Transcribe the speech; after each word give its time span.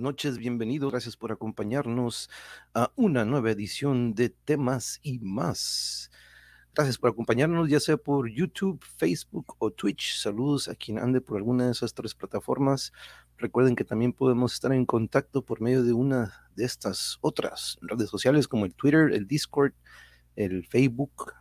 noches, 0.00 0.38
bienvenidos, 0.38 0.90
gracias 0.90 1.16
por 1.16 1.32
acompañarnos 1.32 2.30
a 2.74 2.92
una 2.96 3.24
nueva 3.24 3.50
edición 3.50 4.14
de 4.14 4.30
temas 4.30 4.98
y 5.02 5.18
más. 5.18 6.10
Gracias 6.74 6.98
por 6.98 7.10
acompañarnos, 7.10 7.68
ya 7.68 7.80
sea 7.80 7.96
por 7.96 8.28
YouTube, 8.28 8.84
Facebook 8.98 9.54
o 9.58 9.70
Twitch. 9.70 10.16
Saludos 10.18 10.68
a 10.68 10.74
quien 10.74 10.98
ande 10.98 11.20
por 11.20 11.36
alguna 11.36 11.66
de 11.66 11.72
esas 11.72 11.94
tres 11.94 12.14
plataformas. 12.14 12.92
Recuerden 13.38 13.76
que 13.76 13.84
también 13.84 14.12
podemos 14.12 14.54
estar 14.54 14.72
en 14.72 14.84
contacto 14.84 15.44
por 15.44 15.60
medio 15.60 15.82
de 15.82 15.92
una 15.92 16.48
de 16.54 16.64
estas 16.64 17.18
otras 17.20 17.78
redes 17.80 18.10
sociales 18.10 18.48
como 18.48 18.64
el 18.64 18.74
Twitter, 18.74 19.12
el 19.12 19.26
Discord, 19.26 19.72
el 20.36 20.66
Facebook, 20.66 21.32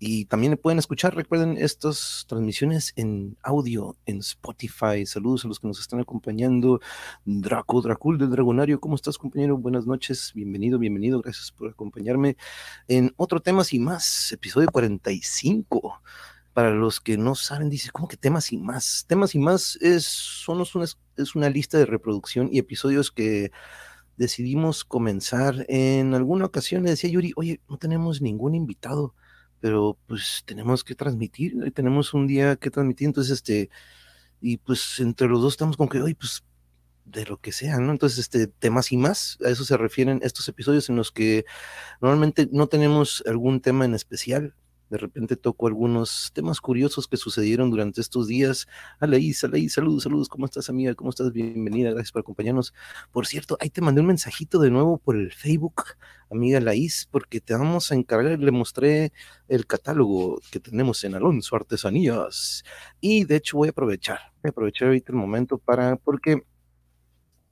y 0.00 0.26
también 0.26 0.56
pueden 0.56 0.78
escuchar, 0.78 1.16
recuerden, 1.16 1.56
estas 1.56 2.24
transmisiones 2.28 2.92
en 2.94 3.36
audio 3.42 3.96
en 4.06 4.18
Spotify. 4.18 5.04
Saludos 5.04 5.44
a 5.44 5.48
los 5.48 5.58
que 5.58 5.66
nos 5.66 5.80
están 5.80 5.98
acompañando. 5.98 6.80
Draco, 7.24 7.82
Dracul 7.82 8.16
del 8.16 8.30
Dragonario, 8.30 8.80
¿cómo 8.80 8.94
estás, 8.94 9.18
compañero? 9.18 9.56
Buenas 9.56 9.86
noches, 9.86 10.30
bienvenido, 10.34 10.78
bienvenido. 10.78 11.20
Gracias 11.20 11.50
por 11.50 11.70
acompañarme 11.70 12.36
en 12.86 13.12
otro 13.16 13.40
temas 13.40 13.72
y 13.72 13.80
más, 13.80 14.30
episodio 14.30 14.68
45. 14.70 16.00
Para 16.52 16.70
los 16.70 17.00
que 17.00 17.16
no 17.16 17.34
saben, 17.34 17.68
dice, 17.68 17.90
¿cómo 17.90 18.06
que 18.06 18.16
temas 18.16 18.52
y 18.52 18.58
más? 18.58 19.04
Temas 19.08 19.34
y 19.34 19.40
más 19.40 19.78
es, 19.80 20.04
son 20.04 20.64
una, 20.74 20.86
es 21.16 21.34
una 21.34 21.50
lista 21.50 21.76
de 21.76 21.86
reproducción 21.86 22.48
y 22.52 22.58
episodios 22.58 23.10
que 23.10 23.50
decidimos 24.16 24.84
comenzar. 24.84 25.66
En 25.68 26.14
alguna 26.14 26.44
ocasión 26.44 26.84
le 26.84 26.90
decía 26.90 27.10
Yuri, 27.10 27.32
oye, 27.34 27.60
no 27.68 27.78
tenemos 27.78 28.22
ningún 28.22 28.54
invitado 28.54 29.14
pero 29.60 29.98
pues 30.06 30.42
tenemos 30.46 30.84
que 30.84 30.94
transmitir, 30.94 31.72
tenemos 31.74 32.14
un 32.14 32.26
día 32.26 32.56
que 32.56 32.70
transmitir, 32.70 33.06
entonces 33.06 33.32
este, 33.32 33.70
y 34.40 34.58
pues 34.58 35.00
entre 35.00 35.28
los 35.28 35.42
dos 35.42 35.54
estamos 35.54 35.76
con 35.76 35.88
que, 35.88 36.00
hoy 36.00 36.14
pues 36.14 36.42
de 37.10 37.24
lo 37.24 37.38
que 37.38 37.52
sea, 37.52 37.78
¿no? 37.78 37.90
Entonces, 37.92 38.18
este, 38.18 38.46
temas 38.46 38.92
y 38.92 38.96
más, 38.96 39.38
a 39.44 39.48
eso 39.48 39.64
se 39.64 39.76
refieren 39.76 40.20
estos 40.22 40.48
episodios 40.48 40.88
en 40.88 40.96
los 40.96 41.10
que 41.10 41.44
normalmente 42.00 42.48
no 42.52 42.66
tenemos 42.66 43.22
algún 43.26 43.60
tema 43.60 43.84
en 43.84 43.94
especial, 43.94 44.54
de 44.90 44.98
repente 44.98 45.36
toco 45.36 45.66
algunos 45.66 46.30
temas 46.32 46.60
curiosos 46.60 47.06
que 47.08 47.16
sucedieron 47.16 47.70
durante 47.70 48.00
estos 48.00 48.26
días. 48.26 48.66
Alaís, 48.98 49.44
Alaís, 49.44 49.74
saludos, 49.74 50.04
saludos. 50.04 50.28
¿Cómo 50.28 50.46
estás, 50.46 50.70
amiga? 50.70 50.94
¿Cómo 50.94 51.10
estás? 51.10 51.32
Bienvenida. 51.32 51.90
Gracias 51.90 52.12
por 52.12 52.20
acompañarnos. 52.20 52.72
Por 53.12 53.26
cierto, 53.26 53.58
ahí 53.60 53.70
te 53.70 53.80
mandé 53.80 54.00
un 54.00 54.06
mensajito 54.06 54.58
de 54.58 54.70
nuevo 54.70 54.98
por 54.98 55.16
el 55.16 55.32
Facebook, 55.32 55.84
amiga 56.30 56.60
Laís, 56.60 57.08
porque 57.10 57.40
te 57.40 57.54
vamos 57.54 57.92
a 57.92 57.94
encargar. 57.94 58.38
Le 58.38 58.50
mostré 58.50 59.12
el 59.48 59.66
catálogo 59.66 60.40
que 60.50 60.60
tenemos 60.60 61.04
en 61.04 61.14
Alonso 61.14 61.56
Artesanías. 61.56 62.64
Y 63.00 63.24
de 63.24 63.36
hecho 63.36 63.58
voy 63.58 63.68
a 63.68 63.70
aprovechar, 63.72 64.18
voy 64.42 64.50
aprovechar 64.50 64.88
ahorita 64.88 65.12
el 65.12 65.18
momento 65.18 65.58
para, 65.58 65.96
porque 65.96 66.42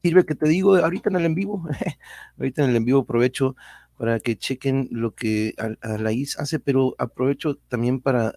sirve 0.03 0.25
que 0.25 0.35
te 0.35 0.49
digo 0.49 0.77
ahorita 0.77 1.11
en 1.11 1.17
el 1.17 1.25
en 1.27 1.35
vivo, 1.35 1.69
ahorita 2.39 2.65
en 2.65 2.71
el 2.71 2.77
en 2.77 2.85
vivo 2.85 3.01
aprovecho 3.01 3.57
para 3.97 4.21
que 4.21 4.37
chequen 4.37 4.89
lo 4.91 5.15
que 5.15 5.55
a, 5.59 5.99
la 5.99 6.13
IS 6.13 6.39
hace, 6.39 6.59
pero 6.59 6.95
aprovecho 6.99 7.57
también 7.69 8.01
para 8.01 8.35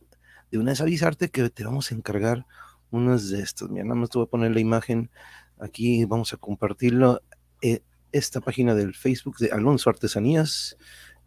de 0.51 0.57
una 0.57 0.71
vez 0.71 0.81
avisarte 0.81 1.29
que 1.29 1.49
te 1.49 1.63
vamos 1.63 1.91
a 1.91 1.95
encargar 1.95 2.45
unas 2.91 3.29
de 3.29 3.41
estas. 3.41 3.69
Mira, 3.69 3.83
nada 3.83 3.95
más 3.95 4.09
te 4.09 4.17
voy 4.17 4.25
a 4.25 4.29
poner 4.29 4.51
la 4.51 4.59
imagen 4.59 5.09
aquí, 5.59 6.05
vamos 6.05 6.33
a 6.33 6.37
compartirlo. 6.37 7.21
Eh, 7.61 7.81
esta 8.11 8.41
página 8.41 8.75
del 8.75 8.95
Facebook 8.95 9.37
de 9.37 9.51
Alonso 9.51 9.89
Artesanías. 9.89 10.77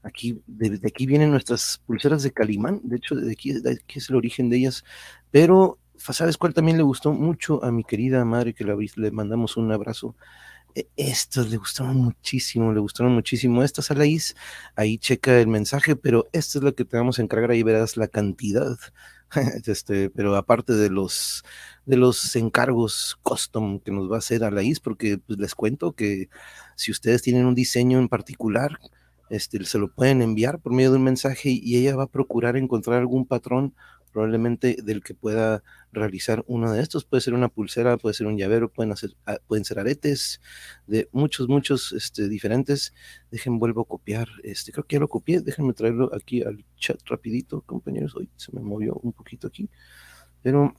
Aquí, 0.02 0.42
de, 0.46 0.80
aquí 0.84 1.06
vienen 1.06 1.30
nuestras 1.30 1.80
pulseras 1.86 2.24
de 2.24 2.32
Calimán, 2.32 2.80
de 2.82 2.96
hecho, 2.96 3.14
de 3.14 3.30
aquí, 3.30 3.52
de 3.52 3.80
es 3.86 4.10
el 4.10 4.16
origen 4.16 4.50
de 4.50 4.56
ellas, 4.56 4.84
pero 5.30 5.78
¿sabes 5.96 6.36
cuál 6.36 6.54
también 6.54 6.76
le 6.76 6.82
gustó 6.82 7.12
mucho 7.12 7.62
a 7.62 7.70
mi 7.70 7.84
querida 7.84 8.24
madre 8.24 8.52
que 8.52 8.64
la, 8.64 8.76
le 8.96 9.10
mandamos 9.12 9.56
un 9.56 9.70
abrazo? 9.70 10.16
E, 10.74 10.88
estas 10.96 11.50
le 11.50 11.56
gustaron 11.56 11.96
muchísimo, 11.96 12.72
le 12.72 12.80
gustaron 12.80 13.12
muchísimo. 13.12 13.62
Estas 13.62 13.90
a 13.90 13.96
ahí 14.76 14.98
checa 14.98 15.40
el 15.40 15.48
mensaje, 15.48 15.96
pero 15.96 16.28
esta 16.32 16.58
es 16.58 16.64
la 16.64 16.72
que 16.72 16.84
te 16.84 16.96
vamos 16.96 17.18
a 17.18 17.22
encargar, 17.22 17.50
ahí 17.50 17.62
verás 17.62 17.96
la 17.96 18.08
cantidad. 18.08 18.76
Este, 19.66 20.10
pero 20.10 20.36
aparte 20.36 20.74
de 20.74 20.90
los 20.90 21.42
de 21.86 21.96
los 21.96 22.36
encargos 22.36 23.18
custom 23.22 23.80
que 23.80 23.90
nos 23.90 24.10
va 24.10 24.16
a 24.16 24.18
hacer 24.18 24.44
a 24.44 24.50
la 24.50 24.62
porque 24.82 25.16
pues, 25.18 25.38
les 25.38 25.54
cuento 25.54 25.92
que 25.92 26.28
si 26.76 26.90
ustedes 26.92 27.22
tienen 27.22 27.46
un 27.46 27.54
diseño 27.54 27.98
en 27.98 28.08
particular, 28.08 28.78
este, 29.30 29.64
se 29.64 29.78
lo 29.78 29.88
pueden 29.90 30.20
enviar 30.20 30.60
por 30.60 30.72
medio 30.74 30.90
de 30.90 30.98
un 30.98 31.04
mensaje 31.04 31.48
y 31.50 31.76
ella 31.78 31.96
va 31.96 32.04
a 32.04 32.06
procurar 32.08 32.56
encontrar 32.58 32.98
algún 32.98 33.26
patrón 33.26 33.74
probablemente 34.12 34.76
del 34.82 35.02
que 35.02 35.14
pueda 35.14 35.62
realizar 35.92 36.44
uno 36.46 36.72
de 36.72 36.82
estos. 36.82 37.04
Puede 37.04 37.20
ser 37.20 37.34
una 37.34 37.48
pulsera, 37.48 37.96
puede 37.96 38.14
ser 38.14 38.26
un 38.26 38.36
llavero, 38.36 38.68
pueden, 38.70 38.92
hacer, 38.92 39.16
ah, 39.26 39.38
pueden 39.46 39.64
ser 39.64 39.78
aretes 39.78 40.40
de 40.86 41.08
muchos, 41.12 41.48
muchos 41.48 41.92
este, 41.92 42.28
diferentes. 42.28 42.94
Dejen, 43.30 43.58
vuelvo 43.58 43.82
a 43.82 43.86
copiar. 43.86 44.28
Este, 44.42 44.72
creo 44.72 44.84
que 44.84 44.96
ya 44.96 45.00
lo 45.00 45.08
copié. 45.08 45.40
Déjenme 45.40 45.72
traerlo 45.72 46.10
aquí 46.14 46.42
al 46.42 46.64
chat 46.76 47.00
rapidito, 47.06 47.62
compañeros. 47.62 48.14
Hoy 48.14 48.28
se 48.36 48.52
me 48.52 48.60
movió 48.60 48.94
un 49.02 49.12
poquito 49.12 49.46
aquí. 49.48 49.68
Pero, 50.42 50.74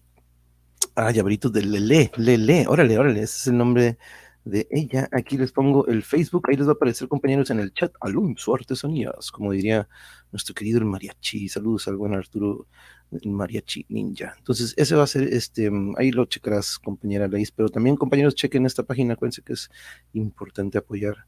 ah, 0.96 1.12
llaveritos 1.12 1.52
de 1.52 1.64
Lele, 1.64 2.12
Lele. 2.18 2.66
Órale, 2.68 2.98
órale, 2.98 3.24
ese 3.24 3.38
es 3.42 3.48
el 3.48 3.58
nombre 3.58 3.98
de 4.46 4.68
ella. 4.72 5.08
Aquí 5.12 5.38
les 5.38 5.52
pongo 5.52 5.88
el 5.88 6.04
Facebook, 6.04 6.48
ahí 6.50 6.56
les 6.56 6.68
va 6.68 6.72
a 6.72 6.76
aparecer 6.76 7.08
compañeros 7.08 7.50
en 7.50 7.60
el 7.60 7.74
chat, 7.74 7.94
Alonso 8.02 8.56
Artesanías, 8.56 9.32
como 9.32 9.52
diría 9.52 9.88
nuestro 10.32 10.54
querido 10.56 10.80
el 10.80 10.86
mariachi. 10.86 11.50
Saludos 11.50 11.88
al 11.88 11.98
buen 11.98 12.14
Arturo, 12.14 12.68
el 13.12 13.32
mariachi 13.32 13.86
ninja. 13.90 14.36
Entonces, 14.38 14.74
ese 14.78 14.96
va 14.96 15.04
a 15.04 15.08
ser, 15.08 15.24
este, 15.34 15.72
ahí 15.98 16.12
lo 16.12 16.26
checarás, 16.26 16.80
compañera 16.80 17.28
Laís, 17.28 17.52
pero 17.52 17.70
también 17.70 17.96
compañeros, 17.96 18.36
chequen 18.36 18.66
esta 18.66 18.84
página, 18.84 19.14
acuérdense 19.14 19.42
que 19.42 19.54
es 19.54 19.70
importante 20.14 20.78
apoyar 20.78 21.26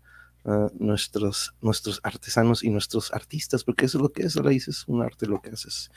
nuestros, 0.78 1.56
nuestros 1.62 2.00
artesanos 2.04 2.64
y 2.64 2.70
nuestros 2.70 3.12
artistas, 3.14 3.64
porque 3.64 3.86
eso 3.86 3.98
es 3.98 4.02
lo 4.04 4.10
que 4.12 4.24
es, 4.24 4.36
Laís, 4.36 4.68
es 4.68 4.88
un 4.88 5.02
arte 5.02 5.26
lo 5.26 5.42
que 5.42 5.50
haces. 5.50 5.90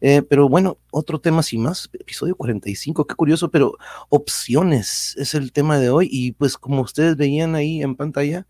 Eh, 0.00 0.22
pero 0.22 0.48
bueno, 0.48 0.78
otro 0.90 1.20
tema 1.20 1.42
sin 1.42 1.62
más, 1.62 1.88
episodio 1.92 2.36
45, 2.36 3.06
qué 3.06 3.14
curioso, 3.14 3.50
pero 3.50 3.78
opciones 4.10 5.16
es 5.16 5.34
el 5.34 5.52
tema 5.52 5.78
de 5.78 5.88
hoy 5.88 6.08
y 6.10 6.32
pues 6.32 6.58
como 6.58 6.82
ustedes 6.82 7.16
veían 7.16 7.54
ahí 7.54 7.82
en 7.82 7.96
pantalla, 7.96 8.46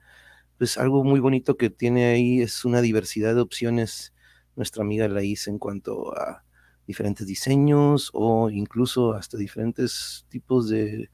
pues 0.58 0.76
algo 0.76 1.04
muy 1.04 1.20
bonito 1.20 1.56
que 1.56 1.70
tiene 1.70 2.06
ahí 2.06 2.42
es 2.42 2.64
una 2.64 2.80
diversidad 2.80 3.34
de 3.34 3.40
opciones 3.40 4.12
nuestra 4.56 4.82
amiga 4.82 5.08
Laís 5.08 5.46
en 5.48 5.58
cuanto 5.58 6.16
a 6.16 6.44
diferentes 6.86 7.26
diseños 7.26 8.10
o 8.12 8.50
incluso 8.50 9.14
hasta 9.14 9.36
diferentes 9.38 10.26
tipos 10.28 10.68
de 10.68 11.10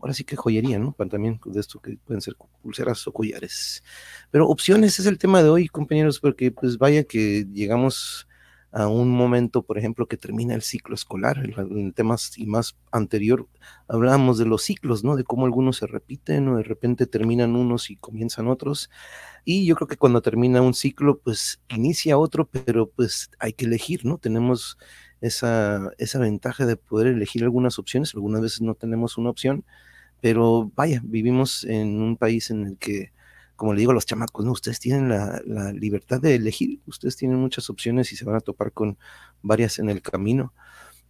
ahora 0.00 0.14
sí 0.14 0.24
que 0.24 0.36
joyería, 0.36 0.78
¿no? 0.78 0.94
También 1.10 1.40
de 1.44 1.60
esto 1.60 1.80
que 1.80 1.98
pueden 2.04 2.20
ser 2.20 2.34
pulseras 2.62 3.06
o 3.06 3.12
collares. 3.12 3.82
Pero 4.30 4.48
opciones 4.48 4.98
es 4.98 5.06
el 5.06 5.18
tema 5.18 5.42
de 5.42 5.50
hoy, 5.50 5.68
compañeros, 5.68 6.20
porque 6.20 6.50
pues 6.50 6.78
vaya 6.78 7.04
que 7.04 7.46
llegamos 7.52 8.26
a 8.72 8.86
un 8.86 9.10
momento, 9.10 9.62
por 9.62 9.78
ejemplo, 9.78 10.06
que 10.06 10.16
termina 10.16 10.54
el 10.54 10.62
ciclo 10.62 10.94
escolar. 10.94 11.38
En 11.58 11.92
temas 11.92 12.38
y 12.38 12.46
más 12.46 12.76
anterior 12.92 13.48
hablábamos 13.88 14.38
de 14.38 14.46
los 14.46 14.62
ciclos, 14.62 15.02
¿no? 15.02 15.16
De 15.16 15.24
cómo 15.24 15.46
algunos 15.46 15.78
se 15.78 15.86
repiten 15.86 16.48
o 16.48 16.56
de 16.56 16.62
repente 16.62 17.06
terminan 17.06 17.56
unos 17.56 17.90
y 17.90 17.96
comienzan 17.96 18.48
otros. 18.48 18.90
Y 19.44 19.66
yo 19.66 19.74
creo 19.74 19.88
que 19.88 19.96
cuando 19.96 20.22
termina 20.22 20.62
un 20.62 20.74
ciclo, 20.74 21.18
pues 21.18 21.60
inicia 21.68 22.18
otro, 22.18 22.48
pero 22.48 22.88
pues 22.88 23.30
hay 23.38 23.52
que 23.52 23.64
elegir, 23.66 24.04
¿no? 24.04 24.18
Tenemos 24.18 24.78
esa, 25.20 25.90
esa 25.98 26.18
ventaja 26.18 26.64
de 26.66 26.76
poder 26.76 27.08
elegir 27.08 27.42
algunas 27.42 27.78
opciones. 27.78 28.14
Algunas 28.14 28.40
veces 28.40 28.60
no 28.60 28.74
tenemos 28.74 29.18
una 29.18 29.30
opción 29.30 29.64
pero 30.20 30.70
vaya, 30.74 31.00
vivimos 31.04 31.64
en 31.64 32.00
un 32.00 32.16
país 32.16 32.50
en 32.50 32.66
el 32.66 32.78
que, 32.78 33.12
como 33.56 33.74
le 33.74 33.80
digo 33.80 33.92
a 33.92 33.94
los 33.94 34.06
chamacos, 34.06 34.44
¿no? 34.44 34.52
ustedes 34.52 34.80
tienen 34.80 35.08
la, 35.08 35.72
libertad 35.72 36.20
de 36.20 36.34
elegir, 36.34 36.80
ustedes 36.86 37.16
tienen 37.16 37.38
muchas 37.38 37.70
opciones 37.70 38.12
y 38.12 38.16
se 38.16 38.24
van 38.24 38.36
a 38.36 38.40
topar 38.40 38.72
con 38.72 38.98
varias 39.42 39.78
en 39.78 39.90
el 39.90 40.02
camino. 40.02 40.54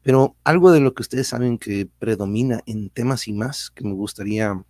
Pero 0.02 0.36
algo 0.44 0.72
de 0.72 0.80
lo 0.80 0.94
que 0.94 1.02
ustedes 1.02 1.28
saben 1.28 1.58
que 1.58 1.88
predomina 1.98 2.60
en 2.66 2.90
temas 2.90 3.28
y 3.28 3.32
más, 3.32 3.70
que 3.70 3.84
me 3.84 3.92
gustaría 3.92 4.64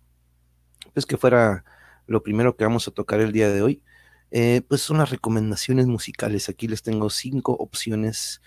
pues 0.93 1.05
que 1.05 1.17
fuera 1.17 1.63
lo 2.07 2.23
primero 2.23 2.55
que 2.55 2.65
vamos 2.65 2.87
a 2.87 2.91
tocar 2.91 3.21
el 3.21 3.31
día 3.31 3.49
de 3.49 3.61
hoy, 3.61 3.83
eh, 4.31 4.61
pues 4.67 4.81
son 4.81 4.97
las 4.97 5.09
recomendaciones 5.09 5.87
musicales. 5.87 6.49
Aquí 6.49 6.67
les 6.67 6.81
tengo 6.83 7.09
cinco 7.09 7.53
opciones 7.53 8.41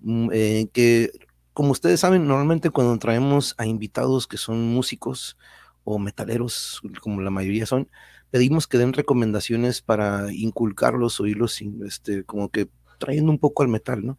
mm, 0.00 0.28
eh, 0.32 0.68
que 0.72 1.10
como 1.56 1.72
ustedes 1.72 2.00
saben, 2.00 2.28
normalmente 2.28 2.68
cuando 2.68 2.98
traemos 2.98 3.54
a 3.56 3.64
invitados 3.64 4.26
que 4.26 4.36
son 4.36 4.62
músicos 4.74 5.38
o 5.84 5.98
metaleros, 5.98 6.82
como 7.00 7.22
la 7.22 7.30
mayoría 7.30 7.64
son, 7.64 7.88
pedimos 8.30 8.66
que 8.66 8.76
den 8.76 8.92
recomendaciones 8.92 9.80
para 9.80 10.30
inculcarlos, 10.34 11.18
oírlos, 11.18 11.62
este, 11.86 12.24
como 12.24 12.50
que 12.50 12.68
trayendo 12.98 13.32
un 13.32 13.38
poco 13.38 13.62
al 13.62 13.70
metal, 13.70 14.04
¿no? 14.04 14.18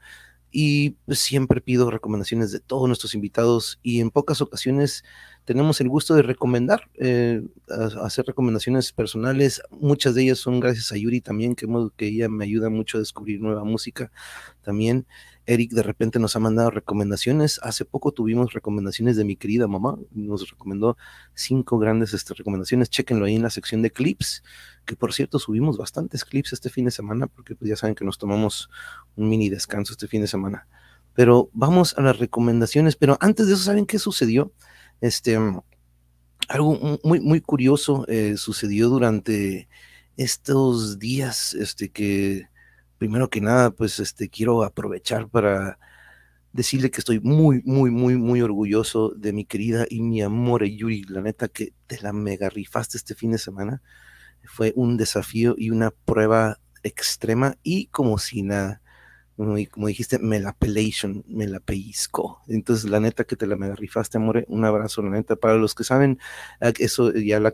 Y 0.50 0.92
pues, 1.06 1.20
siempre 1.20 1.62
pido 1.62 1.92
recomendaciones 1.92 2.52
de 2.52 2.60
todos 2.60 2.88
nuestros 2.88 3.14
invitados 3.14 3.80
y 3.84 4.00
en 4.00 4.10
pocas 4.10 4.42
ocasiones 4.42 5.04
tenemos 5.48 5.80
el 5.80 5.88
gusto 5.88 6.14
de 6.14 6.24
recomendar, 6.24 6.90
eh, 6.96 7.42
hacer 8.04 8.26
recomendaciones 8.26 8.92
personales. 8.92 9.62
Muchas 9.72 10.14
de 10.14 10.24
ellas 10.24 10.40
son 10.40 10.60
gracias 10.60 10.92
a 10.92 10.98
Yuri 10.98 11.22
también, 11.22 11.56
que, 11.56 11.66
que 11.96 12.08
ella 12.08 12.28
me 12.28 12.44
ayuda 12.44 12.70
mucho 12.70 12.98
a 12.98 13.00
descubrir 13.00 13.40
nueva 13.40 13.64
música 13.64 14.12
también. 14.62 15.08
Eric 15.46 15.72
de 15.72 15.84
repente 15.84 16.20
nos 16.20 16.36
ha 16.36 16.40
mandado 16.40 16.70
recomendaciones. 16.70 17.62
Hace 17.64 17.86
poco 17.86 18.12
tuvimos 18.12 18.52
recomendaciones 18.52 19.16
de 19.16 19.24
mi 19.24 19.38
querida 19.38 19.70
mamá. 19.70 19.98
Nos 20.12 20.50
recomendó 20.52 20.98
cinco 21.34 21.80
grandes 21.80 22.14
este, 22.14 22.34
recomendaciones. 22.34 22.90
Chequenlo 22.90 23.24
ahí 23.24 23.36
en 23.36 23.44
la 23.44 23.50
sección 23.50 23.82
de 23.82 23.90
clips, 23.90 24.44
que 24.84 24.98
por 24.98 25.14
cierto 25.14 25.40
subimos 25.40 25.78
bastantes 25.78 26.26
clips 26.26 26.52
este 26.52 26.70
fin 26.70 26.84
de 26.84 26.92
semana, 26.92 27.28
porque 27.28 27.56
pues 27.56 27.70
ya 27.70 27.78
saben 27.78 27.96
que 27.96 28.04
nos 28.04 28.18
tomamos 28.18 28.70
un 29.16 29.30
mini 29.30 29.48
descanso 29.48 29.94
este 29.94 30.10
fin 30.10 30.20
de 30.20 30.28
semana. 30.28 30.68
Pero 31.14 31.50
vamos 31.54 31.98
a 31.98 32.02
las 32.02 32.20
recomendaciones. 32.20 32.98
Pero 32.98 33.18
antes 33.22 33.48
de 33.48 33.54
eso, 33.54 33.64
¿saben 33.64 33.86
qué 33.86 33.98
sucedió? 33.98 34.52
Este, 35.02 35.38
algo 36.48 37.00
muy, 37.04 37.20
muy 37.20 37.42
curioso 37.42 38.06
eh, 38.08 38.38
sucedió 38.38 38.90
durante 38.90 39.68
estos 40.16 41.00
días, 41.00 41.54
este, 41.54 41.90
que 41.90 42.48
primero 42.98 43.30
que 43.30 43.42
nada, 43.42 43.72
pues 43.72 44.00
este, 44.00 44.30
quiero 44.30 44.64
aprovechar 44.64 45.30
para 45.30 45.78
decirle 46.54 46.90
que 46.90 47.00
estoy 47.00 47.20
muy, 47.20 47.62
muy, 47.66 47.92
muy, 47.92 48.16
muy 48.16 48.42
orgulloso 48.42 49.10
de 49.16 49.34
mi 49.34 49.46
querida 49.46 49.86
y 49.90 50.02
mi 50.02 50.22
amor 50.22 50.66
Yuri. 50.66 51.04
La 51.04 51.22
neta 51.22 51.48
que 51.48 51.74
te 51.86 52.02
la 52.02 52.14
mega 52.14 52.50
rifaste 52.50 52.98
este 52.98 53.14
fin 53.14 53.32
de 53.32 53.38
semana. 53.38 53.82
Fue 54.46 54.74
un 54.76 54.98
desafío 54.98 55.56
y 55.58 55.70
una 55.70 55.92
prueba 55.92 56.60
extrema 56.84 57.58
y 57.64 57.88
como 57.88 58.18
si 58.18 58.44
nada 58.44 58.82
como 59.38 59.88
dijiste, 59.88 60.18
me 60.18 60.40
la 60.40 60.54
pelation, 60.54 61.24
me 61.28 61.46
la 61.48 61.60
pellizco. 61.60 62.42
Entonces, 62.48 62.90
la 62.90 63.00
neta 63.00 63.24
que 63.24 63.36
te 63.36 63.46
la 63.46 63.56
mega 63.56 63.76
rifaste, 63.76 64.18
amore, 64.18 64.46
un 64.50 64.66
abrazo, 64.66 65.04
la 65.04 65.12
neta. 65.12 65.36
Para 65.36 65.56
los 65.56 65.76
que 65.76 65.84
saben, 65.84 66.18
ah, 66.60 66.74
eso 66.80 67.14
ya, 67.14 67.40
la, 67.40 67.54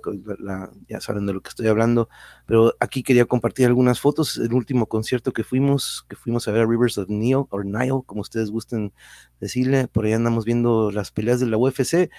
ya 0.88 1.02
saben 1.02 1.26
de 1.26 1.34
lo 1.34 1.42
que 1.42 1.50
estoy 1.50 1.68
hablando, 1.68 2.08
pero 2.46 2.74
aquí 2.80 3.04
quería 3.04 3.26
compartir 3.26 3.66
algunas 3.66 4.00
fotos. 4.00 4.38
El 4.38 4.54
último 4.54 4.88
concierto 4.88 5.34
que 5.34 5.44
fuimos, 5.44 6.06
que 6.08 6.16
fuimos 6.16 6.48
a 6.48 6.52
ver 6.52 6.62
a 6.62 6.66
Rivers 6.66 6.98
of 6.98 7.10
Nile, 7.10 7.46
o 7.50 7.64
Nile, 7.64 8.02
como 8.06 8.22
ustedes 8.22 8.50
gusten 8.50 8.94
decirle, 9.42 9.90
por 9.90 10.06
ahí 10.06 10.14
andamos 10.14 10.46
viendo 10.46 10.90
las 10.90 11.12
peleas 11.12 11.42
de 11.42 11.48
la 11.48 11.58
UFC 11.58 12.10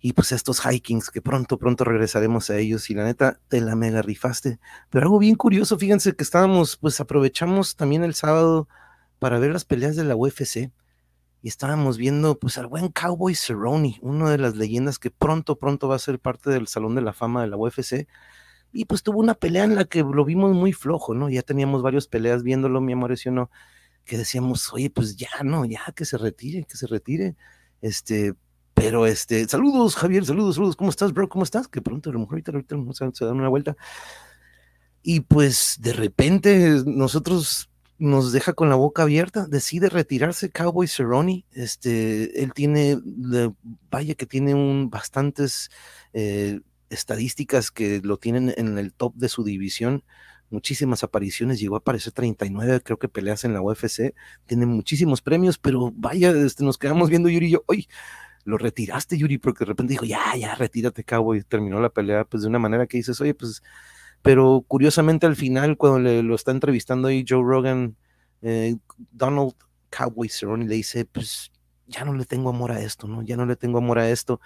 y 0.00 0.12
pues 0.12 0.32
estos 0.32 0.60
hikings 0.64 1.10
que 1.10 1.22
pronto, 1.22 1.58
pronto 1.58 1.84
regresaremos 1.84 2.50
a 2.50 2.58
ellos 2.58 2.90
y 2.90 2.94
la 2.94 3.04
neta 3.04 3.40
te 3.48 3.60
la 3.60 3.74
mega 3.74 4.02
rifaste. 4.02 4.58
Pero 4.90 5.04
algo 5.04 5.18
bien 5.18 5.36
curioso, 5.36 5.78
fíjense 5.78 6.14
que 6.14 6.22
estábamos, 6.22 6.76
pues 6.76 7.00
aprovechamos 7.00 7.76
también 7.76 8.04
el 8.04 8.14
sábado 8.14 8.68
para 9.18 9.38
ver 9.38 9.52
las 9.52 9.64
peleas 9.64 9.96
de 9.96 10.04
la 10.04 10.16
UFC 10.16 10.70
y 11.42 11.48
estábamos 11.48 11.96
viendo 11.96 12.38
pues 12.38 12.58
al 12.58 12.66
buen 12.66 12.88
Cowboy 12.88 13.34
Cerrone, 13.34 13.98
una 14.02 14.30
de 14.30 14.38
las 14.38 14.56
leyendas 14.56 14.98
que 14.98 15.10
pronto, 15.10 15.56
pronto 15.58 15.88
va 15.88 15.96
a 15.96 16.00
ser 16.00 16.18
parte 16.18 16.50
del 16.50 16.66
Salón 16.66 16.94
de 16.94 17.02
la 17.02 17.12
Fama 17.12 17.42
de 17.42 17.48
la 17.48 17.56
UFC. 17.56 18.06
Y 18.72 18.84
pues 18.86 19.02
tuvo 19.02 19.20
una 19.20 19.34
pelea 19.34 19.64
en 19.64 19.76
la 19.76 19.84
que 19.84 20.02
lo 20.02 20.24
vimos 20.24 20.54
muy 20.54 20.72
flojo, 20.72 21.14
¿no? 21.14 21.30
Ya 21.30 21.42
teníamos 21.42 21.82
varias 21.82 22.08
peleas 22.08 22.42
viéndolo, 22.42 22.80
mi 22.80 22.92
amor, 22.92 23.16
¿sí 23.16 23.30
no? 23.30 23.50
Que 24.04 24.18
decíamos, 24.18 24.72
oye, 24.72 24.90
pues 24.90 25.16
ya, 25.16 25.28
no, 25.44 25.64
ya, 25.64 25.80
que 25.94 26.04
se 26.04 26.18
retire, 26.18 26.64
que 26.64 26.76
se 26.76 26.86
retire. 26.86 27.36
Este, 27.80 28.34
pero 28.76 29.06
este, 29.06 29.48
saludos, 29.48 29.96
Javier, 29.96 30.26
saludos, 30.26 30.56
saludos. 30.56 30.76
¿Cómo 30.76 30.90
estás, 30.90 31.14
bro? 31.14 31.30
¿Cómo 31.30 31.44
estás? 31.44 31.66
Que 31.66 31.80
pronto 31.80 32.10
a 32.10 32.12
lo 32.12 32.18
mejor 32.18 32.34
ahorita, 32.34 32.52
ahorita 32.52 32.76
se 33.14 33.24
dan 33.24 33.38
una 33.38 33.48
vuelta. 33.48 33.74
Y 35.02 35.20
pues 35.20 35.78
de 35.80 35.94
repente 35.94 36.82
nosotros 36.84 37.70
nos 37.98 38.32
deja 38.32 38.52
con 38.52 38.68
la 38.68 38.74
boca 38.74 39.04
abierta, 39.04 39.46
decide 39.46 39.88
retirarse 39.88 40.50
Cowboy 40.50 40.88
Cerrone. 40.88 41.46
Este, 41.52 42.42
él 42.42 42.52
tiene, 42.52 42.98
vaya 43.90 44.14
que 44.14 44.26
tiene 44.26 44.52
un 44.52 44.90
bastantes 44.90 45.70
eh, 46.12 46.60
estadísticas 46.90 47.70
que 47.70 48.02
lo 48.04 48.18
tienen 48.18 48.52
en 48.58 48.76
el 48.76 48.92
top 48.92 49.14
de 49.14 49.30
su 49.30 49.42
división. 49.42 50.04
Muchísimas 50.50 51.02
apariciones, 51.02 51.60
llegó 51.60 51.76
a 51.76 51.78
aparecer 51.78 52.12
39, 52.12 52.82
creo 52.82 52.98
que 52.98 53.08
peleas 53.08 53.44
en 53.44 53.54
la 53.54 53.62
UFC, 53.62 54.14
tiene 54.44 54.66
muchísimos 54.66 55.22
premios, 55.22 55.56
pero 55.56 55.92
vaya, 55.96 56.30
este, 56.32 56.62
nos 56.62 56.76
quedamos 56.76 57.08
viendo 57.08 57.30
Yuri 57.30 57.46
y 57.46 57.50
yo, 57.52 57.64
hoy 57.66 57.88
lo 58.46 58.58
retiraste, 58.58 59.18
Yuri, 59.18 59.38
porque 59.38 59.64
de 59.64 59.70
repente 59.70 59.92
dijo, 59.92 60.06
ya, 60.06 60.34
ya, 60.36 60.54
retírate, 60.54 61.04
cabo, 61.04 61.34
y 61.34 61.42
terminó 61.42 61.80
la 61.80 61.90
pelea, 61.90 62.24
pues 62.24 62.42
de 62.44 62.48
una 62.48 62.60
manera 62.60 62.86
que 62.86 62.96
dices, 62.96 63.20
oye, 63.20 63.34
pues, 63.34 63.62
pero 64.22 64.64
curiosamente 64.66 65.26
al 65.26 65.36
final, 65.36 65.76
cuando 65.76 65.98
le, 65.98 66.22
lo 66.22 66.34
está 66.34 66.52
entrevistando 66.52 67.08
ahí 67.08 67.24
Joe 67.28 67.42
Rogan, 67.42 67.96
eh, 68.42 68.76
Donald 69.10 69.54
Cowboy 69.90 70.28
Cerrone 70.28 70.66
le 70.66 70.76
dice, 70.76 71.04
pues, 71.04 71.50
ya 71.88 72.04
no 72.04 72.14
le 72.14 72.24
tengo 72.24 72.48
amor 72.50 72.70
a 72.70 72.80
esto, 72.80 73.08
¿no? 73.08 73.22
Ya 73.22 73.36
no 73.36 73.46
le 73.46 73.56
tengo 73.56 73.78
amor 73.78 73.98
a 73.98 74.10
esto. 74.10 74.40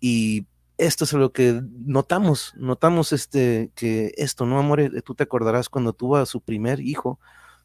Y 0.00 0.46
esto 0.78 1.04
es 1.04 1.12
lo 1.12 1.32
que 1.32 1.62
notamos, 1.84 2.54
notamos 2.56 3.12
este, 3.12 3.72
que 3.74 4.14
esto, 4.16 4.46
¿no, 4.46 4.58
amor? 4.58 4.80
Eh, 4.80 5.02
tú 5.02 5.14
te 5.14 5.24
acordarás 5.24 5.68
cuando 5.68 5.92
tuvo 5.92 6.16
a 6.16 6.26
su 6.26 6.40
primer 6.40 6.80
hijo, 6.80 7.18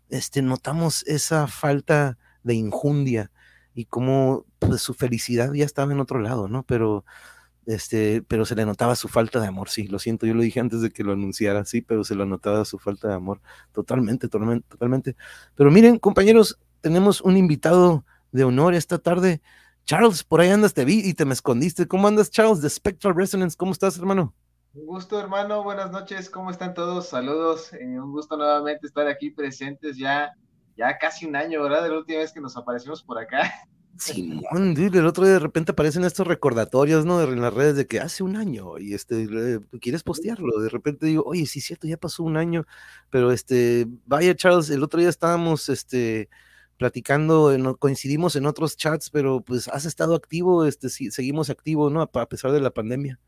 este, 0.09 0.41
notamos 0.41 1.03
esa 1.07 1.47
falta 1.47 2.17
de 2.43 2.55
injundia, 2.55 3.31
y 3.77 3.85
cómo 3.85 4.43
pues, 4.57 4.81
su 4.81 4.95
felicidad 4.95 5.53
ya 5.53 5.63
estaba 5.63 5.93
en 5.93 5.99
otro 5.99 6.19
lado, 6.19 6.47
¿no? 6.47 6.63
Pero, 6.63 7.05
este, 7.67 8.23
pero 8.23 8.43
se 8.43 8.55
le 8.55 8.65
notaba 8.65 8.95
su 8.95 9.07
falta 9.07 9.39
de 9.39 9.45
amor, 9.45 9.69
sí, 9.69 9.87
lo 9.87 9.99
siento, 9.99 10.25
yo 10.25 10.33
lo 10.33 10.41
dije 10.41 10.59
antes 10.59 10.81
de 10.81 10.89
que 10.89 11.03
lo 11.03 11.13
anunciara, 11.13 11.63
sí, 11.63 11.83
pero 11.83 12.03
se 12.03 12.15
le 12.15 12.25
notaba 12.25 12.65
su 12.65 12.79
falta 12.79 13.07
de 13.07 13.13
amor, 13.13 13.39
totalmente, 13.73 14.29
totalmente, 14.29 14.67
totalmente. 14.67 15.15
Pero 15.53 15.69
miren, 15.69 15.99
compañeros, 15.99 16.57
tenemos 16.81 17.21
un 17.21 17.37
invitado 17.37 18.03
de 18.31 18.45
honor 18.45 18.73
esta 18.73 18.97
tarde. 18.97 19.43
Charles, 19.85 20.23
por 20.23 20.41
ahí 20.41 20.49
andas, 20.49 20.73
te 20.73 20.83
vi 20.83 21.01
y 21.07 21.13
te 21.13 21.25
me 21.25 21.33
escondiste. 21.33 21.87
¿Cómo 21.87 22.07
andas, 22.07 22.31
Charles, 22.31 22.61
de 22.61 22.71
Spectral 22.71 23.15
Resonance? 23.15 23.55
¿Cómo 23.55 23.73
estás, 23.73 23.95
hermano? 23.99 24.33
Un 24.73 24.87
gusto, 24.87 25.19
hermano. 25.19 25.63
Buenas 25.63 25.91
noches. 25.91 26.31
¿Cómo 26.31 26.49
están 26.49 26.73
todos? 26.73 27.09
Saludos. 27.09 27.71
Eh, 27.73 27.99
un 27.99 28.11
gusto 28.11 28.37
nuevamente 28.37 28.87
estar 28.87 29.07
aquí 29.07 29.29
presentes 29.29 29.97
ya 29.97 30.33
ya 30.77 30.97
casi 30.97 31.25
un 31.25 31.35
año, 31.35 31.61
¿verdad? 31.63 31.83
De 31.83 31.89
la 31.89 31.97
última 31.97 32.19
vez 32.19 32.31
que 32.31 32.41
nos 32.41 32.55
aparecimos 32.55 33.03
por 33.03 33.17
acá. 33.17 33.51
Simón, 33.97 34.75
el 34.77 35.05
otro 35.07 35.23
día 35.25 35.33
de 35.33 35.39
repente 35.39 35.71
aparecen 35.71 36.03
estos 36.03 36.27
recordatorios, 36.27 37.05
¿no? 37.05 37.21
En 37.21 37.41
las 37.41 37.53
redes 37.53 37.75
de 37.75 37.87
que 37.87 37.99
hace 37.99 38.23
un 38.23 38.35
año 38.35 38.77
y 38.77 38.93
este, 38.93 39.27
quieres 39.81 40.03
postearlo. 40.03 40.59
De 40.59 40.69
repente 40.69 41.07
digo, 41.07 41.23
oye, 41.25 41.45
sí, 41.47 41.61
cierto, 41.61 41.87
ya 41.87 41.97
pasó 41.97 42.23
un 42.23 42.37
año, 42.37 42.65
pero 43.09 43.31
este, 43.31 43.87
vaya, 44.05 44.35
Charles, 44.35 44.69
el 44.69 44.83
otro 44.83 44.99
día 44.99 45.09
estábamos, 45.09 45.69
este, 45.69 46.29
platicando, 46.77 47.75
coincidimos 47.79 48.35
en 48.35 48.45
otros 48.45 48.77
chats, 48.77 49.09
pero 49.09 49.41
pues 49.41 49.67
has 49.67 49.85
estado 49.85 50.15
activo, 50.15 50.65
este, 50.65 50.89
sí, 50.89 51.11
seguimos 51.11 51.49
activos, 51.49 51.91
¿no? 51.91 52.01
A, 52.01 52.29
pesar 52.29 52.51
de 52.51 52.61
la 52.61 52.71
pandemia. 52.71 53.19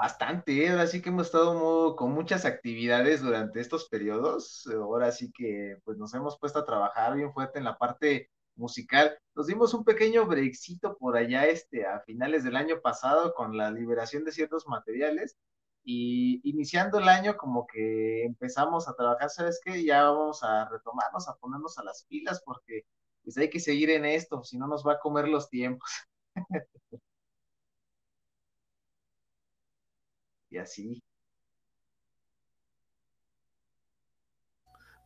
Bastante, 0.00 0.64
¿eh? 0.64 0.70
ahora 0.70 0.86
sí 0.86 1.02
que 1.02 1.08
hemos 1.08 1.26
estado 1.26 1.96
con 1.96 2.12
muchas 2.12 2.44
actividades 2.44 3.20
durante 3.20 3.60
estos 3.60 3.88
periodos. 3.88 4.64
Ahora 4.72 5.10
sí 5.10 5.32
que 5.32 5.76
pues 5.84 5.98
nos 5.98 6.14
hemos 6.14 6.38
puesto 6.38 6.60
a 6.60 6.64
trabajar 6.64 7.16
bien 7.16 7.32
fuerte 7.32 7.58
en 7.58 7.64
la 7.64 7.76
parte 7.76 8.30
musical. 8.54 9.18
Nos 9.34 9.48
dimos 9.48 9.74
un 9.74 9.84
pequeño 9.84 10.24
breakcito 10.26 10.96
por 10.98 11.16
allá 11.16 11.46
este, 11.46 11.84
a 11.84 12.00
finales 12.02 12.44
del 12.44 12.54
año 12.54 12.80
pasado 12.80 13.34
con 13.34 13.56
la 13.56 13.72
liberación 13.72 14.24
de 14.24 14.30
ciertos 14.30 14.68
materiales 14.68 15.36
y 15.82 16.40
iniciando 16.48 16.98
el 16.98 17.08
año 17.08 17.36
como 17.36 17.66
que 17.66 18.24
empezamos 18.24 18.88
a 18.88 18.94
trabajar, 18.94 19.30
¿sabes 19.30 19.60
qué? 19.64 19.84
Ya 19.84 20.04
vamos 20.04 20.44
a 20.44 20.68
retomarnos, 20.68 21.28
a 21.28 21.34
ponernos 21.36 21.76
a 21.76 21.82
las 21.82 22.04
pilas 22.04 22.40
porque 22.44 22.84
pues 23.24 23.36
hay 23.36 23.50
que 23.50 23.58
seguir 23.58 23.90
en 23.90 24.04
esto, 24.04 24.44
si 24.44 24.58
no 24.58 24.68
nos 24.68 24.86
va 24.86 24.92
a 24.94 25.00
comer 25.00 25.26
los 25.28 25.50
tiempos. 25.50 25.90
y 30.50 30.58
así. 30.58 31.02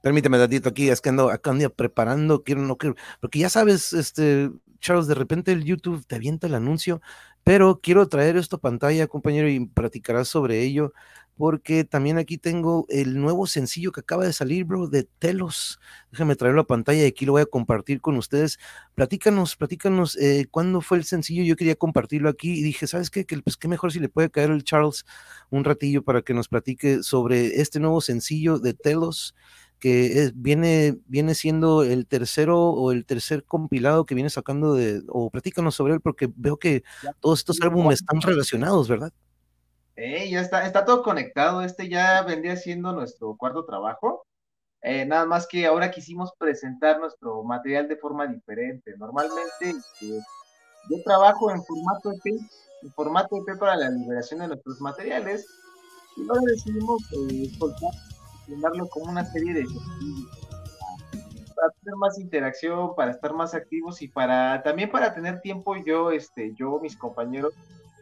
Permíteme, 0.02 0.37
Dadito, 0.37 0.68
aquí 0.68 0.88
es 0.90 1.00
que 1.00 1.11
ando, 1.11 1.30
acá 1.30 1.50
ando 1.52 1.72
preparando, 1.72 2.42
quiero, 2.42 2.61
no 2.62 2.76
quiero, 2.76 2.96
porque 3.20 3.38
ya 3.38 3.49
sabes, 3.49 3.92
este, 3.92 4.50
Charles, 4.80 5.06
de 5.06 5.14
repente 5.14 5.52
el 5.52 5.64
YouTube 5.64 6.04
te 6.04 6.16
avienta 6.16 6.49
el 6.49 6.56
anuncio, 6.56 7.00
pero 7.44 7.80
quiero 7.80 8.08
traer 8.08 8.37
esto 8.37 8.56
a 8.56 8.61
pantalla, 8.61 9.06
compañero, 9.06 9.49
y 9.49 9.64
platicarás 9.64 10.26
sobre 10.26 10.62
ello, 10.62 10.92
porque 11.37 11.85
también 11.85 12.19
aquí 12.19 12.39
tengo 12.39 12.87
el 12.89 13.21
nuevo 13.21 13.47
sencillo 13.47 13.91
que 13.93 14.01
acaba 14.01 14.25
de 14.25 14.33
salir, 14.33 14.65
bro, 14.65 14.87
de 14.89 15.05
Telos. 15.19 15.81
Déjame 16.11 16.37
traerlo 16.37 16.62
a 16.62 16.67
pantalla 16.67 17.03
y 17.03 17.07
aquí 17.07 17.27
lo 17.27 17.33
voy 17.33 17.43
a 17.43 17.47
compartir 17.47 18.01
con 18.01 18.17
ustedes. 18.17 18.59
Platícanos, 18.95 19.57
platícanos, 19.57 20.17
eh, 20.19 20.47
¿cuándo 20.51 20.81
fue 20.81 20.99
el 20.99 21.05
sencillo? 21.05 21.43
Yo 21.45 21.57
quería 21.57 21.75
compartirlo 21.77 22.29
aquí 22.29 22.53
y 22.53 22.62
dije, 22.62 22.87
¿sabes 22.87 23.11
qué? 23.11 23.25
Que, 23.25 23.39
pues 23.41 23.57
qué 23.57 23.69
mejor 23.69 23.93
si 23.93 23.99
le 24.01 24.09
puede 24.09 24.31
caer 24.31 24.51
el 24.51 24.65
Charles 24.65 25.05
un 25.51 25.65
ratillo 25.65 26.03
para 26.03 26.23
que 26.23 26.35
nos 26.35 26.49
platique 26.49 27.03
sobre 27.03 27.61
este 27.61 27.81
nuevo 27.81 28.01
sencillo 28.01 28.59
de 28.59 28.75
Telos 28.75 29.35
que 29.79 30.31
viene, 30.37 30.99
viene 31.07 31.35
siendo 31.35 31.83
el 31.83 32.07
tercero 32.07 32.61
o 32.71 32.93
el 32.93 33.05
tercer 33.05 33.45
compilado 33.45 34.07
que 34.07 34.15
viene 34.15 34.31
sacando 34.31 34.75
de, 34.75 35.03
o 35.09 35.29
platícanos 35.31 35.75
sobre 35.75 35.95
él, 35.95 36.01
porque 36.01 36.31
veo 36.37 36.57
que 36.57 36.85
todos 37.21 37.41
estos 37.41 37.61
álbumes 37.62 38.01
están 38.01 38.21
relacionados, 38.21 38.87
¿verdad? 38.89 39.12
Eh, 39.96 40.30
ya 40.30 40.40
está, 40.40 40.66
está 40.66 40.84
todo 40.84 41.02
conectado, 41.02 41.62
este 41.62 41.88
ya 41.88 42.22
vendría 42.22 42.56
siendo 42.56 42.92
nuestro 42.92 43.37
cuarto 43.37 43.64
trabajo, 43.64 44.25
eh, 44.82 45.06
nada 45.06 45.26
más 45.26 45.46
que 45.46 45.64
ahora 45.64 45.92
quisimos 45.92 46.32
presentar 46.37 46.99
nuestro 46.99 47.44
material 47.44 47.87
de 47.88 47.96
forma 47.96 48.26
diferente. 48.26 48.94
Normalmente 48.99 49.70
este, 49.70 50.18
yo 50.90 51.02
trabajo 51.04 51.52
en 51.52 51.62
formato 51.62 52.11
EP, 52.11 52.40
el 52.82 52.92
formato 52.92 53.37
IP 53.37 53.58
para 53.58 53.76
la 53.76 53.90
liberación 53.90 54.40
de 54.40 54.49
nuestros 54.49 54.80
materiales. 54.80 55.46
Y 56.16 56.25
luego 56.25 56.44
decidimos 56.46 57.00
eh, 57.12 57.50
soltar, 57.58 57.92
llenarlo 58.49 58.88
como 58.88 59.11
una 59.11 59.25
serie 59.25 59.54
de 59.54 59.64
para 61.54 61.72
tener 61.84 61.96
más 61.96 62.18
interacción, 62.18 62.96
para 62.96 63.12
estar 63.12 63.32
más 63.34 63.54
activos 63.54 64.02
y 64.02 64.08
para 64.08 64.62
también 64.64 64.90
para 64.90 65.14
tener 65.14 65.40
tiempo 65.40 65.76
yo, 65.76 66.11
este, 66.11 66.52
yo, 66.56 66.80
mis 66.80 66.96
compañeros, 66.96 67.54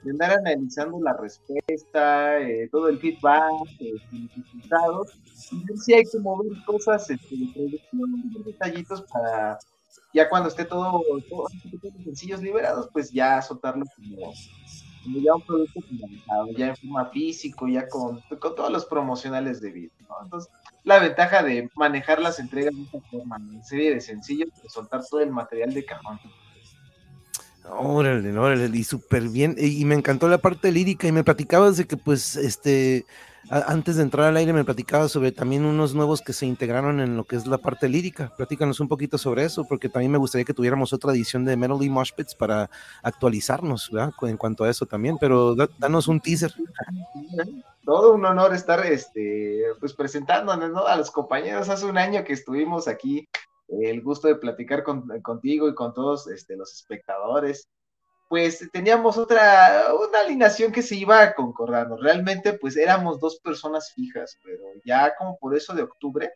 de 0.03 0.11
andar 0.11 0.33
analizando 0.33 1.01
la 1.01 1.15
respuesta, 1.15 2.41
eh, 2.41 2.69
todo 2.71 2.89
el 2.89 2.99
feedback, 2.99 3.53
eh, 3.81 3.93
los 4.13 4.37
resultados, 4.37 5.09
y 5.53 5.65
ver 5.65 5.79
si 5.79 5.95
hay 5.95 6.05
que 6.05 6.19
mover 6.19 6.53
cosas 6.65 7.11
este, 7.11 7.37
detallitos 8.45 9.03
para 9.03 9.59
ya 10.13 10.29
cuando 10.29 10.49
esté 10.49 10.65
todo, 10.65 11.03
sencillos 12.05 12.43
liberados, 12.43 12.89
pues 12.93 13.11
ya 13.13 13.41
soltarlo 13.43 13.85
como, 13.95 14.33
ya 15.23 15.35
un 15.35 15.43
producto 15.43 15.81
finalizado, 15.83 16.49
ya 16.57 16.69
en 16.69 16.77
forma 16.77 17.07
físico, 17.07 17.69
ya 17.69 17.89
con, 17.89 18.21
con 18.41 18.55
todos 18.55 18.71
los 18.71 18.87
promocionales 18.87 19.61
de 19.61 19.71
vida. 19.71 19.93
Entonces, 20.23 20.53
la 20.83 20.99
ventaja 20.99 21.43
de 21.43 21.71
manejar 21.75 22.21
las 22.21 22.41
entregas 22.41 22.75
de 22.75 22.83
esta 22.83 23.01
forma, 23.11 23.37
en 23.37 23.65
serie 23.65 23.95
de 23.95 24.01
sencillos, 24.01 24.51
de 24.63 24.69
soltar 24.69 25.03
todo 25.09 25.21
el 25.21 25.31
material 25.31 25.73
de 25.73 25.85
cajón. 25.85 26.19
Órale, 27.69 28.37
órale, 28.37 28.71
y 28.77 28.85
súper 28.85 29.29
bien. 29.29 29.55
Y 29.59 29.85
me 29.85 29.95
encantó 29.95 30.29
la 30.29 30.39
parte 30.39 30.73
lírica 30.73 31.07
y 31.07 31.13
me 31.13 31.25
platicabas 31.25 31.77
de 31.77 31.87
que 31.87 31.97
pues 31.97 32.37
este 32.37 33.05
antes 33.49 33.97
de 33.97 34.03
entrar 34.03 34.27
al 34.27 34.37
aire 34.37 34.53
me 34.53 34.65
platicabas 34.65 35.11
sobre 35.11 35.33
también 35.33 35.65
unos 35.65 35.95
nuevos 35.95 36.21
que 36.21 36.33
se 36.33 36.47
integraron 36.47 37.01
en 37.01 37.17
lo 37.17 37.25
que 37.25 37.37
es 37.37 37.47
la 37.47 37.59
parte 37.59 37.89
lírica. 37.89 38.33
Platícanos 38.37 38.81
un 38.81 38.89
poquito 38.89 39.19
sobre 39.19 39.45
eso, 39.45 39.65
porque 39.65 39.89
también 39.89 40.13
me 40.13 40.19
gustaría 40.19 40.45
que 40.45 40.55
tuviéramos 40.55 40.93
otra 40.93 41.13
edición 41.13 41.45
de 41.45 41.57
Melody 41.57 41.89
Mosh 41.89 42.13
Pits 42.15 42.35
para 42.35 42.71
actualizarnos 43.03 43.91
¿verdad? 43.91 44.13
en 44.23 44.37
cuanto 44.37 44.65
a 44.65 44.71
eso 44.71 44.87
también, 44.87 45.17
pero 45.19 45.57
danos 45.79 46.07
un 46.07 46.21
teaser. 46.21 46.55
Todo 47.85 48.15
un 48.15 48.25
honor 48.25 48.55
estar 48.55 48.85
este, 48.87 49.63
pues 49.81 49.95
presentándonos 49.95 50.71
¿no? 50.71 50.87
a 50.87 50.97
los 50.97 51.11
compañeros. 51.11 51.69
Hace 51.71 51.87
un 51.87 51.99
año 51.99 52.23
que 52.25 52.35
estuvimos 52.35 52.87
aquí, 52.87 53.27
el 53.83 54.03
gusto 54.03 54.29
de 54.29 54.37
platicar 54.37 54.83
contigo 55.23 55.69
y 55.69 55.75
con 55.75 55.95
todos 55.95 56.29
este, 56.29 56.57
los 56.57 56.73
espectadores 56.73 57.69
pues 58.31 58.71
teníamos 58.73 59.19
otra, 59.19 59.89
una 59.93 60.21
alineación 60.21 60.71
que 60.71 60.83
se 60.83 60.95
iba 60.95 61.35
concordando. 61.35 61.97
Realmente, 61.97 62.53
pues 62.53 62.77
éramos 62.77 63.19
dos 63.19 63.41
personas 63.41 63.93
fijas, 63.93 64.39
pero 64.45 64.63
ya 64.85 65.17
como 65.17 65.37
por 65.37 65.57
eso 65.57 65.75
de 65.75 65.83
octubre, 65.83 66.33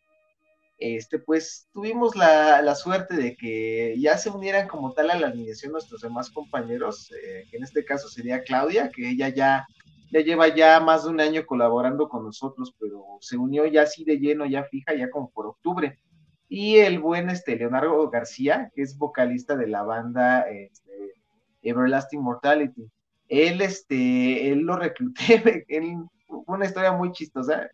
este, 0.76 1.20
pues 1.20 1.68
tuvimos 1.72 2.16
la, 2.16 2.74
suerte 2.74 3.14
de 3.14 3.36
que 3.36 3.94
ya 3.96 4.18
se 4.18 4.28
unieran 4.28 4.66
como 4.66 4.92
tal 4.92 5.08
a 5.10 5.20
la 5.20 5.28
alineación 5.28 5.70
nuestros 5.70 6.00
demás 6.00 6.30
compañeros, 6.30 7.12
eh, 7.12 7.44
que 7.48 7.58
en 7.58 7.62
este 7.62 7.84
caso 7.84 8.08
sería 8.08 8.42
Claudia, 8.42 8.90
que 8.90 9.10
ella 9.10 9.28
ya, 9.28 9.64
ya 10.10 10.20
lleva 10.20 10.48
ya 10.48 10.80
más 10.80 11.04
de 11.04 11.10
un 11.10 11.20
año 11.20 11.46
colaborando 11.46 12.08
con 12.08 12.24
nosotros, 12.24 12.74
pero 12.76 13.04
se 13.20 13.36
unió 13.36 13.66
ya 13.66 13.82
así 13.82 14.02
de 14.02 14.18
lleno, 14.18 14.46
ya 14.46 14.64
fija, 14.64 14.96
ya 14.96 15.08
como 15.10 15.30
por 15.30 15.46
octubre. 15.46 16.00
Y 16.48 16.76
el 16.76 16.98
buen 16.98 17.30
este, 17.30 17.56
Leonardo 17.56 18.08
García, 18.10 18.70
que 18.74 18.82
es 18.82 18.96
vocalista 18.96 19.56
de 19.56 19.66
la 19.66 19.82
banda 19.82 20.42
este, 20.42 21.14
Everlasting 21.62 22.20
Mortality. 22.20 22.90
Él, 23.28 23.60
este, 23.60 24.50
él 24.50 24.60
lo 24.60 24.76
recluté, 24.76 25.64
él, 25.68 26.04
fue 26.26 26.56
una 26.56 26.66
historia 26.66 26.92
muy 26.92 27.12
chistosa, 27.12 27.68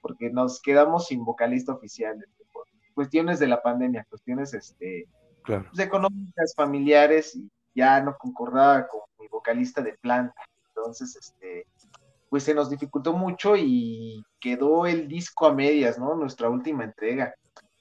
porque 0.00 0.30
nos 0.30 0.60
quedamos 0.60 1.06
sin 1.06 1.24
vocalista 1.24 1.72
oficial, 1.72 2.16
este, 2.16 2.44
por 2.52 2.66
cuestiones 2.94 3.38
de 3.38 3.48
la 3.48 3.62
pandemia, 3.62 4.06
cuestiones, 4.08 4.54
este, 4.54 5.06
pues, 5.46 5.78
económicas, 5.78 6.54
familiares, 6.56 7.36
y 7.36 7.50
ya 7.74 8.00
no 8.02 8.16
concordaba 8.16 8.86
con 8.88 9.00
mi 9.18 9.28
vocalista 9.28 9.82
de 9.82 9.94
planta. 9.94 10.42
Entonces, 10.68 11.16
este, 11.16 11.66
pues 12.30 12.42
se 12.42 12.54
nos 12.54 12.70
dificultó 12.70 13.12
mucho 13.12 13.56
y 13.56 14.24
quedó 14.40 14.86
el 14.86 15.06
disco 15.06 15.46
a 15.46 15.54
medias, 15.54 15.98
¿no? 15.98 16.14
Nuestra 16.14 16.48
última 16.48 16.84
entrega. 16.84 17.34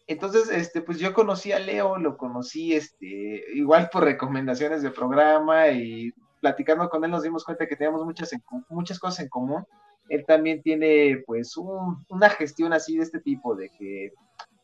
Entonces, 0.07 0.49
este, 0.49 0.81
pues 0.81 0.99
yo 0.99 1.13
conocí 1.13 1.51
a 1.51 1.59
Leo, 1.59 1.97
lo 1.97 2.17
conocí, 2.17 2.73
este, 2.73 3.43
igual 3.53 3.89
por 3.91 4.03
recomendaciones 4.03 4.81
de 4.81 4.91
programa 4.91 5.69
y 5.69 6.11
platicando 6.41 6.89
con 6.89 7.05
él 7.05 7.11
nos 7.11 7.23
dimos 7.23 7.45
cuenta 7.45 7.67
que 7.67 7.77
teníamos 7.77 8.03
muchas, 8.03 8.31
muchas 8.69 8.99
cosas 8.99 9.21
en 9.21 9.29
común. 9.29 9.65
Él 10.09 10.25
también 10.27 10.61
tiene, 10.61 11.23
pues, 11.25 11.55
una 11.55 12.29
gestión 12.29 12.73
así 12.73 12.97
de 12.97 13.03
este 13.03 13.21
tipo, 13.21 13.55
de 13.55 13.69
que 13.69 14.11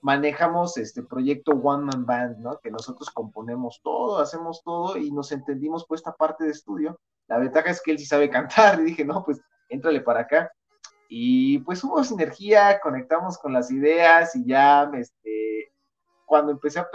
manejamos 0.01 0.77
este 0.77 1.03
proyecto 1.03 1.51
One 1.51 1.85
Man 1.85 2.05
Band, 2.05 2.37
¿no? 2.39 2.59
Que 2.59 2.69
nosotros 2.69 3.09
componemos 3.09 3.79
todo, 3.81 4.19
hacemos 4.19 4.61
todo 4.63 4.97
y 4.97 5.11
nos 5.11 5.31
entendimos 5.31 5.85
por 5.85 5.97
esta 5.97 6.13
parte 6.13 6.43
de 6.43 6.51
estudio. 6.51 6.99
La 7.27 7.37
ventaja 7.37 7.69
es 7.69 7.81
que 7.81 7.91
él 7.91 7.99
sí 7.99 8.05
sabe 8.05 8.29
cantar 8.29 8.79
y 8.81 8.83
dije, 8.83 9.05
no, 9.05 9.23
pues, 9.23 9.39
éntrale 9.69 10.01
para 10.01 10.21
acá. 10.21 10.51
Y 11.11 11.57
pues 11.59 11.83
hubo 11.83 12.03
sinergia, 12.03 12.79
conectamos 12.79 13.39
con 13.39 13.51
las 13.51 13.71
ideas 13.71 14.35
y 14.35 14.45
ya 14.45 14.89
este, 14.93 15.71
cuando 16.23 16.51
empecé 16.51 16.85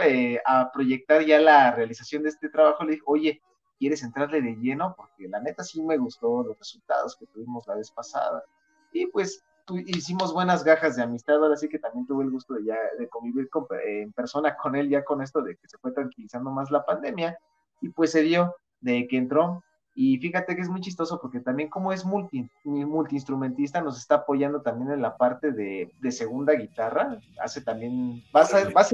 a, 0.47 0.71
proyectar 0.73 1.27
ya 1.27 1.41
la 1.41 1.73
realización 1.73 2.23
de 2.23 2.29
este 2.29 2.49
trabajo, 2.49 2.85
le 2.85 2.93
dije, 2.93 3.03
oye, 3.07 3.43
¿quieres 3.77 4.05
entrarle 4.05 4.41
de 4.41 4.55
lleno? 4.55 4.95
Porque 4.97 5.27
la 5.29 5.41
neta 5.41 5.65
sí 5.65 5.83
me 5.83 5.99
gustó 5.99 6.45
los 6.45 6.57
resultados 6.57 7.17
que 7.17 7.27
tuvimos 7.27 7.67
la 7.67 7.75
vez 7.75 7.91
pasada. 7.91 8.45
Y 8.93 9.07
pues 9.07 9.43
hicimos 9.87 10.33
buenas 10.33 10.63
gajas 10.63 10.95
de 10.95 11.03
amistad, 11.03 11.43
ahora 11.43 11.57
sí 11.57 11.69
que 11.69 11.81
también 11.81 12.07
tuve 12.07 12.23
el 12.23 12.31
gusto 12.31 12.55
de 12.55 12.67
ya 12.67 12.77
de 12.97 13.09
convivir 13.09 13.49
en 13.85 14.13
persona 14.13 14.57
con 14.57 14.77
él 14.77 14.89
ya 14.89 15.05
con 15.05 15.23
esto 15.23 15.43
de 15.43 15.57
que 15.57 15.67
se 15.67 15.79
fue 15.79 15.91
tranquilizando 15.91 16.51
más 16.51 16.71
la 16.71 16.85
pandemia 16.85 17.37
y 17.81 17.89
pues 17.89 18.13
se 18.13 18.23
dio 18.23 18.55
de 18.81 19.09
que 19.09 19.17
entró 19.17 19.65
y 19.95 20.19
fíjate 20.19 20.57
que 20.57 20.63
es 20.63 20.69
muy 20.69 20.81
chistoso 20.81 21.21
porque 21.21 21.39
también 21.39 21.69
como 21.69 21.93
es 21.93 22.05
multi, 22.05 22.49
multiinstrumentista, 22.65 23.81
nos 23.81 23.97
está 23.97 24.17
apoyando 24.17 24.61
también 24.61 24.91
en 24.91 25.01
la 25.01 25.17
parte 25.17 25.53
de, 25.53 25.91
segunda 26.11 26.55
guitarra. 26.55 27.21
Hace 27.41 27.61
también, 27.61 28.23
va 28.35 28.41
a, 28.41 28.45
ser, 28.45 28.77
va 28.77 28.81
a 28.81 28.89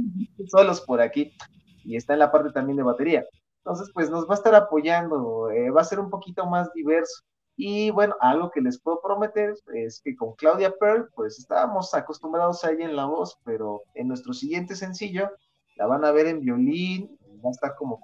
solos 0.46 0.82
por 0.82 1.00
aquí 1.00 1.32
y 1.84 1.96
está 1.96 2.12
en 2.12 2.18
la 2.18 2.30
parte 2.30 2.52
también 2.52 2.76
de 2.76 2.82
batería. 2.82 3.24
Entonces, 3.64 3.90
pues 3.94 4.10
nos 4.10 4.28
va 4.28 4.34
a 4.34 4.36
estar 4.36 4.54
apoyando, 4.54 5.50
eh, 5.50 5.70
va 5.70 5.80
a 5.80 5.84
ser 5.84 6.00
un 6.00 6.10
poquito 6.10 6.44
más 6.46 6.70
diverso. 6.74 7.22
Y 7.56 7.90
bueno, 7.90 8.14
algo 8.20 8.50
que 8.50 8.60
les 8.60 8.80
puedo 8.80 9.00
prometer 9.02 9.54
es 9.74 10.00
que 10.02 10.14
con 10.16 10.34
Claudia 10.34 10.72
Pearl, 10.78 11.08
pues 11.14 11.38
estábamos 11.38 11.94
acostumbrados 11.94 12.62
a 12.64 12.72
ella 12.72 12.84
en 12.84 12.96
la 12.96 13.06
voz, 13.06 13.38
pero 13.44 13.82
en 13.94 14.08
nuestro 14.08 14.32
siguiente 14.34 14.74
sencillo 14.76 15.30
la 15.76 15.86
van 15.86 16.04
a 16.04 16.12
ver 16.12 16.26
en 16.26 16.40
violín, 16.40 17.18
va 17.44 17.48
a 17.48 17.52
estar 17.52 17.74
como 17.76 18.00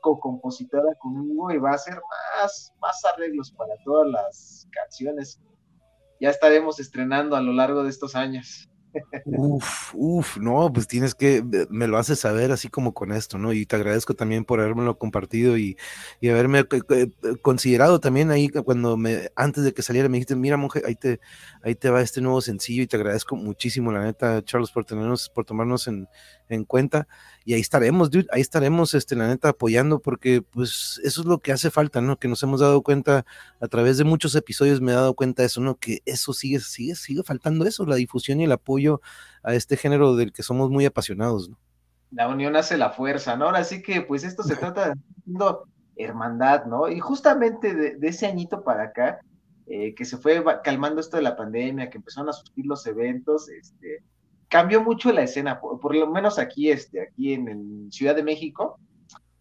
co-compositora 0.00 0.94
conmigo 0.98 1.50
y 1.50 1.58
va 1.58 1.70
a 1.70 1.74
hacer 1.74 1.94
más, 2.40 2.74
más 2.80 3.04
arreglos 3.04 3.52
para 3.52 3.74
todas 3.84 4.08
las 4.08 4.68
canciones. 4.72 5.40
Ya 6.20 6.30
estaremos 6.30 6.80
estrenando 6.80 7.36
a 7.36 7.40
lo 7.40 7.52
largo 7.52 7.82
de 7.84 7.90
estos 7.90 8.16
años. 8.16 8.67
Uf, 9.26 9.94
uf, 9.94 10.36
no, 10.38 10.72
pues 10.72 10.86
tienes 10.86 11.14
que, 11.14 11.42
me 11.70 11.86
lo 11.86 11.98
haces 11.98 12.20
saber 12.20 12.50
así 12.52 12.68
como 12.68 12.94
con 12.94 13.12
esto, 13.12 13.38
¿no? 13.38 13.52
Y 13.52 13.66
te 13.66 13.76
agradezco 13.76 14.14
también 14.14 14.44
por 14.44 14.60
habérmelo 14.60 14.98
compartido 14.98 15.58
y, 15.58 15.76
y 16.20 16.28
haberme 16.28 16.64
considerado 17.42 18.00
también 18.00 18.30
ahí 18.30 18.48
cuando 18.48 18.96
me, 18.96 19.30
antes 19.36 19.64
de 19.64 19.72
que 19.72 19.82
saliera 19.82 20.08
me 20.08 20.16
dijiste, 20.16 20.36
mira 20.36 20.56
mujer, 20.56 20.84
ahí 20.86 20.94
te, 20.94 21.20
ahí 21.62 21.74
te 21.74 21.90
va 21.90 22.00
este 22.00 22.20
nuevo 22.20 22.40
sencillo 22.40 22.82
y 22.82 22.86
te 22.86 22.96
agradezco 22.96 23.36
muchísimo, 23.36 23.92
la 23.92 24.02
neta, 24.02 24.42
Charles, 24.42 24.70
por 24.70 24.84
tenernos, 24.84 25.28
por 25.28 25.44
tomarnos 25.44 25.86
en, 25.88 26.08
en 26.48 26.64
cuenta 26.64 27.06
y 27.48 27.54
ahí 27.54 27.62
estaremos, 27.62 28.10
dude, 28.10 28.26
ahí 28.30 28.42
estaremos, 28.42 28.92
este, 28.92 29.16
la 29.16 29.26
neta, 29.26 29.48
apoyando, 29.48 30.00
porque 30.00 30.42
pues 30.42 31.00
eso 31.02 31.22
es 31.22 31.26
lo 31.26 31.38
que 31.38 31.50
hace 31.50 31.70
falta, 31.70 32.02
¿no? 32.02 32.18
Que 32.18 32.28
nos 32.28 32.42
hemos 32.42 32.60
dado 32.60 32.82
cuenta 32.82 33.24
a 33.58 33.68
través 33.68 33.96
de 33.96 34.04
muchos 34.04 34.34
episodios, 34.34 34.82
me 34.82 34.92
he 34.92 34.94
dado 34.94 35.14
cuenta 35.14 35.42
de 35.42 35.46
eso, 35.46 35.62
¿no? 35.62 35.76
Que 35.78 36.02
eso 36.04 36.34
sigue, 36.34 36.60
sigue, 36.60 36.94
sigue 36.94 37.22
faltando 37.22 37.64
eso, 37.64 37.86
la 37.86 37.96
difusión 37.96 38.42
y 38.42 38.44
el 38.44 38.52
apoyo 38.52 38.77
a 39.42 39.54
este 39.54 39.76
género 39.76 40.16
del 40.16 40.32
que 40.32 40.42
somos 40.42 40.70
muy 40.70 40.84
apasionados, 40.86 41.48
¿no? 41.48 41.58
La 42.10 42.28
unión 42.28 42.56
hace 42.56 42.78
la 42.78 42.90
fuerza, 42.90 43.36
¿no? 43.36 43.46
Ahora 43.46 43.64
sí 43.64 43.82
que, 43.82 44.00
pues 44.00 44.24
esto 44.24 44.42
se 44.42 44.56
trata 44.56 44.88
de 44.88 44.94
hermandad, 45.96 46.64
¿no? 46.64 46.88
Y 46.88 47.00
justamente 47.00 47.74
de, 47.74 48.08
ese 48.08 48.26
añito 48.26 48.64
para 48.64 48.84
acá, 48.84 49.20
eh, 49.66 49.94
que 49.94 50.04
se 50.04 50.16
fue 50.16 50.42
calmando 50.64 51.00
esto 51.00 51.16
de 51.16 51.22
la 51.22 51.36
pandemia, 51.36 51.90
que 51.90 51.98
empezaron 51.98 52.30
a 52.30 52.32
surgir 52.32 52.64
los 52.64 52.86
eventos, 52.86 53.48
este, 53.50 54.02
cambió 54.48 54.82
mucho 54.82 55.12
la 55.12 55.22
escena, 55.22 55.60
por, 55.60 55.94
lo 55.94 56.06
menos 56.10 56.38
aquí, 56.38 56.70
este, 56.70 57.02
aquí 57.02 57.34
en, 57.34 57.92
Ciudad 57.92 58.14
de 58.16 58.22
México, 58.22 58.78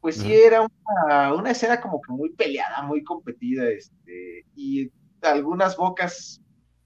pues 0.01 0.17
sí 0.17 0.33
era 0.33 0.61
una, 0.61 1.33
una, 1.33 1.51
escena 1.51 1.81
como 1.81 2.01
que 2.01 2.11
muy 2.11 2.29
peleada, 2.29 2.81
muy 2.81 3.03
competida, 3.03 3.67
este, 3.69 4.45
y 4.55 4.91
algunas 5.21 5.75
bocas, 5.75 6.41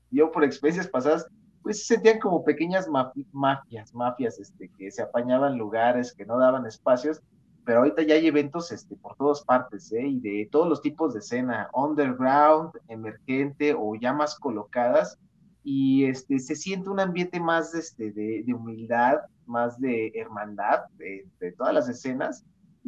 yo 0.09 0.31
por 0.31 0.43
experiencias 0.43 0.87
pasadas, 0.87 1.27
pues 1.63 1.79
se 1.79 1.95
sentían 1.95 2.19
como 2.19 2.43
pequeñas 2.43 2.87
mafias, 3.31 3.93
mafias, 3.93 4.39
este, 4.39 4.69
que 4.77 4.91
se 4.91 5.01
apañaban 5.01 5.57
lugares, 5.57 6.13
que 6.13 6.25
no 6.25 6.37
daban 6.37 6.65
espacios, 6.65 7.21
pero 7.65 7.79
ahorita 7.79 8.01
ya 8.01 8.15
hay 8.15 8.27
eventos, 8.27 8.71
este, 8.71 8.95
por 8.95 9.15
todas 9.15 9.43
partes, 9.43 9.91
¿eh? 9.91 10.07
y 10.07 10.19
de 10.19 10.49
todos 10.51 10.67
los 10.67 10.81
tipos 10.81 11.13
de 11.13 11.19
escena, 11.19 11.69
underground, 11.73 12.71
emergente 12.87 13.75
o 13.77 13.95
ya 13.95 14.13
más 14.13 14.37
colocadas, 14.39 15.19
y 15.63 16.05
este, 16.05 16.39
se 16.39 16.55
siente 16.55 16.89
un 16.89 16.99
ambiente 16.99 17.39
más 17.39 17.75
este, 17.75 18.11
de, 18.11 18.43
humildad, 18.53 19.19
más 19.45 19.79
de 19.79 20.11
hermandad 20.15 20.85
de, 20.97 21.27
todas 21.55 21.73
las 21.73 21.87
escenas. 21.87 22.43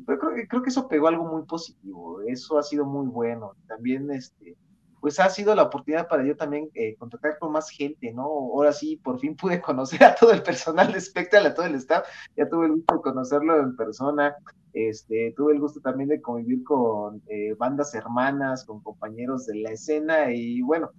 Pero 0.07 0.17
creo, 0.17 0.47
creo 0.49 0.63
que 0.63 0.69
eso 0.69 0.87
pegó 0.87 1.07
algo 1.07 1.25
muy 1.25 1.43
positivo, 1.43 2.21
eso 2.21 2.57
ha 2.57 2.63
sido 2.63 2.83
muy 2.83 3.05
bueno. 3.05 3.53
También, 3.67 4.09
este, 4.09 4.57
pues 5.03 5.19
ha 5.19 5.29
sido 5.29 5.53
la 5.53 5.63
oportunidad 5.63 6.07
para 6.07 6.25
yo 6.25 6.37
también 6.37 6.69
eh, 6.75 6.95
contactar 6.95 7.37
con 7.37 7.51
más 7.51 7.69
gente, 7.69 8.13
¿no? 8.13 8.23
Ahora 8.23 8.71
sí, 8.71 8.95
por 8.95 9.19
fin 9.19 9.35
pude 9.35 9.59
conocer 9.61 10.01
a 10.01 10.15
todo 10.15 10.31
el 10.31 10.41
personal 10.41 10.93
de 10.93 11.01
Spectral, 11.01 11.45
a 11.45 11.53
todo 11.53 11.65
el 11.65 11.75
staff, 11.75 12.07
ya 12.37 12.47
tuve 12.47 12.67
el 12.67 12.71
gusto 12.71 12.95
de 12.95 13.01
conocerlo 13.01 13.59
en 13.59 13.75
persona, 13.75 14.33
este, 14.71 15.33
tuve 15.35 15.55
el 15.55 15.59
gusto 15.59 15.81
también 15.81 16.07
de 16.07 16.21
convivir 16.21 16.63
con 16.63 17.21
eh, 17.27 17.53
bandas 17.55 17.93
hermanas, 17.93 18.63
con 18.63 18.81
compañeros 18.81 19.45
de 19.45 19.55
la 19.55 19.71
escena 19.71 20.31
y 20.31 20.61
bueno, 20.61 20.89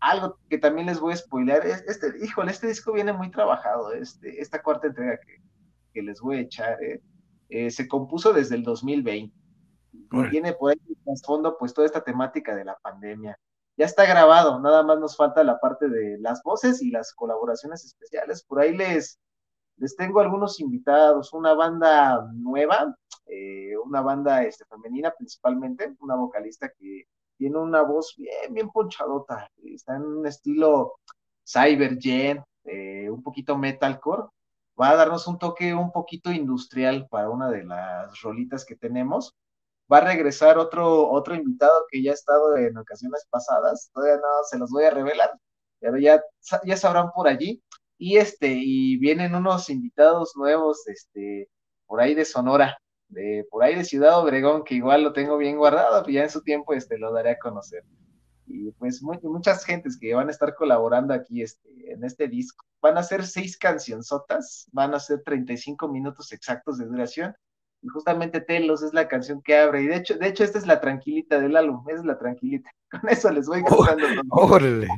algo 0.00 0.40
que 0.50 0.58
también 0.58 0.88
les 0.88 0.98
voy 0.98 1.12
a 1.12 1.16
spoiler, 1.16 1.64
es, 1.64 1.84
este, 1.86 2.14
híjole, 2.20 2.50
este 2.50 2.66
disco 2.66 2.92
viene 2.92 3.12
muy 3.12 3.30
trabajado, 3.30 3.92
este, 3.92 4.40
esta 4.40 4.60
cuarta 4.60 4.88
entrega 4.88 5.16
que, 5.16 5.36
que 5.94 6.02
les 6.02 6.20
voy 6.20 6.38
a 6.38 6.40
echar, 6.40 6.82
¿eh? 6.82 7.00
Eh, 7.50 7.70
se 7.70 7.86
compuso 7.86 8.32
desde 8.32 8.56
el 8.56 8.64
2020 8.64 9.32
tiene 10.30 10.52
por 10.52 10.72
ahí 10.72 10.78
fondo 11.24 11.56
pues 11.58 11.72
toda 11.72 11.86
esta 11.86 12.02
temática 12.02 12.54
de 12.54 12.64
la 12.64 12.76
pandemia. 12.78 13.38
Ya 13.76 13.86
está 13.86 14.04
grabado, 14.06 14.60
nada 14.60 14.82
más 14.82 14.98
nos 14.98 15.16
falta 15.16 15.44
la 15.44 15.60
parte 15.60 15.88
de 15.88 16.18
las 16.18 16.42
voces 16.42 16.82
y 16.82 16.90
las 16.90 17.14
colaboraciones 17.14 17.84
especiales. 17.84 18.42
Por 18.42 18.60
ahí 18.60 18.76
les, 18.76 19.20
les 19.76 19.94
tengo 19.96 20.20
algunos 20.20 20.58
invitados, 20.58 21.32
una 21.32 21.54
banda 21.54 22.28
nueva, 22.34 22.96
eh, 23.26 23.76
una 23.84 24.00
banda 24.00 24.42
este, 24.42 24.64
femenina 24.64 25.12
principalmente, 25.16 25.94
una 26.00 26.16
vocalista 26.16 26.70
que 26.76 27.04
tiene 27.36 27.56
una 27.58 27.82
voz 27.82 28.14
bien, 28.16 28.52
bien 28.52 28.68
ponchadota, 28.70 29.48
está 29.62 29.94
en 29.94 30.02
un 30.02 30.26
estilo 30.26 30.94
cybergen, 31.46 32.42
eh, 32.64 33.08
un 33.08 33.22
poquito 33.22 33.56
metalcore, 33.56 34.24
va 34.78 34.90
a 34.90 34.96
darnos 34.96 35.28
un 35.28 35.38
toque 35.38 35.72
un 35.72 35.92
poquito 35.92 36.32
industrial 36.32 37.06
para 37.08 37.30
una 37.30 37.48
de 37.48 37.64
las 37.64 38.20
rolitas 38.22 38.64
que 38.64 38.74
tenemos 38.74 39.36
va 39.92 39.98
a 39.98 40.04
regresar 40.04 40.58
otro, 40.58 41.10
otro 41.10 41.34
invitado 41.34 41.86
que 41.90 42.02
ya 42.02 42.12
ha 42.12 42.14
estado 42.14 42.56
en 42.56 42.76
ocasiones 42.76 43.26
pasadas, 43.30 43.90
todavía 43.92 44.16
no 44.16 44.44
se 44.48 44.58
los 44.58 44.70
voy 44.70 44.84
a 44.84 44.90
revelar, 44.90 45.30
pero 45.80 45.98
ya, 45.98 46.22
ya 46.64 46.76
sabrán 46.76 47.10
por 47.12 47.28
allí. 47.28 47.62
Y 48.00 48.18
este, 48.18 48.48
y 48.54 48.96
vienen 48.98 49.34
unos 49.34 49.70
invitados 49.70 50.36
nuevos, 50.36 50.86
este, 50.86 51.50
por 51.86 52.00
ahí 52.00 52.14
de 52.14 52.24
Sonora, 52.24 52.78
de, 53.08 53.44
por 53.50 53.64
ahí 53.64 53.74
de 53.74 53.84
Ciudad 53.84 54.20
Obregón, 54.20 54.62
que 54.64 54.74
igual 54.76 55.02
lo 55.02 55.12
tengo 55.12 55.36
bien 55.36 55.56
guardado, 55.56 56.02
pues 56.04 56.14
ya 56.14 56.22
en 56.22 56.30
su 56.30 56.42
tiempo 56.42 56.74
este, 56.74 56.98
lo 56.98 57.12
daré 57.12 57.30
a 57.30 57.38
conocer. 57.38 57.84
Y 58.46 58.70
pues 58.72 59.02
muchas 59.02 59.64
gentes 59.64 59.98
que 59.98 60.14
van 60.14 60.28
a 60.28 60.30
estar 60.30 60.54
colaborando 60.54 61.12
aquí 61.12 61.42
este, 61.42 61.92
en 61.92 62.04
este 62.04 62.28
disco. 62.28 62.64
Van 62.80 62.96
a 62.96 63.02
ser 63.02 63.26
seis 63.26 63.58
cancionzotas, 63.58 64.68
van 64.72 64.94
a 64.94 65.00
ser 65.00 65.22
35 65.24 65.88
minutos 65.88 66.32
exactos 66.32 66.78
de 66.78 66.86
duración 66.86 67.34
justamente 67.92 68.40
Telos 68.40 68.82
es 68.82 68.92
la 68.92 69.08
canción 69.08 69.42
que 69.42 69.56
abre. 69.56 69.82
Y 69.82 69.86
de 69.86 69.96
hecho, 69.96 70.16
de 70.16 70.28
hecho, 70.28 70.44
esta 70.44 70.58
es 70.58 70.66
la 70.66 70.80
tranquilita 70.80 71.40
del 71.40 71.56
álbum, 71.56 71.84
es 71.88 72.04
la 72.04 72.18
tranquilita. 72.18 72.70
Con 72.90 73.08
eso 73.08 73.30
les 73.30 73.46
voy 73.46 73.62
cantando. 73.62 74.22
órale, 74.30 74.88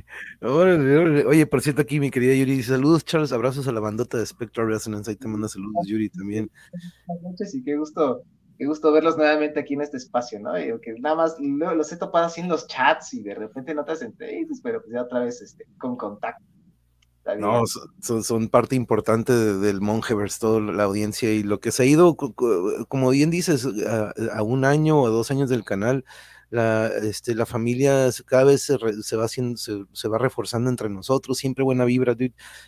órale, 0.40 0.97
órale. 0.97 1.27
Oye, 1.27 1.47
por 1.47 1.61
cierto, 1.61 1.83
aquí 1.83 2.01
mi 2.01 2.11
querida 2.11 2.35
Yuri, 2.35 2.62
saludos, 2.62 3.05
Charles, 3.05 3.33
abrazos 3.33 3.69
a 3.69 3.73
la 3.73 3.81
bandota 3.81 4.19
de 4.19 4.27
Spectral 4.27 4.69
Resonance. 4.69 5.11
Ahí 5.11 5.16
te 5.16 5.29
manda 5.29 5.49
saludos, 5.49 5.87
Yuri, 5.87 6.09
también. 6.11 6.51
Buenas 7.07 7.25
noches 7.25 7.55
y 7.55 7.62
qué 7.62 7.77
gusto, 7.77 8.23
qué 8.59 8.66
gusto 8.66 8.93
verlos 8.93 9.16
nuevamente 9.16 9.61
aquí 9.61 9.75
en 9.75 9.83
este 9.83 9.97
espacio, 9.97 10.38
¿no? 10.40 10.59
Y 10.59 10.66
que 10.81 10.95
nada 11.01 11.16
más 11.16 11.37
los 11.38 11.93
he 11.93 11.97
topado 11.97 12.27
así 12.27 12.40
en 12.40 12.49
los 12.49 12.66
chats 12.66 13.14
y 13.14 13.23
de 13.23 13.35
repente 13.35 13.75
no 13.75 13.85
te 13.85 13.93
entrevistas, 14.05 14.61
pero 14.62 14.81
pues 14.81 14.93
ya 14.93 15.03
otra 15.03 15.21
vez 15.21 15.43
este, 15.43 15.66
con 15.79 15.97
contacto. 15.97 16.49
No, 17.38 17.64
son, 17.66 18.49
parte 18.49 18.77
importante 18.77 19.33
del 19.33 19.81
Mongeverse, 19.81 20.40
toda 20.40 20.61
la 20.61 20.85
audiencia 20.85 21.33
y 21.33 21.43
lo 21.43 21.61
que 21.61 21.73
se 21.73 21.83
ha 21.83 21.87
ido, 21.87 22.16
como 22.16 23.11
bien 23.11 23.31
dices, 23.31 23.66
a, 23.66 24.43
un 24.43 24.64
año 24.64 25.01
o 25.01 25.09
dos 25.11 25.31
años 25.31 25.49
del 25.51 25.64
canal, 25.64 26.05
la, 26.51 26.88
este, 26.88 27.35
la 27.35 27.47
familia 27.47 28.09
cada 28.27 28.45
vez 28.45 28.62
se, 28.62 29.16
va 29.16 29.25
haciendo, 29.25 29.57
se, 29.57 30.09
va 30.09 30.19
reforzando 30.19 30.69
entre 30.69 30.88
nosotros, 30.88 31.38
siempre 31.38 31.64
buena 31.64 31.85
vibra, 31.85 32.16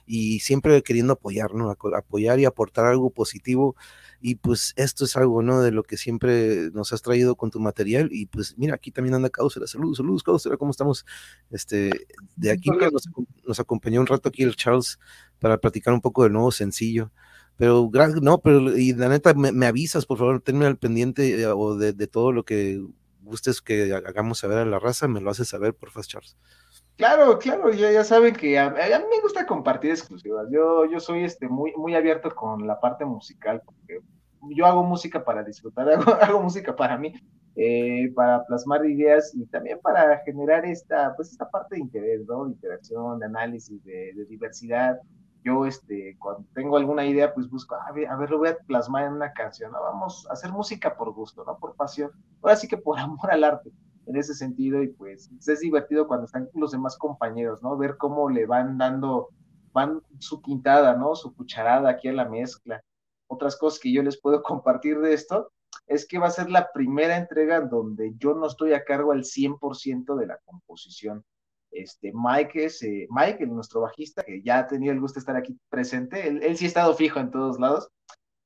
y 0.07 0.41
siempre 0.41 0.83
queriendo 0.83 1.15
apoyar. 1.15 1.51
Apoyar 1.97 2.39
y 2.39 2.45
aportar 2.45 2.87
algo 2.87 3.11
positivo 3.11 3.75
y 4.23 4.37
pues 4.37 4.73
esto 4.77 5.05
es 5.05 5.17
algo, 5.17 5.43
¿no? 5.43 5.61
De 5.61 5.73
lo 5.73 5.83
que 5.83 5.97
siempre 5.97 6.71
nos 6.73 6.93
has 6.93 7.03
traído 7.03 7.35
con 7.35 7.51
tu 7.51 7.59
material. 7.59 8.09
Y 8.13 8.27
pues 8.27 8.57
mira, 8.57 8.77
aquí 8.77 8.93
también 8.93 9.15
anda 9.15 9.31
Causera. 9.31 9.67
Saludos, 9.67 9.97
saludos, 9.97 10.23
Causera, 10.23 10.57
¿cómo 10.57 10.71
estamos? 10.71 11.05
Este, 11.51 11.91
de 12.37 12.53
aquí 12.53 12.71
nos, 13.45 13.59
acompañó 13.59 14.01
un 14.01 14.07
rato 14.07 14.29
aquí 14.29 14.45
el 14.45 14.55
Charles 14.55 15.01
para 15.41 15.59
platicar 15.59 15.93
un 15.93 16.01
poco 16.01 16.23
del 16.23 16.33
nuevo 16.33 16.53
sencillo. 16.53 17.11
Pero, 17.57 17.91
no, 18.23 18.39
pero, 18.39 18.77
y 18.79 18.95
la 18.95 19.09
neta, 19.09 19.35
me, 19.35 19.67
avisas, 19.67 20.07
por 20.07 20.19
favor, 20.19 20.41
tenme 20.41 20.67
al 20.67 20.79
pendiente 20.79 21.41
eh, 21.41 21.47
o 21.47 21.77
de, 21.77 21.93
todo 22.07 22.33
lo 22.33 22.45
que 22.45 22.81
gustes 23.23 23.61
que 23.61 23.93
hagamos 23.93 24.39
saber 24.39 24.59
a 24.59 24.65
la 24.65 24.79
raza, 24.79 25.09
me 25.09 25.21
lo 25.21 25.31
haces 25.31 25.49
saber, 25.49 25.75
por 25.75 25.91
favor, 25.91 26.07
Charles. 26.07 26.37
Claro, 27.03 27.37
claro, 27.37 27.71
ya, 27.73 27.91
ya 27.91 28.05
saben 28.05 28.33
que 28.33 28.57
a, 28.57 28.71
mí 28.71 29.05
me 29.11 29.21
gusta 29.21 29.45
compartir 29.45 29.91
exclusivas. 29.91 30.47
Yo, 30.53 30.85
yo 30.85 31.01
soy 31.01 31.25
este 31.25 31.49
muy, 31.49 31.73
muy 31.77 31.97
abierto 31.97 32.33
con 32.33 32.65
la 32.65 32.79
parte 32.79 33.05
musical, 33.05 33.61
porque 33.65 33.99
yo 34.55 34.67
hago 34.67 34.85
música 34.85 35.25
para 35.25 35.43
disfrutar, 35.43 35.89
hago, 36.23 36.41
música 36.41 36.77
para 36.77 36.97
mí, 36.97 37.13
eh, 37.57 38.13
para 38.15 38.45
plasmar 38.45 38.87
ideas 38.87 39.35
y 39.35 39.45
también 39.47 39.81
para 39.83 40.19
generar 40.19 40.65
esta, 40.65 41.13
pues 41.17 41.33
esta 41.33 41.51
parte 41.51 41.75
de 41.75 41.81
interés, 41.81 42.25
¿no? 42.25 42.45
De 42.45 42.53
interacción, 42.53 43.19
de 43.19 43.27
análisis, 43.27 43.83
de, 43.83 44.25
diversidad. 44.29 45.01
Yo, 45.43 45.67
este, 45.67 46.17
cuando 46.21 46.45
tengo 46.55 46.77
alguna 46.77 47.05
idea, 47.05 47.35
pues 47.35 47.51
busco, 47.51 47.75
a 47.75 47.91
ver, 47.91 48.07
a 48.07 48.15
ver, 48.15 48.31
lo 48.31 48.39
voy 48.39 48.51
a 48.51 48.57
plasmar 48.59 49.07
en 49.07 49.15
una 49.15 49.33
canción, 49.33 49.73
¿no? 49.73 49.81
Vamos 49.81 50.25
a 50.31 50.35
hacer 50.35 50.53
música 50.53 50.97
por 50.97 51.13
gusto, 51.13 51.43
¿no? 51.45 51.59
Por 51.59 51.75
pasión. 51.75 52.13
Ahora 52.43 52.55
sí 52.55 52.69
que 52.69 52.77
por 52.77 52.97
amor 53.01 53.29
al 53.33 53.43
arte 53.43 53.73
en 54.07 54.17
ese 54.17 54.35
sentido 54.35 54.83
y 54.83 54.89
pues 54.89 55.31
es 55.47 55.61
divertido 55.61 56.07
cuando 56.07 56.27
están 56.27 56.49
los 56.55 56.73
demás 56.73 56.97
compañeros, 56.97 57.63
¿no? 57.63 57.77
Ver 57.77 57.97
cómo 57.97 58.29
le 58.29 58.47
van 58.47 58.79
dando, 58.79 59.31
van 59.73 60.03
su 60.19 60.41
quintada, 60.43 60.97
¿no? 60.97 61.15
Su 61.15 61.35
cucharada 61.35 61.91
aquí 61.91 62.09
a 62.09 62.13
la 62.13 62.29
mezcla. 62.29 62.83
Otras 63.27 63.57
cosas 63.57 63.81
que 63.81 63.93
yo 63.93 64.03
les 64.03 64.21
puedo 64.21 64.43
compartir 64.43 64.99
de 65.01 65.15
esto 65.15 65.53
es 65.87 66.07
que 66.07 66.19
va 66.19 66.29
a 66.29 66.31
ser 66.31 66.51
la 66.51 66.71
primera 66.73 67.17
entrega 67.17 67.57
en 67.57 67.69
donde 67.69 68.13
yo 68.17 68.35
no 68.35 68.47
estoy 68.47 68.73
a 68.73 68.85
cargo 68.85 69.13
al 69.13 69.25
100% 69.25 70.17
de 70.17 70.27
la 70.27 70.39
composición. 70.45 71.25
Este, 71.71 72.13
Mike 72.15 72.67
es, 72.67 72.83
eh, 72.83 73.07
Mike, 73.11 73.47
nuestro 73.47 73.81
bajista, 73.81 74.23
que 74.23 74.43
ya 74.43 74.59
ha 74.59 74.67
tenido 74.67 74.93
el 74.93 75.01
gusto 75.01 75.15
de 75.15 75.21
estar 75.21 75.37
aquí 75.37 75.59
presente, 75.71 76.29
él, 76.29 76.43
él 76.43 76.57
sí 76.57 76.67
ha 76.67 76.69
estado 76.69 76.95
fijo 76.95 77.19
en 77.19 77.31
todos 77.31 77.59
lados, 77.59 77.89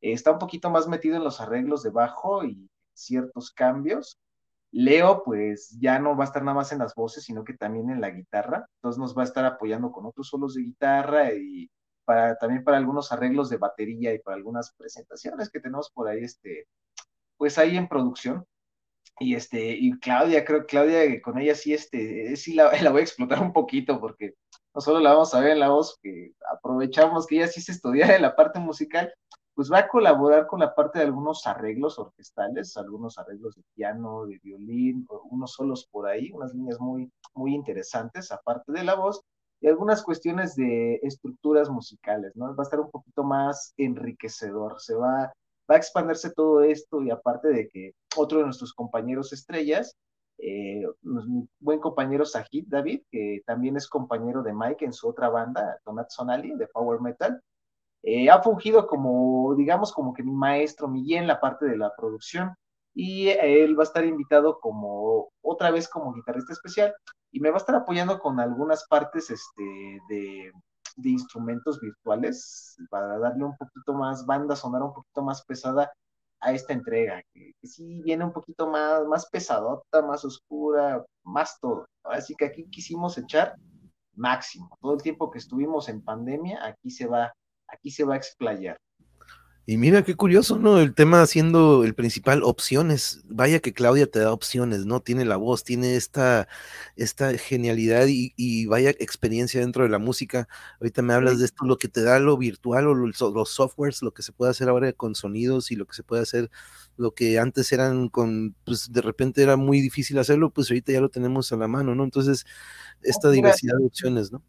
está 0.00 0.30
un 0.32 0.38
poquito 0.38 0.70
más 0.70 0.86
metido 0.86 1.16
en 1.16 1.24
los 1.24 1.40
arreglos 1.40 1.82
de 1.82 1.90
bajo 1.90 2.44
y 2.44 2.68
ciertos 2.94 3.50
cambios, 3.50 4.18
Leo, 4.72 5.22
pues 5.24 5.76
ya 5.80 5.98
no 5.98 6.16
va 6.16 6.24
a 6.24 6.26
estar 6.26 6.42
nada 6.42 6.56
más 6.56 6.72
en 6.72 6.78
las 6.80 6.94
voces, 6.94 7.24
sino 7.24 7.44
que 7.44 7.54
también 7.54 7.90
en 7.90 8.00
la 8.00 8.10
guitarra. 8.10 8.66
Entonces 8.76 8.98
nos 8.98 9.16
va 9.16 9.22
a 9.22 9.24
estar 9.24 9.44
apoyando 9.44 9.92
con 9.92 10.06
otros 10.06 10.28
solos 10.28 10.54
de 10.54 10.62
guitarra 10.62 11.32
y 11.32 11.70
para, 12.04 12.36
también 12.36 12.64
para 12.64 12.76
algunos 12.78 13.12
arreglos 13.12 13.50
de 13.50 13.56
batería 13.58 14.14
y 14.14 14.18
para 14.20 14.36
algunas 14.36 14.72
presentaciones 14.74 15.50
que 15.50 15.60
tenemos 15.60 15.90
por 15.90 16.08
ahí, 16.08 16.24
este, 16.24 16.66
pues 17.36 17.58
ahí 17.58 17.76
en 17.76 17.88
producción. 17.88 18.46
Y 19.18 19.34
este, 19.34 19.70
y 19.76 19.98
Claudia, 19.98 20.44
creo 20.44 20.66
Claudia 20.66 21.20
con 21.22 21.38
ella 21.38 21.54
sí, 21.54 21.72
este, 21.72 22.36
sí 22.36 22.54
la, 22.54 22.70
la 22.82 22.90
voy 22.90 23.00
a 23.00 23.04
explotar 23.04 23.40
un 23.40 23.52
poquito 23.52 24.00
porque 24.00 24.34
no 24.74 24.80
solo 24.82 25.00
la 25.00 25.14
vamos 25.14 25.34
a 25.34 25.40
ver 25.40 25.52
en 25.52 25.60
la 25.60 25.70
voz, 25.70 25.98
que 26.02 26.32
aprovechamos 26.52 27.26
que 27.26 27.36
ella 27.36 27.48
sí 27.48 27.62
se 27.62 27.72
estudiara 27.72 28.16
en 28.16 28.22
la 28.22 28.36
parte 28.36 28.58
musical, 28.58 29.12
pues 29.56 29.72
va 29.72 29.78
a 29.78 29.88
colaborar 29.88 30.46
con 30.46 30.60
la 30.60 30.74
parte 30.74 30.98
de 30.98 31.06
algunos 31.06 31.46
arreglos 31.46 31.98
orquestales, 31.98 32.76
algunos 32.76 33.16
arreglos 33.16 33.54
de 33.56 33.62
piano, 33.74 34.26
de 34.26 34.38
violín, 34.42 35.06
unos 35.30 35.54
solos 35.54 35.88
por 35.90 36.06
ahí, 36.06 36.30
unas 36.30 36.52
líneas 36.52 36.78
muy, 36.78 37.10
muy 37.34 37.54
interesantes, 37.54 38.30
aparte 38.30 38.70
de 38.72 38.84
la 38.84 38.96
voz, 38.96 39.22
y 39.62 39.68
algunas 39.68 40.02
cuestiones 40.02 40.56
de 40.56 41.00
estructuras 41.02 41.70
musicales, 41.70 42.36
¿no? 42.36 42.54
Va 42.54 42.62
a 42.62 42.62
estar 42.64 42.80
un 42.80 42.90
poquito 42.90 43.24
más 43.24 43.72
enriquecedor, 43.78 44.78
se 44.78 44.94
va, 44.94 45.32
va 45.70 45.74
a 45.74 45.78
expandirse 45.78 46.30
todo 46.34 46.60
esto 46.60 47.00
y 47.00 47.10
aparte 47.10 47.48
de 47.48 47.66
que 47.68 47.92
otro 48.14 48.40
de 48.40 48.44
nuestros 48.44 48.74
compañeros 48.74 49.32
estrellas, 49.32 49.96
eh, 50.36 50.84
mi 51.00 51.48
buen 51.60 51.80
compañero 51.80 52.26
Sajid 52.26 52.66
David, 52.68 53.04
que 53.10 53.40
también 53.46 53.78
es 53.78 53.88
compañero 53.88 54.42
de 54.42 54.52
Mike 54.52 54.84
en 54.84 54.92
su 54.92 55.08
otra 55.08 55.30
banda, 55.30 55.80
Donat 55.86 56.10
Sonali, 56.10 56.54
de 56.56 56.68
Power 56.68 57.00
Metal, 57.00 57.40
eh, 58.06 58.30
ha 58.30 58.40
fungido 58.40 58.86
como, 58.86 59.52
digamos, 59.56 59.92
como 59.92 60.14
que 60.14 60.22
mi 60.22 60.30
maestro, 60.30 60.86
mi 60.86 61.02
guía 61.02 61.18
en 61.18 61.26
la 61.26 61.40
parte 61.40 61.66
de 61.66 61.76
la 61.76 61.92
producción 61.96 62.54
y 62.94 63.30
él 63.30 63.76
va 63.76 63.82
a 63.82 63.90
estar 63.90 64.04
invitado 64.04 64.60
como 64.60 65.28
otra 65.42 65.72
vez 65.72 65.88
como 65.88 66.14
guitarrista 66.14 66.52
especial 66.52 66.94
y 67.32 67.40
me 67.40 67.50
va 67.50 67.56
a 67.56 67.58
estar 67.58 67.74
apoyando 67.74 68.20
con 68.20 68.38
algunas 68.38 68.86
partes 68.86 69.28
este, 69.30 70.00
de, 70.08 70.52
instrumentos 71.02 71.80
virtuales 71.80 72.76
para 72.90 73.18
darle 73.18 73.44
un 73.44 73.56
poquito 73.56 73.92
más 73.92 74.24
banda 74.24 74.54
sonar 74.54 74.84
un 74.84 74.94
poquito 74.94 75.22
más 75.24 75.44
pesada 75.44 75.92
a 76.38 76.52
esta 76.52 76.74
entrega, 76.74 77.22
que, 77.34 77.54
que, 77.60 77.66
sí 77.66 78.02
viene 78.02 78.24
un 78.24 78.32
poquito 78.32 78.70
más, 78.70 79.04
más 79.06 79.28
pesadota, 79.28 80.00
más 80.02 80.24
oscura, 80.24 81.04
más 81.24 81.58
todo. 81.58 81.86
Así 82.04 82.36
que 82.36 82.46
aquí 82.46 82.70
quisimos 82.70 83.18
echar 83.18 83.56
máximo. 84.14 84.70
Todo 84.80 84.94
el 84.94 85.02
tiempo 85.02 85.28
que 85.28 85.38
estuvimos 85.38 85.88
en 85.88 86.04
pandemia, 86.04 86.64
aquí 86.64 86.90
se 86.90 87.08
va 87.08 87.32
aquí 87.68 87.90
se 87.90 88.04
va 88.04 88.14
a 88.14 88.18
explayar. 88.18 88.78
Y 89.68 89.78
mira 89.78 90.04
qué 90.04 90.14
curioso, 90.14 90.60
¿no? 90.60 90.78
El 90.78 90.94
tema 90.94 91.26
siendo 91.26 91.82
el 91.82 91.92
principal, 91.92 92.44
opciones. 92.44 93.22
Vaya 93.24 93.58
que 93.58 93.72
Claudia 93.72 94.08
te 94.08 94.20
da 94.20 94.32
opciones, 94.32 94.86
¿no? 94.86 95.00
Tiene 95.00 95.24
la 95.24 95.36
voz, 95.36 95.64
tiene 95.64 95.96
esta, 95.96 96.46
esta 96.94 97.36
genialidad 97.36 98.06
y, 98.08 98.66
vaya 98.66 98.90
experiencia 98.90 99.60
dentro 99.60 99.82
de 99.82 99.88
la 99.88 99.98
música. 99.98 100.46
Ahorita 100.80 101.02
me 101.02 101.14
hablas 101.14 101.40
de 101.40 101.46
esto, 101.46 101.64
lo 101.64 101.78
que 101.78 101.88
te 101.88 102.04
da 102.04 102.20
lo 102.20 102.36
virtual 102.36 102.86
o 102.86 102.94
los 102.94 103.50
softwares, 103.50 104.02
lo 104.02 104.14
que 104.14 104.22
se 104.22 104.30
puede 104.30 104.52
hacer 104.52 104.68
ahora 104.68 104.92
con 104.92 105.16
sonidos 105.16 105.72
y 105.72 105.76
lo 105.76 105.84
que 105.84 105.96
se 105.96 106.04
puede 106.04 106.22
hacer, 106.22 106.48
lo 106.96 107.12
que 107.14 107.40
antes 107.40 107.72
eran 107.72 108.08
con, 108.08 108.54
pues 108.64 108.92
de 108.92 109.02
repente 109.02 109.42
era 109.42 109.56
muy 109.56 109.80
difícil 109.80 110.16
hacerlo, 110.20 110.50
pues 110.50 110.70
ahorita 110.70 110.92
ya 110.92 111.00
lo 111.00 111.08
tenemos 111.08 111.50
a 111.50 111.56
la 111.56 111.66
mano, 111.66 111.96
¿no? 111.96 112.04
Entonces, 112.04 112.46
esta 113.02 113.30
diversidad 113.30 113.76
de 113.78 113.86
opciones, 113.86 114.30
¿no? 114.30 114.44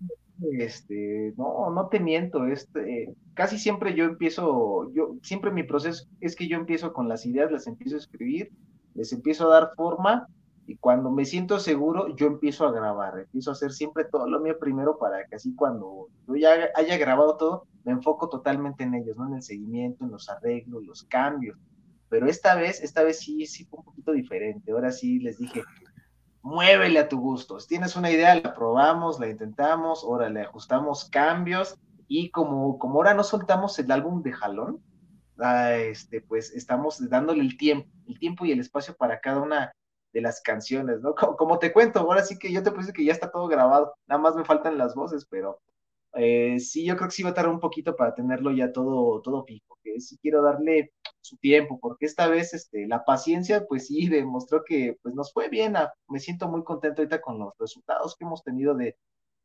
Este, 0.59 1.33
no, 1.37 1.69
no 1.69 1.87
te 1.87 1.99
miento, 1.99 2.45
este, 2.47 3.13
casi 3.33 3.57
siempre 3.57 3.95
yo 3.95 4.05
empiezo, 4.05 4.91
yo, 4.93 5.15
siempre 5.21 5.51
mi 5.51 5.63
proceso 5.63 6.07
es 6.21 6.35
que 6.35 6.47
yo 6.47 6.57
empiezo 6.57 6.93
con 6.93 7.07
las 7.07 7.25
ideas, 7.25 7.51
las 7.51 7.67
empiezo 7.67 7.95
a 7.95 7.99
escribir, 7.99 8.51
les 8.93 9.13
empiezo 9.13 9.47
a 9.47 9.59
dar 9.59 9.71
forma 9.75 10.27
y 10.67 10.75
cuando 10.75 11.09
me 11.11 11.23
siento 11.23 11.59
seguro, 11.59 12.15
yo 12.15 12.27
empiezo 12.27 12.67
a 12.67 12.71
grabar, 12.71 13.19
empiezo 13.19 13.51
a 13.51 13.53
hacer 13.53 13.71
siempre 13.71 14.03
todo 14.05 14.27
lo 14.27 14.41
mío 14.41 14.57
primero 14.59 14.97
para 14.97 15.25
que 15.25 15.35
así 15.35 15.55
cuando 15.55 16.07
yo 16.27 16.35
ya 16.35 16.69
haya 16.75 16.97
grabado 16.97 17.37
todo, 17.37 17.67
me 17.85 17.93
enfoco 17.93 18.27
totalmente 18.27 18.83
en 18.83 18.93
ellos, 18.95 19.17
¿no? 19.17 19.27
En 19.27 19.35
el 19.35 19.41
seguimiento, 19.41 20.03
en 20.03 20.11
los 20.11 20.29
arreglos, 20.29 20.83
los 20.83 21.03
cambios. 21.03 21.57
Pero 22.09 22.27
esta 22.27 22.55
vez, 22.55 22.81
esta 22.83 23.03
vez 23.03 23.19
sí, 23.19 23.45
sí 23.45 23.65
fue 23.65 23.79
un 23.79 23.85
poquito 23.85 24.11
diferente. 24.11 24.71
Ahora 24.71 24.91
sí 24.91 25.19
les 25.19 25.37
dije, 25.37 25.63
muévele 26.47 26.99
a 26.99 27.09
tu 27.09 27.19
gusto. 27.19 27.59
Si 27.59 27.67
tienes 27.67 27.95
una 27.95 28.09
idea, 28.09 28.33
la 28.35 28.53
probamos, 28.53 29.19
la 29.19 29.27
intentamos, 29.27 30.03
ahora 30.03 30.29
le 30.29 30.41
ajustamos 30.41 31.09
cambios 31.09 31.77
y 32.07 32.29
como, 32.31 32.79
como 32.79 32.95
ahora 32.95 33.13
no 33.13 33.23
soltamos 33.23 33.77
el 33.79 33.91
álbum 33.91 34.23
de 34.23 34.31
jalón, 34.31 34.81
ah, 35.39 35.75
este, 35.75 36.21
pues 36.21 36.51
estamos 36.53 37.09
dándole 37.09 37.41
el 37.41 37.57
tiempo, 37.57 37.89
el 38.07 38.17
tiempo 38.17 38.45
y 38.45 38.53
el 38.53 38.61
espacio 38.61 38.95
para 38.95 39.19
cada 39.19 39.41
una 39.41 39.73
de 40.13 40.21
las 40.21 40.41
canciones, 40.41 41.01
¿no? 41.01 41.13
Como, 41.15 41.59
te 41.59 41.73
cuento, 41.73 41.99
ahora 41.99 42.23
sí 42.23 42.39
que 42.39 42.51
yo 42.51 42.63
te 42.63 42.71
puse 42.71 42.93
que 42.93 43.03
ya 43.03 43.11
está 43.11 43.29
todo 43.29 43.47
grabado, 43.47 43.93
nada 44.07 44.21
más 44.21 44.35
me 44.35 44.45
faltan 44.45 44.77
las 44.77 44.95
voces, 44.95 45.25
pero 45.29 45.59
eh, 46.13 46.59
sí, 46.61 46.85
yo 46.85 46.95
creo 46.95 47.09
que 47.09 47.15
sí 47.15 47.23
va 47.23 47.31
a 47.31 47.33
tardar 47.33 47.51
un 47.51 47.59
poquito 47.59 47.95
para 47.95 48.15
tenerlo 48.15 48.51
ya 48.51 48.71
todo, 48.71 49.21
todo 49.21 49.43
fijo, 49.43 49.77
que 49.83 49.99
sí 49.99 50.17
quiero 50.21 50.41
darle 50.41 50.93
su 51.27 51.37
tiempo, 51.37 51.79
porque 51.79 52.05
esta 52.05 52.27
vez 52.27 52.53
este, 52.53 52.87
la 52.87 53.03
paciencia, 53.05 53.65
pues 53.67 53.87
sí, 53.87 54.07
demostró 54.09 54.63
que 54.65 54.97
pues 55.01 55.15
nos 55.15 55.33
fue 55.33 55.49
bien, 55.49 55.75
me 56.07 56.19
siento 56.19 56.47
muy 56.47 56.63
contento 56.63 57.01
ahorita 57.01 57.21
con 57.21 57.39
los 57.39 57.53
resultados 57.59 58.15
que 58.15 58.25
hemos 58.25 58.43
tenido 58.43 58.75
de, 58.75 58.97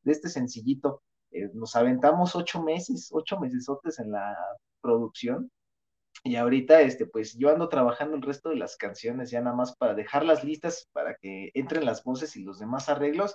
de 0.03 0.12
este 0.12 0.29
sencillito. 0.29 1.03
Eh, 1.33 1.51
nos 1.55 1.77
aventamos 1.77 2.37
ocho 2.37 2.62
meses, 2.62 3.11
ocho 3.12 3.38
mesesotes 3.40 3.99
en 3.99 4.12
la 4.12 4.37
producción, 4.81 5.51
y 6.25 6.37
ahorita, 6.37 6.83
este, 6.83 7.07
pues 7.07 7.37
yo 7.37 7.51
ando 7.51 7.68
trabajando 7.68 8.16
el 8.16 8.23
resto 8.23 8.51
de 8.51 8.57
las 8.57 8.77
canciones 8.77 9.31
ya 9.31 9.40
nada 9.40 9.57
más 9.57 9.77
para 9.77 9.95
dejarlas 9.95 10.45
listas 10.45 10.88
para 10.92 11.16
que 11.16 11.51
entren 11.55 11.85
las 11.85 12.05
voces 12.05 12.37
y 12.37 12.42
los 12.45 12.59
demás 12.61 12.88
arreglos, 12.88 13.35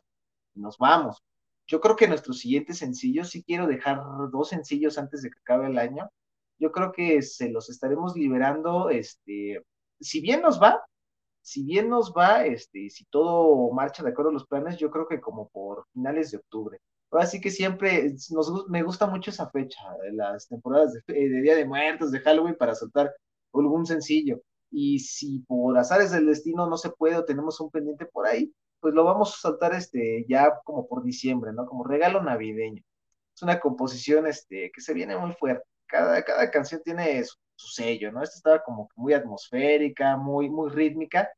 y 0.56 0.62
nos 0.62 0.78
vamos 0.78 1.24
yo 1.68 1.82
creo 1.82 1.96
que 1.96 2.08
nuestro 2.08 2.34
siguiente 2.34 2.74
sencillo, 2.74 3.26
sí 3.26 3.44
quiero 3.44 3.68
dejar 3.68 4.02
dos 4.32 4.50
sencillos 4.50 4.98
antes 4.98 5.22
de 5.22 5.30
que 5.30 5.40
acabe 5.40 5.68
el 5.68 5.78
año. 5.78 6.10
Yo 6.60 6.72
creo 6.72 6.92
que 6.92 7.22
se 7.22 7.50
los 7.50 7.70
estaremos 7.70 8.16
liberando, 8.16 8.90
este, 8.90 9.64
si 10.00 10.22
bien 10.22 10.42
nos 10.42 10.62
va, 10.62 10.84
si 11.42 11.64
bien 11.64 11.90
nos 11.90 12.14
va, 12.14 12.46
este, 12.46 12.90
si 12.90 13.06
todo 13.06 13.72
marcha 13.72 14.04
de 14.04 14.10
acuerdo 14.10 14.32
a 14.32 14.34
los 14.34 14.48
planes, 14.48 14.78
yo 14.78 14.92
creo 14.92 15.08
que 15.08 15.22
como 15.22 15.50
por 15.50 15.86
finales 15.94 16.32
de 16.32 16.38
octubre. 16.38 16.80
Ahora 17.12 17.26
sí 17.26 17.40
que 17.40 17.52
siempre 17.52 18.14
nos, 18.32 18.68
me 18.68 18.84
gusta 18.84 19.08
mucho 19.08 19.32
esa 19.32 19.50
fecha, 19.50 19.80
las 20.12 20.48
temporadas 20.48 20.94
de, 20.94 21.02
de 21.08 21.42
Día 21.42 21.56
de 21.56 21.66
Muertos, 21.66 22.12
de 22.12 22.20
Halloween, 22.20 22.56
para 22.58 22.76
soltar 22.76 23.14
algún 23.54 23.86
sencillo. 23.86 24.42
Y 24.72 25.00
si 25.00 25.40
por 25.48 25.78
azares 25.78 26.12
del 26.12 26.28
destino 26.28 26.68
no 26.68 26.78
se 26.78 26.90
puede 26.90 27.16
o 27.16 27.26
tenemos 27.26 27.60
un 27.60 27.70
pendiente 27.72 28.06
por 28.06 28.28
ahí, 28.28 28.54
pues 28.80 28.94
lo 28.94 29.04
vamos 29.04 29.34
a 29.34 29.38
saltar 29.38 29.74
este, 29.74 30.26
ya 30.28 30.52
como 30.64 30.88
por 30.88 31.04
diciembre, 31.04 31.52
¿no? 31.54 31.66
Como 31.66 31.84
regalo 31.84 32.22
navideño. 32.22 32.84
Es 33.36 33.42
una 33.42 33.60
composición 33.60 34.28
este, 34.28 34.72
que 34.74 34.82
se 34.82 34.94
viene 34.94 35.18
muy 35.18 35.34
fuerte. 35.34 35.66
Cada, 35.88 36.24
cada 36.24 36.52
canción 36.52 36.82
tiene 36.84 37.24
su, 37.24 37.38
sello, 37.56 38.12
¿no? 38.12 38.22
Esta 38.24 38.36
estaba 38.38 38.64
como 38.64 38.90
muy 38.96 39.14
atmosférica, 39.14 40.16
muy, 40.18 40.50
muy 40.50 40.70
rítmica. 40.70 41.30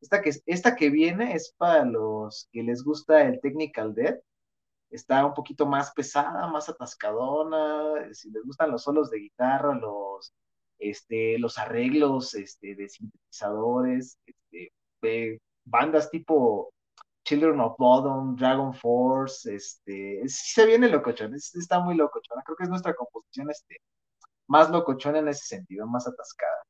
Esta 0.00 0.20
que, 0.22 0.32
esta 0.46 0.76
que 0.76 0.90
viene 0.90 1.34
es 1.34 1.54
para 1.56 1.84
los 1.84 2.48
que 2.52 2.62
les 2.62 2.82
gusta 2.82 3.22
el 3.22 3.40
Technical 3.40 3.94
Death. 3.94 4.20
Está 4.90 5.24
un 5.26 5.34
poquito 5.34 5.66
más 5.66 5.92
pesada, 5.92 6.46
más 6.48 6.68
atascadona. 6.68 8.12
Si 8.12 8.30
les 8.30 8.44
gustan 8.44 8.70
los 8.72 8.82
solos 8.84 9.10
de 9.10 9.20
guitarra, 9.20 9.74
los, 9.74 10.34
este, 10.78 11.38
los 11.38 11.58
arreglos 11.58 12.34
este, 12.34 12.74
de 12.74 12.88
sintetizadores, 12.88 14.18
este, 14.26 14.72
de 15.02 15.40
bandas 15.64 16.10
tipo 16.10 16.72
Children 17.28 17.60
of 17.60 17.76
Bodom, 17.78 18.36
Dragon 18.36 18.72
Force, 18.72 19.54
este, 19.54 20.26
sí 20.28 20.52
se 20.54 20.66
viene 20.66 20.88
locochón, 20.88 21.34
está 21.34 21.78
muy 21.78 21.94
locochón, 21.94 22.40
creo 22.42 22.56
que 22.56 22.64
es 22.64 22.70
nuestra 22.70 22.94
composición 22.94 23.50
este, 23.50 23.76
más 24.48 24.70
locochona 24.70 25.20
en 25.20 25.28
ese 25.28 25.46
sentido, 25.46 25.86
más 25.86 26.08
atascada. 26.08 26.62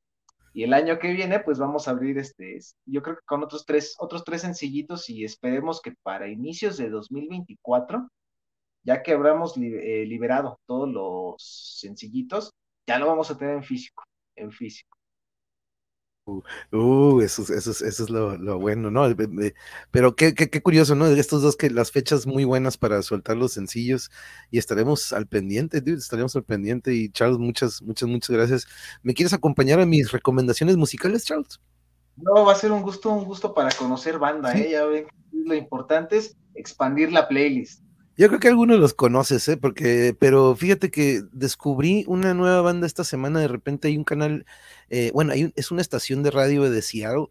Y 0.53 0.65
el 0.65 0.75
año 0.75 0.99
que 0.99 1.13
viene, 1.13 1.41
pues 1.41 1.59
vamos 1.59 1.87
a 1.87 1.93
abrir 1.93 2.19
este, 2.19 2.59
yo 2.85 3.03
creo 3.03 3.17
que 3.17 3.25
con 3.25 3.43
otros 3.45 3.65
tres, 3.65 3.95
otros 3.99 4.25
tres 4.25 4.43
sencillitos 4.43 5.09
y 5.09 5.25
esperemos 5.25 5.81
que 5.81 5.95
para 6.03 6.29
inicios 6.29 6.77
de 6.77 6.91
2024, 6.91 8.09
ya 8.83 9.03
que 9.03 9.13
habremos 9.13 9.57
eh, 9.57 10.05
liberado 10.07 10.59
todos 10.67 10.89
los 10.89 11.79
sencillitos, 11.81 12.53
ya 12.87 12.99
lo 12.99 13.07
vamos 13.07 13.31
a 13.31 13.39
tener 13.39 13.55
en 13.55 13.63
físico, 13.63 14.03
en 14.35 14.51
físico. 14.51 14.98
Uh, 16.73 17.21
eso, 17.23 17.43
eso, 17.43 17.71
eso 17.71 17.87
es 17.87 18.11
lo, 18.11 18.59
bueno, 18.59 18.91
¿no? 18.91 19.05
Pero 19.91 20.15
qué, 20.15 20.35
qué, 20.35 20.63
curioso, 20.63 20.95
¿no? 20.95 21.07
Estos 21.07 21.41
dos 21.41 21.57
que 21.57 21.71
las 21.71 21.91
fechas 21.91 22.27
muy 22.27 22.45
buenas 22.45 22.77
para 22.77 23.01
soltar 23.03 23.37
los 23.37 23.53
sencillos 23.53 24.11
y 24.51 24.59
estaremos 24.59 25.15
al 25.15 25.27
pendiente, 25.27 25.83
estaremos 25.87 26.37
al 26.37 26.45
pendiente. 26.45 26.95
Y 26.95 27.09
Charles, 27.11 27.39
muchas, 27.39 27.81
muchas, 27.81 28.09
muchas 28.09 28.37
gracias. 28.37 28.67
¿Me 29.03 29.15
quieres 29.15 29.33
acompañar 29.33 29.81
a 29.81 29.87
mis 29.87 30.13
recomendaciones 30.13 30.77
musicales, 30.77 31.25
Charles? 31.25 31.61
No, 32.17 32.45
va 32.45 32.53
a 32.53 32.57
ser 32.57 32.73
un 32.73 32.83
gusto, 32.83 33.11
un 33.11 33.25
gusto 33.25 33.55
para 33.55 33.71
conocer 33.71 34.19
banda, 34.19 34.53
¿eh? 34.53 34.73
Ya 34.73 34.85
ven, 34.85 35.07
lo 35.33 35.55
importante 35.55 36.19
es 36.19 36.37
expandir 36.55 37.11
la 37.11 37.27
playlist. 37.27 37.83
Yo 38.19 38.27
creo 38.27 38.41
que 38.41 38.49
algunos 38.49 38.81
los 38.81 38.95
conoces, 38.95 39.47
¿eh? 39.47 39.57
Porque, 39.57 40.13
pero 40.19 40.57
fíjate 40.57 40.91
que 40.91 41.23
descubrí 41.31 42.05
una 42.09 42.35
nueva 42.35 42.61
banda 42.63 42.85
esta 42.89 43.05
semana. 43.05 43.39
De 43.39 43.47
repente 43.47 43.87
hay 43.87 43.97
un 43.97 44.03
canal, 44.03 44.45
eh, 44.91 45.13
bueno, 45.15 45.33
hay 45.33 45.53
es 45.55 45.71
una 45.71 45.83
estación 45.83 46.25
de 46.25 46.33
radio 46.33 46.69
de 46.69 46.83
Seattle, 46.83 47.27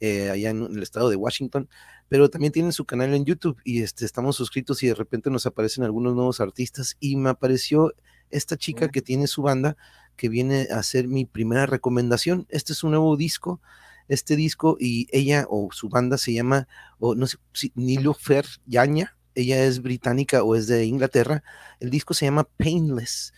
eh, 0.00 0.28
allá 0.28 0.50
en 0.50 0.64
el 0.64 0.82
estado 0.82 1.08
de 1.08 1.16
Washington, 1.16 1.70
pero 2.08 2.28
también 2.28 2.52
tienen 2.52 2.72
su 2.72 2.84
canal 2.84 3.14
en 3.14 3.24
YouTube 3.24 3.58
y 3.64 3.80
este, 3.80 4.04
estamos 4.04 4.36
suscritos 4.36 4.82
y 4.82 4.88
de 4.88 4.94
repente 4.94 5.30
nos 5.30 5.46
aparecen 5.46 5.84
algunos 5.84 6.14
nuevos 6.14 6.38
artistas 6.42 6.98
y 7.00 7.16
me 7.16 7.30
apareció 7.30 7.94
esta 8.28 8.58
chica 8.58 8.90
que 8.90 9.00
tiene 9.00 9.28
su 9.28 9.40
banda 9.40 9.78
que 10.16 10.28
viene 10.28 10.68
a 10.70 10.82
ser 10.82 11.08
mi 11.08 11.24
primera 11.24 11.64
recomendación. 11.64 12.46
Este 12.50 12.74
es 12.74 12.84
un 12.84 12.90
nuevo 12.90 13.16
disco, 13.16 13.62
este 14.06 14.36
disco 14.36 14.76
y 14.78 15.08
ella 15.12 15.46
o 15.48 15.70
su 15.72 15.88
banda 15.88 16.18
se 16.18 16.34
llama, 16.34 16.68
o 16.98 17.14
no 17.14 17.26
sé, 17.26 17.38
Nilufer 17.74 18.44
Yaña 18.66 19.16
ella 19.36 19.64
es 19.64 19.82
británica 19.82 20.42
o 20.42 20.56
es 20.56 20.66
de 20.66 20.84
Inglaterra. 20.86 21.44
El 21.78 21.90
disco 21.90 22.14
se 22.14 22.24
llama 22.24 22.48
Painless, 22.56 23.32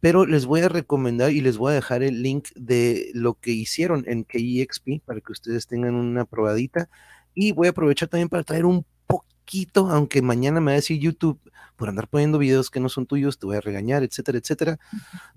pero 0.00 0.24
les 0.24 0.46
voy 0.46 0.60
a 0.60 0.68
recomendar 0.68 1.32
y 1.32 1.40
les 1.40 1.58
voy 1.58 1.72
a 1.72 1.74
dejar 1.74 2.02
el 2.02 2.22
link 2.22 2.48
de 2.54 3.10
lo 3.12 3.34
que 3.34 3.50
hicieron 3.50 4.04
en 4.06 4.24
KEXP 4.24 5.02
para 5.04 5.20
que 5.20 5.32
ustedes 5.32 5.66
tengan 5.66 5.94
una 5.94 6.24
probadita. 6.24 6.88
Y 7.34 7.52
voy 7.52 7.66
a 7.66 7.70
aprovechar 7.70 8.08
también 8.08 8.28
para 8.28 8.44
traer 8.44 8.64
un 8.64 8.86
poquito, 9.06 9.90
aunque 9.90 10.22
mañana 10.22 10.60
me 10.60 10.66
va 10.66 10.72
a 10.72 10.76
decir 10.76 10.98
YouTube, 10.98 11.40
por 11.76 11.88
andar 11.88 12.08
poniendo 12.08 12.38
videos 12.38 12.70
que 12.70 12.80
no 12.80 12.88
son 12.88 13.06
tuyos, 13.06 13.38
te 13.38 13.46
voy 13.46 13.56
a 13.56 13.60
regañar, 13.60 14.02
etcétera, 14.02 14.38
etcétera. 14.38 14.78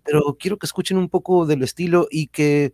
Pero 0.04 0.38
quiero 0.40 0.58
que 0.58 0.66
escuchen 0.66 0.98
un 0.98 1.10
poco 1.10 1.46
del 1.46 1.64
estilo 1.64 2.08
y 2.12 2.28
que 2.28 2.74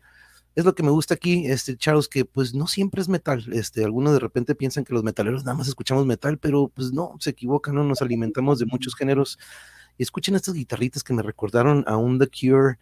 es 0.59 0.65
lo 0.65 0.75
que 0.75 0.83
me 0.83 0.91
gusta 0.91 1.13
aquí, 1.13 1.47
este, 1.47 1.77
Charles, 1.77 2.07
que 2.07 2.25
pues 2.25 2.53
no 2.53 2.67
siempre 2.67 3.01
es 3.01 3.09
metal. 3.09 3.45
Este, 3.53 3.83
algunos 3.83 4.13
de 4.13 4.19
repente 4.19 4.55
piensan 4.55 4.83
que 4.83 4.93
los 4.93 5.03
metaleros 5.03 5.43
nada 5.43 5.57
más 5.57 5.67
escuchamos 5.67 6.05
metal, 6.05 6.37
pero 6.37 6.69
pues 6.69 6.91
no, 6.91 7.15
se 7.19 7.31
equivocan, 7.31 7.75
no 7.75 7.83
nos 7.83 8.01
alimentamos 8.01 8.59
de 8.59 8.65
muchos 8.65 8.95
géneros. 8.95 9.39
Y 9.97 10.03
escuchen 10.03 10.35
estas 10.35 10.53
guitarritas 10.53 11.03
que 11.03 11.13
me 11.13 11.23
recordaron 11.23 11.83
a 11.87 11.97
un 11.97 12.19
The 12.19 12.27
Cure 12.27 12.77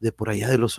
de 0.00 0.12
por 0.12 0.30
allá 0.30 0.48
de 0.48 0.58
los 0.58 0.78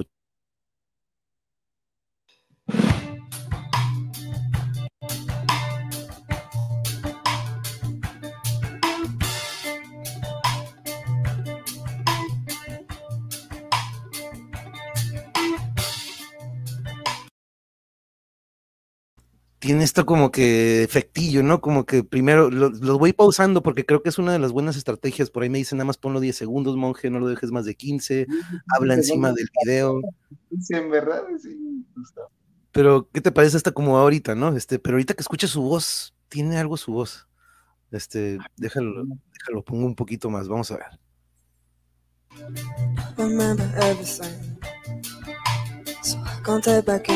tiene 19.63 19.85
esto 19.85 20.05
como 20.05 20.29
que 20.29 20.83
efectillo, 20.83 21.41
¿no? 21.41 21.61
Como 21.61 21.85
que 21.85 22.03
primero 22.03 22.51
los 22.51 22.81
lo 22.81 22.99
voy 22.99 23.13
pausando 23.13 23.63
porque 23.63 23.85
creo 23.85 24.03
que 24.03 24.09
es 24.09 24.17
una 24.17 24.33
de 24.33 24.39
las 24.39 24.51
buenas 24.51 24.75
estrategias. 24.75 25.29
Por 25.29 25.43
ahí 25.43 25.49
me 25.49 25.57
dicen 25.57 25.77
nada 25.77 25.85
más 25.85 25.97
ponlo 25.97 26.19
10 26.19 26.35
segundos, 26.35 26.75
monje, 26.75 27.09
no 27.09 27.21
lo 27.21 27.29
dejes 27.29 27.49
más 27.49 27.63
de 27.63 27.73
15, 27.73 28.27
habla 28.75 28.95
encima 28.95 29.31
del 29.31 29.47
video. 29.63 30.01
Sí, 30.61 30.75
en 30.75 30.89
verdad, 30.89 31.23
sí. 31.41 31.57
Pero, 32.73 33.07
¿qué 33.13 33.21
te 33.21 33.31
parece 33.31 33.55
esta 33.55 33.71
como 33.71 33.97
ahorita, 33.97 34.35
no? 34.35 34.53
Este, 34.53 34.79
pero 34.79 34.95
ahorita 34.95 35.13
que 35.13 35.21
escuchas 35.21 35.51
su 35.51 35.61
voz, 35.61 36.13
tiene 36.27 36.57
algo 36.57 36.75
su 36.75 36.91
voz. 36.91 37.29
Este, 37.89 38.39
déjalo, 38.57 39.05
déjalo, 39.31 39.63
pongo 39.63 39.85
un 39.85 39.95
poquito 39.95 40.29
más, 40.29 40.49
vamos 40.49 40.71
a 40.71 40.75
ver. 40.75 40.99
Remember 43.15 43.71
everything. 43.77 44.57
So 46.01 46.17
I 46.17 46.81
back 46.81 47.07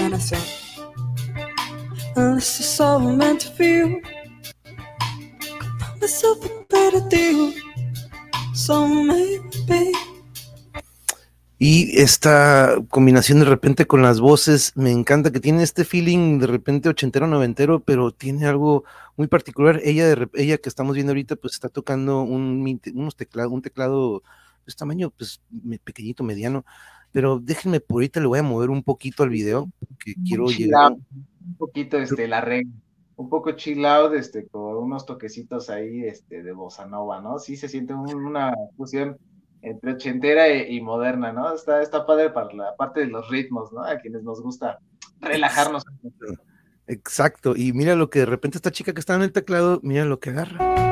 y 11.59 11.99
esta 11.99 12.75
combinación 12.89 13.39
de 13.39 13.45
repente 13.45 13.85
con 13.85 14.01
las 14.01 14.19
voces, 14.19 14.73
me 14.75 14.91
encanta 14.91 15.31
que 15.31 15.39
tiene 15.39 15.61
este 15.61 15.85
feeling 15.85 16.39
de 16.39 16.47
repente 16.47 16.89
ochentero, 16.89 17.27
noventero, 17.27 17.81
pero 17.81 18.11
tiene 18.11 18.47
algo 18.47 18.83
muy 19.15 19.27
particular. 19.27 19.79
Ella, 19.83 20.07
de, 20.07 20.29
ella 20.35 20.57
que 20.57 20.69
estamos 20.69 20.95
viendo 20.95 21.11
ahorita, 21.11 21.35
pues 21.35 21.53
está 21.53 21.69
tocando 21.69 22.21
un, 22.21 22.79
unos 22.93 23.15
teclado, 23.15 23.51
un 23.51 23.61
teclado 23.61 24.19
de 24.19 24.21
pues, 24.65 24.75
tamaño 24.75 25.11
pues, 25.11 25.41
pequeñito, 25.83 26.23
mediano. 26.23 26.65
Pero 27.11 27.39
déjenme 27.39 27.79
por 27.79 27.97
ahorita 27.97 28.19
le 28.19 28.27
voy 28.27 28.39
a 28.39 28.43
mover 28.43 28.69
un 28.69 28.83
poquito 28.83 29.23
al 29.23 29.29
video, 29.29 29.69
porque 29.79 30.15
quiero 30.25 30.47
llegar 30.47 30.95
un 31.47 31.55
poquito 31.55 31.97
este, 31.97 32.27
la 32.27 32.41
regla, 32.41 32.71
un 33.15 33.29
poco 33.29 33.51
chill 33.51 33.85
out, 33.85 34.13
este, 34.13 34.47
con 34.47 34.77
unos 34.77 35.05
toquecitos 35.05 35.69
ahí 35.69 36.03
este, 36.03 36.43
de 36.43 36.51
bossa 36.51 36.85
nova, 36.85 37.21
¿no? 37.21 37.39
Sí 37.39 37.57
se 37.57 37.69
siente 37.69 37.93
una 37.93 38.53
fusión 38.75 39.17
entre 39.61 39.93
ochentera 39.93 40.47
e, 40.47 40.71
y, 40.71 40.81
moderna, 40.81 41.31
¿no? 41.31 41.53
Está, 41.53 41.81
está 41.81 42.05
padre 42.05 42.29
para 42.29 42.53
la 42.53 42.75
parte 42.75 43.01
de 43.01 43.07
los 43.07 43.29
ritmos, 43.29 43.71
¿no? 43.73 43.83
A 43.83 43.97
quienes 43.97 44.23
nos 44.23 44.41
gusta 44.41 44.79
relajarnos. 45.19 45.83
Exacto, 46.85 47.55
y 47.55 47.73
mira 47.73 47.95
lo 47.95 48.09
que 48.09 48.19
de 48.19 48.27
repente 48.27 48.57
esta 48.57 48.71
chica 48.71 48.93
que 48.93 48.99
está 48.99 49.15
en 49.15 49.23
el 49.23 49.33
teclado, 49.33 49.79
mira 49.83 50.05
lo 50.05 50.19
que 50.19 50.29
agarra. 50.29 50.86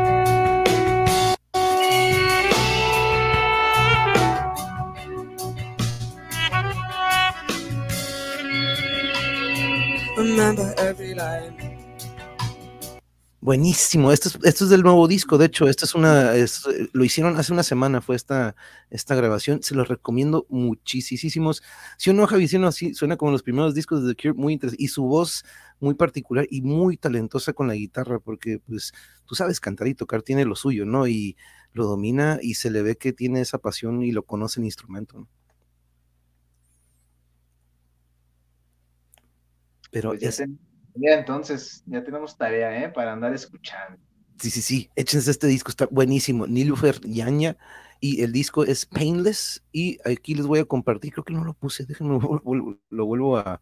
Buenísimo, 13.40 14.12
esto 14.12 14.28
es, 14.28 14.40
esto 14.44 14.64
es 14.66 14.70
del 14.70 14.82
nuevo 14.82 15.08
disco, 15.08 15.38
de 15.38 15.46
hecho, 15.46 15.70
esto 15.70 15.86
es 15.86 15.96
una, 15.96 16.34
lo 16.94 17.04
hicieron 17.06 17.38
hace 17.38 17.54
una 17.54 17.64
semana, 17.64 18.02
fue 18.02 18.16
esta, 18.16 18.56
esta 18.90 19.16
grabación, 19.16 19.64
se 19.64 19.76
los 19.76 19.88
recomiendo 19.88 20.46
muchísimos. 20.50 21.62
Si 21.98 22.10
uno 22.10 22.26
Javi, 22.28 22.48
si 22.48 22.58
así, 22.58 22.94
suena 22.96 23.18
como 23.18 23.32
los 23.32 23.44
primeros 23.44 23.76
discos 23.76 24.04
de 24.04 24.14
The 24.14 24.22
Cure, 24.22 24.34
muy 24.34 24.54
interesante, 24.54 24.84
y 24.84 24.88
su 24.88 25.04
voz 25.04 25.46
muy 25.80 25.94
particular 25.94 26.48
y 26.50 26.64
muy 26.64 26.98
talentosa 26.98 27.54
con 27.54 27.68
la 27.68 27.76
guitarra, 27.76 28.20
porque 28.20 28.60
pues 28.60 28.94
tú 29.26 29.36
sabes 29.36 29.60
cantar 29.60 29.88
y 29.88 29.94
tocar, 29.94 30.22
tiene 30.22 30.44
lo 30.44 30.56
suyo, 30.56 30.86
¿no? 30.86 31.08
Y 31.08 31.38
lo 31.72 31.86
domina 31.86 32.40
y 32.42 32.56
se 32.56 32.72
le 32.72 32.82
ve 32.82 32.98
que 32.98 33.14
tiene 33.14 33.42
esa 33.42 33.60
pasión 33.60 34.02
y 34.02 34.12
lo 34.12 34.24
conoce 34.24 34.60
el 34.60 34.66
instrumento, 34.66 35.20
¿no? 35.20 35.28
Pero 39.96 40.10
pues 40.10 40.44
ya, 40.96 41.14
entonces, 41.14 41.82
ya 41.86 42.04
tenemos 42.04 42.38
tarea, 42.38 42.84
¿eh? 42.84 42.90
Para 42.90 43.14
andar 43.14 43.34
escuchando. 43.34 43.98
Sí, 44.38 44.50
sí, 44.50 44.62
sí, 44.62 44.90
échense 44.94 45.32
este 45.32 45.48
disco, 45.48 45.70
está 45.70 45.88
buenísimo. 45.90 46.48
Nilufer 46.48 47.00
Yaña, 47.00 47.56
y 48.02 48.22
el 48.22 48.34
disco 48.34 48.66
es 48.66 48.86
Painless, 48.86 49.64
y 49.72 49.98
aquí 50.04 50.36
les 50.36 50.48
voy 50.48 50.60
a 50.60 50.66
compartir, 50.66 51.14
creo 51.14 51.24
que 51.24 51.34
no 51.34 51.46
lo 51.46 51.54
puse, 51.54 51.86
déjenme, 51.86 52.20
lo 52.90 53.06
vuelvo 53.06 53.38
a, 53.38 53.62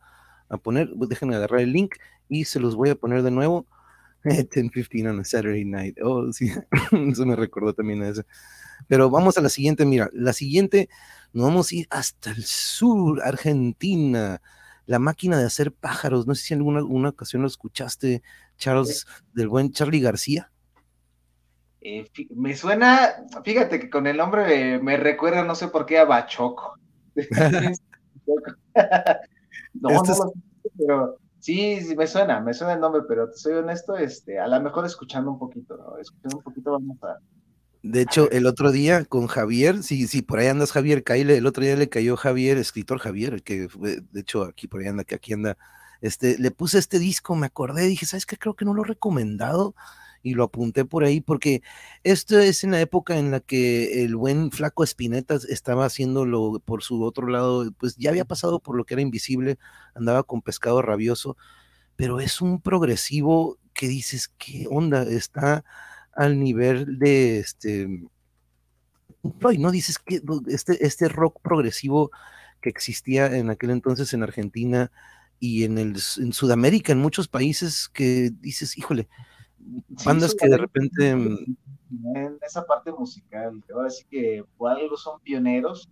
poner, 0.64 0.90
déjenme 0.96 1.36
agarrar 1.36 1.60
el 1.60 1.72
link, 1.72 1.98
y 2.30 2.46
se 2.46 2.60
los 2.60 2.76
voy 2.76 2.90
a 2.90 2.96
poner 2.96 3.22
de 3.22 3.30
nuevo. 3.30 3.68
10.15 4.24 5.08
on 5.12 5.20
a 5.20 5.24
Saturday 5.24 5.66
night. 5.66 6.00
Oh, 6.02 6.34
sí, 6.34 6.52
eso 7.12 7.28
me 7.28 7.36
recordó 7.36 7.76
también 7.76 8.02
a 8.02 8.10
eso. 8.10 8.24
Pero 8.88 9.12
vamos 9.12 9.38
a 9.38 9.42
la 9.42 9.50
siguiente, 9.50 9.86
mira, 9.86 10.10
la 10.14 10.34
siguiente, 10.34 10.90
nos 11.32 11.46
vamos 11.46 11.72
a 11.72 11.76
ir 11.76 11.88
hasta 11.92 12.32
el 12.32 12.44
sur, 12.44 13.22
Argentina 13.24 14.42
la 14.86 15.00
máquina 15.00 15.38
de 15.38 15.46
hacer 15.46 15.72
pájaros. 15.72 16.28
No 16.28 16.36
sé 16.36 16.44
si 16.44 16.54
en 16.54 16.60
alguna, 16.60 17.10
ocasión 17.10 17.42
lo 17.42 17.48
escuchaste, 17.48 18.22
Charles, 18.58 19.06
del 19.34 19.48
buen 19.48 19.72
Charlie 19.72 20.02
García. 20.02 20.52
Eh, 21.82 22.06
me 22.36 22.56
suena, 22.56 23.26
fíjate 23.44 23.80
que 23.80 23.90
con 23.90 24.08
el 24.08 24.18
nombre 24.18 24.80
me, 24.80 24.96
recuerda, 24.98 25.44
no 25.44 25.56
sé 25.56 25.68
por 25.68 25.86
qué, 25.86 26.00
a 26.00 26.06
Bachoco. 26.06 26.78
no, 29.74 29.90
no, 29.90 30.34
pero 30.78 31.18
sí, 31.40 31.82
sí, 31.82 31.96
me 31.96 32.08
suena, 32.08 32.40
me 32.40 32.54
suena 32.54 32.74
el 32.74 32.80
nombre, 32.80 33.02
pero 33.08 33.30
te 33.30 33.38
soy 33.38 33.54
honesto, 33.54 33.98
este, 33.98 34.40
a 34.40 34.48
lo 34.48 34.62
mejor 34.62 34.86
escuchando 34.86 35.32
un 35.32 35.40
poquito, 35.40 35.78
¿no? 35.78 35.98
Escuchando 35.98 36.38
un 36.38 36.44
poquito 36.44 36.72
vamos 36.72 37.04
a, 37.04 37.18
de 37.84 38.02
hecho, 38.02 38.32
el 38.32 38.46
otro 38.46 38.72
día 38.72 39.04
con 39.04 39.28
Javier, 39.28 39.84
sí, 39.84 40.08
sí, 40.08 40.22
por 40.22 40.40
ahí 40.40 40.48
andas 40.48 40.72
Javier, 40.72 41.04
Caile, 41.04 41.36
el 41.38 41.46
otro 41.46 41.64
día 41.66 41.76
le 41.76 41.90
cayó 41.90 42.16
Javier, 42.16 42.58
escritor 42.58 42.98
Javier, 42.98 43.44
que 43.44 43.68
de 43.78 44.22
hecho 44.22 44.44
aquí 44.44 44.68
por 44.70 44.80
ahí 44.80 44.88
anda, 44.88 45.04
que 45.04 45.16
aquí 45.16 45.34
anda, 45.34 45.58
este, 46.00 46.38
le 46.40 46.52
puse 46.52 46.80
este 46.80 46.98
disco, 46.98 47.36
me 47.36 47.48
acordé, 47.48 47.86
dije, 47.88 48.06
¿sabes 48.06 48.26
qué? 48.26 48.38
Creo 48.38 48.56
que 48.56 48.64
no 48.64 48.74
lo 48.74 48.84
he 48.84 48.88
recomendado 48.88 49.76
y 50.22 50.34
lo 50.34 50.46
apunté 50.46 50.86
por 50.86 51.04
ahí 51.04 51.20
porque 51.20 51.62
esto 52.04 52.40
es 52.40 52.64
en 52.64 52.72
la 52.72 52.80
época 52.80 53.18
en 53.18 53.32
la 53.32 53.42
que 53.42 54.06
el 54.06 54.16
buen 54.16 54.52
flaco 54.52 54.86
Espineta 54.86 55.38
estaba 55.50 55.86
haciéndolo 55.86 56.62
por 56.64 56.84
su 56.84 57.04
otro 57.04 57.28
lado, 57.28 57.70
pues 57.78 57.98
ya 57.98 58.12
había 58.12 58.24
pasado 58.24 58.62
por 58.62 58.78
lo 58.78 58.86
que 58.86 58.94
era 58.94 59.02
invisible, 59.02 59.58
andaba 59.94 60.24
con 60.24 60.42
pescado 60.42 60.82
rabioso, 60.82 61.36
pero 61.98 62.22
es 62.22 62.40
un 62.42 62.62
progresivo 62.62 63.58
que 63.74 63.90
dices, 63.90 64.30
¿qué 64.38 64.68
onda? 64.70 65.04
Está 65.04 65.66
al 66.16 66.40
nivel 66.40 67.00
de 67.00 67.40
este 67.40 67.88
¿no? 69.58 69.72
Dices 69.72 70.00
que 70.00 70.22
este, 70.48 70.86
este 70.86 71.08
rock 71.08 71.40
progresivo 71.42 72.12
que 72.62 72.70
existía 72.70 73.38
en 73.38 73.50
aquel 73.50 73.72
entonces 73.72 74.14
en 74.14 74.24
Argentina 74.24 74.92
y 75.40 75.64
en, 75.64 75.78
el, 75.78 75.96
en 76.18 76.34
Sudamérica, 76.34 76.94
en 76.94 77.00
muchos 77.00 77.28
países, 77.28 77.90
que 77.90 78.32
dices, 78.40 78.78
híjole, 78.78 79.08
bandas 80.06 80.36
que 80.36 80.48
de 80.48 80.58
repente... 80.58 81.10
En 81.12 82.38
esa 82.42 82.66
parte 82.66 82.92
musical, 82.92 83.64
ahora 83.74 83.90
sí 83.90 84.04
que 84.10 84.44
por 84.58 84.72
algo 84.72 84.98
son 84.98 85.20
pioneros, 85.22 85.90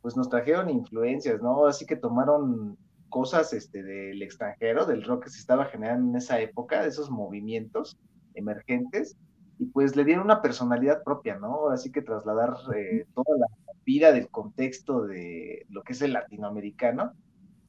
pues 0.00 0.16
nos 0.16 0.28
trajeron 0.28 0.70
influencias, 0.70 1.40
¿no? 1.42 1.50
Ahora 1.50 1.72
sí 1.72 1.84
que 1.84 1.96
tomaron 1.96 2.76
cosas 3.08 3.52
este, 3.52 3.82
del 3.82 4.22
extranjero, 4.22 4.86
del 4.86 5.02
rock 5.04 5.24
que 5.24 5.30
se 5.30 5.38
estaba 5.38 5.66
generando 5.66 6.10
en 6.10 6.16
esa 6.16 6.40
época, 6.40 6.82
de 6.82 6.88
esos 6.88 7.10
movimientos 7.10 7.98
emergentes, 8.34 9.16
y 9.62 9.66
pues 9.66 9.94
le 9.94 10.04
dieron 10.04 10.24
una 10.24 10.42
personalidad 10.42 11.04
propia, 11.04 11.36
¿no? 11.36 11.68
Así 11.68 11.92
que 11.92 12.02
trasladar 12.02 12.56
eh, 12.74 13.06
toda 13.14 13.38
la 13.38 13.46
vida 13.84 14.10
del 14.10 14.28
contexto 14.28 15.02
de 15.02 15.66
lo 15.68 15.84
que 15.84 15.92
es 15.92 16.02
el 16.02 16.14
latinoamericano 16.14 17.12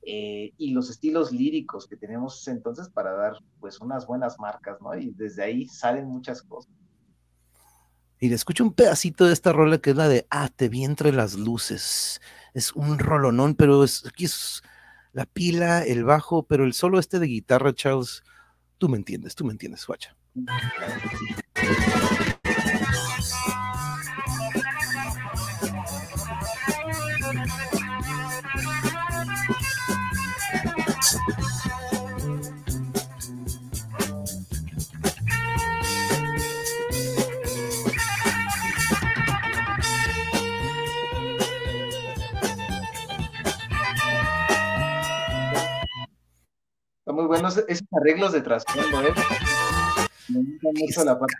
eh, 0.01 0.53
y 0.57 0.71
los 0.71 0.89
estilos 0.89 1.31
líricos 1.31 1.87
que 1.87 1.95
tenemos 1.95 2.47
entonces 2.47 2.89
para 2.89 3.13
dar 3.13 3.33
pues 3.59 3.79
unas 3.79 4.07
buenas 4.07 4.39
marcas, 4.39 4.81
¿no? 4.81 4.97
Y 4.97 5.11
desde 5.11 5.43
ahí 5.43 5.67
salen 5.67 6.07
muchas 6.07 6.41
cosas. 6.41 6.73
Y 8.19 8.29
le 8.29 8.35
escucho 8.35 8.63
un 8.63 8.73
pedacito 8.73 9.27
de 9.27 9.33
esta 9.33 9.53
rola 9.53 9.77
que 9.77 9.91
es 9.91 9.95
la 9.95 10.07
de 10.07 10.25
Ah, 10.31 10.49
te 10.49 10.69
vi 10.69 10.85
entre 10.85 11.11
las 11.11 11.35
luces. 11.35 12.21
Es 12.55 12.73
un 12.73 12.97
rolonón, 12.97 13.53
pero 13.53 13.83
es, 13.83 14.03
aquí 14.07 14.25
es 14.25 14.63
la 15.11 15.27
pila, 15.27 15.83
el 15.83 16.05
bajo, 16.05 16.41
pero 16.41 16.65
el 16.65 16.73
solo 16.73 16.97
este 16.97 17.19
de 17.19 17.27
guitarra, 17.27 17.71
Charles, 17.71 18.23
tú 18.79 18.89
me 18.89 18.97
entiendes, 18.97 19.35
tú 19.35 19.45
me 19.45 19.51
entiendes, 19.51 19.85
guacha. 19.85 20.15
Está 47.05 47.11
muy 47.11 47.25
bueno 47.25 47.49
esos 47.49 47.83
arreglos 47.91 48.31
de 48.31 48.41
trasfondo, 48.41 49.01
¿eh? 49.01 49.13
Me 50.29 50.39
gusta 50.39 50.69
mucho 50.73 51.05
la 51.05 51.19
parte 51.19 51.35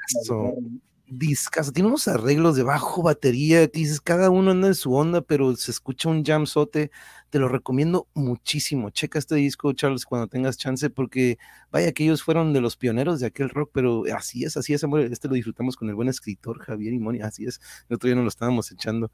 discazo, 1.17 1.71
tiene 1.71 1.89
unos 1.89 2.07
arreglos 2.07 2.55
de 2.55 2.63
bajo 2.63 3.03
batería, 3.03 3.67
que 3.67 3.79
dices, 3.79 4.01
cada 4.01 4.29
uno 4.29 4.51
anda 4.51 4.67
en 4.67 4.75
su 4.75 4.93
onda, 4.93 5.21
pero 5.21 5.55
se 5.55 5.71
escucha 5.71 6.09
un 6.09 6.23
jamzote, 6.23 6.91
te 7.29 7.39
lo 7.39 7.47
recomiendo 7.47 8.07
muchísimo, 8.13 8.89
checa 8.89 9.19
este 9.19 9.35
disco, 9.35 9.73
Charles, 9.73 10.05
cuando 10.05 10.27
tengas 10.27 10.57
chance, 10.57 10.89
porque 10.89 11.37
vaya 11.71 11.91
que 11.91 12.03
ellos 12.03 12.23
fueron 12.23 12.53
de 12.53 12.61
los 12.61 12.77
pioneros 12.77 13.19
de 13.19 13.27
aquel 13.27 13.49
rock, 13.49 13.71
pero 13.73 14.03
así 14.15 14.43
es, 14.43 14.57
así 14.57 14.73
es, 14.73 14.83
amor, 14.83 15.01
este 15.01 15.27
lo 15.27 15.35
disfrutamos 15.35 15.75
con 15.75 15.89
el 15.89 15.95
buen 15.95 16.09
escritor 16.09 16.59
Javier 16.59 16.93
Imoni, 16.93 17.21
así 17.21 17.45
es, 17.45 17.59
el 17.89 17.95
otro 17.95 18.07
día 18.07 18.15
nos 18.15 18.23
lo 18.23 18.29
estábamos 18.29 18.71
echando, 18.71 19.11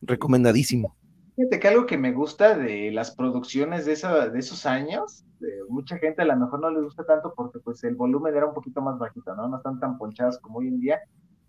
recomendadísimo. 0.00 0.96
Fíjate 1.36 1.60
que 1.60 1.68
algo 1.68 1.86
que 1.86 1.96
me 1.96 2.12
gusta 2.12 2.56
de 2.56 2.90
las 2.90 3.14
producciones 3.14 3.86
de, 3.86 3.92
esa, 3.92 4.28
de 4.28 4.38
esos 4.38 4.66
años, 4.66 5.24
mucha 5.68 5.96
gente 5.96 6.22
a 6.22 6.26
lo 6.26 6.36
mejor 6.36 6.60
no 6.60 6.70
les 6.70 6.84
gusta 6.84 7.04
tanto 7.04 7.32
porque 7.34 7.58
pues 7.58 7.82
el 7.84 7.94
volumen 7.94 8.36
era 8.36 8.46
un 8.46 8.54
poquito 8.54 8.82
más 8.82 8.98
bajito, 8.98 9.34
¿no? 9.34 9.48
No 9.48 9.56
están 9.56 9.80
tan 9.80 9.96
ponchados 9.96 10.38
como 10.38 10.58
hoy 10.58 10.68
en 10.68 10.80
día, 10.80 11.00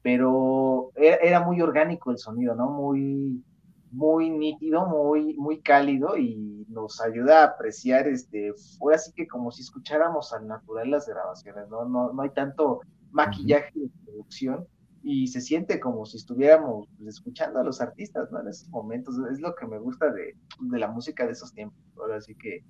pero 0.01 0.91
era, 0.95 1.41
muy 1.41 1.61
orgánico 1.61 2.11
el 2.11 2.17
sonido, 2.17 2.55
¿no? 2.55 2.69
Muy, 2.69 3.43
muy 3.91 4.29
nítido, 4.29 4.85
muy, 4.87 5.35
muy 5.35 5.61
cálido 5.61 6.17
y 6.17 6.65
nos 6.69 7.01
ayuda 7.01 7.41
a 7.41 7.45
apreciar, 7.47 8.07
este, 8.07 8.53
fue 8.79 8.95
así 8.95 9.11
que 9.13 9.27
como 9.27 9.51
si 9.51 9.61
escucháramos 9.61 10.33
al 10.33 10.47
natural 10.47 10.91
las 10.91 11.07
grabaciones, 11.07 11.67
¿no? 11.69 11.85
No, 11.85 12.13
no 12.13 12.21
hay 12.21 12.29
tanto 12.29 12.81
maquillaje 13.11 13.71
de 13.75 13.89
producción 14.05 14.65
y 15.03 15.27
se 15.27 15.41
siente 15.41 15.81
como 15.81 16.05
si 16.05 16.15
estuviéramos 16.17 16.87
escuchando 17.05 17.59
a 17.59 17.63
los 17.63 17.81
artistas, 17.81 18.31
¿no? 18.31 18.39
En 18.39 18.47
esos 18.47 18.69
momentos, 18.69 19.15
es 19.31 19.41
lo 19.41 19.53
que 19.53 19.67
me 19.67 19.77
gusta 19.77 20.09
de, 20.11 20.35
la 20.71 20.87
música 20.87 21.25
de 21.25 21.33
esos 21.33 21.53
tiempos, 21.53 21.77
ahora 21.97 22.21
sí 22.21 22.35
que 22.35 22.63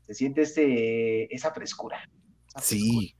se 0.00 0.14
siente 0.14 0.42
ese, 0.42 1.32
esa 1.32 1.52
frescura. 1.52 1.98
sí, 2.56 3.14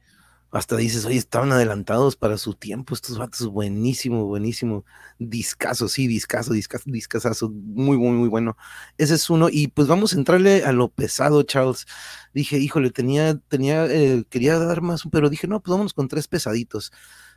hasta 0.52 0.76
dices, 0.76 1.04
oye, 1.04 1.16
estaban 1.16 1.52
adelantados 1.52 2.16
para 2.16 2.36
su 2.38 2.54
tiempo, 2.54 2.94
estos 2.94 3.18
vatos, 3.18 3.46
buenísimo, 3.46 4.24
buenísimo, 4.24 4.84
discaso, 5.18 5.88
sí, 5.88 6.08
discaso, 6.08 6.52
discaso, 6.52 6.84
discasazo, 6.86 7.50
muy, 7.50 7.98
muy, 7.98 8.12
muy 8.12 8.28
bueno. 8.28 8.56
Ese 8.98 9.14
es 9.14 9.30
uno, 9.30 9.48
y 9.50 9.68
pues 9.68 9.86
vamos 9.86 10.12
a 10.12 10.16
entrarle 10.16 10.64
a 10.64 10.72
lo 10.72 10.88
pesado, 10.88 11.42
Charles. 11.44 11.86
Dije, 12.34 12.58
híjole, 12.58 12.90
tenía, 12.90 13.38
tenía, 13.48 13.86
eh, 13.86 14.24
quería 14.28 14.58
dar 14.58 14.80
más, 14.80 15.02
pero 15.12 15.30
dije, 15.30 15.46
no, 15.46 15.60
pues 15.60 15.70
vámonos 15.70 15.94
con 15.94 16.08
tres 16.08 16.26
pesaditos. 16.26 16.90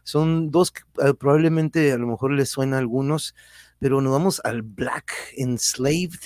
Son 0.04 0.52
dos 0.52 0.72
que 0.72 0.82
eh, 1.02 1.14
probablemente 1.14 1.92
a 1.94 1.98
lo 1.98 2.08
mejor 2.08 2.34
les 2.34 2.50
suena 2.50 2.78
algunos, 2.78 3.36
pero 3.80 4.02
nos 4.02 4.12
vamos 4.12 4.42
al 4.44 4.62
Black 4.62 5.14
Enslaved, 5.38 6.20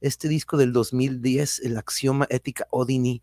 este 0.00 0.28
disco 0.28 0.56
del 0.56 0.72
2010, 0.72 1.60
el 1.60 1.76
Axioma 1.76 2.26
Ética 2.30 2.66
Odini. 2.70 3.22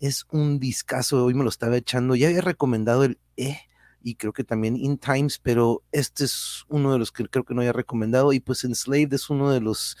Es 0.00 0.26
un 0.30 0.58
discazo, 0.58 1.24
hoy 1.24 1.34
me 1.34 1.44
lo 1.44 1.50
estaba 1.50 1.76
echando. 1.76 2.16
Ya 2.16 2.28
había 2.28 2.40
recomendado 2.40 3.04
el 3.04 3.18
E 3.36 3.58
y 4.02 4.16
creo 4.16 4.32
que 4.32 4.44
también 4.44 4.76
In 4.76 4.98
Times, 4.98 5.38
pero 5.38 5.82
este 5.92 6.24
es 6.24 6.64
uno 6.68 6.92
de 6.92 6.98
los 6.98 7.12
que 7.12 7.24
creo 7.26 7.44
que 7.44 7.54
no 7.54 7.60
había 7.60 7.72
recomendado. 7.72 8.32
Y 8.32 8.40
pues 8.40 8.64
Enslaved 8.64 9.14
es 9.14 9.30
uno 9.30 9.50
de 9.50 9.60
los, 9.60 9.96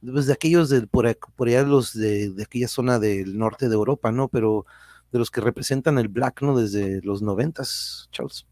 pues 0.00 0.26
de 0.26 0.32
aquellos 0.32 0.70
de 0.70 0.86
por, 0.86 1.18
por 1.36 1.48
allá, 1.48 1.62
los 1.64 1.92
de, 1.92 2.30
de, 2.30 2.42
aquella 2.44 2.68
zona 2.68 2.98
del 2.98 3.36
norte 3.36 3.68
de 3.68 3.74
Europa, 3.74 4.12
¿no? 4.12 4.28
Pero 4.28 4.64
de 5.12 5.18
los 5.18 5.30
que 5.30 5.40
representan 5.40 5.98
el 5.98 6.08
black, 6.08 6.42
¿no? 6.42 6.56
Desde 6.56 7.02
los 7.02 7.20
noventas, 7.22 8.08
Charles. 8.12 8.46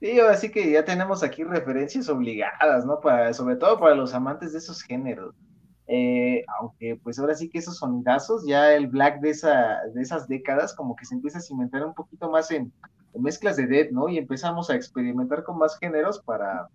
Sí, 0.00 0.20
así 0.20 0.50
que 0.50 0.70
ya 0.70 0.84
tenemos 0.84 1.22
aquí 1.22 1.44
referencias 1.44 2.08
obligadas, 2.08 2.84
¿no? 2.84 3.00
Para, 3.00 3.32
sobre 3.32 3.56
todo 3.56 3.78
para 3.78 3.94
los 3.94 4.12
amantes 4.14 4.52
de 4.52 4.58
esos 4.58 4.82
géneros. 4.82 5.34
Eh, 5.86 6.42
aunque 6.58 6.98
pues 7.02 7.18
ahora 7.18 7.34
sí 7.34 7.50
que 7.50 7.58
esos 7.58 7.76
sonidazos, 7.78 8.46
ya 8.46 8.72
el 8.74 8.86
black 8.86 9.20
de, 9.20 9.30
esa, 9.30 9.80
de 9.94 10.00
esas 10.00 10.26
décadas 10.28 10.74
como 10.74 10.96
que 10.96 11.04
se 11.04 11.14
empieza 11.14 11.38
a 11.38 11.42
cimentar 11.42 11.84
un 11.84 11.94
poquito 11.94 12.30
más 12.30 12.50
en, 12.50 12.72
mezclas 13.18 13.56
de 13.56 13.66
dead, 13.66 13.90
¿no? 13.90 14.08
Y 14.08 14.18
empezamos 14.18 14.70
a 14.70 14.74
experimentar 14.74 15.44
con 15.44 15.58
más 15.58 15.78
géneros 15.78 16.20
para, 16.20 16.68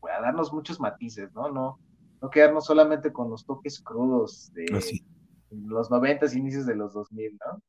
para 0.00 0.20
darnos 0.20 0.52
muchos 0.52 0.78
matices, 0.78 1.32
¿no? 1.34 1.50
No, 1.50 1.78
no 2.20 2.30
quedarnos 2.30 2.66
solamente 2.66 3.12
con 3.12 3.30
los 3.30 3.44
toques 3.44 3.80
crudos 3.80 4.52
de 4.52 4.66
los 5.50 5.90
noventas, 5.90 6.34
inicios 6.34 6.66
de 6.66 6.76
los 6.76 6.92
2000, 6.92 7.38
¿no? 7.44 7.62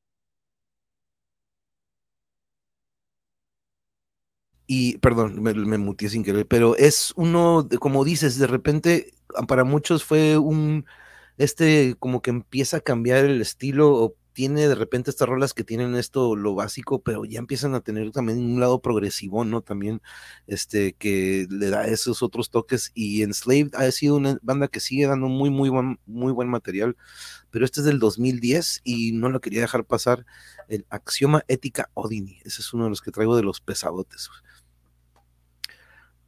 Y 4.67 4.97
perdón, 4.97 5.41
me, 5.41 5.53
me 5.53 6.09
sin 6.09 6.23
querer, 6.23 6.45
pero 6.45 6.75
es 6.75 7.13
uno, 7.15 7.67
como 7.79 8.03
dices, 8.03 8.37
de 8.37 8.47
repente 8.47 9.13
para 9.47 9.63
muchos 9.63 10.03
fue 10.03 10.37
un, 10.37 10.85
este 11.37 11.95
como 11.99 12.21
que 12.21 12.31
empieza 12.31 12.77
a 12.77 12.81
cambiar 12.81 13.25
el 13.25 13.41
estilo 13.41 13.93
o 13.95 14.15
tiene 14.33 14.67
de 14.67 14.75
repente 14.75 15.09
estas 15.09 15.27
rolas 15.27 15.55
que 15.55 15.63
tienen 15.63 15.95
esto 15.95 16.35
lo 16.35 16.53
básico, 16.53 17.01
pero 17.01 17.25
ya 17.25 17.39
empiezan 17.39 17.73
a 17.73 17.81
tener 17.81 18.11
también 18.11 18.37
un 18.37 18.59
lado 18.59 18.81
progresivo, 18.83 19.43
¿no? 19.45 19.61
También 19.61 19.99
este 20.45 20.93
que 20.93 21.47
le 21.49 21.71
da 21.71 21.87
esos 21.87 22.21
otros 22.21 22.51
toques 22.51 22.91
y 22.93 23.23
Enslaved 23.23 23.73
ha 23.73 23.89
sido 23.91 24.15
una 24.15 24.37
banda 24.43 24.67
que 24.67 24.79
sigue 24.79 25.07
dando 25.07 25.27
muy 25.27 25.49
muy 25.49 25.69
buen, 25.69 25.99
muy 26.05 26.31
buen 26.33 26.49
material, 26.49 26.95
pero 27.49 27.65
este 27.65 27.79
es 27.79 27.85
del 27.87 27.97
2010 27.97 28.81
y 28.83 29.13
no 29.13 29.29
lo 29.29 29.41
quería 29.41 29.61
dejar 29.61 29.85
pasar 29.85 30.25
el 30.67 30.85
Axioma 30.91 31.43
Ética 31.47 31.89
Odini, 31.95 32.39
ese 32.45 32.61
es 32.61 32.73
uno 32.73 32.83
de 32.83 32.91
los 32.91 33.01
que 33.01 33.11
traigo 33.11 33.35
de 33.35 33.43
los 33.43 33.59
pesadotes. 33.59 34.29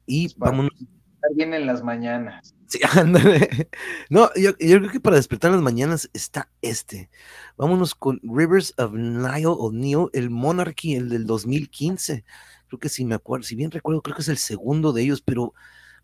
Y 0.09 0.33
vámonos. 0.37 0.71
Estar 0.73 1.35
bien 1.35 1.53
en 1.53 1.67
las 1.67 1.83
mañanas. 1.83 2.55
Sí, 2.65 2.79
ándale. 2.97 3.69
No, 4.09 4.31
yo, 4.35 4.57
creo 4.57 4.89
que 4.89 4.99
para 4.99 5.17
despertar 5.17 5.49
en 5.49 5.57
las 5.57 5.63
mañanas 5.63 6.09
está 6.13 6.49
este. 6.63 7.11
Vámonos 7.57 7.93
con 7.93 8.19
Rivers 8.23 8.73
of 8.79 8.93
Nile 8.93 9.45
o 9.45 9.71
Neo, 9.71 10.09
el 10.13 10.31
Monarchy, 10.31 10.95
el 10.95 11.09
del 11.09 11.27
2015. 11.27 12.25
Creo 12.67 12.79
que 12.79 12.89
si 12.89 13.05
me 13.05 13.13
acuerdo, 13.13 13.43
si 13.43 13.55
bien 13.55 13.69
recuerdo, 13.69 14.01
creo 14.01 14.15
que 14.15 14.23
es 14.23 14.29
el 14.29 14.37
segundo 14.37 14.93
de 14.93 15.03
ellos, 15.03 15.21
pero 15.21 15.53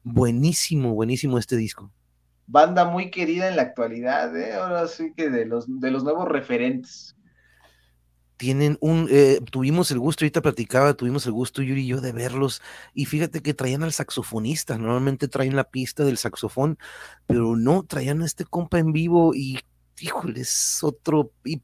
buenísimo, 0.03 0.93
buenísimo 0.93 1.39
este 1.39 1.57
disco. 1.57 1.91
Banda 2.45 2.85
muy 2.85 3.09
querida 3.09 3.47
en 3.47 3.55
la 3.55 3.63
actualidad, 3.63 4.37
¿eh? 4.37 4.53
ahora 4.53 4.87
sí 4.87 5.13
que 5.17 5.31
de 5.31 5.47
los, 5.47 5.65
de 5.67 5.89
los 5.89 6.03
nuevos 6.03 6.27
referentes 6.27 7.14
tienen 8.37 8.77
un, 8.81 9.07
eh, 9.11 9.39
tuvimos 9.51 9.91
el 9.91 9.99
gusto, 9.99 10.25
ahorita 10.25 10.41
platicaba, 10.41 10.93
tuvimos 10.93 11.25
el 11.25 11.31
gusto 11.33 11.61
Yuri 11.61 11.83
y 11.83 11.87
yo 11.87 12.01
de 12.01 12.11
verlos, 12.11 12.61
y 12.93 13.05
fíjate 13.05 13.41
que 13.41 13.53
traían 13.53 13.83
al 13.83 13.93
saxofonista, 13.93 14.77
normalmente 14.77 15.27
traen 15.27 15.55
la 15.55 15.65
pista 15.65 16.03
del 16.03 16.17
saxofón, 16.17 16.77
pero 17.27 17.55
no, 17.55 17.83
traían 17.83 18.21
a 18.21 18.25
este 18.25 18.45
compa 18.45 18.79
en 18.79 18.91
vivo 18.91 19.33
y, 19.33 19.59
híjoles, 19.99 20.79
otro, 20.83 21.31
y 21.43 21.61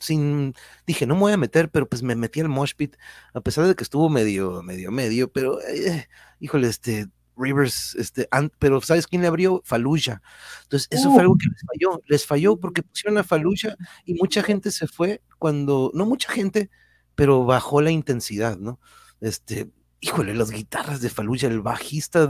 sin, 0.00 0.54
dije, 0.86 1.06
no 1.06 1.14
me 1.14 1.20
voy 1.20 1.32
a 1.32 1.36
meter, 1.36 1.70
pero 1.70 1.88
pues 1.88 2.02
me 2.02 2.16
metí 2.16 2.40
al 2.40 2.48
mosh 2.48 2.74
pit, 2.74 2.96
a 3.34 3.40
pesar 3.40 3.66
de 3.66 3.74
que 3.74 3.84
estuvo 3.84 4.08
medio, 4.08 4.62
medio, 4.62 4.90
medio, 4.90 5.30
pero, 5.32 5.60
eh, 5.62 6.08
híjole, 6.40 6.68
este, 6.68 7.08
Rivers, 7.36 7.94
este, 7.94 8.28
pero 8.58 8.80
¿sabes 8.80 9.06
quién 9.06 9.22
le 9.22 9.28
abrió? 9.28 9.62
Fallujah. 9.64 10.22
Entonces, 10.64 10.88
eso 10.90 11.10
fue 11.12 11.22
algo 11.22 11.36
que 11.36 11.46
les 11.48 11.62
falló, 11.66 12.02
les 12.06 12.26
falló 12.26 12.56
porque 12.56 12.82
pusieron 12.82 13.18
a 13.18 13.24
Fallujah 13.24 13.76
y 14.04 14.14
mucha 14.14 14.42
gente 14.42 14.70
se 14.70 14.86
fue 14.86 15.22
cuando, 15.38 15.90
no 15.94 16.06
mucha 16.06 16.30
gente, 16.30 16.70
pero 17.14 17.44
bajó 17.44 17.80
la 17.80 17.90
intensidad, 17.90 18.58
¿no? 18.58 18.80
Este, 19.20 19.70
híjole, 20.00 20.34
las 20.34 20.50
guitarras 20.50 21.00
de 21.00 21.10
Fallujah, 21.10 21.48
el 21.48 21.60
bajista, 21.60 22.28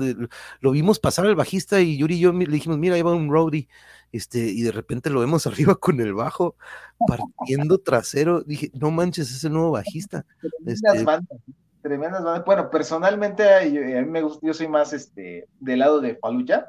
lo 0.61 0.71
vimos 0.71 1.01
pasar 1.01 1.27
al 1.27 1.35
bajista 1.35 1.81
y 1.81 1.97
Yuri 1.97 2.17
y 2.17 2.21
yo 2.21 2.33
le 2.33 2.47
dijimos, 2.47 2.79
mira, 2.79 2.95
ahí 2.95 3.03
va 3.03 3.15
un 3.15 3.31
roadie, 3.31 3.69
este, 4.13 4.39
y 4.39 4.61
de 4.61 4.73
repente 4.73 5.09
lo 5.11 5.21
vemos 5.21 5.47
arriba 5.47 5.75
con 5.77 6.01
el 6.01 6.15
bajo, 6.15 6.57
partiendo 7.07 7.79
trasero, 7.79 8.43
dije, 8.43 8.71
no 8.75 8.91
manches, 8.91 9.31
es 9.31 9.43
el 9.45 9.55
nuevo 9.55 9.73
bajista. 9.73 10.25
Este, 10.67 11.05
tremendas 11.83 12.23
bandas. 12.23 12.45
Bueno, 12.45 12.71
personalmente 12.71 13.53
a 13.55 13.63
mí 14.03 14.11
me 14.11 14.23
gusta, 14.23 14.47
yo 14.47 14.55
soy 14.55 14.69
más 14.69 14.93
este 14.93 15.49
del 15.61 15.81
lado 15.81 16.01
de 16.01 16.17
Fallujah, 16.17 16.69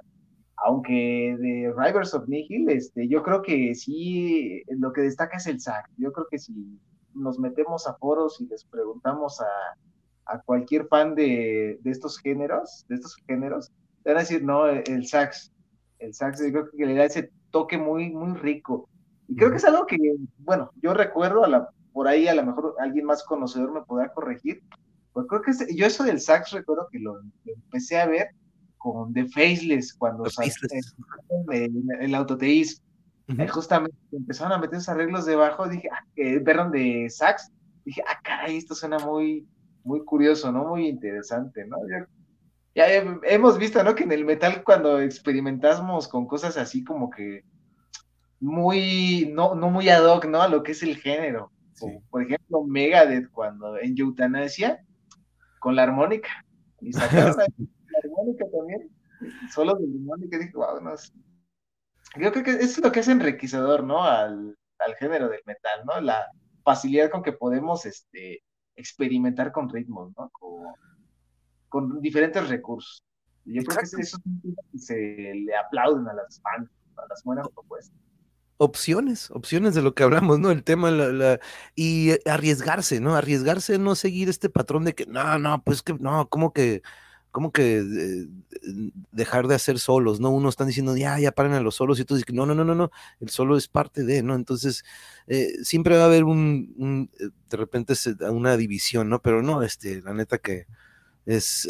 aunque 0.57 1.35
de 1.39 1.73
Rivers 1.75 2.13
of 2.13 2.27
Nihil, 2.27 2.69
este, 2.69 3.07
yo 3.07 3.21
creo 3.23 3.41
que 3.41 3.75
sí, 3.75 4.63
lo 4.69 4.93
que 4.93 5.01
destaca 5.01 5.37
es 5.37 5.47
el 5.47 5.59
sax. 5.59 5.89
Yo 5.97 6.11
creo 6.11 6.27
que 6.29 6.39
si 6.39 6.79
nos 7.13 7.37
metemos 7.37 7.87
a 7.87 7.95
foros 7.95 8.39
y 8.41 8.47
les 8.47 8.63
preguntamos 8.65 9.41
a, 9.41 9.45
a 10.25 10.39
cualquier 10.41 10.87
fan 10.87 11.15
de, 11.15 11.79
de, 11.81 11.91
estos 11.91 12.17
géneros, 12.19 12.85
de 12.87 12.95
estos 12.95 13.15
géneros, 13.27 13.71
van 14.05 14.17
a 14.17 14.19
decir, 14.21 14.43
no, 14.43 14.67
el, 14.67 15.07
sax, 15.07 15.51
el 15.99 16.13
sax, 16.13 16.43
yo 16.43 16.51
creo 16.51 16.69
que 16.71 16.85
le 16.85 16.95
da 16.95 17.05
ese 17.05 17.31
toque 17.51 17.77
muy, 17.77 18.11
muy 18.11 18.37
rico. 18.37 18.89
Y 19.27 19.35
creo 19.35 19.51
que 19.51 19.57
es 19.57 19.65
algo 19.65 19.85
que, 19.85 19.97
bueno, 20.39 20.71
yo 20.81 20.93
recuerdo, 20.93 21.43
a 21.43 21.47
la, 21.47 21.69
por 21.91 22.07
ahí 22.07 22.27
a 22.27 22.35
lo 22.35 22.45
mejor 22.45 22.75
alguien 22.79 23.05
más 23.05 23.23
conocedor 23.23 23.71
me 23.71 23.81
podrá 23.81 24.11
corregir, 24.13 24.61
pues 25.13 25.27
creo 25.27 25.41
que 25.41 25.75
yo 25.75 25.85
eso 25.85 26.03
del 26.03 26.19
sax 26.19 26.51
recuerdo 26.51 26.87
que 26.91 26.99
lo, 26.99 27.21
empecé 27.45 27.99
a 27.99 28.07
ver 28.07 28.29
con 28.77 29.13
The 29.13 29.27
Faceless 29.27 29.93
cuando 29.93 30.25
el, 31.51 31.83
el 32.01 32.15
autoteísmo. 32.15 32.83
Eh, 33.29 33.47
justamente 33.47 33.95
empezaron 34.11 34.51
a 34.51 34.57
meter 34.57 34.75
esos 34.75 34.89
arreglos 34.89 35.25
debajo, 35.25 35.69
dije, 35.69 35.87
ah, 35.91 36.03
perdón, 36.43 36.71
de 36.71 37.09
sax, 37.09 37.51
dije, 37.85 38.03
ah, 38.05 38.19
caray, 38.21 38.57
esto 38.57 38.75
suena 38.75 38.99
muy, 38.99 39.47
muy 39.83 40.03
curioso, 40.03 40.51
¿no? 40.51 40.65
Muy 40.65 40.87
interesante, 40.87 41.65
¿no? 41.65 41.77
Ya, 42.75 42.87
hemos 43.23 43.57
visto, 43.57 43.81
¿no? 43.83 43.95
Que 43.95 44.03
en 44.03 44.11
el 44.11 44.25
metal 44.25 44.63
cuando 44.65 44.99
experimentamos 44.99 46.07
con 46.09 46.27
cosas 46.27 46.57
así 46.57 46.83
como 46.83 47.09
que 47.09 47.45
muy, 48.41 49.31
no, 49.33 49.55
no 49.55 49.69
muy 49.69 49.87
ad 49.87 50.03
hoc, 50.05 50.25
¿no? 50.25 50.41
A 50.41 50.49
lo 50.49 50.63
que 50.63 50.73
es 50.73 50.83
el 50.83 50.97
género. 50.97 51.49
por 52.09 52.23
ejemplo, 52.23 52.63
Megadeth 52.65 53.29
cuando 53.31 53.77
en 53.77 53.97
Eutanasia 53.97 54.83
con 55.63 55.77
la 55.77 55.83
armónica. 55.83 56.45
Y 56.81 56.91
sacaron 56.91 57.37
la, 57.37 57.47
armónica 58.03 58.45
también, 58.51 58.91
solo 59.53 59.75
de 59.75 59.87
la 59.87 59.93
armónica, 59.93 60.35
y 60.35 60.39
dije, 60.39 60.51
wow, 60.55 60.81
no 60.81 60.93
Yo 62.19 62.31
creo 62.33 62.43
que 62.43 62.51
eso 62.51 62.63
es 62.63 62.83
lo 62.83 62.91
que 62.91 62.99
es 62.99 63.07
enriquecedor, 63.07 63.85
¿no? 63.85 64.03
Al, 64.03 64.57
al 64.79 64.95
género 64.95 65.29
del 65.29 65.39
metal, 65.45 65.85
¿no? 65.85 66.01
La 66.01 66.27
facilidad 66.65 67.09
con 67.09 67.23
que 67.23 67.31
podemos 67.31 67.85
este, 67.85 68.43
experimentar 68.75 69.53
con 69.53 69.69
ritmos, 69.69 70.11
¿no? 70.17 70.29
Con, 70.31 70.73
con 71.69 72.01
diferentes 72.01 72.49
recursos. 72.49 73.01
Yo 73.45 73.63
creo 73.63 73.77
que 73.77 74.01
eso 74.01 74.17
es 74.17 74.53
que 74.71 74.77
se 74.77 75.33
le 75.33 75.55
aplauden 75.55 76.07
a 76.09 76.13
las 76.13 76.41
bandas, 76.41 76.73
a 76.97 77.07
las 77.07 77.23
buenas 77.23 77.47
propuestas 77.49 77.97
opciones, 78.57 79.31
opciones 79.31 79.75
de 79.75 79.81
lo 79.81 79.93
que 79.95 80.03
hablamos, 80.03 80.39
¿no? 80.39 80.51
El 80.51 80.63
tema, 80.63 80.91
la, 80.91 81.39
y 81.75 82.11
arriesgarse, 82.27 82.99
¿no? 82.99 83.15
Arriesgarse, 83.15 83.77
no 83.79 83.95
seguir 83.95 84.29
este 84.29 84.49
patrón 84.49 84.85
de 84.85 84.93
que, 84.93 85.05
no, 85.05 85.39
no, 85.39 85.63
pues 85.63 85.81
que, 85.81 85.93
no, 85.93 86.27
como 86.29 86.53
que, 86.53 86.81
como 87.31 87.51
que 87.51 87.79
eh, 87.79 88.27
dejar 89.11 89.47
de 89.47 89.55
hacer 89.55 89.79
solos, 89.79 90.19
¿no? 90.19 90.29
Uno 90.29 90.49
están 90.49 90.67
diciendo, 90.67 90.95
ya, 90.95 91.19
ya 91.19 91.31
paren 91.31 91.53
a 91.53 91.61
los 91.61 91.75
solos, 91.75 91.99
y 91.99 92.05
tú 92.05 92.15
dices, 92.15 92.33
no, 92.33 92.45
no, 92.45 92.53
no, 92.55 92.63
no, 92.63 92.75
no, 92.75 92.91
el 93.19 93.29
solo 93.29 93.57
es 93.57 93.67
parte 93.67 94.03
de, 94.03 94.21
¿no? 94.23 94.35
Entonces, 94.35 94.83
eh, 95.27 95.53
siempre 95.63 95.97
va 95.97 96.03
a 96.03 96.05
haber 96.05 96.23
un, 96.23 97.09
eh, 97.19 97.29
de 97.49 97.57
repente, 97.57 97.93
una 98.29 98.55
división, 98.55 99.09
¿no? 99.09 99.21
Pero 99.21 99.41
no, 99.41 99.63
este, 99.63 100.01
la 100.01 100.13
neta 100.13 100.37
que 100.37 100.67
es, 101.25 101.69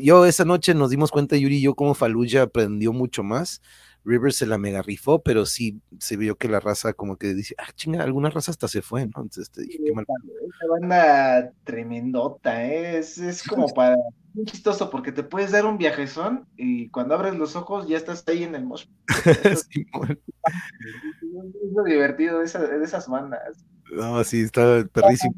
yo 0.00 0.24
esa 0.24 0.44
noche 0.44 0.74
nos 0.74 0.90
dimos 0.90 1.10
cuenta, 1.10 1.36
Yuri 1.36 1.60
yo, 1.60 1.74
como 1.74 1.94
Faluya 1.94 2.42
aprendió 2.42 2.92
mucho 2.92 3.22
más, 3.22 3.60
Rivers 4.06 4.36
se 4.36 4.46
la 4.46 4.56
mega 4.56 4.82
rifó, 4.82 5.20
pero 5.20 5.44
sí 5.44 5.82
se 5.98 6.16
vio 6.16 6.36
que 6.36 6.48
la 6.48 6.60
raza 6.60 6.92
como 6.92 7.16
que 7.16 7.34
dice, 7.34 7.56
ah, 7.58 7.72
chinga, 7.74 8.04
alguna 8.04 8.30
raza 8.30 8.52
hasta 8.52 8.68
se 8.68 8.80
fue, 8.80 9.02
¿no? 9.06 9.22
Entonces 9.22 9.50
te 9.50 9.62
dije, 9.62 9.80
qué 9.84 9.92
mal. 9.92 10.06
Esa 10.08 10.66
banda 10.70 11.52
tremendota, 11.64 12.64
¿eh? 12.64 12.98
es, 12.98 13.18
es 13.18 13.42
como 13.42 13.66
para, 13.68 13.96
muy 14.32 14.44
chistoso, 14.44 14.90
porque 14.90 15.10
te 15.10 15.24
puedes 15.24 15.50
dar 15.50 15.66
un 15.66 15.76
viajezón 15.76 16.46
y 16.56 16.88
cuando 16.90 17.14
abres 17.14 17.34
los 17.34 17.56
ojos 17.56 17.88
ya 17.88 17.96
estás 17.96 18.22
ahí 18.28 18.44
en 18.44 18.54
el 18.54 18.64
mosh. 18.64 18.86
sí, 19.70 19.86
es 19.92 21.72
lo 21.74 21.82
divertido 21.82 22.38
de, 22.38 22.46
de 22.46 22.84
esas 22.84 23.08
bandas. 23.08 23.64
No, 23.92 24.22
sí, 24.22 24.42
está 24.42 24.84
perrísimo. 24.92 25.34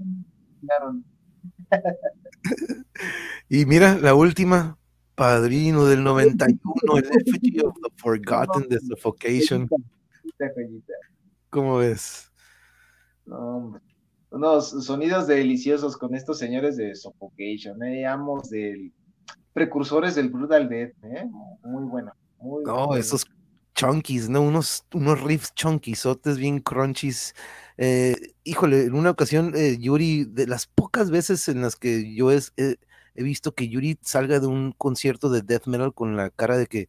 y 3.49 3.65
mira, 3.65 3.97
la 3.99 4.15
última, 4.15 4.79
Padrino 5.19 5.85
del 5.85 6.05
91, 6.05 6.97
el 6.97 7.05
Effigy 7.05 7.59
of 7.59 7.75
the 7.75 7.91
Forgotten 7.97 8.69
de 8.69 8.79
Suffocation. 8.79 9.69
¿Cómo 11.51 11.79
ves? 11.79 12.31
No, 13.27 13.81
unos 14.31 14.71
sonidos 14.85 15.27
deliciosos 15.27 15.97
con 15.97 16.15
estos 16.15 16.39
señores 16.39 16.77
de 16.77 16.95
Suffocation, 16.95 17.83
eh, 17.83 18.07
amos 18.07 18.49
del 18.49 18.93
precursores 19.53 20.15
del 20.15 20.29
Brutal 20.29 20.69
Death, 20.69 20.93
eh, 21.03 21.27
muy 21.65 21.83
bueno. 21.85 22.13
Muy 22.39 22.63
no, 22.63 22.95
esos 22.95 23.27
chunkies, 23.75 24.29
¿no? 24.29 24.43
Unos, 24.43 24.87
unos 24.95 25.21
riffs 25.21 25.53
chunkisotes 25.55 26.39
bien 26.39 26.61
crunchies. 26.61 27.35
Eh, 27.77 28.15
híjole, 28.45 28.85
en 28.85 28.95
una 28.95 29.11
ocasión, 29.11 29.53
eh, 29.57 29.79
Yuri, 29.81 30.27
de 30.27 30.47
las 30.47 30.69
pocas 30.69 31.11
veces 31.11 31.49
en 31.49 31.63
las 31.63 31.75
que 31.75 32.15
yo 32.15 32.31
es, 32.31 32.53
he 33.15 33.23
visto 33.23 33.55
que 33.55 33.69
Yuri 33.69 33.99
salga 34.03 34.41
de 34.41 34.47
un 34.47 34.73
concierto 34.73 35.31
de 35.31 35.43
death 35.43 35.67
metal 35.67 35.95
con 35.95 36.17
la 36.17 36.31
cara 36.31 36.57
de 36.57 36.67
que 36.67 36.89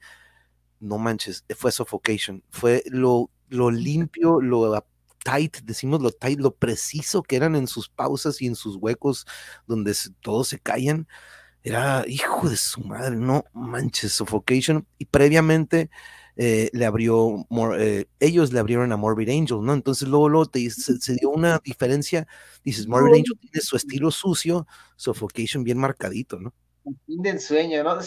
no 0.80 0.98
manches, 0.98 1.46
fue 1.56 1.72
Suffocation, 1.72 2.44
fue 2.50 2.84
lo, 2.88 3.30
lo 3.50 3.72
limpio, 3.72 4.42
lo 4.42 4.86
tight, 5.24 5.58
decimos 5.64 6.02
lo 6.02 6.12
tight, 6.12 6.40
lo 6.40 6.56
preciso 6.56 7.24
que 7.24 7.36
eran 7.36 7.56
en 7.56 7.68
sus 7.68 7.90
pausas 7.90 8.42
y 8.42 8.48
en 8.48 8.56
sus 8.56 8.78
huecos 8.78 9.26
donde 9.68 9.96
todos 10.22 10.48
se 10.50 10.60
callan. 10.60 11.08
Era 11.62 12.06
hijo 12.08 12.50
de 12.50 12.56
su 12.58 12.82
madre, 12.82 13.18
no 13.18 13.44
manches, 13.54 14.14
Suffocation. 14.14 14.88
Y 14.98 15.06
previamente 15.06 15.90
eh, 16.42 16.70
le 16.72 16.86
abrió, 16.86 17.46
eh, 17.78 18.06
ellos 18.22 18.54
le 18.54 18.62
abrieron 18.62 18.94
a 18.94 18.98
Morbid 18.98 19.28
Angel, 19.28 19.62
¿no? 19.62 19.74
Entonces 19.74 20.08
luego, 20.08 20.30
luego 20.30 20.50
se, 20.54 21.16
dio 21.16 21.32
una 21.32 21.60
diferencia, 21.62 22.26
dices, 22.64 22.88
Morbid 22.88 23.16
Angel 23.16 23.38
tiene 23.42 23.60
su 23.60 23.76
estilo 23.76 24.10
sucio, 24.10 24.66
Suffocation 24.96 25.66
bien 25.66 25.78
marcadito, 25.78 26.40
¿no? 26.40 26.54
El 26.86 26.96
fin 27.06 27.22
del 27.22 27.42
sueño, 27.42 27.84
¿no? 27.84 27.98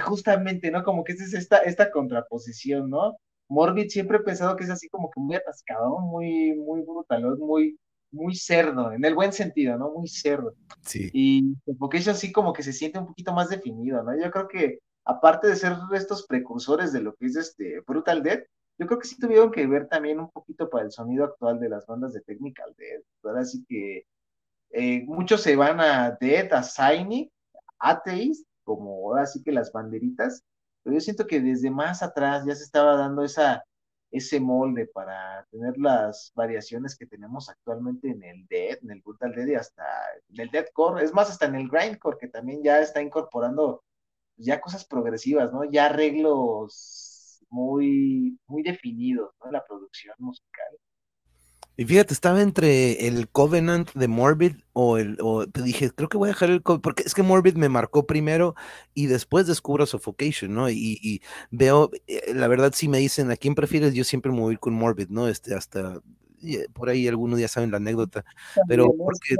justamente, 0.00 0.70
¿no? 0.70 0.84
Como 0.84 1.02
que 1.02 1.14
es 1.14 1.34
esta, 1.34 1.56
esta 1.58 1.90
contraposición, 1.90 2.88
¿no? 2.88 3.16
Morbid 3.48 3.88
siempre 3.88 4.18
he 4.18 4.22
pensado 4.22 4.54
que 4.54 4.62
es 4.62 4.70
así 4.70 4.88
como 4.88 5.10
que 5.10 5.18
muy 5.18 5.34
atascado, 5.34 5.98
muy, 5.98 6.54
muy 6.54 6.82
brutal, 6.82 7.36
muy, 7.36 7.76
muy 8.12 8.36
cerdo, 8.36 8.92
en 8.92 9.04
el 9.04 9.16
buen 9.16 9.32
sentido, 9.32 9.76
¿no? 9.76 9.90
Muy 9.90 10.06
cerdo. 10.06 10.54
Sí. 10.82 11.10
Y 11.12 11.56
Suffocation 11.64 12.14
así 12.14 12.30
como 12.30 12.52
que 12.52 12.62
se 12.62 12.72
siente 12.72 13.00
un 13.00 13.08
poquito 13.08 13.32
más 13.32 13.48
definido, 13.48 14.04
¿no? 14.04 14.16
Yo 14.16 14.30
creo 14.30 14.46
que 14.46 14.78
aparte 15.04 15.48
de 15.48 15.56
ser 15.56 15.74
estos 15.92 16.26
precursores 16.26 16.92
de 16.92 17.00
lo 17.00 17.14
que 17.14 17.26
es 17.26 17.36
este 17.36 17.80
Brutal 17.80 18.22
Death, 18.22 18.44
yo 18.78 18.86
creo 18.86 18.98
que 18.98 19.08
sí 19.08 19.18
tuvieron 19.18 19.50
que 19.50 19.66
ver 19.66 19.88
también 19.88 20.20
un 20.20 20.30
poquito 20.30 20.70
para 20.70 20.84
el 20.84 20.92
sonido 20.92 21.24
actual 21.24 21.60
de 21.60 21.68
las 21.68 21.86
bandas 21.86 22.14
de 22.14 22.22
Technical 22.22 22.74
Death. 22.78 23.04
Ahora 23.22 23.44
sí 23.44 23.64
que 23.68 24.06
eh, 24.70 25.04
muchos 25.06 25.42
se 25.42 25.56
van 25.56 25.80
a 25.80 26.16
Death, 26.18 26.52
a 26.52 26.62
Cynic, 26.62 27.30
Atheist, 27.78 28.46
como 28.64 28.90
ahora 29.10 29.26
sí 29.26 29.42
que 29.42 29.52
las 29.52 29.72
banderitas, 29.72 30.44
pero 30.82 30.94
yo 30.94 31.00
siento 31.00 31.26
que 31.26 31.40
desde 31.40 31.70
más 31.70 32.02
atrás 32.02 32.44
ya 32.46 32.54
se 32.54 32.64
estaba 32.64 32.96
dando 32.96 33.22
esa, 33.22 33.64
ese 34.10 34.40
molde 34.40 34.86
para 34.86 35.46
tener 35.50 35.76
las 35.76 36.32
variaciones 36.34 36.96
que 36.96 37.06
tenemos 37.06 37.48
actualmente 37.48 38.08
en 38.08 38.22
el 38.22 38.46
Death, 38.46 38.82
en 38.82 38.92
el 38.92 39.02
Brutal 39.02 39.34
Death 39.34 39.48
y 39.48 39.54
hasta 39.54 39.84
en 40.28 40.40
el 40.40 40.50
Deathcore, 40.50 41.04
es 41.04 41.12
más, 41.12 41.30
hasta 41.30 41.46
en 41.46 41.56
el 41.56 41.68
Grindcore, 41.68 42.18
que 42.18 42.28
también 42.28 42.62
ya 42.62 42.80
está 42.80 43.02
incorporando 43.02 43.82
ya 44.40 44.60
cosas 44.60 44.84
progresivas, 44.84 45.52
¿no? 45.52 45.64
Ya 45.70 45.86
arreglos 45.86 47.40
muy, 47.50 48.38
muy 48.46 48.62
definidos, 48.62 49.30
¿no? 49.44 49.50
La 49.50 49.64
producción 49.64 50.14
musical. 50.18 50.68
Y 51.76 51.86
fíjate, 51.86 52.12
estaba 52.12 52.42
entre 52.42 53.06
el 53.06 53.28
Covenant 53.28 53.90
de 53.94 54.06
Morbid 54.06 54.56
o 54.74 54.98
el, 54.98 55.16
o 55.22 55.46
te 55.46 55.62
dije, 55.62 55.90
creo 55.90 56.10
que 56.10 56.18
voy 56.18 56.28
a 56.28 56.32
dejar 56.32 56.50
el 56.50 56.62
Covenant, 56.62 56.84
porque 56.84 57.04
es 57.04 57.14
que 57.14 57.22
Morbid 57.22 57.54
me 57.54 57.70
marcó 57.70 58.06
primero 58.06 58.54
y 58.92 59.06
después 59.06 59.46
descubro 59.46 59.86
Suffocation, 59.86 60.52
¿no? 60.54 60.68
Y, 60.68 61.22
veo, 61.50 61.90
eh, 62.06 62.34
la 62.34 62.48
verdad, 62.48 62.72
si 62.74 62.88
me 62.88 62.98
dicen 62.98 63.30
a 63.30 63.36
quién 63.36 63.54
prefieres, 63.54 63.94
yo 63.94 64.04
siempre 64.04 64.30
me 64.30 64.40
voy 64.40 64.58
con 64.58 64.74
Morbid, 64.74 65.08
¿no? 65.08 65.26
Este, 65.26 65.54
hasta, 65.54 66.02
eh, 66.42 66.66
por 66.74 66.90
ahí 66.90 67.08
algunos 67.08 67.40
ya 67.40 67.48
saben 67.48 67.70
la 67.70 67.78
anécdota, 67.78 68.26
pero 68.68 68.92
porque 68.94 69.36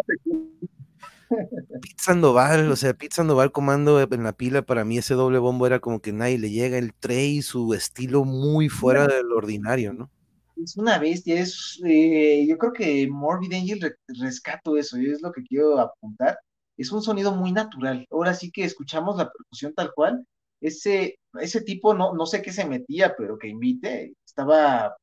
Pete 1.30 1.94
Sandoval, 1.96 2.70
o 2.70 2.76
sea, 2.76 2.94
Pete 2.94 3.14
Sandoval 3.14 3.52
comando 3.52 4.00
en 4.00 4.24
la 4.24 4.32
pila, 4.32 4.62
para 4.62 4.84
mí 4.84 4.98
ese 4.98 5.14
doble 5.14 5.38
bombo 5.38 5.66
era 5.66 5.78
como 5.78 6.00
que 6.00 6.12
nadie 6.12 6.38
le 6.38 6.50
llega, 6.50 6.78
el 6.78 6.92
Trey, 6.94 7.42
su 7.42 7.72
estilo 7.74 8.24
muy 8.24 8.68
fuera 8.68 9.06
del 9.06 9.32
ordinario, 9.32 9.92
¿no? 9.92 10.10
Es 10.56 10.76
una 10.76 10.98
bestia, 10.98 11.40
es, 11.40 11.80
eh, 11.86 12.44
yo 12.48 12.58
creo 12.58 12.72
que 12.72 13.08
Morbid 13.08 13.54
Angel 13.54 13.96
rescato 14.08 14.76
eso, 14.76 14.98
y 14.98 15.10
es 15.10 15.22
lo 15.22 15.32
que 15.32 15.42
quiero 15.42 15.78
apuntar, 15.78 16.38
es 16.76 16.90
un 16.92 17.02
sonido 17.02 17.34
muy 17.34 17.52
natural, 17.52 18.06
ahora 18.10 18.34
sí 18.34 18.50
que 18.50 18.64
escuchamos 18.64 19.16
la 19.16 19.30
percusión 19.30 19.72
tal 19.74 19.92
cual, 19.94 20.26
ese, 20.60 21.18
ese 21.40 21.62
tipo, 21.62 21.94
no, 21.94 22.12
no 22.12 22.26
sé 22.26 22.42
qué 22.42 22.52
se 22.52 22.66
metía, 22.66 23.14
pero 23.16 23.38
que 23.38 23.48
invite, 23.48 24.14
estaba 24.26 24.96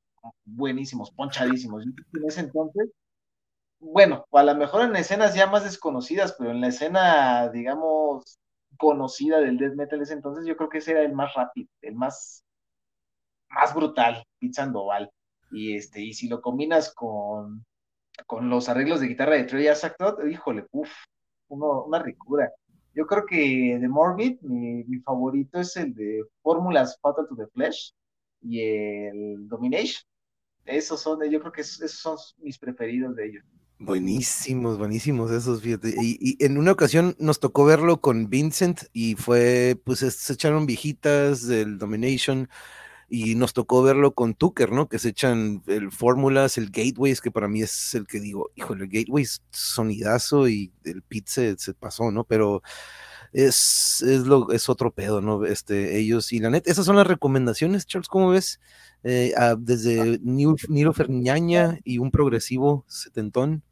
buenísimos, 0.46 1.10
ponchadísimos, 1.12 1.86
en 1.86 1.96
ese 2.28 2.42
entonces 2.42 2.90
bueno, 3.80 4.26
a 4.32 4.44
lo 4.44 4.56
mejor 4.56 4.82
en 4.84 4.96
escenas 4.96 5.36
ya 5.36 5.48
más 5.48 5.64
desconocidas, 5.64 6.36
pero 6.38 6.52
en 6.52 6.62
la 6.62 6.68
escena, 6.68 7.50
digamos, 7.50 8.40
conocida 8.78 9.40
del 9.40 9.58
death 9.58 9.76
metal 9.76 10.02
ese 10.02 10.14
entonces, 10.14 10.46
yo 10.46 10.56
creo 10.58 10.70
que 10.70 10.80
ese 10.80 10.92
era 10.92 11.02
el 11.04 11.14
más 11.14 11.34
rápido, 11.36 11.70
el 11.82 11.96
más, 11.96 12.44
más 13.50 13.74
brutal, 13.74 14.24
Pete 14.40 14.54
Sandoval. 14.54 15.12
Y 15.52 15.76
este, 15.76 16.02
y 16.02 16.14
si 16.14 16.28
lo 16.28 16.42
combinas 16.42 16.94
con, 16.94 17.66
con 18.26 18.50
los 18.50 18.70
arreglos 18.70 19.00
de 19.02 19.08
guitarra 19.08 19.36
de 19.36 19.46
Trey 19.46 19.68
Asactot, 19.68 20.20
híjole, 20.28 20.66
uff, 20.72 20.92
una 21.50 22.00
ricura. 22.00 22.52
Yo 22.94 23.06
creo 23.06 23.26
que 23.26 23.78
de 23.80 23.88
Morbid, 23.88 24.42
mi, 24.42 24.84
mi 24.86 25.00
favorito 25.02 25.60
es 25.60 25.76
el 25.78 25.94
de 25.94 26.24
Fórmulas 26.42 27.00
Fatal 27.02 27.28
to 27.28 27.36
the 27.36 27.48
Flesh 27.48 27.94
y 28.42 28.62
el 28.62 29.48
Domination. 29.48 30.04
Esos 30.66 31.02
son, 31.02 31.24
yo 31.30 31.40
creo 31.40 31.52
que 31.52 31.62
esos 31.62 31.92
son 31.92 32.18
mis 32.40 32.58
preferidos 32.60 33.16
de 33.16 33.28
ellos. 33.28 33.46
Buenísimos, 33.80 34.80
buenísimos 34.80 35.30
esos, 35.30 35.62
fíjate. 35.62 35.94
Y, 36.02 36.44
en 36.44 36.58
una 36.58 36.72
ocasión 36.72 37.16
nos 37.20 37.40
tocó 37.40 37.64
verlo 37.64 38.02
con 38.02 38.28
Vincent 38.28 38.82
y 38.92 39.16
fue, 39.16 39.80
pues 39.84 40.00
se 40.00 40.34
echaron 40.34 40.66
viejitas 40.66 41.46
del 41.46 41.78
Domination 41.78 42.50
y 43.08 43.36
nos 43.36 43.54
tocó 43.54 43.84
verlo 43.84 44.14
con 44.14 44.34
Tucker, 44.34 44.72
¿no? 44.72 44.90
Que 44.90 44.98
se 44.98 45.10
echan 45.10 45.62
el 45.68 45.92
Fórmulas, 45.92 46.58
el 46.58 46.72
Gateways, 46.72 47.22
que 47.22 47.30
para 47.32 47.48
mí 47.48 47.62
es 47.62 47.94
el 47.94 48.08
que 48.08 48.20
digo, 48.20 48.50
híjole, 48.56 48.86
el 48.86 48.90
Gateways 48.90 49.44
sonidazo 49.52 50.50
y 50.50 50.74
el 50.84 51.04
Pit 51.04 51.28
se, 51.28 51.56
pasó, 51.80 52.12
¿no? 52.12 52.24
Pero 52.24 52.64
es, 53.32 54.02
es, 54.02 54.26
lo, 54.26 54.52
es 54.52 54.70
otro 54.70 54.92
pedo, 54.92 55.22
¿no? 55.22 55.46
Este, 55.46 55.98
ellos 56.00 56.34
y 56.34 56.40
la 56.40 56.50
net, 56.50 56.68
esas 56.68 56.86
son 56.86 56.96
las 56.96 57.08
recomendaciones, 57.08 57.86
Charles, 57.86 58.08
¿cómo 58.10 58.30
ves? 58.30 58.60
Eh, 59.04 59.34
desde 59.60 60.20
Nilo 60.24 60.94
Ferñaña 60.94 61.80
y 61.84 62.00
un 62.00 62.12
progresivo 62.12 62.84
setentón. 62.88 63.64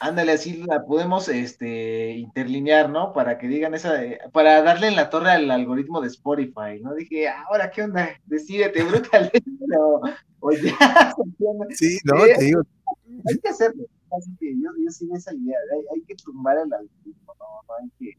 Ándale, 0.00 0.32
así 0.32 0.62
la 0.64 0.84
podemos 0.84 1.28
este, 1.28 2.16
interlinear, 2.16 2.90
¿no? 2.90 3.12
Para 3.12 3.38
que 3.38 3.48
digan 3.48 3.74
esa, 3.74 3.98
para 4.32 4.62
darle 4.62 4.88
en 4.88 4.96
la 4.96 5.10
torre 5.10 5.30
al 5.30 5.50
algoritmo 5.50 6.00
de 6.00 6.08
Spotify, 6.08 6.80
¿no? 6.82 6.94
Dije, 6.94 7.28
ahora, 7.28 7.70
¿qué 7.70 7.82
onda? 7.82 8.10
Decídete, 8.26 8.82
brutal, 8.84 9.30
o, 9.78 10.02
o 10.40 10.52
ya. 10.52 10.76
Sí, 11.76 11.98
no, 12.04 12.24
te 12.24 12.44
digo. 12.44 12.62
Hay 13.28 13.38
que 13.38 13.48
hacerlo, 13.48 13.84
así 14.16 14.30
que 14.38 14.54
yo, 14.54 14.70
yo 14.84 14.90
sí 14.90 15.08
esa 15.14 15.32
idea, 15.32 15.56
hay, 15.72 15.80
hay, 15.94 16.02
que 16.02 16.14
tumbar 16.16 16.56
el 16.56 16.72
algoritmo, 16.72 17.34
¿no? 17.38 17.46
no 17.68 17.74
hay 17.80 17.90
que 17.98 18.18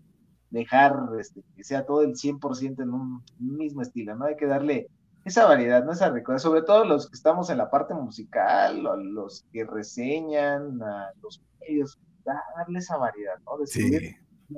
dejar 0.49 0.95
este, 1.19 1.43
que 1.55 1.63
sea 1.63 1.85
todo 1.85 2.01
el 2.01 2.13
100% 2.13 2.81
en 2.81 2.89
un 2.93 3.23
mismo 3.39 3.81
estilo, 3.81 4.15
¿no? 4.15 4.25
Hay 4.25 4.37
que 4.37 4.47
darle 4.47 4.87
esa 5.27 5.45
variedad, 5.45 5.83
¿no? 5.83 5.91
Esa 5.91 6.09
riqueza, 6.09 6.39
sobre 6.39 6.61
todo 6.61 6.85
los 6.85 7.09
que 7.09 7.15
estamos 7.15 7.49
en 7.49 7.57
la 7.57 7.69
parte 7.69 7.93
musical, 7.93 8.83
los 8.83 9.45
que 9.51 9.65
reseñan, 9.65 10.81
a 10.81 11.11
los 11.21 11.41
medios, 11.59 11.99
darle 12.23 12.79
esa 12.79 12.97
variedad, 12.97 13.35
¿no? 13.45 13.57
Decidir 13.57 14.01
sí. 14.01 14.15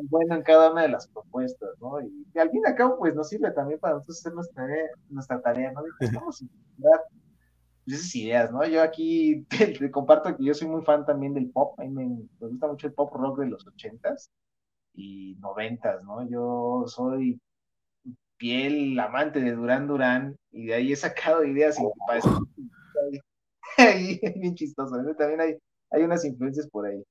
bueno 0.09 0.36
en 0.36 0.43
cada 0.43 0.72
una 0.72 0.84
de 0.84 0.89
las 0.89 1.07
propuestas, 1.07 1.70
¿no? 1.80 2.01
Y, 2.01 2.28
y, 2.34 2.39
al 2.39 2.49
fin 2.51 2.61
y 2.65 2.70
al 2.70 2.76
cabo, 2.76 2.97
pues 2.97 3.15
nos 3.15 3.30
sirve 3.30 3.51
también 3.51 3.80
para 3.80 3.95
nosotros 3.95 4.20
hacer 4.20 4.34
nuestra, 4.34 4.67
nuestra 5.09 5.41
tarea, 5.41 5.72
¿no? 5.72 5.82
Estamos 5.99 6.43
dar 6.78 7.01
esas 7.88 8.15
ideas, 8.15 8.51
¿no? 8.51 8.65
Yo 8.65 8.82
aquí 8.82 9.45
te, 9.49 9.67
te, 9.67 9.91
comparto 9.91 10.36
que 10.36 10.43
yo 10.43 10.53
soy 10.53 10.67
muy 10.67 10.84
fan 10.84 11.05
también 11.05 11.34
del 11.34 11.49
pop, 11.51 11.80
a 11.80 11.84
mí 11.84 11.89
me, 11.89 12.05
me 12.05 12.47
gusta 12.47 12.67
mucho 12.67 12.88
el 12.88 12.93
pop 12.93 13.13
rock 13.13 13.39
de 13.39 13.47
los 13.47 13.65
ochentas 13.67 14.32
y 14.93 15.36
noventas, 15.39 16.03
¿no? 16.03 16.28
Yo 16.30 16.84
soy 16.88 17.39
piel 18.39 18.97
amante 18.99 19.39
de 19.41 19.51
Durán 19.51 19.87
Durán 19.87 20.35
y 20.51 20.67
de 20.67 20.73
ahí 20.73 20.93
he 20.93 20.95
sacado 20.95 21.43
ideas 21.43 21.77
y 21.79 21.83
parece 22.07 22.29
bien 24.35 24.55
chistoso. 24.55 24.95
También 25.15 25.41
hay, 25.41 25.57
hay 25.91 26.03
unas 26.03 26.25
influencias 26.25 26.67
por 26.67 26.87
ahí. 26.87 27.03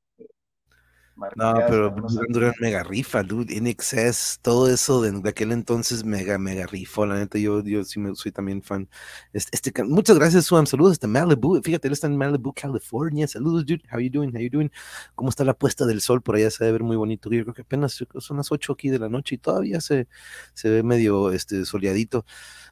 No, 1.37 1.55
pero 1.67 1.91
Durán 1.91 2.27
Durán 2.29 2.55
mega 2.61 2.85
rifa, 2.85 3.23
dude, 3.23 3.61
NXS, 3.61 4.39
todo 4.41 4.71
eso 4.71 5.03
de, 5.03 5.11
de, 5.11 5.29
aquel 5.29 5.51
entonces 5.51 6.05
mega, 6.05 6.39
mega 6.39 6.67
rifo, 6.67 7.05
la 7.07 7.17
neta, 7.17 7.39
yo, 7.39 7.63
yo 7.65 7.83
sí 7.85 7.99
me, 7.99 8.15
soy 8.15 8.31
también 8.31 8.63
fan. 8.63 8.89
Este, 9.33 9.51
este, 9.53 9.85
muchas 9.85 10.17
gracias, 10.17 10.45
Suam, 10.45 10.67
saludos 10.67 10.93
hasta 10.93 11.09
Malibu, 11.09 11.61
fíjate, 11.63 11.89
él 11.89 11.95
está 11.95 12.07
en 12.07 12.17
Malibu, 12.17 12.53
California, 12.53 13.27
saludos, 13.27 13.67
dude, 13.67 13.83
how 13.93 13.99
you 13.99 14.11
doing, 14.11 14.31
how 14.35 14.41
you 14.41 14.51
doing, 14.51 14.71
cómo 15.17 15.31
está 15.31 15.45
la 15.45 15.55
puesta 15.55 15.87
del 15.87 16.01
sol 16.01 16.23
por 16.23 16.37
allá, 16.37 16.51
se 16.51 16.65
debe 16.65 16.75
ver 16.79 16.83
muy 16.85 16.97
bonito, 16.97 17.31
yo 17.31 17.43
creo 17.43 17.55
que 17.55 17.63
apenas 17.63 18.05
son 18.19 18.37
las 18.37 18.53
8 18.53 18.73
aquí 18.73 18.89
de 18.89 19.01
la 19.01 19.09
noche 19.09 19.35
y 19.35 19.39
todavía 19.39 19.81
se, 19.81 20.07
se 20.55 20.71
ve 20.71 20.83
medio, 20.85 21.33
este, 21.33 21.65
soleadito, 21.65 22.25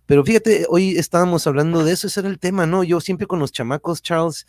pero 0.06 0.24
fíjate, 0.24 0.66
hoy 0.68 0.96
estábamos 0.96 1.48
hablando 1.48 1.84
de 1.84 1.92
eso, 1.92 2.06
ese 2.06 2.20
era 2.20 2.28
el 2.28 2.38
tema, 2.38 2.64
¿no? 2.64 2.84
Yo 2.84 3.00
siempre 3.00 3.26
con 3.26 3.40
los 3.40 3.50
chamacos, 3.50 4.02
Charles, 4.02 4.46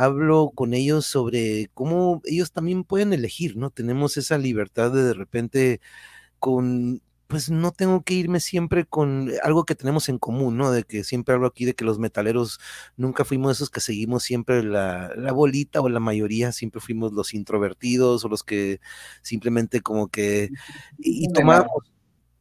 hablo 0.00 0.50
con 0.54 0.72
ellos 0.72 1.04
sobre 1.04 1.68
cómo 1.74 2.22
ellos 2.24 2.52
también 2.52 2.84
pueden 2.84 3.12
elegir, 3.12 3.56
¿no? 3.58 3.68
Tenemos 3.68 4.16
esa 4.16 4.38
libertad 4.38 4.90
de 4.92 5.02
de 5.02 5.12
repente 5.12 5.80
con, 6.38 7.02
pues 7.26 7.50
no 7.50 7.70
tengo 7.72 8.02
que 8.02 8.14
irme 8.14 8.40
siempre 8.40 8.86
con 8.86 9.30
algo 9.42 9.64
que 9.64 9.74
tenemos 9.74 10.08
en 10.08 10.18
común, 10.18 10.56
¿no? 10.56 10.70
De 10.70 10.84
que 10.84 11.04
siempre 11.04 11.34
hablo 11.34 11.48
aquí 11.48 11.66
de 11.66 11.74
que 11.74 11.84
los 11.84 11.98
metaleros 11.98 12.60
nunca 12.96 13.26
fuimos 13.26 13.58
esos 13.58 13.68
que 13.68 13.80
seguimos 13.80 14.22
siempre 14.22 14.62
la, 14.62 15.12
la 15.16 15.32
bolita 15.32 15.82
o 15.82 15.88
la 15.90 16.00
mayoría, 16.00 16.52
siempre 16.52 16.80
fuimos 16.80 17.12
los 17.12 17.34
introvertidos 17.34 18.24
o 18.24 18.28
los 18.30 18.42
que 18.42 18.80
simplemente 19.20 19.82
como 19.82 20.08
que... 20.08 20.48
Y, 20.98 21.26
y 21.26 21.32
tomamos 21.32 21.68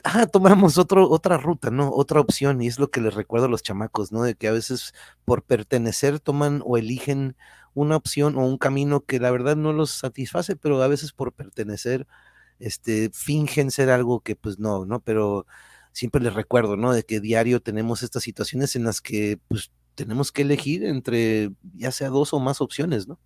ah, 0.03 0.27
tomamos 0.27 0.77
otra 0.77 1.37
ruta, 1.37 1.71
¿no? 1.71 1.91
Otra 1.91 2.19
opción, 2.19 2.61
y 2.61 2.67
es 2.67 2.79
lo 2.79 2.89
que 2.89 3.01
les 3.01 3.13
recuerdo 3.13 3.47
a 3.47 3.49
los 3.49 3.63
chamacos, 3.63 4.11
¿no? 4.11 4.23
De 4.23 4.35
que 4.35 4.47
a 4.47 4.51
veces 4.51 4.93
por 5.25 5.43
pertenecer 5.43 6.19
toman 6.19 6.61
o 6.65 6.77
eligen 6.77 7.35
una 7.73 7.95
opción 7.95 8.37
o 8.37 8.45
un 8.45 8.57
camino 8.57 9.01
que 9.01 9.19
la 9.19 9.31
verdad 9.31 9.55
no 9.55 9.73
los 9.73 9.91
satisface, 9.91 10.55
pero 10.55 10.81
a 10.81 10.87
veces 10.87 11.13
por 11.13 11.33
pertenecer, 11.33 12.07
este, 12.59 13.09
fingen 13.13 13.71
ser 13.71 13.89
algo 13.89 14.21
que 14.21 14.35
pues 14.35 14.59
no, 14.59 14.85
¿no? 14.85 14.99
Pero 14.99 15.45
siempre 15.91 16.21
les 16.21 16.33
recuerdo, 16.33 16.77
¿no? 16.77 16.93
De 16.93 17.03
que 17.03 17.19
diario 17.19 17.61
tenemos 17.61 18.03
estas 18.03 18.23
situaciones 18.23 18.75
en 18.75 18.83
las 18.83 19.01
que 19.01 19.39
pues 19.47 19.71
tenemos 19.95 20.31
que 20.31 20.43
elegir 20.43 20.85
entre 20.85 21.51
ya 21.75 21.91
sea 21.91 22.09
dos 22.09 22.33
o 22.33 22.39
más 22.39 22.61
opciones, 22.61 23.07
¿no? 23.07 23.19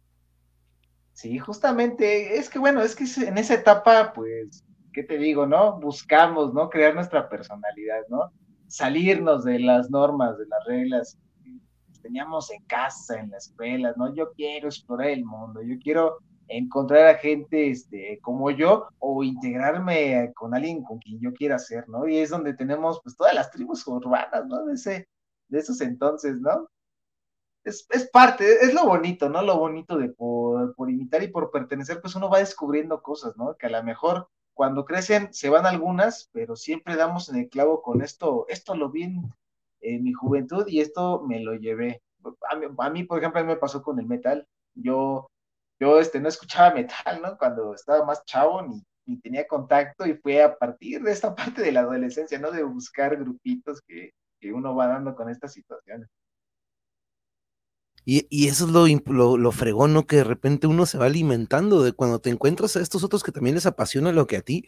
Sí, 1.13 1.37
justamente, 1.37 2.37
es 2.37 2.49
que 2.49 2.57
bueno, 2.57 2.81
es 2.81 2.95
que 2.95 3.05
en 3.25 3.37
esa 3.37 3.53
etapa, 3.53 4.13
pues, 4.13 4.63
¿qué 4.93 5.03
te 5.03 5.17
digo, 5.17 5.45
no? 5.45 5.79
Buscamos, 5.79 6.53
¿no? 6.53 6.69
Crear 6.69 6.95
nuestra 6.95 7.27
personalidad, 7.27 8.01
¿no? 8.09 8.31
Salirnos 8.67 9.43
de 9.43 9.59
las 9.59 9.89
normas, 9.89 10.37
de 10.37 10.45
las 10.47 10.65
reglas 10.65 11.17
que 11.43 11.99
teníamos 12.01 12.51
en 12.51 12.63
casa, 12.65 13.19
en 13.19 13.31
la 13.31 13.37
escuela, 13.37 13.93
¿no? 13.97 14.13
Yo 14.15 14.31
quiero 14.33 14.67
explorar 14.67 15.09
el 15.09 15.25
mundo, 15.25 15.61
yo 15.61 15.75
quiero 15.81 16.19
encontrar 16.47 17.07
a 17.07 17.17
gente 17.17 17.71
este, 17.71 18.19
como 18.21 18.51
yo 18.51 18.87
o 18.99 19.23
integrarme 19.23 20.31
con 20.35 20.53
alguien 20.53 20.83
con 20.83 20.99
quien 20.99 21.19
yo 21.19 21.33
quiera 21.33 21.57
ser, 21.59 21.87
¿no? 21.89 22.07
Y 22.07 22.17
es 22.17 22.29
donde 22.29 22.53
tenemos 22.53 23.01
pues 23.03 23.15
todas 23.15 23.33
las 23.33 23.51
tribus 23.51 23.85
urbanas, 23.87 24.45
¿no? 24.45 24.65
De, 24.65 24.73
ese, 24.73 25.07
de 25.47 25.59
esos 25.59 25.81
entonces, 25.81 26.39
¿no? 26.39 26.69
Es, 27.63 27.87
es, 27.91 28.09
parte, 28.09 28.45
es 28.61 28.73
lo 28.73 28.85
bonito, 28.85 29.29
¿no? 29.29 29.41
Lo 29.41 29.57
bonito 29.57 29.97
de 29.97 30.09
por, 30.09 30.75
por 30.75 30.89
imitar 30.89 31.23
y 31.23 31.29
por 31.29 31.49
pertenecer, 31.49 32.01
pues 32.01 32.13
uno 32.15 32.29
va 32.29 32.39
descubriendo 32.39 33.01
cosas, 33.01 33.37
¿no? 33.37 33.55
Que 33.55 33.67
a 33.67 33.69
lo 33.69 33.83
mejor 33.83 34.27
cuando 34.53 34.85
crecen 34.85 35.33
se 35.33 35.49
van 35.49 35.65
algunas, 35.65 36.29
pero 36.31 36.55
siempre 36.55 36.95
damos 36.95 37.29
en 37.29 37.37
el 37.37 37.49
clavo 37.49 37.81
con 37.81 38.01
esto, 38.01 38.45
esto 38.49 38.75
lo 38.75 38.89
vi 38.89 39.03
en, 39.03 40.03
mi 40.03 40.13
juventud 40.13 40.65
y 40.67 40.79
esto 40.79 41.21
me 41.27 41.41
lo 41.41 41.55
llevé. 41.55 42.01
A 42.49 42.55
mí, 42.55 42.67
a 42.77 42.89
mí, 42.89 43.03
por 43.03 43.19
ejemplo, 43.19 43.43
me 43.43 43.57
pasó 43.57 43.81
con 43.83 43.99
el 43.99 44.05
metal. 44.05 44.47
Yo, 44.75 45.29
yo 45.79 45.99
este, 45.99 46.19
no 46.21 46.29
escuchaba 46.29 46.73
metal, 46.75 47.21
¿no? 47.21 47.37
Cuando 47.37 47.73
estaba 47.73 48.05
más 48.05 48.23
chavo, 48.25 48.61
ni, 49.05 49.19
tenía 49.21 49.45
contacto 49.47 50.05
y 50.05 50.13
fue 50.15 50.41
a 50.41 50.57
partir 50.57 51.01
de 51.03 51.11
esta 51.11 51.35
parte 51.35 51.61
de 51.61 51.71
la 51.73 51.81
adolescencia, 51.81 52.39
¿no? 52.39 52.51
De 52.51 52.63
buscar 52.63 53.17
grupitos 53.17 53.81
que 53.81 54.13
uno 54.53 54.75
va 54.75 54.87
dando 54.87 55.15
con 55.15 55.29
estas 55.29 55.53
situaciones. 55.53 56.09
Y, 58.05 58.27
y, 58.29 58.47
eso 58.47 58.65
es 58.65 58.71
lo, 58.71 58.85
lo, 59.13 59.37
lo, 59.37 59.51
fregón, 59.51 59.93
¿no? 59.93 60.05
Que 60.05 60.17
de 60.17 60.23
repente 60.25 60.67
uno 60.67 60.85
se 60.85 60.97
va 60.97 61.05
alimentando 61.05 61.83
de 61.83 61.93
cuando 61.93 62.19
te 62.19 62.29
encuentras 62.29 62.75
a 62.75 62.81
estos 62.81 63.03
otros 63.03 63.23
que 63.23 63.31
también 63.31 63.55
les 63.55 63.65
apasiona 63.65 64.11
lo 64.11 64.27
que 64.27 64.37
a 64.37 64.41
ti. 64.41 64.65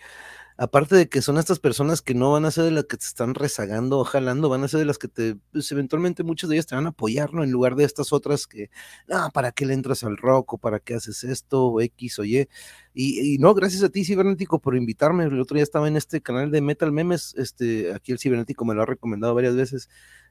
Aparte 0.58 0.96
de 0.96 1.10
que 1.10 1.22
son 1.22 1.38
estas 1.38 1.60
personas 1.60 2.02
que 2.02 2.14
no 2.14 2.32
van 2.32 2.46
a 2.46 2.52
ser 2.52 2.64
de 2.64 2.72
las 2.72 2.86
que 2.86 2.96
te 2.96 3.06
están 3.06 3.36
rezagando 3.36 4.00
o 4.00 4.06
jalando, 4.06 4.48
van 4.48 4.64
a 4.64 4.70
ser 4.70 4.80
de 4.80 4.86
las 4.86 4.98
que 4.98 5.10
te, 5.10 5.36
pues 5.52 5.70
eventualmente 5.74 6.24
muchas 6.24 6.50
de 6.50 6.56
ellas 6.56 6.66
te 6.66 6.76
van 6.76 6.86
a 6.86 6.90
apoyar, 6.90 7.34
¿no? 7.34 7.44
En 7.44 7.52
lugar 7.52 7.76
de 7.76 7.84
estas 7.84 8.14
otras 8.14 8.48
que, 8.48 8.70
ah, 9.12 9.30
¿para 9.34 9.52
qué 9.52 9.66
le 9.66 9.74
entras 9.74 10.06
al 10.06 10.16
rock 10.16 10.54
o 10.54 10.58
para 10.58 10.80
qué 10.80 10.94
haces 10.94 11.26
esto 11.26 11.66
o 11.66 11.82
X 11.82 12.20
o 12.20 12.24
Y? 12.24 12.48
Y, 12.94 13.36
y 13.36 13.38
no, 13.38 13.54
gracias 13.54 13.84
a 13.84 13.90
ti, 13.90 14.06
Cibernético, 14.06 14.60
por 14.60 14.78
invitarme. 14.78 15.26
El 15.26 15.42
otro 15.42 15.56
día 15.56 15.64
estaba 15.64 15.90
en 15.90 15.98
este 15.98 16.22
canal 16.22 16.52
de 16.52 16.62
Metal 16.62 16.92
Memes, 16.94 17.36
este, 17.38 17.94
aquí 17.94 18.14
el 18.14 18.20
Cibernético 18.20 18.64
me 18.64 18.76
lo 18.76 18.84
ha 18.84 18.86
recomendado 18.86 19.36
varias 19.36 19.58
veces 19.58 19.90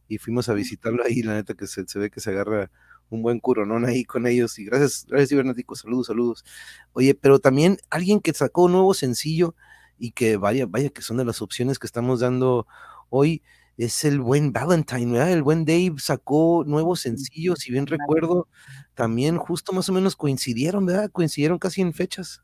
y 0.09 0.17
fuimos 0.17 0.49
a 0.49 0.55
visitarlo 0.55 1.05
ahí, 1.05 1.23
la 1.23 1.35
neta 1.35 1.53
que 1.55 1.67
se, 1.67 1.87
se 1.87 1.99
ve 1.99 2.11
que 2.11 2.21
se 2.21 2.31
agarra 2.31 2.71
un 3.15 3.23
buen 3.23 3.41
curonón 3.41 3.85
ahí 3.85 4.05
con 4.05 4.27
ellos. 4.27 4.59
Y 4.59 4.65
gracias, 4.65 5.07
gracias 5.09 5.31
Cibernético, 5.31 5.75
saludos, 5.75 6.09
saludos. 6.09 6.45
Oye, 6.93 7.15
pero 7.15 7.39
también 7.39 7.79
alguien 7.91 8.21
que 8.21 8.33
sacó 8.33 8.65
un 8.65 8.73
nuevo 8.73 8.95
sencillo 8.95 9.55
y 9.99 10.11
que 10.13 10.37
vaya, 10.37 10.67
vaya, 10.67 10.91
que 10.91 11.03
son 11.03 11.17
de 11.17 11.25
las 11.25 11.41
opciones 11.41 11.79
que 11.79 11.87
estamos 11.87 12.21
dando 12.21 12.67
hoy, 13.09 13.43
es 13.77 14.05
el 14.05 14.21
buen 14.21 14.53
Valentine, 14.53 15.13
¿verdad? 15.13 15.33
El 15.33 15.43
buen 15.43 15.65
Dave 15.65 15.95
sacó 15.99 16.65
nuevos 16.67 17.01
sencillos, 17.01 17.61
si 17.61 17.73
bien 17.73 17.87
recuerdo, 17.87 18.49
también 18.95 19.37
justo 19.37 19.73
más 19.73 19.89
o 19.89 19.93
menos 19.93 20.17
coincidieron, 20.17 20.87
¿verdad? 20.87 21.11
Coincidieron 21.11 21.59
casi 21.59 21.81
en 21.81 21.93
fechas. 21.93 22.43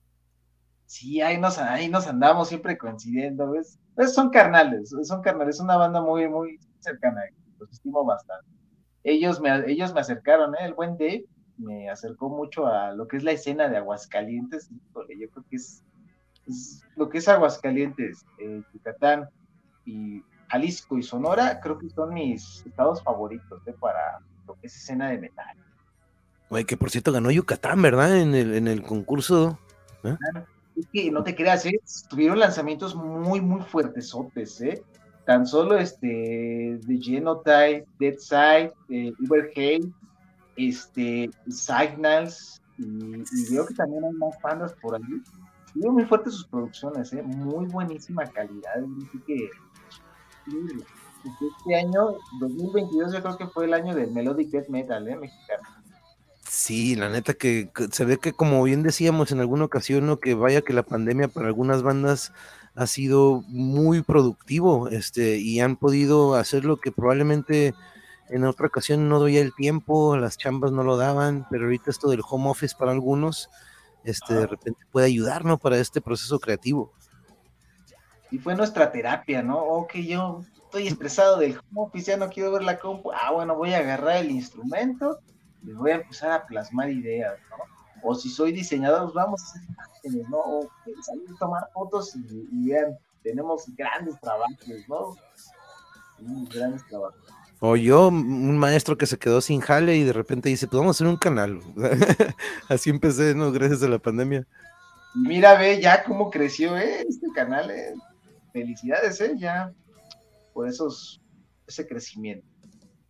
Sí, 0.86 1.20
ahí 1.20 1.38
nos, 1.38 1.58
ahí 1.58 1.88
nos 1.88 2.06
andamos 2.08 2.48
siempre 2.48 2.76
coincidiendo, 2.76 3.52
¿ves? 3.52 3.78
Pues 3.94 4.12
son 4.12 4.30
carnales, 4.30 4.92
son 5.04 5.22
carnales, 5.22 5.56
es 5.56 5.60
una 5.60 5.76
banda 5.76 6.00
muy, 6.00 6.28
muy 6.28 6.58
cercana, 6.80 7.20
los 7.58 7.70
estimo 7.70 8.04
bastante 8.04 8.59
ellos 9.04 9.40
me, 9.40 9.50
ellos 9.70 9.94
me 9.94 10.00
acercaron, 10.00 10.54
¿eh? 10.54 10.64
el 10.66 10.74
buen 10.74 10.98
Dave 10.98 11.24
me 11.56 11.90
acercó 11.90 12.28
mucho 12.28 12.66
a 12.66 12.92
lo 12.92 13.06
que 13.06 13.18
es 13.18 13.22
la 13.22 13.32
escena 13.32 13.68
de 13.68 13.76
Aguascalientes. 13.76 14.70
Híjole, 14.70 15.18
yo 15.18 15.28
creo 15.30 15.44
que 15.48 15.56
es, 15.56 15.82
es, 16.46 16.82
lo 16.96 17.08
que 17.08 17.18
es 17.18 17.28
Aguascalientes, 17.28 18.24
eh, 18.38 18.62
Yucatán 18.72 19.28
y 19.84 20.22
Jalisco 20.48 20.98
y 20.98 21.02
Sonora, 21.02 21.60
creo 21.60 21.78
que 21.78 21.88
son 21.90 22.14
mis 22.14 22.64
estados 22.66 23.02
favoritos 23.02 23.60
¿eh? 23.66 23.74
para 23.78 24.18
lo 24.46 24.54
que 24.54 24.66
es 24.66 24.76
escena 24.76 25.10
de 25.10 25.18
metal. 25.18 25.56
Güey, 26.48 26.64
que 26.64 26.76
por 26.76 26.90
cierto 26.90 27.12
ganó 27.12 27.30
Yucatán, 27.30 27.80
¿verdad? 27.80 28.16
En 28.18 28.34
el, 28.34 28.54
en 28.54 28.66
el 28.66 28.82
concurso. 28.82 29.58
¿eh? 30.02 30.16
Es 30.76 30.88
que 30.92 31.10
no 31.10 31.22
te 31.22 31.36
creas, 31.36 31.64
¿eh? 31.66 31.80
tuvieron 32.08 32.40
lanzamientos 32.40 32.96
muy, 32.96 33.40
muy 33.40 33.62
fuertesotes, 33.62 34.60
¿eh? 34.60 34.82
Tan 35.26 35.46
solo 35.46 35.76
este 35.76 36.06
de 36.06 36.98
Genotype, 37.00 37.86
Deadside, 37.98 38.72
eh, 38.88 39.12
Uberhate, 39.20 39.90
este, 40.56 41.30
Signals, 41.48 42.60
y, 42.78 42.84
y, 42.84 43.52
veo 43.54 43.66
que 43.66 43.74
también 43.74 44.04
hay 44.04 44.12
más 44.12 44.34
bandas 44.42 44.72
por 44.80 44.94
ahí. 44.94 45.22
Y 45.74 45.88
muy 45.88 46.04
fuertes 46.04 46.34
sus 46.34 46.46
producciones, 46.46 47.12
¿eh? 47.12 47.22
muy 47.22 47.66
buenísima 47.66 48.24
calidad. 48.26 48.72
Así 48.76 49.18
que 49.26 49.50
este 50.46 51.76
año, 51.76 52.16
2022, 52.40 53.12
yo 53.12 53.22
creo 53.22 53.36
que 53.36 53.46
fue 53.46 53.66
el 53.66 53.74
año 53.74 53.94
del 53.94 54.10
Melodic 54.10 54.50
Death 54.50 54.68
Metal 54.68 55.06
¿eh? 55.06 55.16
mexicano. 55.16 55.62
Sí, 56.48 56.96
la 56.96 57.08
neta 57.08 57.34
que, 57.34 57.70
se 57.92 58.04
ve 58.04 58.18
que 58.18 58.32
como 58.32 58.62
bien 58.64 58.82
decíamos 58.82 59.30
en 59.30 59.40
alguna 59.40 59.66
ocasión, 59.66 60.06
¿no? 60.06 60.18
que 60.18 60.34
vaya 60.34 60.62
que 60.62 60.72
la 60.72 60.82
pandemia 60.82 61.28
para 61.28 61.46
algunas 61.46 61.82
bandas 61.82 62.32
ha 62.74 62.86
sido 62.86 63.42
muy 63.48 64.02
productivo, 64.02 64.88
este, 64.88 65.38
y 65.38 65.60
han 65.60 65.76
podido 65.76 66.34
hacer 66.34 66.64
lo 66.64 66.78
que 66.78 66.92
probablemente 66.92 67.74
en 68.28 68.44
otra 68.44 68.68
ocasión 68.68 69.08
no 69.08 69.18
doy 69.18 69.36
el 69.38 69.54
tiempo, 69.54 70.16
las 70.16 70.38
chambas 70.38 70.70
no 70.72 70.84
lo 70.84 70.96
daban, 70.96 71.46
pero 71.50 71.64
ahorita 71.64 71.90
esto 71.90 72.08
del 72.08 72.22
home 72.28 72.48
office 72.48 72.76
para 72.78 72.92
algunos, 72.92 73.50
este, 74.04 74.34
de 74.34 74.46
repente 74.46 74.80
puede 74.90 75.06
ayudarnos 75.06 75.60
para 75.60 75.78
este 75.78 76.00
proceso 76.00 76.38
creativo. 76.38 76.92
Y 78.30 78.38
fue 78.38 78.54
nuestra 78.54 78.92
terapia, 78.92 79.42
¿no? 79.42 79.58
Ok, 79.58 79.96
yo 79.96 80.44
estoy 80.54 80.86
estresado 80.86 81.38
del 81.38 81.58
home 81.58 81.88
office, 81.88 82.12
ya 82.12 82.16
no 82.16 82.30
quiero 82.30 82.52
ver 82.52 82.62
la 82.62 82.78
compu, 82.78 83.10
ah, 83.12 83.32
bueno, 83.32 83.56
voy 83.56 83.74
a 83.74 83.78
agarrar 83.78 84.18
el 84.18 84.30
instrumento 84.30 85.18
y 85.64 85.72
voy 85.72 85.90
a 85.90 85.96
empezar 85.96 86.30
a 86.30 86.46
plasmar 86.46 86.90
ideas, 86.90 87.36
¿no? 87.50 87.79
O 88.02 88.14
si 88.14 88.28
soy 88.28 88.52
diseñador, 88.52 89.04
pues 89.04 89.14
vamos 89.14 89.42
a 89.42 89.44
hacer 89.46 89.62
imágenes, 89.68 90.28
¿no? 90.28 90.38
O 90.38 90.70
salir 91.02 91.28
a 91.34 91.38
tomar 91.38 91.68
fotos 91.72 92.16
y, 92.16 92.48
y 92.52 92.68
vean, 92.68 92.98
tenemos 93.22 93.64
grandes 93.76 94.18
trabajos, 94.20 94.56
¿no? 94.88 95.16
Tenemos 96.16 96.48
grandes 96.48 96.86
trabajos. 96.86 97.20
O 97.62 97.76
yo, 97.76 98.08
un 98.08 98.56
maestro 98.56 98.96
que 98.96 99.04
se 99.04 99.18
quedó 99.18 99.42
sin 99.42 99.60
jale 99.60 99.94
y 99.96 100.02
de 100.02 100.14
repente 100.14 100.48
dice, 100.48 100.66
pues 100.66 100.78
vamos 100.78 100.96
a 100.96 100.98
hacer 100.98 101.06
un 101.06 101.18
canal. 101.18 101.60
Así 102.70 102.88
empecé, 102.88 103.34
¿no? 103.34 103.52
Gracias 103.52 103.82
a 103.82 103.88
la 103.88 103.98
pandemia. 103.98 104.46
Mira, 105.14 105.58
ve 105.58 105.78
ya 105.80 106.02
cómo 106.04 106.30
creció 106.30 106.78
¿eh? 106.78 107.04
este 107.06 107.26
canal. 107.34 107.70
¿eh? 107.70 107.94
Felicidades, 108.54 109.20
¿eh? 109.20 109.34
Ya 109.36 109.72
por 110.54 110.68
esos, 110.68 111.20
ese 111.66 111.86
crecimiento. 111.86 112.46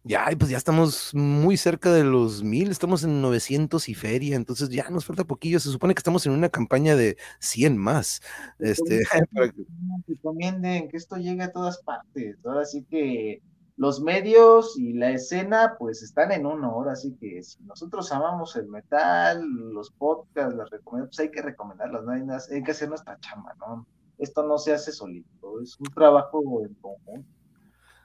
Ya, 0.02 0.26
pues 0.38 0.50
ya 0.50 0.56
estamos 0.56 1.14
muy 1.14 1.58
cerca 1.58 1.92
de 1.92 2.04
los 2.04 2.42
mil, 2.42 2.70
estamos 2.70 3.04
en 3.04 3.20
900 3.20 3.86
y 3.90 3.94
feria, 3.94 4.34
entonces 4.34 4.70
ya 4.70 4.88
nos 4.88 5.04
falta 5.04 5.24
poquillo. 5.24 5.60
Se 5.60 5.70
supone 5.70 5.94
que 5.94 5.98
estamos 5.98 6.24
en 6.24 6.32
una 6.32 6.48
campaña 6.48 6.96
de 6.96 7.18
100 7.40 7.76
más. 7.76 8.22
Este, 8.58 9.00
para 9.34 9.52
que 9.52 9.62
recomienden 10.08 10.88
que 10.88 10.96
esto 10.96 11.16
llegue 11.16 11.42
a 11.42 11.52
todas 11.52 11.82
partes. 11.82 12.38
Ahora 12.46 12.64
sí 12.64 12.86
que 12.88 13.42
los 13.76 14.00
medios 14.00 14.78
y 14.78 14.94
la 14.94 15.10
escena 15.10 15.76
pues 15.78 16.02
están 16.02 16.32
en 16.32 16.46
uno, 16.46 16.70
ahora 16.70 16.96
sí 16.96 17.16
que 17.20 17.42
si 17.42 17.62
nosotros 17.64 18.10
amamos 18.12 18.56
el 18.56 18.68
metal, 18.68 19.42
los 19.72 19.90
podcasts, 19.90 20.54
las 20.54 20.70
recomendaciones, 20.70 21.16
pues 21.16 21.20
hay 21.20 21.30
que 21.30 21.42
recomendarlas, 21.42 22.04
¿no? 22.04 22.12
hay, 22.12 22.62
que 22.62 22.70
hacer 22.70 22.88
nuestra 22.88 23.18
chamba, 23.20 23.54
¿no? 23.58 23.86
Esto 24.18 24.46
no 24.46 24.58
se 24.58 24.74
hace 24.74 24.92
solito, 24.92 25.60
es 25.62 25.78
un 25.80 25.86
trabajo 25.94 26.42
en 26.62 26.74
conjunto. 26.74 27.39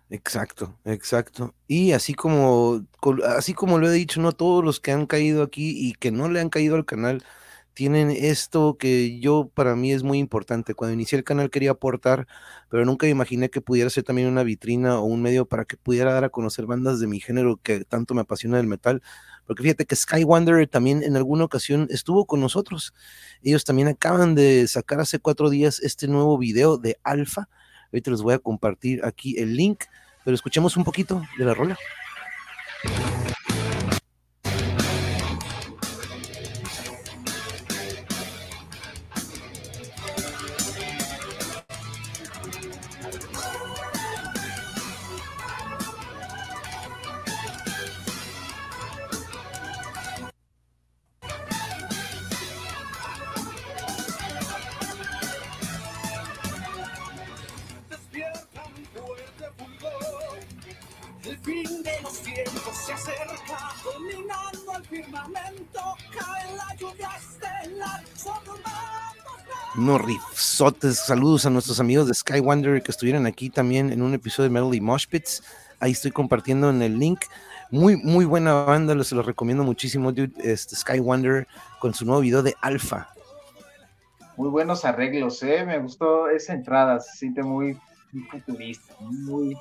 Exacto, 0.09 0.77
exacto. 0.85 1.55
Y 1.67 1.93
así 1.93 2.13
como, 2.13 2.85
así 3.25 3.53
como 3.55 3.79
lo 3.79 3.89
he 3.89 3.93
dicho, 3.93 4.21
no 4.21 4.33
todos 4.33 4.63
los 4.63 4.79
que 4.79 4.91
han 4.91 5.07
caído 5.07 5.41
aquí 5.41 5.71
y 5.75 5.93
que 5.93 6.11
no 6.11 6.29
le 6.29 6.39
han 6.39 6.49
caído 6.49 6.75
al 6.75 6.85
canal, 6.85 7.23
tienen 7.73 8.11
esto 8.11 8.77
que 8.77 9.19
yo 9.19 9.49
para 9.53 9.75
mí 9.75 9.91
es 9.91 10.03
muy 10.03 10.19
importante. 10.19 10.75
Cuando 10.75 10.93
inicié 10.93 11.17
el 11.17 11.23
canal 11.25 11.49
quería 11.49 11.71
aportar, 11.71 12.27
pero 12.69 12.85
nunca 12.85 13.07
imaginé 13.07 13.49
que 13.49 13.61
pudiera 13.61 13.89
ser 13.89 14.03
también 14.03 14.27
una 14.29 14.43
vitrina 14.43 14.99
o 14.99 15.05
un 15.05 15.21
medio 15.23 15.45
para 15.47 15.65
que 15.65 15.75
pudiera 15.75 16.13
dar 16.13 16.23
a 16.23 16.29
conocer 16.29 16.67
bandas 16.67 16.99
de 16.99 17.07
mi 17.07 17.19
género 17.19 17.57
que 17.61 17.83
tanto 17.83 18.13
me 18.13 18.21
apasiona 18.21 18.59
el 18.59 18.67
metal. 18.67 19.01
Porque 19.47 19.63
fíjate 19.63 19.85
que 19.85 19.95
Sky 19.95 20.23
Wanderer 20.23 20.67
también 20.67 21.03
en 21.03 21.15
alguna 21.17 21.43
ocasión 21.45 21.87
estuvo 21.89 22.25
con 22.27 22.39
nosotros. 22.41 22.93
Ellos 23.41 23.63
también 23.65 23.87
acaban 23.89 24.35
de 24.35 24.67
sacar 24.67 24.99
hace 24.99 25.19
cuatro 25.19 25.49
días 25.49 25.79
este 25.81 26.07
nuevo 26.07 26.37
video 26.37 26.77
de 26.77 26.97
Alfa. 27.03 27.49
Ahorita 27.95 28.11
les 28.11 28.21
voy 28.21 28.33
a 28.33 28.39
compartir 28.39 29.05
aquí 29.05 29.37
el 29.37 29.55
link, 29.55 29.85
pero 30.25 30.35
escuchemos 30.35 30.75
un 30.75 30.83
poquito 30.83 31.23
de 31.37 31.45
la 31.45 31.53
rola. 31.53 31.77
Unos 69.85 70.03
riffsotes. 70.03 70.97
Saludos 70.97 71.45
a 71.45 71.51
nuestros 71.51 71.79
amigos 71.79 72.07
de 72.07 72.15
Sky 72.15 72.39
Wanderer 72.39 72.81
que 72.81 72.89
estuvieron 72.89 73.27
aquí 73.27 73.51
también 73.51 73.93
en 73.93 74.01
un 74.01 74.15
episodio 74.15 74.49
de 74.49 74.81
Mosh 74.81 75.05
Pits. 75.07 75.43
Ahí 75.79 75.91
estoy 75.91 76.09
compartiendo 76.09 76.71
en 76.71 76.81
el 76.81 76.97
link. 76.97 77.19
Muy, 77.69 77.95
muy 77.97 78.25
buena 78.25 78.63
banda, 78.63 79.03
se 79.03 79.13
los 79.13 79.23
recomiendo 79.23 79.63
muchísimo, 79.63 80.11
dude. 80.11 80.33
Este, 80.43 80.75
Sky 80.75 80.99
Wanderer 80.99 81.47
con 81.79 81.93
su 81.93 82.03
nuevo 82.03 82.21
video 82.21 82.41
de 82.41 82.55
Alpha. 82.61 83.09
Muy 84.37 84.49
buenos 84.49 84.85
arreglos, 84.85 85.43
¿eh? 85.43 85.63
Me 85.63 85.77
gustó 85.77 86.29
esa 86.29 86.53
entrada, 86.53 86.99
se 86.99 87.19
siente 87.19 87.43
muy, 87.43 87.79
futurista, 88.31 88.95
muy. 88.99 89.55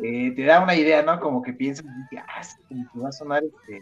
Eh, 0.00 0.30
te 0.36 0.44
da 0.44 0.62
una 0.62 0.74
idea, 0.74 1.02
¿no? 1.02 1.18
Como 1.20 1.40
que 1.40 1.54
piensas, 1.54 1.86
ah, 2.18 2.42
que 2.68 3.00
va 3.00 3.08
a 3.08 3.12
sonar 3.12 3.42
este. 3.44 3.80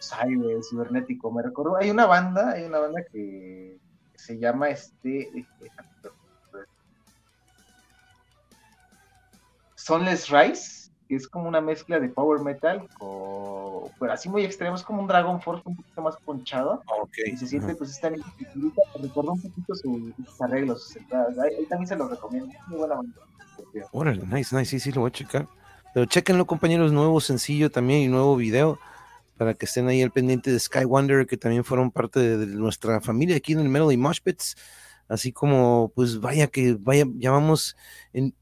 Cyber, 0.00 0.64
cibernético. 0.64 1.30
Me 1.30 1.42
recuerdo, 1.42 1.76
hay 1.76 1.90
una 1.90 2.06
banda, 2.06 2.52
hay 2.52 2.64
una 2.64 2.78
banda 2.78 3.04
que 3.12 3.78
se 4.26 4.38
llama 4.38 4.70
este, 4.70 5.46
Sunless 9.76 10.28
Rise, 10.30 10.90
que 11.08 11.14
es 11.14 11.28
como 11.28 11.46
una 11.46 11.60
mezcla 11.60 12.00
de 12.00 12.08
power 12.08 12.40
metal, 12.40 12.88
con, 12.98 13.92
pero 14.00 14.12
así 14.12 14.28
muy 14.28 14.44
extremo, 14.44 14.74
es 14.74 14.82
como 14.82 15.00
un 15.00 15.06
Dragon 15.06 15.40
Force 15.40 15.62
un 15.64 15.76
poquito 15.76 16.02
más 16.02 16.16
ponchado. 16.24 16.82
Y 17.24 17.36
se 17.36 17.46
siente, 17.46 17.76
pues, 17.76 17.90
esta 17.90 18.10
recordó 19.00 19.32
un 19.34 19.42
poquito 19.42 19.74
sus, 19.76 20.40
arreglos, 20.40 20.82
sus 20.82 20.96
entradas. 20.96 21.38
Ahí, 21.38 21.64
también 21.66 21.86
se 21.86 21.94
los 21.94 22.10
recomiendo, 22.10 22.52
muy 22.66 22.78
buena 22.78 22.96
banda. 22.96 23.14
Órale, 23.92 24.26
nice, 24.26 24.56
nice, 24.56 24.70
sí, 24.70 24.80
sí, 24.80 24.90
lo 24.90 25.02
voy 25.02 25.08
a 25.08 25.12
checar. 25.12 25.46
Pero 25.94 26.06
chequenlo, 26.06 26.46
compañeros, 26.46 26.92
nuevo 26.92 27.20
sencillo 27.20 27.70
también 27.70 28.00
y 28.00 28.08
nuevo 28.08 28.34
video 28.34 28.80
para 29.36 29.54
que 29.54 29.66
estén 29.66 29.88
ahí 29.88 30.02
al 30.02 30.12
pendiente 30.12 30.50
de 30.50 30.58
Sky 30.58 30.84
Wonder, 30.84 31.26
que 31.26 31.36
también 31.36 31.64
fueron 31.64 31.90
parte 31.90 32.20
de, 32.38 32.46
nuestra 32.46 33.00
familia 33.00 33.36
aquí 33.36 33.52
en 33.52 33.60
el 33.60 33.68
Melody 33.68 33.96
Moshpits. 33.96 34.56
Así 35.08 35.30
como, 35.30 35.92
pues 35.94 36.18
vaya 36.18 36.48
que, 36.48 36.76
vaya, 36.80 37.04
ya 37.16 37.30
vamos, 37.30 37.76
en, 38.12 38.34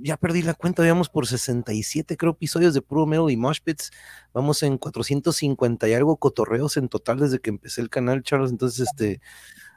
ya 0.00 0.16
perdí 0.16 0.42
la 0.42 0.54
cuenta, 0.54 0.86
vamos 0.86 1.08
por 1.08 1.26
67, 1.26 2.16
creo, 2.16 2.32
episodios 2.32 2.72
de 2.72 2.82
puro 2.82 3.04
Melody 3.04 3.36
Moshpits. 3.36 3.90
Vamos 4.32 4.62
en 4.62 4.78
450 4.78 5.88
y 5.88 5.92
algo 5.94 6.16
cotorreos 6.16 6.76
en 6.76 6.88
total 6.88 7.18
desde 7.18 7.40
que 7.40 7.50
empecé 7.50 7.80
el 7.80 7.90
canal, 7.90 8.22
Charles. 8.22 8.52
Entonces, 8.52 8.86
este. 8.88 9.20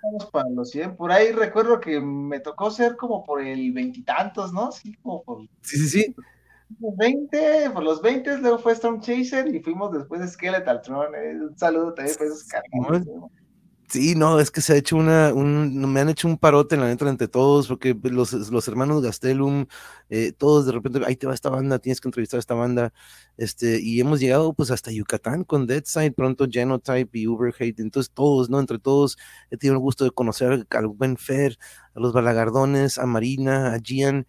Vamos 0.03 0.27
para 0.31 0.49
los 0.49 0.69
100. 0.69 0.95
Por 0.95 1.11
ahí 1.11 1.31
recuerdo 1.31 1.79
que 1.79 1.99
me 1.99 2.39
tocó 2.39 2.69
ser 2.69 2.97
como 2.97 3.25
por 3.25 3.41
el 3.41 3.71
veintitantos, 3.71 4.53
¿no? 4.53 4.71
Sí, 4.71 4.93
como 5.01 5.23
por. 5.23 5.41
Sí, 5.61 5.77
sí, 5.77 5.89
sí. 5.89 6.15
20, 6.69 7.69
por 7.71 7.83
los 7.83 8.01
20 8.01 8.37
luego 8.39 8.59
fue 8.59 8.73
Storm 8.73 9.01
Chaser 9.01 9.53
y 9.53 9.61
fuimos 9.61 9.91
después 9.91 10.21
de 10.21 10.27
Skeletal 10.27 10.81
Throne. 10.81 11.17
Eh, 11.17 11.35
un 11.35 11.57
saludo 11.57 11.93
también 11.93 12.17
por 12.17 12.27
esos 12.27 12.45
Sí, 13.89 14.15
no, 14.15 14.37
es 14.41 14.51
que 14.51 14.59
se 14.59 14.73
ha 14.73 14.75
hecho 14.75 14.97
una, 14.97 15.33
un, 15.33 15.93
me 15.93 16.01
han 16.01 16.09
hecho 16.09 16.27
un 16.27 16.37
parote 16.37 16.75
en 16.75 16.81
la 16.81 16.87
neta 16.87 17.07
entre 17.07 17.29
todos, 17.29 17.69
porque 17.69 17.97
los, 18.03 18.33
los 18.33 18.67
hermanos 18.67 19.01
Gastelum, 19.01 19.65
eh, 20.09 20.33
todos 20.33 20.65
de 20.65 20.73
repente, 20.73 20.99
ahí 21.05 21.15
te 21.15 21.25
va 21.25 21.33
esta 21.33 21.49
banda, 21.49 21.79
tienes 21.79 22.01
que 22.01 22.09
entrevistar 22.09 22.37
a 22.37 22.39
esta 22.41 22.53
banda, 22.53 22.91
este, 23.37 23.79
y 23.79 24.01
hemos 24.01 24.19
llegado 24.19 24.53
pues 24.53 24.71
hasta 24.71 24.91
Yucatán 24.91 25.45
con 25.45 25.67
Deadside, 25.67 26.11
pronto 26.11 26.47
Genotype 26.51 27.17
y 27.17 27.27
Uberhate, 27.27 27.75
entonces 27.81 28.11
todos, 28.13 28.49
¿no? 28.49 28.59
Entre 28.59 28.77
todos 28.77 29.17
he 29.51 29.57
tenido 29.57 29.75
el 29.75 29.81
gusto 29.81 30.03
de 30.03 30.11
conocer 30.11 30.67
al 30.69 30.87
buen 30.87 31.15
Fer, 31.15 31.57
a 31.95 31.99
los 32.01 32.11
Balagardones, 32.11 32.97
a 32.97 33.05
Marina, 33.05 33.73
a 33.73 33.79
Gian, 33.79 34.27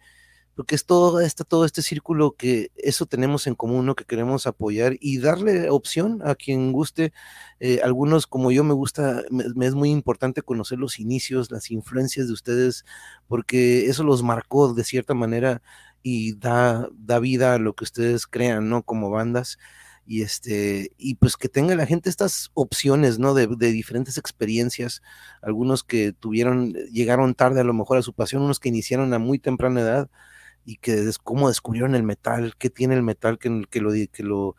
porque 0.59 0.75
es 0.75 0.85
todo, 0.85 1.21
está 1.21 1.45
todo 1.45 1.63
este 1.63 1.81
círculo 1.81 2.33
que 2.33 2.73
eso 2.75 3.05
tenemos 3.05 3.47
en 3.47 3.55
común, 3.55 3.85
¿no? 3.85 3.95
que 3.95 4.03
queremos 4.03 4.45
apoyar 4.45 4.97
y 4.99 5.19
darle 5.19 5.69
opción 5.69 6.19
a 6.21 6.35
quien 6.35 6.73
guste. 6.73 7.13
Eh, 7.61 7.79
algunos, 7.81 8.27
como 8.27 8.51
yo, 8.51 8.65
me 8.65 8.73
gusta, 8.73 9.23
me, 9.31 9.65
es 9.65 9.73
muy 9.73 9.89
importante 9.89 10.41
conocer 10.41 10.77
los 10.77 10.99
inicios, 10.99 11.49
las 11.49 11.71
influencias 11.71 12.27
de 12.27 12.33
ustedes, 12.33 12.83
porque 13.29 13.85
eso 13.85 14.03
los 14.03 14.21
marcó 14.21 14.73
de 14.73 14.83
cierta 14.83 15.13
manera 15.13 15.61
y 16.03 16.35
da, 16.35 16.89
da 16.91 17.19
vida 17.19 17.53
a 17.53 17.57
lo 17.57 17.73
que 17.73 17.85
ustedes 17.85 18.27
crean, 18.27 18.67
¿no? 18.67 18.83
Como 18.83 19.09
bandas 19.09 19.59
y 20.05 20.23
este 20.23 20.91
y 20.97 21.15
pues 21.15 21.37
que 21.37 21.47
tenga 21.47 21.73
la 21.75 21.85
gente 21.85 22.09
estas 22.09 22.51
opciones 22.53 23.17
no 23.17 23.33
de, 23.33 23.47
de, 23.47 23.71
diferentes 23.71 24.17
experiencias 24.17 25.03
algunos 25.41 25.83
que 25.83 26.13
tuvieron 26.13 26.73
llegaron 26.73 27.35
tarde 27.35 27.61
a 27.61 27.63
lo 27.63 27.73
mejor 27.73 27.99
a 27.99 28.01
su 28.01 28.13
pasión 28.13 28.41
unos 28.41 28.59
que 28.59 28.69
iniciaron 28.69 29.13
a 29.13 29.19
muy 29.19 29.37
temprana 29.37 29.81
edad 29.81 30.09
y 30.69 30.77
que 30.77 30.93
es 30.93 31.17
cómo 31.17 31.47
descubrieron 31.47 31.95
el 31.95 32.03
metal, 32.03 32.53
qué 32.59 32.69
tiene 32.69 32.93
el 32.93 33.01
metal 33.01 33.39
que, 33.39 33.65
que 33.71 33.81
lo 33.81 33.91
que 33.91 34.23
lo 34.23 34.55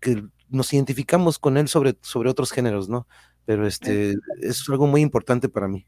que 0.00 0.24
nos 0.48 0.72
identificamos 0.72 1.38
con 1.38 1.56
él 1.56 1.68
sobre, 1.68 1.96
sobre 2.00 2.30
otros 2.30 2.50
géneros, 2.50 2.88
¿no? 2.88 3.06
Pero 3.44 3.64
este, 3.64 4.16
es 4.40 4.68
algo 4.68 4.88
muy 4.88 5.02
importante 5.02 5.48
para 5.48 5.68
mí. 5.68 5.86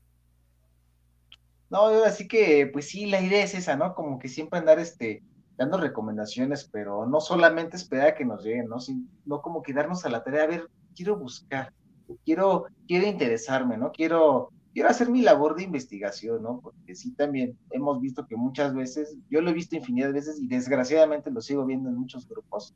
No, 1.71 1.87
así 2.05 2.29
que, 2.29 2.71
pues 2.73 2.89
sí, 2.89 3.07
la 3.07 3.21
idea 3.21 3.43
es 3.43 3.55
esa, 3.55 3.75
¿no? 3.75 3.97
Como 3.97 4.21
que 4.21 4.29
siempre 4.29 4.61
andar, 4.61 4.79
este, 4.79 5.25
dando 5.57 5.77
recomendaciones, 5.77 6.69
pero 6.71 7.05
no 7.07 7.21
solamente 7.21 7.77
esperar 7.77 8.09
a 8.09 8.15
que 8.15 8.25
nos 8.25 8.45
lleguen, 8.45 8.69
¿no? 8.69 8.79
Sino 8.79 9.43
como 9.43 9.61
que 9.61 9.73
darnos 9.73 10.05
a 10.05 10.09
la 10.09 10.23
tarea, 10.23 10.45
a 10.45 10.47
ver, 10.47 10.69
quiero 10.95 11.17
buscar, 11.17 11.73
quiero, 12.25 12.67
quiero 12.87 13.09
interesarme, 13.09 13.77
¿no? 13.77 13.91
Quiero, 13.91 14.53
quiero 14.75 14.89
hacer 14.89 15.09
mi 15.09 15.23
labor 15.23 15.55
de 15.55 15.63
investigación, 15.63 16.43
¿no? 16.43 16.61
Porque 16.61 16.97
sí 16.97 17.13
también 17.13 17.57
hemos 17.71 18.01
visto 18.01 18.27
que 18.27 18.37
muchas 18.37 18.75
veces, 18.75 19.17
yo 19.31 19.41
lo 19.41 19.51
he 19.51 19.55
visto 19.55 19.77
infinidad 19.77 20.09
de 20.09 20.15
veces 20.15 20.41
y 20.41 20.49
desgraciadamente 20.49 21.31
lo 21.31 21.41
sigo 21.41 21.65
viendo 21.65 21.89
en 21.89 21.97
muchos 21.97 22.29
grupos, 22.29 22.75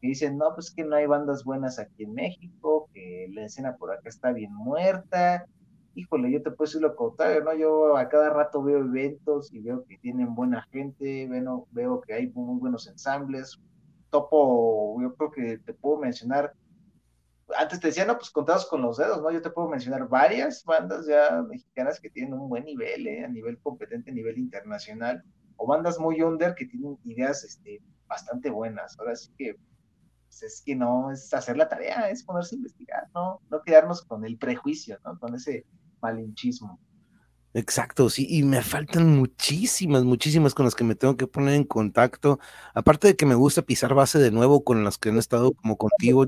que 0.00 0.08
dicen, 0.08 0.36
no, 0.36 0.52
pues 0.54 0.72
que 0.72 0.84
no 0.84 0.96
hay 0.96 1.06
bandas 1.06 1.44
buenas 1.44 1.78
aquí 1.78 2.02
en 2.02 2.14
México, 2.14 2.90
que 2.92 3.28
la 3.32 3.44
escena 3.44 3.76
por 3.76 3.92
acá 3.92 4.08
está 4.08 4.32
bien 4.32 4.52
muerta, 4.52 5.46
híjole, 5.94 6.30
yo 6.30 6.42
te 6.42 6.50
puedo 6.50 6.68
decir 6.68 6.82
lo 6.82 6.94
contrario, 6.96 7.42
¿no? 7.44 7.54
Yo 7.54 7.96
a 7.96 8.08
cada 8.08 8.30
rato 8.30 8.62
veo 8.62 8.80
eventos 8.80 9.52
y 9.52 9.60
veo 9.60 9.84
que 9.84 9.96
tienen 9.98 10.34
buena 10.34 10.66
gente, 10.72 11.28
veo, 11.28 11.66
veo 11.70 12.00
que 12.00 12.12
hay 12.12 12.26
muy 12.28 12.58
buenos 12.58 12.88
ensambles, 12.88 13.58
topo, 14.10 15.00
yo 15.00 15.14
creo 15.14 15.30
que 15.30 15.58
te 15.58 15.72
puedo 15.72 15.98
mencionar, 15.98 16.52
antes 17.56 17.80
te 17.80 17.88
decía, 17.88 18.04
no, 18.04 18.16
pues 18.16 18.30
contados 18.30 18.66
con 18.66 18.82
los 18.82 18.96
dedos, 18.96 19.22
¿no? 19.22 19.30
Yo 19.30 19.42
te 19.42 19.50
puedo 19.50 19.68
mencionar 19.68 20.08
varias 20.08 20.64
bandas 20.64 21.06
ya 21.06 21.42
mexicanas 21.42 22.00
que 22.00 22.10
tienen 22.10 22.34
un 22.34 22.48
buen 22.48 22.64
nivel, 22.64 23.06
¿eh? 23.06 23.24
A 23.24 23.28
nivel 23.28 23.58
competente, 23.58 24.10
a 24.10 24.14
nivel 24.14 24.38
internacional, 24.38 25.22
o 25.56 25.66
bandas 25.66 25.98
muy 25.98 26.22
under 26.22 26.54
que 26.54 26.66
tienen 26.66 26.98
ideas, 27.04 27.44
este, 27.44 27.82
bastante 28.06 28.50
buenas. 28.50 28.98
Ahora 28.98 29.16
sí 29.16 29.30
que 29.36 29.56
pues, 30.26 30.42
es 30.42 30.62
que 30.64 30.74
no 30.74 31.12
es 31.12 31.32
hacer 31.32 31.56
la 31.56 31.68
tarea, 31.68 32.10
es 32.10 32.24
ponerse 32.24 32.56
a 32.56 32.58
investigar, 32.58 33.08
¿no? 33.14 33.40
No 33.50 33.62
quedarnos 33.62 34.02
con 34.02 34.24
el 34.24 34.38
prejuicio, 34.38 34.98
¿no? 35.04 35.18
Con 35.18 35.34
ese 35.34 35.64
malinchismo. 36.00 36.80
Exacto, 37.54 38.10
sí, 38.10 38.26
y 38.28 38.42
me 38.42 38.60
faltan 38.60 39.16
muchísimas, 39.16 40.04
muchísimas 40.04 40.52
con 40.52 40.66
las 40.66 40.74
que 40.74 40.84
me 40.84 40.94
tengo 40.94 41.16
que 41.16 41.26
poner 41.26 41.54
en 41.54 41.64
contacto. 41.64 42.38
Aparte 42.74 43.08
de 43.08 43.16
que 43.16 43.24
me 43.24 43.34
gusta 43.34 43.62
pisar 43.62 43.94
base 43.94 44.18
de 44.18 44.30
nuevo 44.30 44.62
con 44.62 44.84
las 44.84 44.98
que 44.98 45.08
han 45.08 45.16
estado 45.16 45.52
como 45.52 45.78
contigo. 45.78 46.26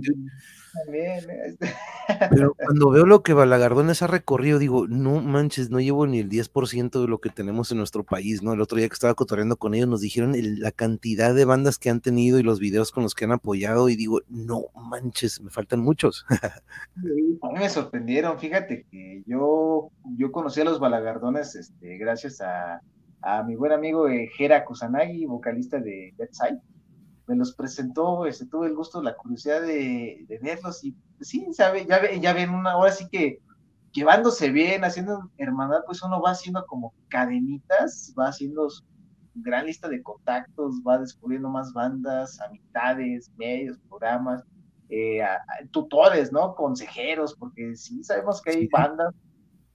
También, 0.73 1.25
este. 1.31 1.73
Pero 2.31 2.55
cuando 2.55 2.91
veo 2.91 3.07
lo 3.07 3.23
que 3.23 3.33
Balagardones 3.33 4.03
ha 4.03 4.07
recorrido, 4.07 4.59
digo, 4.59 4.87
no 4.87 5.21
manches, 5.21 5.71
no 5.71 5.81
llevo 5.81 6.07
ni 6.07 6.19
el 6.21 6.29
10% 6.29 7.01
de 7.01 7.09
lo 7.09 7.21
que 7.21 7.31
tenemos 7.31 7.71
en 7.71 7.79
nuestro 7.79 8.05
país, 8.05 8.43
¿no? 8.43 8.53
El 8.53 8.61
otro 8.61 8.79
día 8.79 8.89
que 8.89 8.95
estaba 8.95 9.15
cotorreando 9.15 9.57
con 9.57 9.75
ellos 9.75 9.89
nos 9.89 10.01
dijeron 10.01 10.35
la 10.37 10.73
cantidad 10.73 11.35
de 11.35 11.45
bandas 11.45 11.79
que 11.79 11.91
han 11.91 12.01
tenido 12.01 12.39
y 12.39 12.43
los 12.43 12.61
videos 12.61 12.93
con 12.93 13.03
los 13.03 13.15
que 13.15 13.25
han 13.25 13.33
apoyado 13.33 13.89
y 13.89 13.97
digo, 13.97 14.21
no 14.29 14.67
manches, 14.75 15.41
me 15.41 15.51
faltan 15.51 15.81
muchos. 15.81 16.27
a 16.31 17.53
mí 17.53 17.59
me 17.59 17.69
sorprendieron, 17.69 18.39
fíjate 18.39 18.87
que 18.91 19.23
yo, 19.27 19.91
yo 20.17 20.33
conocí 20.33 20.61
a 20.61 20.65
los 20.65 20.81
Balagardones 20.81 21.55
este, 21.55 21.99
gracias 21.99 22.41
a, 22.41 22.81
a 23.23 23.43
mi 23.43 23.57
buen 23.57 23.73
amigo 23.73 24.09
eh, 24.09 24.29
Jera 24.37 24.65
Kusanagi, 24.65 25.27
vocalista 25.27 25.79
de 25.79 26.15
Dead 26.17 26.29
Side 26.33 26.61
me 27.29 27.37
los 27.37 27.55
presentó, 27.55 28.27
este, 28.27 28.47
tuve 28.47 28.67
el 28.69 28.75
gusto, 28.75 29.03
la 29.03 29.17
curiosidad 29.17 29.61
de, 29.63 30.27
verlos 30.43 30.83
y 30.83 30.93
pues, 31.17 31.29
sí, 31.29 31.47
sabe, 31.53 31.87
ya, 31.87 32.13
ya 32.15 32.33
ven 32.33 32.51
una, 32.51 32.73
ahora 32.73 32.91
sí 32.91 33.07
que 33.11 33.39
llevándose 33.93 34.51
bien, 34.51 34.85
haciendo 34.85 35.31
hermandad, 35.37 35.81
pues 35.87 36.03
uno 36.03 36.21
va 36.21 36.31
haciendo 36.31 36.65
como 36.67 36.95
cadenitas, 37.09 38.15
va 38.19 38.29
haciendo 38.29 38.69
gran 39.35 39.67
lista 39.67 39.89
de 39.89 40.03
contactos, 40.03 40.83
va 40.87 40.99
descubriendo 40.99 41.49
más 41.49 41.73
bandas, 41.73 42.41
amistades, 42.41 43.31
medios, 43.37 43.79
programas, 43.89 44.43
eh, 44.89 45.21
tutores, 45.71 46.33
¿no? 46.33 46.55
Consejeros, 46.55 47.35
porque 47.39 47.77
sí 47.77 48.03
sabemos 48.03 48.41
que 48.41 48.51
hay 48.51 48.69
bandas 48.69 49.15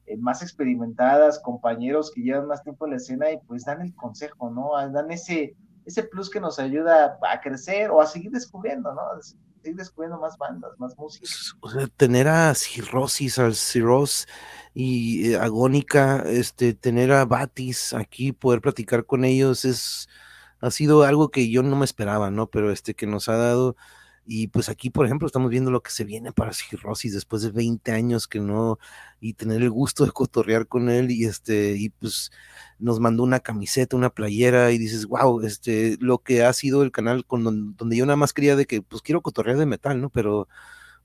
eh, 0.05 0.17
más 0.17 0.41
experimentadas, 0.41 1.39
compañeros 1.39 2.11
que 2.13 2.21
llevan 2.21 2.47
más 2.47 2.63
tiempo 2.63 2.85
en 2.85 2.91
la 2.91 2.97
escena 2.97 3.31
y 3.31 3.37
pues 3.47 3.63
dan 3.65 3.81
el 3.81 3.95
consejo, 3.95 4.49
¿no? 4.49 4.71
Dan 4.91 5.11
ese, 5.11 5.55
ese 5.85 6.03
plus 6.03 6.29
que 6.29 6.39
nos 6.39 6.59
ayuda 6.59 7.17
a 7.29 7.41
crecer 7.41 7.91
o 7.91 8.01
a 8.01 8.05
seguir 8.05 8.31
descubriendo, 8.31 8.93
¿no? 8.93 9.01
seguir 9.63 9.77
descubriendo 9.77 10.19
más 10.19 10.37
bandas, 10.37 10.71
más 10.77 10.97
música. 10.97 11.25
O 11.61 11.69
sea, 11.69 11.87
tener 11.87 12.27
a 12.27 12.53
Cirrosis, 12.53 13.39
al 13.39 13.55
Cirros 13.55 14.27
y 14.73 15.31
eh, 15.31 15.37
Agónica, 15.37 16.23
este, 16.27 16.73
tener 16.73 17.11
a 17.11 17.25
Batis 17.25 17.93
aquí, 17.93 18.31
poder 18.31 18.61
platicar 18.61 19.05
con 19.05 19.23
ellos 19.25 19.65
es, 19.65 20.09
ha 20.59 20.69
sido 20.71 21.03
algo 21.03 21.29
que 21.29 21.49
yo 21.49 21.63
no 21.63 21.75
me 21.75 21.85
esperaba, 21.85 22.29
¿no? 22.29 22.47
Pero 22.47 22.71
este, 22.71 22.93
que 22.93 23.07
nos 23.07 23.29
ha 23.29 23.37
dado, 23.37 23.75
y 24.25 24.47
pues 24.47 24.69
aquí, 24.69 24.89
por 24.89 25.05
ejemplo, 25.05 25.25
estamos 25.27 25.49
viendo 25.49 25.71
lo 25.71 25.81
que 25.81 25.91
se 25.91 26.05
viene 26.05 26.31
para 26.31 26.53
Cirrosis 26.53 27.13
después 27.13 27.41
de 27.41 27.51
20 27.51 27.91
años 27.91 28.27
que 28.27 28.39
no, 28.39 28.79
y 29.19 29.33
tener 29.33 29.61
el 29.61 29.69
gusto 29.69 30.05
de 30.05 30.11
cotorrear 30.11 30.67
con 30.67 30.89
él, 30.89 31.11
y 31.11 31.25
este, 31.25 31.75
y 31.77 31.89
pues 31.89 32.31
nos 32.79 32.99
mandó 32.99 33.23
una 33.23 33.39
camiseta, 33.39 33.95
una 33.95 34.09
playera 34.09 34.71
y 34.71 34.77
dices, 34.77 35.05
wow, 35.07 35.41
este, 35.41 35.97
lo 35.99 36.19
que 36.19 36.43
ha 36.43 36.53
sido 36.53 36.83
el 36.83 36.91
canal 36.91 37.25
con 37.25 37.43
donde, 37.77 37.95
yo 37.97 38.05
nada 38.05 38.17
más 38.17 38.33
quería 38.33 38.55
de 38.55 38.65
que, 38.65 38.81
pues 38.81 39.01
quiero 39.01 39.21
cotorrear 39.21 39.57
de 39.57 39.65
metal, 39.65 40.01
¿no? 40.01 40.09
Pero 40.09 40.47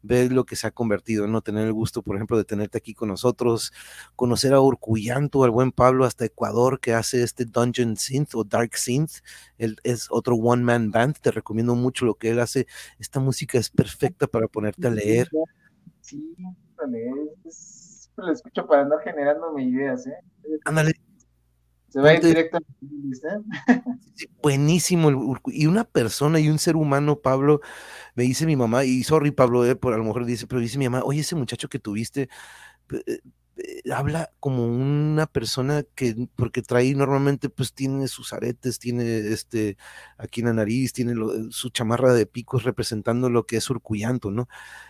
ver 0.03 0.33
lo 0.33 0.45
que 0.45 0.57
se 0.57 0.67
ha 0.67 0.71
convertido, 0.71 1.27
¿no? 1.27 1.43
Tener 1.43 1.67
el 1.67 1.73
gusto, 1.73 2.03
por 2.03 2.17
ejemplo, 2.17 2.37
de 2.37 2.45
tenerte 2.45 2.79
aquí 2.79 2.95
con 2.95 3.09
nosotros, 3.09 3.73
conocer 4.17 4.55
a 4.55 4.61
Urcuyanto, 4.61 5.45
al 5.45 5.51
buen 5.51 5.73
Pablo 5.73 6.05
hasta 6.05 6.25
Ecuador, 6.25 6.81
que 6.81 6.95
hace 6.95 7.23
este 7.23 7.45
Dungeon 7.45 7.97
Synth 7.97 8.35
o 8.35 8.45
Dark 8.45 8.77
Synth, 8.77 9.19
él 9.59 9.77
es 9.83 10.09
otro 10.11 10.37
one 10.37 10.63
man 10.63 10.91
band, 10.91 11.19
te 11.21 11.31
recomiendo 11.31 11.75
mucho 11.75 12.05
lo 12.05 12.15
que 12.15 12.31
él 12.31 12.41
hace, 12.41 12.67
esta 12.99 13.21
música 13.21 13.59
es 13.59 13.71
perfecta 13.71 14.27
para 14.27 14.49
ponerte 14.49 14.87
a 14.87 14.91
leer. 14.91 15.29
Sí, 16.01 16.35
es, 17.45 18.11
lo 18.17 18.33
escucho 18.33 18.67
para 18.67 18.83
andar 18.83 19.01
generándome 19.03 19.65
ideas, 19.65 20.07
¿eh? 20.07 20.15
Ándale, 20.65 20.93
se 21.89 22.01
va 22.01 22.13
directo 22.13 22.59
Buenísimo. 24.43 25.37
Y 25.47 25.67
una 25.67 25.85
persona 25.85 26.39
y 26.41 26.49
un 26.49 26.59
ser 26.59 26.77
humano, 26.77 27.21
Pablo, 27.21 27.61
me 28.15 28.25
dice 28.25 28.47
mi 28.47 28.57
mamá, 28.57 28.85
y 28.85 29.03
sorry, 29.05 29.31
Pablo, 29.31 29.65
eh, 29.65 29.77
por 29.77 29.95
a 29.95 29.97
lo 29.97 30.05
mejor 30.05 30.25
dice, 30.25 30.47
pero 30.47 30.61
dice 30.61 30.79
mi 30.79 30.89
mamá, 30.89 31.03
oye, 31.05 31.21
ese 31.21 31.35
muchacho 31.35 31.69
que 31.69 31.79
tuviste, 31.79 32.29
eh, 32.93 33.03
eh, 33.07 33.19
habla 33.93 34.31
como 34.41 34.67
una 34.67 35.27
persona 35.27 35.83
que, 35.95 36.29
porque 36.37 36.63
trae 36.63 36.95
normalmente, 36.95 37.49
pues 37.49 37.73
tiene 37.73 38.09
sus 38.09 38.33
aretes, 38.33 38.79
tiene 38.79 39.19
este, 39.33 39.77
aquí 40.17 40.41
en 40.41 40.47
la 40.47 40.53
nariz, 40.53 40.93
tiene 40.93 41.15
su 41.51 41.71
chamarra 41.71 42.13
de 42.15 42.27
picos 42.27 42.65
representando 42.65 43.31
lo 43.31 43.47
que 43.47 43.57
es 43.57 43.71
Urcuyanto, 43.71 44.31
¿no? 44.31 44.49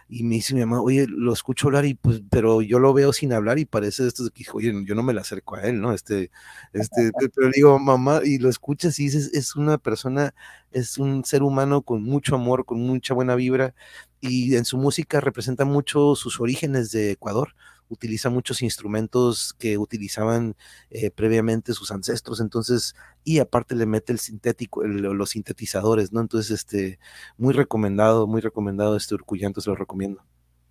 Y 0.09 0.25
me 0.25 0.37
dice 0.37 0.55
mi 0.55 0.61
mamá, 0.61 0.81
oye, 0.81 1.07
lo 1.09 1.33
escucho 1.33 1.69
hablar 1.69 1.85
y 1.85 1.95
pues, 1.95 2.23
pero 2.31 2.63
yo 2.63 2.79
lo 2.79 2.93
veo 2.95 3.13
sin 3.13 3.33
hablar 3.33 3.59
y 3.59 3.65
parece 3.65 4.07
esto 4.07 4.25
de 4.25 4.31
que, 4.31 4.45
oye, 4.53 4.73
yo 4.85 4.95
no 4.95 5.03
me 5.03 5.13
le 5.13 5.21
acerco 5.21 5.57
a 5.57 5.63
él, 5.63 5.81
¿no? 5.81 5.93
Este, 5.93 6.31
este, 6.73 7.11
pero 7.35 7.51
digo, 7.55 7.79
mamá, 7.79 8.21
y 8.25 8.39
lo 8.39 8.49
escuchas 8.49 8.99
y 8.99 9.05
dices, 9.05 9.31
es 9.35 9.57
una 9.57 9.79
persona, 9.79 10.35
es 10.73 10.99
un 10.99 11.25
ser 11.25 11.43
humano 11.43 11.83
con 11.83 12.03
mucho 12.03 12.35
amor, 12.35 12.65
con 12.65 12.81
mucha 12.81 13.15
buena 13.15 13.35
vibra 13.35 13.75
y 14.21 14.57
en 14.57 14.65
su 14.65 14.79
música 14.79 15.21
representa 15.21 15.65
mucho 15.65 16.15
sus 16.17 16.41
orígenes 16.41 16.91
de 16.91 17.13
Ecuador 17.13 17.55
utiliza 17.89 18.31
muchos 18.31 18.63
instrumentos 18.63 19.55
que 19.59 19.79
utilizaban 19.79 20.57
eh, 20.91 21.11
previamente 21.11 21.73
sus 21.73 21.91
ancestros, 21.91 22.41
entonces, 22.41 22.95
y 23.25 23.39
aparte 23.39 23.75
le 23.75 23.87
mete 23.87 24.13
el 24.13 24.19
sintético, 24.19 24.85
los 24.85 25.31
sintetizadores, 25.31 26.13
¿no? 26.13 26.21
Entonces, 26.21 26.51
este, 26.51 26.99
muy 27.37 27.55
recomendado, 27.55 28.27
muy 28.27 28.41
recomendado 28.41 28.97
este 28.97 29.15
Urcuyanto, 29.15 29.61
se 29.61 29.71
lo 29.71 29.77
recomiendo. 29.77 30.23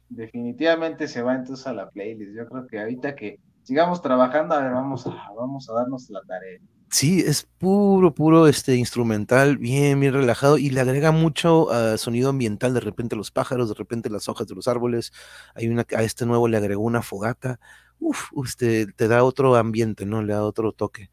Definitivamente 0.09 1.07
se 1.07 1.21
va 1.21 1.35
entonces 1.35 1.67
a 1.67 1.73
la 1.73 1.89
playlist. 1.89 2.33
Yo 2.35 2.47
creo 2.47 2.67
que 2.67 2.79
ahorita 2.79 3.15
que 3.15 3.39
sigamos 3.63 4.01
trabajando, 4.01 4.55
a 4.55 4.63
ver, 4.63 4.71
vamos 4.71 5.05
a, 5.05 5.31
vamos 5.35 5.69
a 5.69 5.73
darnos 5.73 6.09
la 6.09 6.21
tarea. 6.21 6.59
Sí, 6.89 7.19
es 7.19 7.43
puro, 7.57 8.13
puro 8.13 8.47
este 8.47 8.75
instrumental, 8.75 9.57
bien, 9.57 9.99
bien 9.99 10.13
relajado 10.13 10.57
y 10.57 10.69
le 10.69 10.79
agrega 10.79 11.11
mucho 11.11 11.65
uh, 11.65 11.97
sonido 11.97 12.29
ambiental, 12.29 12.73
de 12.73 12.79
repente 12.79 13.15
los 13.17 13.29
pájaros, 13.29 13.67
de 13.67 13.75
repente 13.75 14.09
las 14.09 14.29
hojas 14.29 14.47
de 14.47 14.55
los 14.55 14.67
árboles. 14.69 15.11
Hay 15.53 15.67
una, 15.67 15.85
a 15.95 16.03
este 16.03 16.25
nuevo 16.25 16.47
le 16.47 16.55
agregó 16.57 16.83
una 16.83 17.01
fogata. 17.01 17.59
Uf, 17.99 18.29
usted 18.33 18.89
te 18.95 19.07
da 19.09 19.23
otro 19.25 19.55
ambiente, 19.57 20.05
¿no? 20.05 20.21
Le 20.23 20.33
da 20.33 20.43
otro 20.43 20.71
toque. 20.71 21.09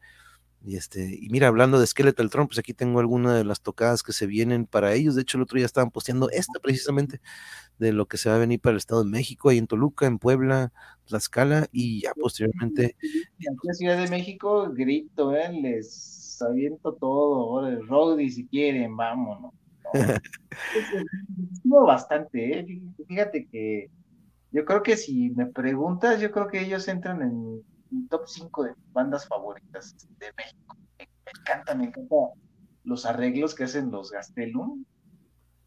Y 0.67 0.77
este, 0.77 1.15
y 1.21 1.29
mira, 1.29 1.47
hablando 1.47 1.79
de 1.79 1.85
Skeletal 1.85 2.31
Tron, 2.31 2.47
pues 2.47 2.57
aquí 2.57 2.73
tengo 2.73 2.99
algunas 2.99 3.35
de 3.35 3.43
las 3.43 3.61
tocadas 3.61 4.01
que 4.01 4.13
se 4.13 4.25
vienen 4.25 4.65
para 4.65 4.93
ellos. 4.93 5.13
De 5.13 5.21
hecho, 5.21 5.37
el 5.37 5.43
otro 5.43 5.57
día 5.57 5.65
estaban 5.67 5.91
posteando 5.91 6.27
esta 6.31 6.59
precisamente 6.59 7.21
de 7.77 7.93
lo 7.93 8.07
que 8.07 8.17
se 8.17 8.29
va 8.29 8.35
a 8.35 8.39
venir 8.39 8.59
para 8.59 8.71
el 8.71 8.77
Estado 8.77 9.03
de 9.03 9.11
México, 9.11 9.49
ahí 9.49 9.59
en 9.59 9.67
Toluca, 9.67 10.07
en 10.07 10.17
Puebla, 10.17 10.73
Tlaxcala, 11.05 11.67
y 11.71 12.01
ya 12.01 12.13
posteriormente. 12.15 12.95
En 13.39 13.55
la 13.61 13.73
Ciudad 13.73 13.97
de 14.01 14.09
México, 14.09 14.71
grito, 14.73 15.35
¿eh? 15.35 15.51
les 15.51 16.41
aviento 16.41 16.93
todo, 16.93 17.43
ahora 17.43 17.69
el 17.69 18.31
si 18.31 18.47
quieren, 18.47 18.97
vámonos. 18.97 19.53
Estuvo 21.53 21.85
bastante, 21.85 22.59
¿eh? 22.59 22.81
Fíjate 23.07 23.45
que 23.45 23.91
yo 24.51 24.65
creo 24.65 24.81
que 24.81 24.97
si 24.97 25.29
me 25.29 25.45
preguntas, 25.45 26.19
yo 26.19 26.31
creo 26.31 26.47
que 26.47 26.61
ellos 26.61 26.87
entran 26.87 27.21
en 27.21 27.63
top 28.07 28.27
5 28.27 28.63
de 28.63 28.73
bandas 28.91 29.27
favoritas 29.27 29.95
de 30.19 30.27
México. 30.37 30.77
Me, 30.97 31.07
encanta, 31.39 31.75
me 31.75 31.85
encanta 31.85 32.15
los 32.83 33.05
arreglos 33.05 33.55
que 33.55 33.65
hacen 33.65 33.91
los 33.91 34.11
Gastelum. 34.11 34.85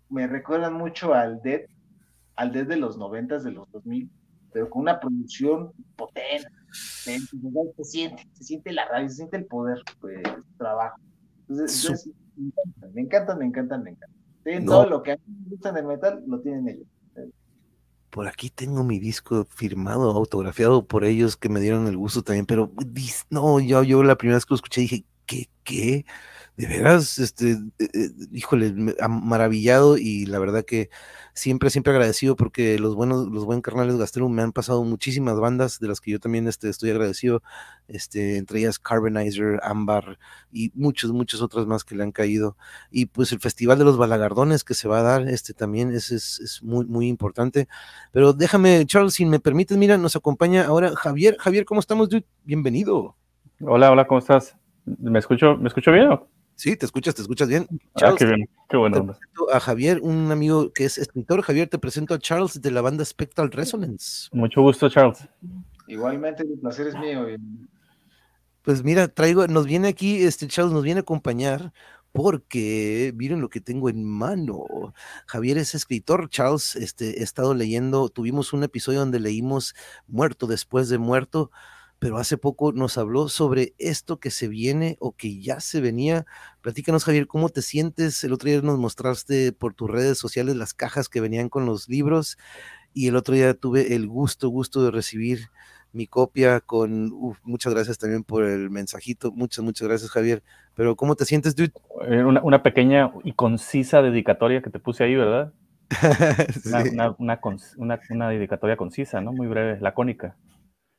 Me 0.09 0.26
recuerdan 0.26 0.74
mucho 0.74 1.14
al 1.14 1.41
Dead 1.43 1.62
al 2.39 2.53
Dead 2.53 2.66
de 2.66 2.76
los 2.76 2.97
noventas, 2.97 3.43
de 3.43 3.51
los 3.51 3.70
2000, 3.72 4.09
pero 4.53 4.70
con 4.70 4.83
una 4.83 5.01
producción 5.01 5.72
potente. 5.97 6.49
Se 6.70 7.18
siente, 7.85 8.29
se 8.33 8.45
siente 8.45 8.72
la 8.72 8.87
radio, 8.87 9.09
se 9.09 9.16
siente 9.16 9.39
el 9.39 9.47
poder 9.47 9.83
pues, 10.01 10.22
trabajo. 10.57 11.01
Entonces, 11.49 12.09
me 12.93 13.03
encantan, 13.03 13.39
me 13.39 13.47
encantan, 13.47 13.83
me 13.83 13.91
encantan. 13.91 14.64
Todo 14.66 14.87
lo 14.89 15.03
que 15.03 15.12
a 15.12 15.16
mí 15.16 15.22
me 15.26 15.51
gusta 15.51 15.70
en 15.70 15.79
el 15.79 15.87
metal 15.87 16.22
lo 16.26 16.41
tienen 16.41 16.68
ellos. 16.68 16.87
Por 18.11 18.27
aquí 18.29 18.51
tengo 18.51 18.85
mi 18.85 18.99
disco 18.99 19.47
firmado, 19.51 20.11
autografiado 20.11 20.87
por 20.87 21.05
ellos 21.05 21.37
que 21.37 21.49
me 21.49 21.61
dieron 21.61 21.87
el 21.87 21.97
gusto 21.97 22.23
también, 22.23 22.47
pero 22.47 22.73
no, 23.31 23.61
yo, 23.61 23.83
yo 23.83 24.03
la 24.03 24.17
primera 24.17 24.37
vez 24.37 24.47
que 24.47 24.53
lo 24.53 24.57
escuché 24.57 24.81
dije, 24.83 25.05
¿qué? 25.27 25.49
¿Qué? 25.65 26.07
De 26.59 26.67
veras, 26.67 27.21
este, 27.21 27.53
eh, 27.53 27.59
eh, 27.79 28.11
híjole, 28.33 28.75
maravillado 29.09 29.97
y 29.97 30.27
la 30.27 30.41
verdad 30.41 30.65
que 30.65 30.91
siempre, 31.33 31.71
siempre 31.71 31.93
agradecido 31.93 32.35
porque 32.35 32.81
los 32.81 32.97
buenos, 32.97 33.29
los 33.29 33.45
buen 33.45 33.61
carnales 33.61 33.97
Gastelum 33.97 34.33
me 34.33 34.43
han 34.43 34.51
pasado 34.51 34.83
muchísimas 34.83 35.39
bandas 35.39 35.79
de 35.79 35.87
las 35.87 36.01
que 36.01 36.11
yo 36.11 36.19
también 36.19 36.49
este, 36.49 36.69
estoy 36.69 36.91
agradecido, 36.91 37.45
este, 37.87 38.39
entre 38.39 38.59
ellas 38.59 38.81
Carbonizer, 38.81 39.61
Ambar 39.63 40.19
y 40.51 40.73
muchos, 40.75 41.13
muchos 41.13 41.43
otras 41.43 41.65
más 41.67 41.85
que 41.85 41.95
le 41.95 42.03
han 42.03 42.11
caído. 42.11 42.57
Y 42.91 43.07
pues 43.07 43.31
el 43.31 43.39
Festival 43.39 43.79
de 43.79 43.85
los 43.85 43.97
Balagardones 43.97 44.65
que 44.65 44.75
se 44.75 44.89
va 44.89 44.99
a 44.99 45.03
dar, 45.03 45.29
este 45.29 45.55
también 45.55 45.93
es, 45.93 46.11
es, 46.11 46.41
es 46.41 46.61
muy, 46.65 46.87
muy 46.87 47.07
importante. 47.07 47.69
Pero 48.11 48.33
déjame, 48.33 48.85
Charles, 48.85 49.15
si 49.15 49.25
me 49.27 49.39
permites, 49.39 49.79
mira, 49.79 49.97
nos 49.97 50.17
acompaña 50.17 50.65
ahora 50.65 50.91
Javier. 50.97 51.37
Javier, 51.39 51.65
¿cómo 51.65 51.79
estamos, 51.79 52.09
Bienvenido. 52.43 53.15
Hola, 53.61 53.93
hola, 53.93 54.09
¿cómo 54.09 54.19
estás? 54.19 54.57
¿Me 54.85 55.21
escucho, 55.21 55.57
¿me 55.57 55.69
escucho 55.69 55.93
bien? 55.93 56.19
Sí, 56.59 56.77
te 56.77 56.87
escuchas, 56.87 57.15
te 57.15 57.23
escuchas 57.23 57.47
bien. 57.47 57.69
ah, 58.03 58.17
qué 58.19 58.25
bien, 58.25 58.49
qué 58.69 58.77
bueno. 58.77 59.17
A 59.53 59.61
Javier, 59.61 60.01
un 60.03 60.33
amigo 60.33 60.73
que 60.73 60.87
es 60.87 60.99
escritor. 60.99 61.41
Javier, 61.43 61.69
te 61.69 61.79
presento 61.79 62.15
a 62.15 62.19
Charles 62.19 62.61
de 62.61 62.73
la 62.73 62.81
banda 62.81 63.05
Spectral 63.05 63.53
Resonance. 63.53 64.29
Mucho 64.33 64.61
gusto, 64.63 64.89
Charles. 64.89 65.21
Igualmente, 65.87 66.43
el 66.43 66.59
placer 66.59 66.89
es 66.89 66.97
mío. 66.97 67.29
Pues 68.63 68.83
mira, 68.83 69.07
traigo, 69.07 69.47
nos 69.47 69.67
viene 69.67 69.87
aquí, 69.87 70.21
este 70.25 70.49
Charles 70.49 70.73
nos 70.73 70.83
viene 70.83 70.99
a 70.99 71.03
acompañar 71.03 71.73
porque 72.11 73.13
miren 73.15 73.41
lo 73.41 73.51
que 73.51 73.61
tengo 73.61 73.89
en 73.89 74.03
mano. 74.03 74.65
Javier 75.27 75.59
es 75.59 75.77
escritor, 75.77 76.29
Charles, 76.29 76.75
este, 76.75 77.21
he 77.21 77.23
estado 77.23 77.55
leyendo, 77.55 78.09
tuvimos 78.09 78.53
un 78.53 78.65
episodio 78.65 78.99
donde 78.99 79.21
leímos 79.21 79.77
Muerto 80.09 80.49
después 80.49 80.89
de 80.89 80.99
Muerto, 80.99 81.53
pero 81.99 82.19
hace 82.19 82.39
poco 82.39 82.73
nos 82.73 82.97
habló 82.97 83.29
sobre 83.29 83.75
esto 83.79 84.21
que 84.21 84.31
se 84.31 84.49
viene 84.49 84.97
o 85.01 85.13
que 85.13 85.41
ya 85.41 85.61
se 85.61 85.81
venía. 85.81 86.27
Platícanos, 86.61 87.05
Javier, 87.05 87.27
¿cómo 87.27 87.49
te 87.49 87.63
sientes? 87.63 88.23
El 88.23 88.33
otro 88.33 88.49
día 88.49 88.61
nos 88.63 88.79
mostraste 88.79 89.53
por 89.53 89.75
tus 89.75 89.91
redes 89.91 90.19
sociales 90.19 90.57
las 90.57 90.75
cajas 90.75 91.09
que 91.09 91.21
venían 91.21 91.49
con 91.49 91.67
los 91.67 91.89
libros 91.89 92.39
y 92.95 93.09
el 93.09 93.17
otro 93.17 93.35
día 93.35 93.55
tuve 93.55 93.95
el 93.95 94.07
gusto, 94.07 94.49
gusto 94.49 94.85
de 94.85 94.91
recibir 94.91 95.49
mi 95.93 96.07
copia 96.07 96.61
con, 96.61 97.11
muchas 97.43 97.75
gracias 97.75 97.99
también 97.99 98.23
por 98.23 98.45
el 98.45 98.71
mensajito, 98.71 99.33
muchas, 99.33 99.65
muchas 99.65 99.89
gracias, 99.89 100.11
Javier. 100.11 100.43
Pero 100.75 100.95
¿cómo 100.97 101.17
te 101.17 101.25
sientes, 101.25 101.57
dude? 101.57 101.73
Eh, 102.09 102.23
una, 102.23 102.43
una 102.43 102.63
pequeña 102.63 103.11
y 103.25 103.33
concisa 103.33 104.03
dedicatoria 104.03 104.63
que 104.63 104.71
te 104.71 104.79
puse 104.79 105.05
ahí, 105.05 105.17
¿verdad? 105.17 105.53
una, 107.19 107.41
una, 107.79 108.01
una 108.11 108.29
dedicatoria 108.29 108.77
concisa, 108.77 109.21
¿no? 109.21 109.33
Muy 109.33 109.47
breve, 109.47 109.81
lacónica. 109.81 110.37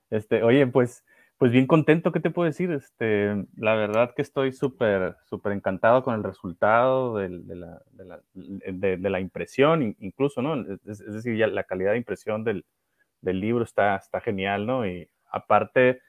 Este, 0.10 0.44
oye, 0.44 0.66
pues, 0.68 1.04
pues 1.38 1.52
bien 1.52 1.68
contento, 1.68 2.12
¿qué 2.12 2.20
te 2.20 2.32
puedo 2.32 2.48
decir? 2.48 2.72
Este, 2.72 3.46
la 3.56 3.76
verdad 3.76 4.14
que 4.16 4.22
estoy 4.22 4.52
súper, 4.52 5.16
súper 5.24 5.54
encantado 5.54 6.04
con 6.04 6.16
el 6.16 6.24
resultado 6.24 7.16
de, 7.16 7.30
la, 7.30 7.82
la, 8.34 9.20
impresión, 9.20 9.96
incluso, 10.00 10.42
¿no? 10.42 10.56
Es, 10.86 11.00
decir, 11.00 11.38
ya 11.38 11.48
la 11.48 11.64
calidad 11.64 11.92
de 11.92 11.98
impresión 11.98 12.44
del, 12.44 12.66
libro 13.22 13.64
está, 13.64 14.02
genial, 14.22 14.66
¿no? 14.66 14.86
Y 14.86 15.10
aparte, 15.32 16.02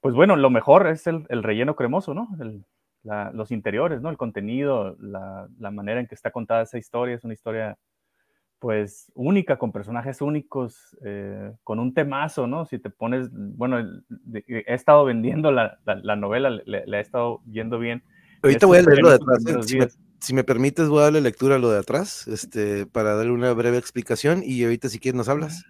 pues 0.00 0.14
bueno, 0.14 0.36
lo 0.36 0.50
mejor 0.50 0.86
es 0.88 1.06
el, 1.06 1.24
relleno 1.42 1.74
cremoso, 1.74 2.14
¿no? 2.14 2.28
los 3.32 3.52
interiores, 3.52 4.02
¿no? 4.02 4.10
El 4.10 4.16
contenido, 4.16 4.96
la, 4.98 5.48
la, 5.58 5.70
manera 5.70 6.00
en 6.00 6.08
que 6.08 6.16
está 6.16 6.32
contada 6.32 6.62
esa 6.62 6.76
historia, 6.76 7.14
es 7.14 7.22
una 7.22 7.34
historia 7.34 7.78
pues 8.58 9.12
única, 9.14 9.58
con 9.58 9.72
personajes 9.72 10.20
únicos, 10.20 10.96
eh, 11.04 11.52
con 11.62 11.78
un 11.78 11.94
temazo, 11.94 12.46
¿no? 12.46 12.64
Si 12.64 12.78
te 12.78 12.90
pones, 12.90 13.28
bueno, 13.32 13.78
he 14.34 14.74
estado 14.74 15.04
vendiendo 15.04 15.52
la, 15.52 15.78
novela, 16.16 16.50
le, 16.50 16.84
he 16.86 17.00
estado 17.00 17.40
yendo 17.50 17.78
bien. 17.78 18.02
Ahorita 18.42 18.66
voy 18.66 18.78
a 18.78 18.82
leer 18.82 18.98
lo 18.98 19.10
de 19.10 19.16
atrás. 19.16 19.44
¿eh? 19.46 19.88
Si 20.18 20.34
me, 20.34 20.44
permites, 20.44 20.88
voy 20.88 21.00
a 21.00 21.04
darle 21.04 21.20
lectura 21.20 21.56
a 21.56 21.58
lo 21.58 21.70
de 21.70 21.78
atrás, 21.78 22.26
este, 22.28 22.86
para 22.86 23.14
darle 23.14 23.32
una 23.32 23.52
breve 23.52 23.76
explicación 23.76 24.42
y 24.44 24.64
ahorita 24.64 24.88
si 24.88 24.98
quieres 24.98 25.16
nos 25.16 25.28
hablas. 25.28 25.64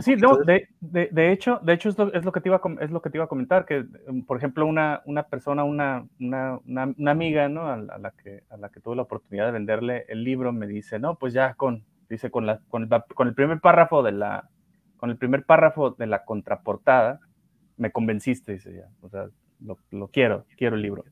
Sí, 0.00 0.16
no, 0.16 0.36
de, 0.36 0.68
de, 0.80 1.32
hecho, 1.32 1.58
de 1.62 1.72
hecho 1.72 1.88
es 1.88 1.96
lo, 1.96 2.12
es 2.12 2.24
lo, 2.24 2.32
que 2.32 2.42
te 2.42 2.50
iba 2.50 2.60
a, 2.62 2.84
es 2.84 2.90
lo 2.90 3.00
que 3.00 3.08
te 3.08 3.16
iba 3.16 3.24
a 3.24 3.28
comentar, 3.28 3.64
que 3.64 3.86
mm, 4.06 4.22
por 4.22 4.36
ejemplo 4.36 4.66
una, 4.66 5.00
una 5.06 5.22
persona, 5.22 5.64
una, 5.64 6.06
una, 6.20 6.60
una, 6.66 7.10
amiga, 7.10 7.48
¿no? 7.48 7.68
A, 7.68 7.76
la 7.78 8.10
que, 8.10 8.42
a 8.50 8.58
la 8.58 8.68
que 8.68 8.80
tuve 8.80 8.96
la 8.96 9.02
oportunidad 9.02 9.46
de 9.46 9.52
venderle 9.52 10.04
el 10.08 10.24
libro, 10.24 10.52
me 10.52 10.66
dice, 10.66 10.98
no, 10.98 11.14
pues 11.14 11.32
ya 11.32 11.54
con, 11.54 11.84
dice 12.12 12.30
con, 12.30 12.46
la, 12.46 12.60
con, 12.68 12.82
el, 12.82 13.34
primer 13.34 13.60
párrafo 13.60 14.02
de 14.02 14.12
la, 14.12 14.50
con 14.98 15.10
el 15.10 15.16
primer 15.16 15.44
párrafo 15.44 15.92
de 15.92 16.06
la 16.06 16.24
contraportada, 16.24 17.20
me 17.78 17.90
convenciste, 17.90 18.52
dice 18.52 18.74
ya, 18.74 18.88
o 19.00 19.08
sea, 19.08 19.28
lo, 19.60 20.08
quiero, 20.08 20.44
quiero 20.56 20.76
el 20.76 20.82
libro. 20.82 21.04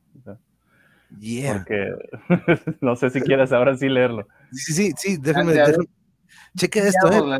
Porque 1.54 1.92
no 2.82 2.96
sé 2.96 3.10
si 3.10 3.20
quieres 3.22 3.50
ahora 3.52 3.76
sí 3.76 3.88
leerlo. 3.88 4.28
Sí, 4.52 4.72
sí, 4.74 4.92
sí, 4.96 5.16
déjame, 5.16 5.54
déjame. 5.54 5.86
Cheque 6.54 6.80
esto, 6.80 7.10
eh. 7.10 7.38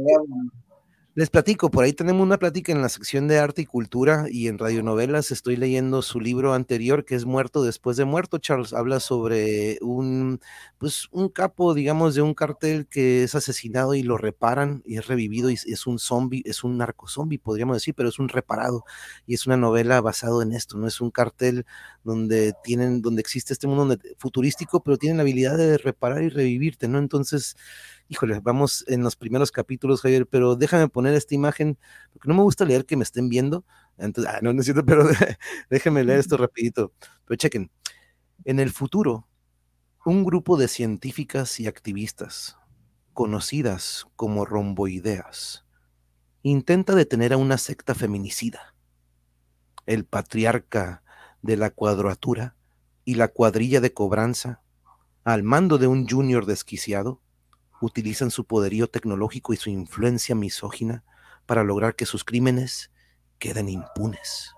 Les 1.21 1.29
platico, 1.29 1.71
por 1.71 1.85
ahí 1.85 1.93
tenemos 1.93 2.23
una 2.23 2.39
plática 2.39 2.73
en 2.73 2.81
la 2.81 2.89
sección 2.89 3.29
de 3.29 3.39
arte 3.39 3.61
y 3.61 3.67
cultura 3.67 4.25
y 4.31 4.49
en 4.49 4.57
radionovelas 4.57 5.31
estoy 5.31 5.57
leyendo 5.57 6.01
su 6.01 6.19
libro 6.19 6.55
anterior 6.55 7.05
que 7.05 7.15
es 7.15 7.27
Muerto 7.27 7.63
después 7.63 7.99
de 7.99 8.07
muerto. 8.07 8.39
Charles 8.39 8.73
habla 8.73 9.01
sobre 9.01 9.77
un, 9.83 10.41
pues 10.79 11.09
un 11.11 11.29
capo, 11.29 11.75
digamos, 11.75 12.15
de 12.15 12.23
un 12.23 12.33
cartel 12.33 12.87
que 12.87 13.23
es 13.23 13.35
asesinado 13.35 13.95
y 13.95 14.03
lo 14.03 14.17
reparan 14.17 14.83
y 14.87 14.97
es 14.97 15.09
revivido 15.09 15.51
y 15.51 15.59
es 15.63 15.87
un 15.87 15.99
zombie, 15.99 16.41
es 16.47 16.65
un 16.65 16.79
narco 16.79 17.07
zombie, 17.07 17.37
podríamos 17.37 17.77
decir, 17.77 17.95
pero 17.95 18.09
es 18.09 18.19
un 18.19 18.31
reparado 18.31 18.85
y 19.27 19.35
es 19.35 19.47
una 19.47 19.59
novela 19.59 20.01
basado 20.01 20.41
en 20.41 20.55
esto, 20.55 20.79
no 20.79 20.87
es 20.87 21.03
un 21.03 21.11
cartel 21.11 21.67
donde 22.03 22.55
tienen, 22.65 23.03
donde 23.03 23.21
existe 23.21 23.53
este 23.53 23.67
mundo 23.67 23.95
futurístico, 24.17 24.83
pero 24.83 24.97
tienen 24.97 25.19
la 25.19 25.25
habilidad 25.25 25.59
de 25.59 25.77
reparar 25.77 26.23
y 26.23 26.31
revivirte, 26.31 26.89
¿no? 26.89 26.99
Entonces, 26.99 27.57
híjole, 28.11 28.41
vamos 28.41 28.85
en 28.89 29.03
los 29.03 29.15
primeros 29.15 29.53
capítulos, 29.53 30.03
Javier, 30.03 30.27
pero 30.27 30.57
déjame 30.57 30.89
poner 30.89 31.15
esta 31.15 31.37
imagen, 31.37 31.79
porque 32.13 32.29
no 32.29 32.35
me 32.35 32.43
gusta 32.43 32.65
leer 32.65 32.85
que 32.85 32.97
me 32.97 33.05
estén 33.05 33.29
viendo. 33.29 33.65
Entonces, 33.97 34.35
ah, 34.35 34.41
no 34.43 34.53
necesito, 34.53 34.85
pero 34.85 35.09
déjenme 35.71 36.03
leer 36.03 36.19
esto 36.19 36.37
rapidito. 36.37 36.93
Pero 37.25 37.37
chequen, 37.37 37.71
en 38.45 38.59
el 38.59 38.73
futuro, 38.73 39.29
un 40.05 40.25
grupo 40.25 40.57
de 40.57 40.67
científicas 40.67 41.61
y 41.61 41.69
activistas, 41.69 42.59
conocidas 43.13 44.07
como 44.17 44.45
romboideas, 44.45 45.65
intenta 46.43 46.97
detener 46.97 47.33
a 47.33 47.37
una 47.37 47.59
secta 47.59 47.95
feminicida. 47.95 48.75
El 49.87 50.05
patriarca 50.05 51.05
de 51.43 51.57
la 51.57 51.71
cuadratura 51.71 52.57
y 53.05 53.15
la 53.15 53.29
cuadrilla 53.29 53.81
de 53.81 53.95
cobranza, 53.95 54.63
al 55.23 55.45
mando 55.45 55.79
de 55.79 55.87
un 55.87 56.09
junior 56.09 56.45
desquiciado, 56.45 57.21
utilizan 57.81 58.31
su 58.31 58.45
poderío 58.45 58.89
tecnológico 58.89 59.53
y 59.53 59.57
su 59.57 59.71
influencia 59.71 60.35
misógina 60.35 61.05
para 61.47 61.65
lograr 61.65 61.97
que 61.97 62.07
sus 62.07 62.25
crímenes 62.25 62.91
queden 63.39 63.69
impunes. 63.69 64.55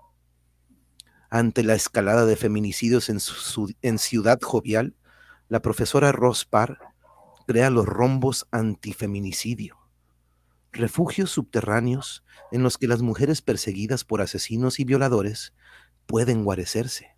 Ante 1.29 1.63
la 1.63 1.73
escalada 1.73 2.25
de 2.25 2.35
feminicidios 2.35 3.09
en, 3.09 3.19
en 3.81 3.97
Ciudad 3.97 4.39
Jovial, 4.41 4.95
la 5.49 5.61
profesora 5.61 6.11
Ross 6.11 6.45
Parr 6.45 6.77
crea 7.47 7.69
los 7.69 7.85
rombos 7.85 8.47
antifeminicidio, 8.51 9.77
refugios 10.71 11.31
subterráneos 11.31 12.23
en 12.51 12.63
los 12.63 12.77
que 12.77 12.87
las 12.87 13.01
mujeres 13.01 13.41
perseguidas 13.41 14.03
por 14.03 14.21
asesinos 14.21 14.79
y 14.79 14.83
violadores 14.83 15.53
pueden 16.05 16.43
guarecerse. 16.43 17.15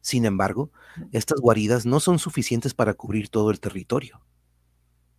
Sin 0.00 0.24
embargo, 0.24 0.72
estas 1.12 1.40
guaridas 1.40 1.86
no 1.86 2.00
son 2.00 2.18
suficientes 2.18 2.74
para 2.74 2.94
cubrir 2.94 3.28
todo 3.28 3.50
el 3.50 3.60
territorio. 3.60 4.20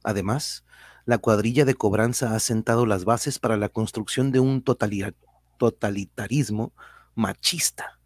Además, 0.03 0.63
la 1.05 1.17
cuadrilla 1.17 1.65
de 1.65 1.75
cobranza 1.75 2.35
ha 2.35 2.39
sentado 2.39 2.85
las 2.85 3.05
bases 3.05 3.39
para 3.39 3.57
la 3.57 3.69
construcción 3.69 4.31
de 4.31 4.39
un 4.39 4.63
totalitarismo 5.57 6.73
machista 7.15 7.99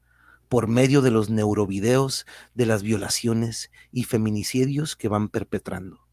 por 0.48 0.68
medio 0.68 1.02
de 1.02 1.12
los 1.12 1.30
neurovideos 1.30 2.26
de 2.54 2.66
las 2.66 2.82
violaciones 2.82 3.70
y 3.92 4.04
feminicidios 4.04 4.96
que 4.96 5.10
van 5.10 5.30
perpetrando. 5.30 6.08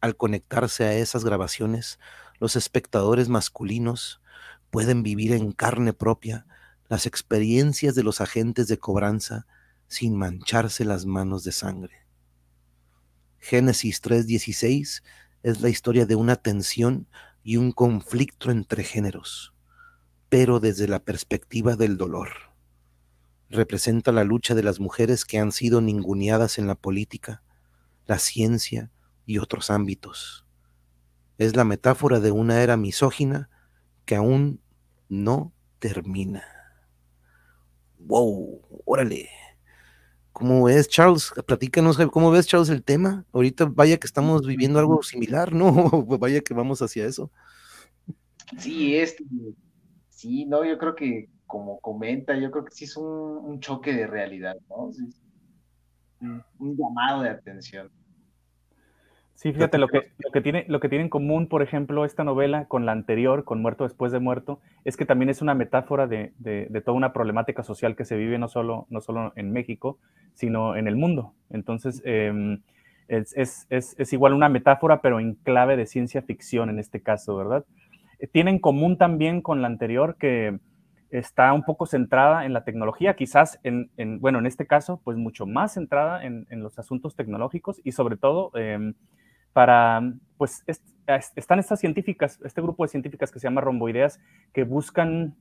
Al 0.00 0.16
conectarse 0.16 0.84
a 0.84 0.94
esas 0.94 1.24
grabaciones, 1.24 1.98
los 2.38 2.56
espectadores 2.56 3.28
masculinos 3.28 4.20
pueden 4.70 5.02
vivir 5.02 5.32
en 5.32 5.52
carne 5.52 5.92
propia 5.92 6.46
las 6.88 7.06
experiencias 7.06 7.94
de 7.94 8.02
los 8.02 8.20
agentes 8.20 8.68
de 8.68 8.78
cobranza 8.78 9.46
sin 9.88 10.16
mancharse 10.16 10.84
las 10.84 11.06
manos 11.06 11.44
de 11.44 11.52
sangre. 11.52 12.05
Génesis 13.48 14.00
3:16 14.02 15.04
es 15.44 15.60
la 15.60 15.68
historia 15.68 16.04
de 16.04 16.16
una 16.16 16.34
tensión 16.34 17.06
y 17.44 17.58
un 17.58 17.70
conflicto 17.70 18.50
entre 18.50 18.82
géneros, 18.82 19.54
pero 20.28 20.58
desde 20.58 20.88
la 20.88 20.98
perspectiva 20.98 21.76
del 21.76 21.96
dolor. 21.96 22.30
Representa 23.48 24.10
la 24.10 24.24
lucha 24.24 24.56
de 24.56 24.64
las 24.64 24.80
mujeres 24.80 25.24
que 25.24 25.38
han 25.38 25.52
sido 25.52 25.80
ninguneadas 25.80 26.58
en 26.58 26.66
la 26.66 26.74
política, 26.74 27.44
la 28.06 28.18
ciencia 28.18 28.90
y 29.26 29.38
otros 29.38 29.70
ámbitos. 29.70 30.44
Es 31.38 31.54
la 31.54 31.62
metáfora 31.62 32.18
de 32.18 32.32
una 32.32 32.64
era 32.64 32.76
misógina 32.76 33.48
que 34.06 34.16
aún 34.16 34.60
no 35.08 35.52
termina. 35.78 36.42
¡Wow! 38.00 38.82
¡Órale! 38.84 39.28
¿Cómo 40.36 40.64
ves, 40.64 40.86
Charles? 40.86 41.32
Platícanos, 41.46 41.96
¿cómo 42.12 42.30
ves, 42.30 42.46
Charles, 42.46 42.68
el 42.68 42.84
tema? 42.84 43.24
Ahorita 43.32 43.64
vaya 43.64 43.96
que 43.96 44.06
estamos 44.06 44.46
viviendo 44.46 44.78
algo 44.78 45.02
similar, 45.02 45.54
¿no? 45.54 45.72
vaya 46.20 46.42
que 46.42 46.52
vamos 46.52 46.82
hacia 46.82 47.06
eso. 47.06 47.30
Sí, 48.58 48.94
este, 48.96 49.24
sí, 50.10 50.44
no, 50.44 50.62
yo 50.62 50.76
creo 50.76 50.94
que 50.94 51.30
como 51.46 51.80
comenta, 51.80 52.38
yo 52.38 52.50
creo 52.50 52.66
que 52.66 52.72
sí 52.72 52.84
es 52.84 52.98
un, 52.98 53.60
choque 53.60 53.94
de 53.94 54.06
realidad, 54.06 54.56
¿no? 54.68 54.90
un 56.58 56.76
llamado 56.76 57.22
de 57.22 57.30
atención. 57.30 57.90
Sí, 59.36 59.52
fíjate, 59.52 59.76
lo 59.76 59.88
que, 59.88 60.12
lo, 60.16 60.30
que 60.30 60.40
tiene, 60.40 60.64
lo 60.66 60.80
que 60.80 60.88
tiene 60.88 61.04
en 61.04 61.10
común, 61.10 61.46
por 61.46 61.62
ejemplo, 61.62 62.06
esta 62.06 62.24
novela 62.24 62.64
con 62.68 62.86
la 62.86 62.92
anterior, 62.92 63.44
con 63.44 63.60
Muerto 63.60 63.84
después 63.84 64.10
de 64.10 64.18
muerto, 64.18 64.60
es 64.86 64.96
que 64.96 65.04
también 65.04 65.28
es 65.28 65.42
una 65.42 65.54
metáfora 65.54 66.06
de, 66.06 66.32
toda 66.86 66.96
una 66.96 67.12
problemática 67.12 67.62
social 67.62 67.96
que 67.96 68.06
se 68.06 68.16
vive 68.16 68.38
no 68.38 68.48
solo, 68.48 68.86
no 68.88 69.02
solo 69.02 69.34
en 69.36 69.52
México, 69.52 69.98
sino 70.32 70.74
en 70.74 70.88
el 70.88 70.96
mundo. 70.96 71.34
Entonces, 71.50 72.00
em, 72.06 72.62
es, 73.08 73.66
igual 74.10 74.32
una 74.32 74.48
metáfora, 74.48 75.02
pero 75.02 75.20
en 75.20 75.34
clave 75.34 75.76
de 75.76 75.84
ciencia 75.84 76.22
ficción 76.22 76.70
en 76.70 76.78
este 76.78 77.02
caso, 77.02 77.36
¿verdad? 77.36 77.66
Eh, 78.18 78.26
tiene 78.28 78.52
en 78.52 78.58
común 78.58 78.96
también 78.96 79.42
con 79.42 79.60
la 79.60 79.68
anterior 79.68 80.16
que 80.18 80.58
está 81.10 81.52
un 81.52 81.62
poco 81.62 81.84
centrada 81.84 82.46
en 82.46 82.54
la 82.54 82.64
tecnología, 82.64 83.16
quizás 83.16 83.60
en, 83.64 83.90
bueno, 84.20 84.38
en 84.38 84.46
este 84.46 84.66
caso, 84.66 84.98
pues 85.04 85.18
mucho 85.18 85.44
más 85.46 85.74
centrada 85.74 86.24
en, 86.24 86.46
los 86.50 86.78
asuntos 86.78 87.14
tecnológicos 87.14 87.82
y 87.84 87.92
sobre 87.92 88.16
todo 88.16 88.50
em, 88.54 88.94
para, 89.56 90.02
pues, 90.36 90.62
están 91.34 91.58
estas 91.58 91.80
científicas, 91.80 92.38
este 92.44 92.60
grupo 92.60 92.84
de 92.84 92.90
científicas 92.90 93.32
que 93.32 93.38
se 93.38 93.46
llama 93.46 93.62
Romboideas, 93.62 94.20
que 94.52 94.64
buscan, 94.64 95.34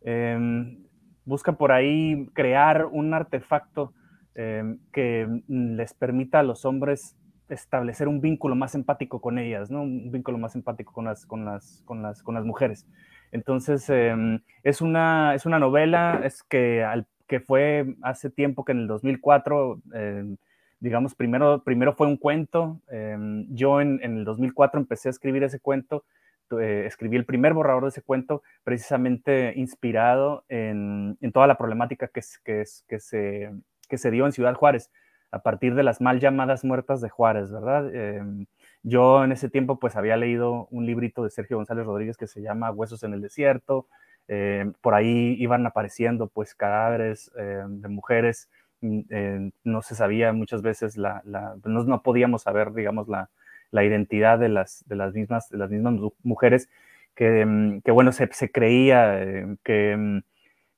em, 0.00 0.82
buscan 1.24 1.54
por 1.54 1.70
ahí 1.70 2.28
crear 2.32 2.86
un 2.86 3.14
artefacto 3.14 3.94
em, 4.34 4.80
que 4.92 5.28
les 5.46 5.94
permita 5.94 6.40
a 6.40 6.42
los 6.42 6.64
hombres 6.64 7.16
establecer 7.48 8.08
un 8.08 8.20
vínculo 8.20 8.56
más 8.56 8.74
empático 8.74 9.20
con 9.20 9.38
ellas, 9.38 9.70
¿no? 9.70 9.82
Un 9.82 10.10
vínculo 10.10 10.38
más 10.38 10.56
empático 10.56 10.92
con 10.92 11.04
las, 11.04 11.24
con 11.24 11.44
las, 11.44 11.82
con 11.84 12.02
las, 12.02 12.20
con 12.24 12.34
las 12.34 12.44
mujeres. 12.44 12.88
Entonces, 13.30 13.88
em, 13.90 14.40
es, 14.64 14.80
una, 14.80 15.36
es 15.36 15.46
una 15.46 15.60
novela 15.60 16.20
es 16.24 16.42
que, 16.42 16.82
al, 16.82 17.06
que 17.28 17.38
fue 17.38 17.94
hace 18.02 18.28
tiempo 18.28 18.64
que 18.64 18.72
en 18.72 18.78
el 18.80 18.86
2004 18.88 19.80
digamos, 20.82 21.14
primero, 21.14 21.62
primero 21.62 21.94
fue 21.94 22.08
un 22.08 22.16
cuento. 22.16 22.80
Em, 22.90 23.46
yo 23.54 23.80
en, 23.80 24.00
el 24.02 24.24
2004 24.24 24.80
empecé 24.80 25.08
a 25.08 25.10
escribir 25.10 25.44
ese 25.44 25.60
cuento, 25.60 26.04
eh, 26.60 26.84
escribí 26.86 27.16
el 27.16 27.24
primer 27.24 27.54
borrador 27.54 27.84
de 27.84 27.90
ese 27.90 28.02
cuento 28.02 28.42
precisamente 28.64 29.54
inspirado 29.56 30.44
en, 30.48 31.16
toda 31.32 31.46
la 31.46 31.56
problemática 31.56 32.08
que, 32.08 32.20
que, 32.44 32.98
se, 32.98 33.52
que 33.88 33.96
se 33.96 34.10
dio 34.10 34.26
en 34.26 34.32
Ciudad 34.32 34.54
Juárez 34.54 34.90
a 35.30 35.38
partir 35.42 35.76
de 35.76 35.84
las 35.84 36.00
mal 36.00 36.18
llamadas 36.18 36.64
muertas 36.64 37.00
de 37.00 37.08
Juárez, 37.08 37.52
¿verdad? 37.52 37.94
Em, 37.94 38.46
yo 38.82 39.22
en 39.22 39.30
ese 39.30 39.48
tiempo 39.48 39.78
pues 39.78 39.94
había 39.94 40.16
leído 40.16 40.66
un 40.72 40.84
librito 40.84 41.22
de 41.22 41.30
Sergio 41.30 41.58
González 41.58 41.86
Rodríguez 41.86 42.16
que 42.16 42.26
se 42.26 42.42
llama 42.42 42.72
Huesos 42.72 43.04
en 43.04 43.14
el 43.14 43.22
Desierto. 43.22 43.86
Em, 44.26 44.72
por 44.80 44.94
ahí 44.94 45.36
iban 45.38 45.64
apareciendo 45.64 46.26
pues 46.26 46.56
cadáveres 46.56 47.30
de 47.34 47.88
mujeres 47.88 48.48
eh, 48.82 49.50
no 49.64 49.82
se 49.82 49.94
sabía 49.94 50.32
muchas 50.32 50.62
veces, 50.62 50.96
la, 50.96 51.22
no, 51.64 52.02
podíamos 52.02 52.42
saber, 52.42 52.72
digamos, 52.72 53.08
la, 53.08 53.28
identidad 53.84 54.38
de 54.38 54.48
las, 54.48 54.84
de 54.86 54.96
las, 54.96 55.14
mismas, 55.14 55.48
de 55.48 55.58
las 55.58 55.70
mismas 55.70 55.94
mujeres 56.22 56.68
que, 57.14 57.44
mm, 57.46 57.82
que 57.82 57.90
bueno, 57.90 58.12
se, 58.12 58.28
creía 58.50 59.22
eh, 59.22 59.56
que, 59.64 59.96
mm, 59.96 60.22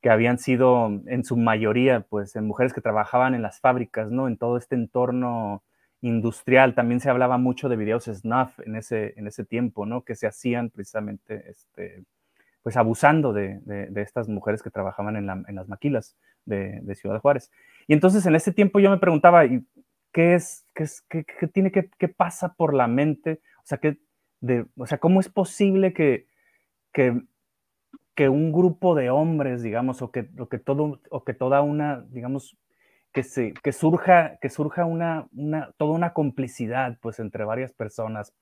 que, 0.03 0.11
habían 0.11 0.39
sido 0.39 0.89
en 1.07 1.25
su 1.25 1.37
mayoría, 1.37 2.01
pues, 2.09 2.37
mujeres 2.37 2.73
que 2.73 2.81
trabajaban 2.81 3.35
en 3.35 3.43
las 3.43 3.61
fábricas, 3.61 4.11
¿no? 4.11 4.29
En 4.29 4.37
todo 4.37 4.59
este 4.59 4.75
entorno 4.75 5.63
industrial. 6.03 6.75
También 6.75 7.01
se 7.01 7.11
hablaba 7.11 7.39
mucho 7.39 7.69
de 7.69 7.77
videos 7.77 8.05
snuff 8.05 8.61
en 8.61 8.77
ese, 8.77 9.15
en 9.17 9.27
ese 9.27 9.45
tiempo, 9.45 9.87
¿no? 9.87 10.03
Que 10.05 10.15
se 10.15 10.27
hacían 10.27 10.71
precisamente, 10.71 11.51
este, 11.51 12.05
pues, 12.63 12.77
abusando 12.77 13.33
de, 13.33 13.61
de, 13.65 14.03
estas 14.03 14.29
mujeres 14.29 14.63
que 14.63 14.71
trabajaban 14.71 15.17
en, 15.17 15.31
en 15.49 15.55
las 15.55 15.69
maquilas 15.69 16.17
de, 16.45 16.81
de 16.83 16.95
Ciudad 16.95 17.21
Juárez. 17.21 17.51
Y 17.87 17.93
entonces 17.93 18.24
en 18.26 18.35
ese 18.35 18.53
tiempo 18.53 18.80
yo 18.80 18.91
me 18.91 18.99
preguntaba, 18.99 19.45
¿qué 20.12 20.35
es, 20.35 20.66
qué, 20.74 20.85
es, 20.85 21.03
qué, 21.09 21.24
tiene, 21.53 21.70
qué, 21.70 21.91
qué, 21.99 22.09
pasa 22.09 22.55
por 22.55 22.72
la 22.72 22.87
mente? 22.87 23.41
O 23.59 23.66
sea, 23.66 23.78
que 23.78 23.99
de, 24.41 24.66
o 24.76 24.87
sea 24.87 24.99
¿cómo 24.99 25.20
es 25.20 25.28
posible 25.28 25.93
que, 25.93 26.28
que, 26.93 27.20
que, 28.14 28.28
un 28.28 28.53
grupo 28.53 28.95
de 28.95 29.11
hombres, 29.11 29.62
digamos, 29.62 30.03
o 30.03 30.11
que, 30.11 30.28
o 30.39 30.49
que, 30.49 30.59
todo, 30.59 31.01
o 31.11 31.24
que 31.24 31.35
toda 31.35 31.62
una, 31.62 32.03
digamos, 32.11 32.57
que, 33.12 33.22
se, 33.22 33.53
que 33.55 33.72
surja, 33.72 34.39
que 34.41 34.51
surja 34.51 34.85
una, 34.85 35.28
una, 35.32 35.72
toda 35.76 35.93
una 35.93 36.12
complicidad, 36.12 36.99
pues, 37.01 37.18
entre 37.18 37.45
varias 37.45 37.72
personas 37.72 38.35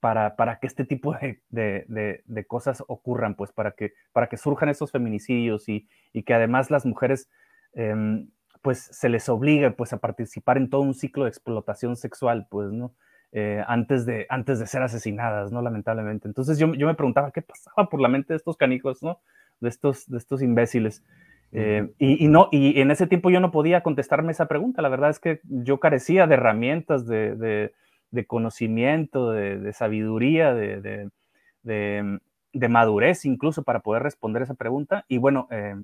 para, 0.00 0.36
para 0.36 0.58
que 0.60 0.66
este 0.66 0.84
tipo 0.84 1.14
de, 1.14 1.42
de, 1.50 2.22
de, 2.24 2.46
cosas 2.46 2.82
ocurran, 2.86 3.34
pues, 3.34 3.52
para 3.52 3.72
que, 3.72 3.92
para 4.12 4.28
que 4.28 4.36
surjan 4.36 4.68
esos 4.68 4.92
feminicidios 4.92 5.68
y, 5.68 5.88
y 6.12 6.22
que 6.22 6.34
además 6.34 6.70
las 6.70 6.86
mujeres... 6.86 7.28
Eh, 7.74 8.24
pues 8.62 8.78
se 8.92 9.08
les 9.08 9.28
obliga 9.28 9.70
pues 9.72 9.92
a 9.92 9.98
participar 9.98 10.56
en 10.56 10.70
todo 10.70 10.82
un 10.82 10.94
ciclo 10.94 11.24
de 11.24 11.30
explotación 11.30 11.96
sexual, 11.96 12.46
pues, 12.50 12.72
¿no? 12.72 12.92
Eh, 13.32 13.62
antes, 13.68 14.06
de, 14.06 14.26
antes 14.28 14.58
de 14.58 14.66
ser 14.66 14.82
asesinadas, 14.82 15.52
¿no? 15.52 15.62
Lamentablemente. 15.62 16.26
Entonces 16.26 16.58
yo, 16.58 16.74
yo, 16.74 16.86
me 16.86 16.94
preguntaba 16.94 17.30
qué 17.30 17.42
pasaba 17.42 17.88
por 17.88 18.00
la 18.00 18.08
mente 18.08 18.32
de 18.32 18.38
estos 18.38 18.56
canijos, 18.56 19.02
¿no? 19.02 19.20
De 19.60 19.68
estos, 19.68 20.08
de 20.08 20.18
estos 20.18 20.42
imbéciles. 20.42 21.04
Eh, 21.52 21.92
y, 21.98 22.28
no, 22.28 22.48
y 22.52 22.80
en 22.80 22.90
ese 22.90 23.06
tiempo 23.06 23.30
yo 23.30 23.40
no 23.40 23.50
podía 23.50 23.82
contestarme 23.82 24.32
esa 24.32 24.46
pregunta. 24.46 24.82
La 24.82 24.88
verdad 24.88 25.10
es 25.10 25.20
que 25.20 25.40
yo 25.44 25.78
carecía 25.80 26.26
de 26.26 26.34
herramientas, 26.34 27.06
de, 27.06 27.34
de, 27.36 27.72
de 28.10 28.26
conocimiento, 28.26 29.30
de, 29.30 29.72
sabiduría, 29.72 30.54
de, 30.54 31.08
madurez 32.68 33.24
incluso 33.24 33.62
para 33.62 33.80
poder 33.80 34.02
responder 34.02 34.42
esa 34.42 34.54
pregunta. 34.54 35.04
Y 35.08 35.18
bueno, 35.18 35.48
eh, 35.50 35.76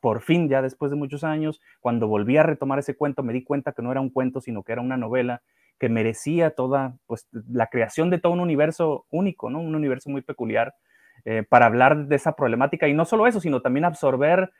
por 0.00 0.22
fin, 0.22 0.48
ya 0.48 0.62
después 0.62 0.90
de 0.90 0.96
muchos 0.96 1.24
años, 1.24 1.60
cuando 1.80 2.08
volví 2.08 2.36
a 2.36 2.42
retomar 2.42 2.78
ese 2.78 2.96
cuento, 2.96 3.22
me 3.22 3.32
di 3.32 3.42
cuenta 3.42 3.72
que 3.72 3.82
no 3.82 3.90
era 3.90 4.00
un 4.00 4.10
cuento, 4.10 4.40
sino 4.40 4.62
que 4.62 4.72
era 4.72 4.80
una 4.80 4.96
novela 4.96 5.42
que 5.78 5.88
merecía 5.88 6.50
toda, 6.50 6.96
pues, 7.06 7.28
la 7.32 7.68
creación 7.68 8.10
de 8.10 8.18
todo 8.18 8.32
un 8.32 8.40
universo 8.40 9.06
único, 9.10 9.50
¿no? 9.50 9.60
Un 9.60 9.74
universo 9.74 10.10
muy 10.10 10.22
peculiar 10.22 10.74
eh, 11.24 11.42
para 11.48 11.66
hablar 11.66 12.06
de 12.06 12.16
esa 12.16 12.36
problemática. 12.36 12.88
Y 12.88 12.94
no 12.94 13.04
solo 13.04 13.26
eso, 13.26 13.40
sino 13.40 13.60
también 13.60 13.84
absorber 13.84 14.52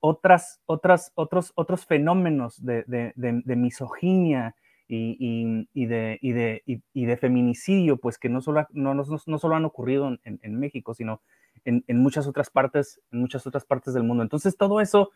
otras, 0.00 0.60
otras, 0.66 1.12
otros, 1.14 1.52
otros 1.54 1.86
fenómenos 1.86 2.64
de, 2.64 2.84
de, 2.86 3.56
misoginia 3.56 4.56
y, 4.88 5.66
y, 5.72 5.86
de, 5.86 6.18
de, 6.20 6.62
y, 6.92 7.06
de, 7.06 7.16
feminicidio, 7.16 7.98
pues 7.98 8.18
que 8.18 8.28
no 8.28 8.40
solo, 8.40 8.66
no, 8.72 8.94
no, 8.94 9.04
no 9.26 9.38
solo 9.38 9.54
han 9.54 9.64
ocurrido 9.64 10.08
en, 10.24 10.40
en 10.42 10.58
México, 10.58 10.94
sino 10.94 11.20
en, 11.64 11.84
muchas 12.02 12.26
otras 12.26 12.50
partes, 12.50 13.00
en 13.12 13.20
muchas 13.20 13.46
otras 13.46 13.64
partes 13.64 13.94
del 13.94 14.02
mundo. 14.02 14.22
Entonces 14.22 14.56
todo 14.56 14.80
eso, 14.80 15.10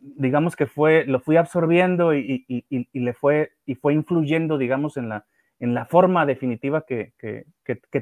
digamos 0.00 0.56
que 0.56 0.66
fue, 0.66 1.04
lo 1.06 1.20
fui 1.20 1.36
absorbiendo 1.36 2.14
y, 2.14 2.44
le 2.92 3.12
fue, 3.12 3.52
y 3.66 3.74
fue 3.74 3.94
influyendo, 3.94 4.58
digamos, 4.58 4.96
en 4.96 5.08
la, 5.08 5.26
en 5.60 5.74
la 5.74 5.84
forma 5.84 6.26
definitiva 6.26 6.86
que, 6.86 7.12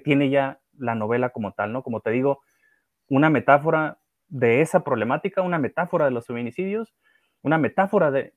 tiene 0.05 0.31
ya 0.31 0.61
la 0.79 0.95
novela 0.95 1.31
como 1.31 1.53
tal, 1.53 1.73
¿no? 1.73 1.83
Como 1.83 2.01
te 2.01 2.11
digo, 2.11 2.41
una 3.09 3.31
metáfora 3.31 3.99
de 4.29 4.61
esa 4.61 4.85
problemática, 4.85 5.43
una 5.43 5.59
metáfora 5.59 6.05
de 6.05 6.13
los 6.13 6.27
feminicidios, 6.27 6.95
una 7.43 7.59
metáfora 7.59 8.11
de, 8.11 8.33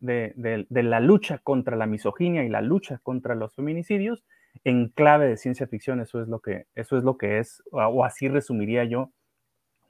la 0.70 1.00
lucha 1.00 1.38
contra 1.38 1.76
la 1.76 1.86
misoginia 1.86 2.44
y 2.44 2.50
la 2.50 2.62
lucha 2.62 3.00
contra 3.04 3.36
los 3.36 3.54
feminicidios 3.56 4.26
en 4.64 4.90
clave 4.90 5.28
de 5.28 5.38
ciencia 5.38 5.68
ficción, 5.68 6.02
eso 6.02 6.22
es 6.22 6.28
lo 6.28 6.40
que, 6.40 6.66
eso 6.76 6.98
es, 6.98 7.04
lo 7.04 7.18
que 7.18 7.40
es 7.40 7.64
o 7.72 8.04
así 8.04 8.28
resumiría 8.28 8.84
yo 8.84 9.12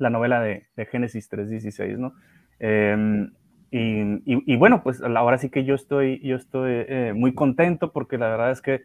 la 0.01 0.09
novela 0.09 0.41
de, 0.41 0.65
Génesis 0.91 1.31
3.16, 1.31 1.97
¿no? 1.97 2.13
Em, 2.59 3.31
y, 3.69 4.55
bueno, 4.57 4.83
pues 4.83 5.01
ahora 5.01 5.37
sí 5.37 5.49
que 5.49 5.63
yo 5.63 5.75
estoy, 5.75 6.19
yo 6.21 6.35
estoy 6.35 6.71
eh, 6.87 7.13
muy 7.15 7.33
contento 7.33 7.93
porque 7.93 8.17
la 8.17 8.27
verdad 8.27 8.51
es 8.51 8.61
que 8.61 8.81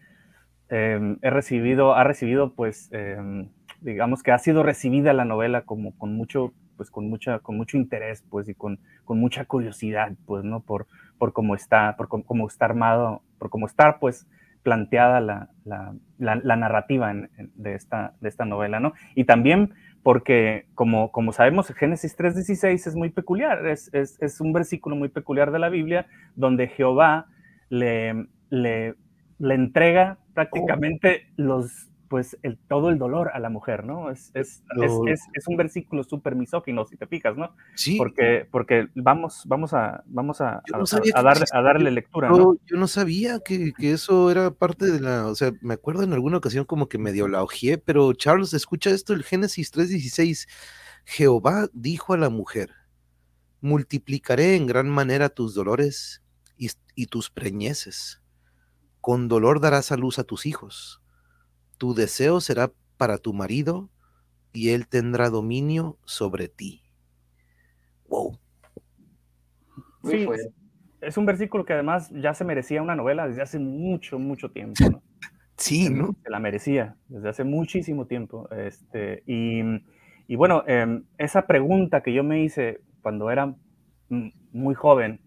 em, 0.68 1.18
he 1.22 1.30
recibido, 1.30 1.94
ha 1.94 2.04
recibido, 2.04 2.54
pues, 2.54 2.90
em, 2.92 3.48
digamos 3.80 4.22
que 4.22 4.30
ha 4.32 4.38
sido 4.38 4.62
recibida 4.62 5.12
la 5.12 5.24
novela 5.24 5.62
como 5.62 5.96
con 5.96 6.14
mucho, 6.14 6.52
pues, 6.76 6.90
con 6.90 7.08
mucha, 7.08 7.40
con 7.40 7.56
mucho 7.56 7.78
interés, 7.78 8.22
pues, 8.30 8.48
y 8.48 8.54
con, 8.54 8.78
con 9.04 9.18
mucha 9.18 9.46
curiosidad, 9.46 10.12
pues, 10.26 10.44
¿no? 10.44 10.60
Por, 10.60 10.86
por 11.18 11.32
cómo 11.32 11.54
está, 11.54 11.96
por 11.96 12.08
cómo 12.08 12.46
está 12.46 12.66
armado, 12.66 13.22
por 13.38 13.50
cómo 13.50 13.66
está, 13.66 13.98
pues, 13.98 14.26
planteada 14.66 15.20
la, 15.20 16.56
narrativa 16.56 17.14
de, 17.54 17.74
esta, 17.76 18.14
de 18.20 18.28
esta 18.28 18.44
novela, 18.44 18.80
¿no? 18.80 18.94
Y 19.14 19.22
también 19.22 19.74
porque, 20.06 20.66
como, 20.76 21.10
como 21.10 21.32
sabemos, 21.32 21.66
Génesis 21.74 22.16
3.16 22.16 22.86
es 22.86 22.94
muy 22.94 23.10
peculiar, 23.10 23.66
es, 23.66 24.40
un 24.40 24.52
versículo 24.52 24.94
muy 24.94 25.08
peculiar 25.08 25.50
de 25.50 25.58
la 25.58 25.68
Biblia, 25.68 26.06
donde 26.36 26.68
Jehová 26.68 27.26
le, 27.70 28.28
le, 28.48 28.94
le 29.40 29.54
entrega 29.54 30.18
prácticamente 30.32 31.26
los, 31.34 31.90
pues 32.08 32.36
el, 32.42 32.58
todo 32.68 32.90
el 32.90 32.98
dolor 32.98 33.30
a 33.34 33.38
la 33.38 33.50
mujer, 33.50 33.84
¿no? 33.84 34.10
Es, 34.10 34.30
es, 34.34 34.62
es, 34.82 35.20
es 35.32 35.48
un 35.48 35.56
versículo 35.56 36.04
súper 36.04 36.34
misógino, 36.34 36.84
si 36.84 36.96
te 36.96 37.06
fijas, 37.06 37.36
¿no? 37.36 37.54
Sí. 37.74 37.96
Porque, 37.96 38.46
porque 38.50 38.88
vamos, 38.94 39.42
vamos 39.46 39.72
a, 39.72 40.02
vamos 40.06 40.40
a, 40.40 40.62
a, 40.72 41.22
darle, 41.22 41.44
a, 41.52 41.62
darle, 41.62 41.90
lectura, 41.90 42.28
¿no? 42.28 42.56
Yo 42.66 42.76
no 42.76 42.86
sabía 42.86 43.40
que, 43.40 43.72
que, 43.72 43.92
eso 43.92 44.30
era 44.30 44.50
parte 44.50 44.86
de 44.86 45.00
la, 45.00 45.26
o 45.26 45.34
sea, 45.34 45.52
me 45.60 45.74
acuerdo 45.74 46.02
en 46.02 46.12
alguna 46.12 46.38
ocasión 46.38 46.64
como 46.64 46.88
que 46.88 46.98
medio 46.98 47.28
la 47.28 47.42
ojeé, 47.42 47.78
pero 47.78 48.12
Charles, 48.12 48.54
escucha 48.54 48.90
esto, 48.90 49.12
el 49.12 49.24
Génesis 49.24 49.72
3.16, 49.72 50.48
Jehová 51.04 51.68
dijo 51.72 52.14
a 52.14 52.18
la 52.18 52.30
mujer, 52.30 52.70
multiplicaré 53.60 54.56
en 54.56 54.66
gran 54.66 54.88
manera 54.88 55.28
tus 55.28 55.54
dolores 55.54 56.22
y, 56.56 56.70
y 56.94 57.06
tus 57.06 57.30
preñeces, 57.30 58.22
con 59.00 59.28
dolor 59.28 59.60
darás 59.60 59.92
a 59.92 59.96
luz 59.96 60.18
a 60.18 60.24
tus 60.24 60.46
hijos 60.46 61.02
tu 61.78 61.94
deseo 61.94 62.40
será 62.40 62.72
para 62.96 63.18
tu 63.18 63.32
marido 63.32 63.90
y 64.52 64.70
él 64.70 64.88
tendrá 64.88 65.30
dominio 65.30 65.98
sobre 66.04 66.48
ti. 66.48 66.82
Wow. 68.08 68.38
Sí, 70.04 70.26
es 71.00 71.16
un 71.16 71.26
versículo 71.26 71.64
que 71.64 71.72
además 71.72 72.10
ya 72.10 72.34
se 72.34 72.44
merecía 72.44 72.82
una 72.82 72.94
novela 72.94 73.28
desde 73.28 73.42
hace 73.42 73.58
mucho, 73.58 74.18
mucho 74.18 74.50
tiempo. 74.50 74.82
¿no? 74.90 75.02
sí, 75.56 75.88
¿no? 75.90 76.14
Se 76.22 76.30
la 76.30 76.38
merecía 76.38 76.96
desde 77.08 77.28
hace 77.28 77.44
muchísimo 77.44 78.06
tiempo. 78.06 78.48
Este, 78.50 79.22
y, 79.26 80.34
bueno, 80.36 80.64
em, 80.66 81.04
esa 81.18 81.46
pregunta 81.46 82.02
que 82.02 82.12
yo 82.12 82.24
me 82.24 82.42
hice 82.42 82.80
cuando 83.02 83.30
era 83.30 83.54
muy 84.52 84.74
joven, 84.74 85.20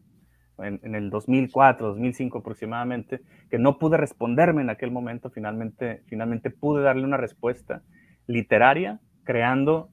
en, 0.64 0.96
el 0.96 1.10
2004, 1.10 1.88
2005 1.88 2.40
aproximadamente, 2.40 3.22
que 3.50 3.58
no 3.58 3.78
pude 3.78 3.98
responderme 3.98 4.62
en 4.62 4.70
aquel 4.70 4.92
momento, 4.92 5.30
finalmente, 5.30 6.02
finalmente 6.08 6.50
pude 6.50 6.84
darle 6.84 7.04
una 7.04 7.18
respuesta 7.18 7.82
literaria, 8.28 9.00
creando 9.24 9.90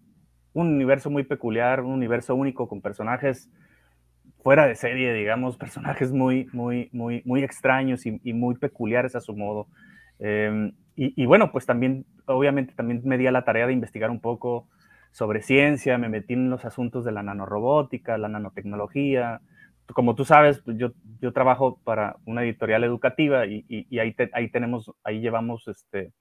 un 0.52 0.68
universo 0.68 1.10
muy 1.10 1.24
peculiar, 1.24 1.80
un 1.80 1.92
universo 1.92 2.34
único 2.34 2.68
con 2.68 2.80
personajes 2.80 3.50
fuera 4.42 4.66
de 4.66 4.74
serie, 4.74 5.12
digamos, 5.12 5.56
personajes 5.58 6.12
muy, 6.12 6.48
muy, 6.52 6.88
muy, 6.92 7.22
muy 7.24 7.42
extraños 7.42 8.06
y, 8.06 8.32
muy 8.32 8.56
peculiares 8.56 9.16
a 9.16 9.20
su 9.20 9.34
modo. 9.34 9.68
Em, 10.18 10.72
y, 10.94 11.20
y, 11.20 11.26
bueno, 11.26 11.52
pues 11.52 11.66
también, 11.66 12.06
obviamente, 12.26 12.74
también 12.74 13.02
me 13.04 13.18
di 13.18 13.26
a 13.26 13.32
la 13.32 13.44
tarea 13.44 13.66
de 13.66 13.72
investigar 13.72 14.10
un 14.10 14.20
poco 14.20 14.68
sobre 15.12 15.42
ciencia, 15.42 15.98
me 15.98 16.08
metí 16.08 16.34
en 16.34 16.50
los 16.50 16.64
asuntos 16.64 17.04
de 17.04 17.12
la 17.12 17.22
nanorobótica, 17.22 18.18
la 18.18 18.28
nanotecnología, 18.28 19.40
como 19.94 20.14
tú 20.14 20.24
sabes, 20.24 20.60
pues, 20.60 20.76
yo, 20.78 20.92
yo 21.20 21.32
trabajo 21.32 21.80
para 21.84 22.16
una 22.24 22.42
editorial 22.42 22.84
educativa 22.84 23.46
y, 23.46 23.64
y, 23.68 23.98
ahí, 23.98 24.14
ahí 24.32 24.50
tenemos, 24.50 24.92
ahí 25.04 25.20
llevamos, 25.20 25.68
este, 25.68 26.12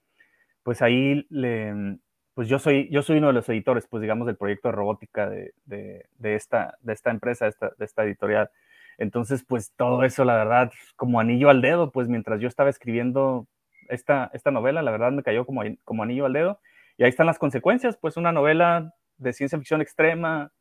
pues 0.63 0.81
ahí, 0.81 1.25
le, 1.29 1.97
pues 2.33 2.47
yo 2.47 2.59
soy, 2.59 2.89
yo 2.89 3.01
soy 3.01 3.17
uno 3.17 3.27
de 3.27 3.33
los 3.33 3.49
editores, 3.49 3.87
pues 3.87 4.01
digamos, 4.01 4.27
del 4.27 4.37
proyecto 4.37 4.67
de 4.67 4.73
robótica 4.73 5.29
de, 5.29 5.53
de, 5.65 6.05
de 6.17 6.35
esta, 6.35 6.77
de 6.81 6.93
esta 6.93 7.11
empresa, 7.11 7.47
esta, 7.47 7.71
de 7.77 7.85
esta 7.85 8.03
editorial. 8.03 8.49
Entonces, 8.97 9.43
pues 9.47 9.73
todo 9.75 10.03
eso, 10.03 10.25
la 10.25 10.35
verdad, 10.35 10.71
como 10.95 11.19
anillo 11.19 11.49
al 11.49 11.61
dedo, 11.61 11.91
pues 11.91 12.07
mientras 12.07 12.39
yo 12.41 12.47
estaba 12.47 12.69
escribiendo 12.69 13.47
esta, 13.89 14.29
esta 14.33 14.51
novela, 14.51 14.81
la 14.81 14.91
verdad 14.91 15.11
me 15.11 15.23
cayó 15.23 15.45
como, 15.45 15.63
como 15.83 16.03
anillo 16.03 16.25
al 16.25 16.33
dedo. 16.33 16.59
Y 16.97 17.03
ahí 17.03 17.09
están 17.09 17.25
las 17.25 17.39
consecuencias, 17.39 17.97
pues 17.97 18.17
una 18.17 18.31
novela 18.31 18.93
de 19.17 19.33
ciencia 19.33 19.57
ficción 19.57 19.81
extrema, 19.81 20.51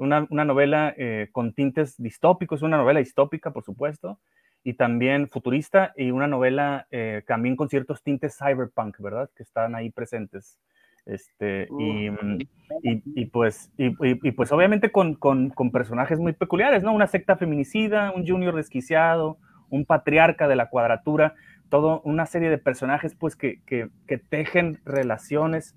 una, 0.00 0.44
novela 0.44 0.94
eh, 0.96 1.28
con 1.30 1.52
tintes 1.52 1.96
distópicos, 1.98 2.62
una 2.62 2.78
novela 2.78 3.00
distópica, 3.00 3.52
por 3.52 3.64
supuesto, 3.64 4.18
y 4.64 4.74
también 4.74 5.28
futurista, 5.28 5.92
y 5.96 6.10
una 6.10 6.26
novela 6.26 6.86
eh, 6.90 7.22
también 7.26 7.56
con 7.56 7.68
ciertos 7.68 8.02
tintes 8.02 8.36
cyberpunk, 8.36 8.98
¿verdad? 8.98 9.30
Que 9.36 9.42
están 9.42 9.74
ahí 9.74 9.90
presentes. 9.90 10.58
Este, 11.06 11.66
y, 11.78 12.10
mm, 12.10 12.38
y, 12.82 13.26
pues, 13.26 13.72
y, 13.76 13.90
pues 14.32 14.52
obviamente 14.52 14.92
con, 14.92 15.14
con, 15.14 15.50
con, 15.50 15.70
personajes 15.70 16.18
muy 16.18 16.34
peculiares, 16.34 16.82
¿no? 16.82 16.92
Una 16.92 17.06
secta 17.06 17.36
feminicida, 17.36 18.12
un 18.12 18.26
junior 18.26 18.54
desquiciado, 18.54 19.38
un 19.70 19.86
patriarca 19.86 20.46
de 20.46 20.56
la 20.56 20.68
cuadratura, 20.68 21.34
todo 21.68 22.00
una 22.02 22.26
serie 22.26 22.50
de 22.50 22.58
personajes 22.58 23.14
pues 23.14 23.34
que, 23.34 23.60
que, 23.64 23.88
que 24.06 24.18
tejen 24.18 24.80
relaciones 24.84 25.74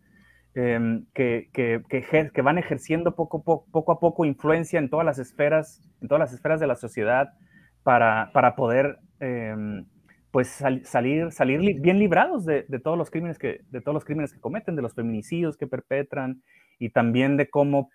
Em, 0.55 1.05
que, 1.15 1.49
que, 1.51 1.81
que, 1.89 2.41
van 2.43 2.59
ejerciendo 2.59 3.15
poco, 3.15 3.43
poco, 3.43 3.91
a 3.91 3.99
poco 3.99 4.23
influencia 4.23 4.77
en 4.77 4.87
todas 4.87 5.03
las 5.03 5.17
esferas, 5.17 5.81
en 5.99 6.07
todas 6.07 6.19
las 6.19 6.31
esferas 6.31 6.59
de 6.59 6.67
la 6.67 6.75
sociedad 6.75 7.33
para, 7.81 8.29
para 8.33 8.55
poder 8.55 8.99
em, 9.19 9.87
pues 10.29 10.49
salir, 10.83 11.31
salir 11.31 11.81
bien 11.81 11.97
librados 11.97 12.45
de, 12.45 12.65
de, 12.67 12.79
todos 12.79 12.99
los 12.99 13.09
crímenes 13.09 13.39
que, 13.39 13.61
de 13.71 13.81
todos 13.81 13.95
los 13.95 14.05
crímenes 14.05 14.31
que 14.31 14.39
cometen, 14.39 14.75
de 14.75 14.83
los 14.83 14.93
feminicidios 14.93 15.57
que 15.57 15.65
perpetran 15.65 16.43
y 16.77 16.89
también 16.89 17.35
de 17.35 17.49
cómo 17.49 17.89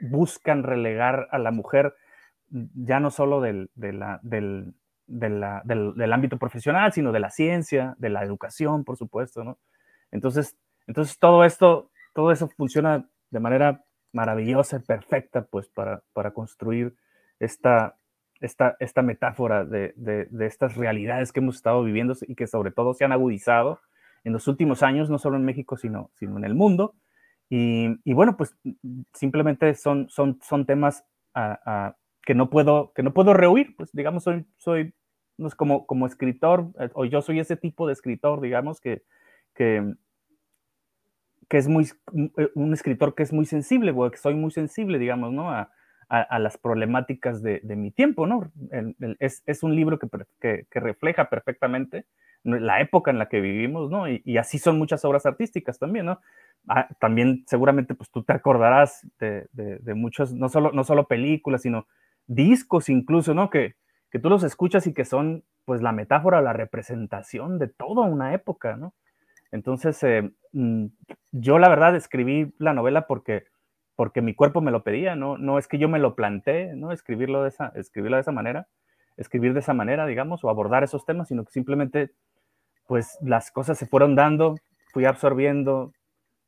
buscan 0.00 0.62
relegar 0.62 1.26
a 1.32 1.38
la 1.38 1.50
mujer 1.50 1.94
ya 2.50 3.00
no 3.00 3.10
solo 3.10 3.40
del, 3.40 3.68
de 3.74 3.92
del, 4.22 4.74
del, 5.08 5.92
del, 5.96 6.12
ámbito 6.12 6.38
profesional, 6.38 6.92
sino 6.92 7.10
de 7.10 7.20
la 7.20 7.30
ciencia, 7.30 7.96
de 7.98 8.10
la 8.10 8.22
educación, 8.22 8.84
por 8.84 8.96
supuesto, 8.96 9.42
¿no? 9.42 9.58
Entonces, 10.12 10.56
entonces, 10.90 11.20
todo 11.20 11.44
esto, 11.44 11.92
todo 12.14 12.32
eso 12.32 12.48
funciona 12.48 13.08
de 13.30 13.38
manera 13.38 13.84
maravillosa 14.12 14.78
y 14.78 14.80
perfecta, 14.80 15.44
pues, 15.44 15.68
para, 15.68 16.02
para 16.12 16.32
construir 16.32 16.96
esta, 17.38 17.96
esta, 18.40 18.76
esta 18.80 19.00
metáfora 19.00 19.64
de, 19.64 19.94
de, 19.94 20.46
estas 20.46 20.76
realidades 20.76 21.30
que 21.30 21.38
hemos 21.38 21.54
estado 21.54 21.84
viviendo 21.84 22.16
y 22.26 22.34
que 22.34 22.48
sobre 22.48 22.72
todo 22.72 22.92
se 22.94 23.04
han 23.04 23.12
agudizado 23.12 23.80
en 24.24 24.32
los 24.32 24.48
últimos 24.48 24.82
años, 24.82 25.08
no 25.10 25.20
solo 25.20 25.36
en 25.36 25.44
México, 25.44 25.76
sino, 25.76 26.10
sino 26.16 26.38
en 26.38 26.44
el 26.44 26.56
mundo. 26.56 26.96
Y, 27.48 28.00
y 28.02 28.12
bueno, 28.12 28.36
pues 28.36 28.56
simplemente 29.14 29.76
son, 29.76 30.10
son, 30.10 30.40
son 30.42 30.66
temas 30.66 31.04
que, 32.26 32.34
no 32.34 32.50
puedo, 32.50 32.92
que 32.94 33.04
no 33.04 33.14
puedo 33.14 33.32
rehuir, 33.32 33.76
pues 33.76 33.92
digamos, 33.92 34.24
soy, 34.24 34.44
soy 34.56 34.92
como, 35.56 35.86
como 35.86 36.08
escritor, 36.08 36.72
eh, 36.80 36.90
o 36.94 37.04
yo 37.04 37.22
soy 37.22 37.38
ese 37.38 37.56
tipo 37.56 37.86
de 37.86 37.92
escritor, 37.92 38.40
digamos, 38.40 38.80
que, 38.80 39.04
que, 39.54 39.94
que 41.50 41.58
es 41.58 41.68
muy, 41.68 41.84
eh, 42.38 42.48
un 42.54 42.72
escritor 42.72 43.14
que 43.16 43.24
es 43.24 43.32
muy 43.32 43.44
sensible, 43.44 43.92
o 43.94 44.08
que 44.10 44.16
soy 44.16 44.34
muy 44.34 44.52
sensible, 44.52 44.98
digamos, 44.98 45.32
¿no? 45.32 45.50
A, 45.50 45.72
a, 46.08 46.40
las 46.40 46.58
problemáticas 46.58 47.40
de, 47.40 47.60
de, 47.62 47.76
mi 47.76 47.92
tiempo, 47.92 48.26
¿no? 48.26 48.50
es, 49.20 49.44
es, 49.46 49.62
un 49.62 49.76
libro 49.76 50.00
que, 50.00 50.08
que, 50.68 50.80
refleja 50.80 51.30
perfectamente 51.30 52.04
la 52.42 52.80
época 52.80 53.12
en 53.12 53.18
la 53.18 53.28
que 53.28 53.40
vivimos, 53.40 53.90
¿no? 53.90 54.08
Y, 54.08 54.36
así 54.36 54.58
son 54.58 54.76
muchas 54.76 55.04
obras 55.04 55.24
artísticas 55.24 55.78
también, 55.78 56.06
¿no? 56.06 56.20
Ah, 56.66 56.88
también 56.98 57.44
seguramente, 57.46 57.94
pues 57.94 58.10
tú 58.10 58.24
te 58.24 58.32
acordarás 58.32 59.06
de, 59.20 59.46
de, 59.52 59.94
muchos, 59.94 60.32
no 60.32 60.48
solo, 60.48 60.72
no 60.72 60.82
solo 60.82 61.06
películas, 61.06 61.62
sino 61.62 61.86
discos 62.26 62.88
incluso, 62.88 63.32
¿no? 63.32 63.48
Que, 63.48 63.76
que 64.10 64.18
tú 64.18 64.30
los 64.30 64.42
escuchas 64.42 64.88
y 64.88 64.94
que 64.94 65.04
son, 65.04 65.44
pues, 65.64 65.80
la 65.80 65.92
metáfora, 65.92 66.42
la 66.42 66.52
representación 66.52 67.60
de 67.60 67.68
toda 67.68 68.04
una 68.04 68.34
época, 68.34 68.76
¿no? 68.76 68.94
Entonces, 69.52 70.02
eh, 70.02 70.30
mm, 70.52 70.86
yo 71.32 71.58
la 71.58 71.68
verdad 71.68 71.96
escribí 71.96 72.54
la 72.58 72.72
novela 72.72 73.06
porque, 73.06 73.44
porque 73.96 74.22
mi 74.22 74.34
cuerpo 74.34 74.60
me 74.60 74.70
lo 74.70 74.82
pedía, 74.82 75.16
¿no? 75.16 75.38
no 75.38 75.58
es 75.58 75.68
que 75.68 75.78
yo 75.78 75.88
me 75.88 75.98
lo 75.98 76.14
planteé, 76.14 76.74
¿no? 76.76 76.92
Escribirlo 76.92 77.42
de, 77.42 77.48
esa, 77.48 77.72
escribirlo 77.74 78.16
de 78.16 78.22
esa 78.22 78.32
manera, 78.32 78.68
escribir 79.16 79.52
de 79.52 79.60
esa 79.60 79.74
manera, 79.74 80.06
digamos, 80.06 80.44
o 80.44 80.50
abordar 80.50 80.84
esos 80.84 81.04
temas, 81.04 81.28
sino 81.28 81.44
que 81.44 81.52
simplemente, 81.52 82.12
pues 82.86 83.18
las 83.22 83.50
cosas 83.50 83.78
se 83.78 83.86
fueron 83.86 84.14
dando, 84.14 84.56
fui 84.92 85.04
absorbiendo 85.04 85.92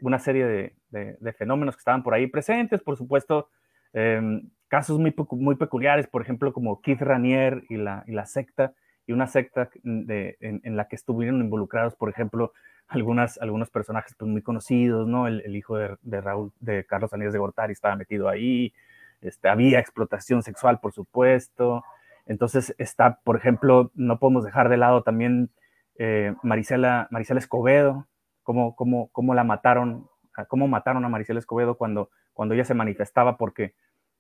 una 0.01 0.19
serie 0.19 0.47
de, 0.47 1.33
fenómenos 1.39 1.77
que 1.77 1.81
estaban 1.81 2.03
por 2.03 2.15
ahí 2.15 2.27
presentes, 2.27 2.83
por 2.83 2.97
supuesto, 2.97 3.49
em, 3.93 4.51
casos 4.69 4.99
muy, 4.99 5.15
muy 5.33 5.57
peculiares, 5.57 6.07
por 6.07 6.23
ejemplo, 6.23 6.53
como 6.53 6.81
Keith 6.81 7.01
Ranier 7.01 7.65
y 7.69 7.77
la, 7.77 8.05
y 8.07 8.13
la 8.13 8.27
secta, 8.27 8.75
y 9.07 9.13
una 9.13 9.27
secta 9.27 9.69
en, 9.85 10.41
en, 10.41 10.77
la 10.77 10.89
que 10.89 10.97
estuvieron 10.97 11.41
involucrados, 11.41 11.95
por 11.95 12.09
ejemplo, 12.09 12.53
algunas, 12.93 13.39
algunos 13.39 13.71
personajes 13.71 14.15
pues, 14.17 14.31
muy 14.31 14.43
conocidos, 14.43 15.07
¿no? 15.07 15.27
El, 15.27 15.57
hijo 15.57 15.77
de, 15.77 16.21
Raúl, 16.21 16.53
de 16.61 16.85
Carlos 16.85 17.13
Aníbal 17.13 17.33
de 17.33 17.39
Gortari 17.39 17.73
estaba 17.73 17.97
metido 17.97 18.29
ahí, 18.29 18.73
este, 19.21 19.49
había 19.49 19.79
explotación 19.79 20.43
sexual, 20.43 20.81
por 20.81 20.93
supuesto. 20.93 21.85
Entonces 22.27 22.75
está, 22.79 23.21
por 23.25 23.37
ejemplo, 23.37 23.91
no 23.95 24.19
podemos 24.19 24.45
dejar 24.45 24.69
de 24.69 24.77
lado 24.77 25.03
también 25.03 25.51
eh, 25.99 26.35
Marisela, 26.43 27.09
Escobedo, 27.37 28.07
cómo, 28.43 28.75
cómo, 28.77 29.09
cómo 29.13 29.35
la 29.35 29.45
mataron, 29.45 30.09
cómo 30.49 30.69
mataron 30.69 31.05
a 31.05 31.09
Marisela 31.09 31.41
Escobedo 31.41 31.77
cuando, 31.77 32.11
cuando 32.33 32.55
ella 32.55 32.65
se 32.65 32.75
manifestaba 32.75 33.37
porque, 33.37 33.75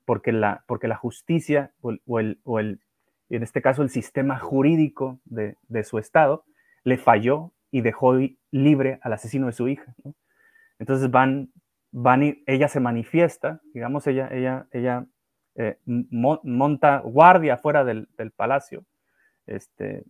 porque, 0.04 0.32
la, 0.32 0.64
porque 0.66 0.88
la 0.88 0.96
justicia 0.96 1.72
o 1.80 2.18
el, 2.20 2.40
o 2.44 2.58
el, 2.58 2.80
en 3.28 3.42
este 3.42 3.62
caso 3.62 3.82
el 3.82 3.90
sistema 3.90 4.38
jurídico 4.38 5.20
de, 5.24 5.56
de 5.68 5.84
su 5.84 5.98
estado, 5.98 6.44
le 6.84 6.98
falló 6.98 7.52
y 7.70 7.80
dejó 7.80 8.16
libre 8.52 9.00
al 9.02 9.14
asesino 9.14 9.46
de 9.46 9.52
su 9.52 9.66
hija. 9.66 9.94
Entonces 10.78 11.10
van, 11.10 11.50
van 11.90 12.22
y 12.22 12.44
ella 12.46 12.68
se 12.68 12.78
manifiesta, 12.78 13.60
digamos, 13.74 14.06
ella, 14.06 14.28
ella, 14.30 14.68
ella 14.70 15.06
eh, 15.56 15.78
monta 15.84 17.00
guardia 17.00 17.56
fuera 17.56 17.84
del, 17.84 18.06
palacio, 18.36 18.84
este, 19.46 20.04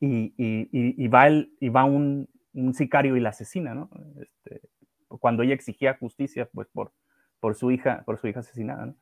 y, 0.00 1.08
va, 1.08 1.26
el, 1.26 1.52
y 1.60 1.68
va 1.70 1.84
un, 1.84 2.28
sicario 2.74 3.16
y 3.16 3.20
la 3.20 3.30
asesina, 3.30 3.74
¿no? 3.74 3.90
Este, 4.20 4.60
cuando 5.08 5.42
ella 5.42 5.54
exigía 5.54 5.96
justicia, 5.98 6.48
pues, 6.52 6.68
por, 6.68 6.92
por 7.40 7.54
su 7.54 7.70
hija, 7.70 8.02
por 8.04 8.18
su 8.18 8.28
hija 8.28 8.40
asesinada, 8.40 8.94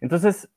Entonces, 0.00 0.48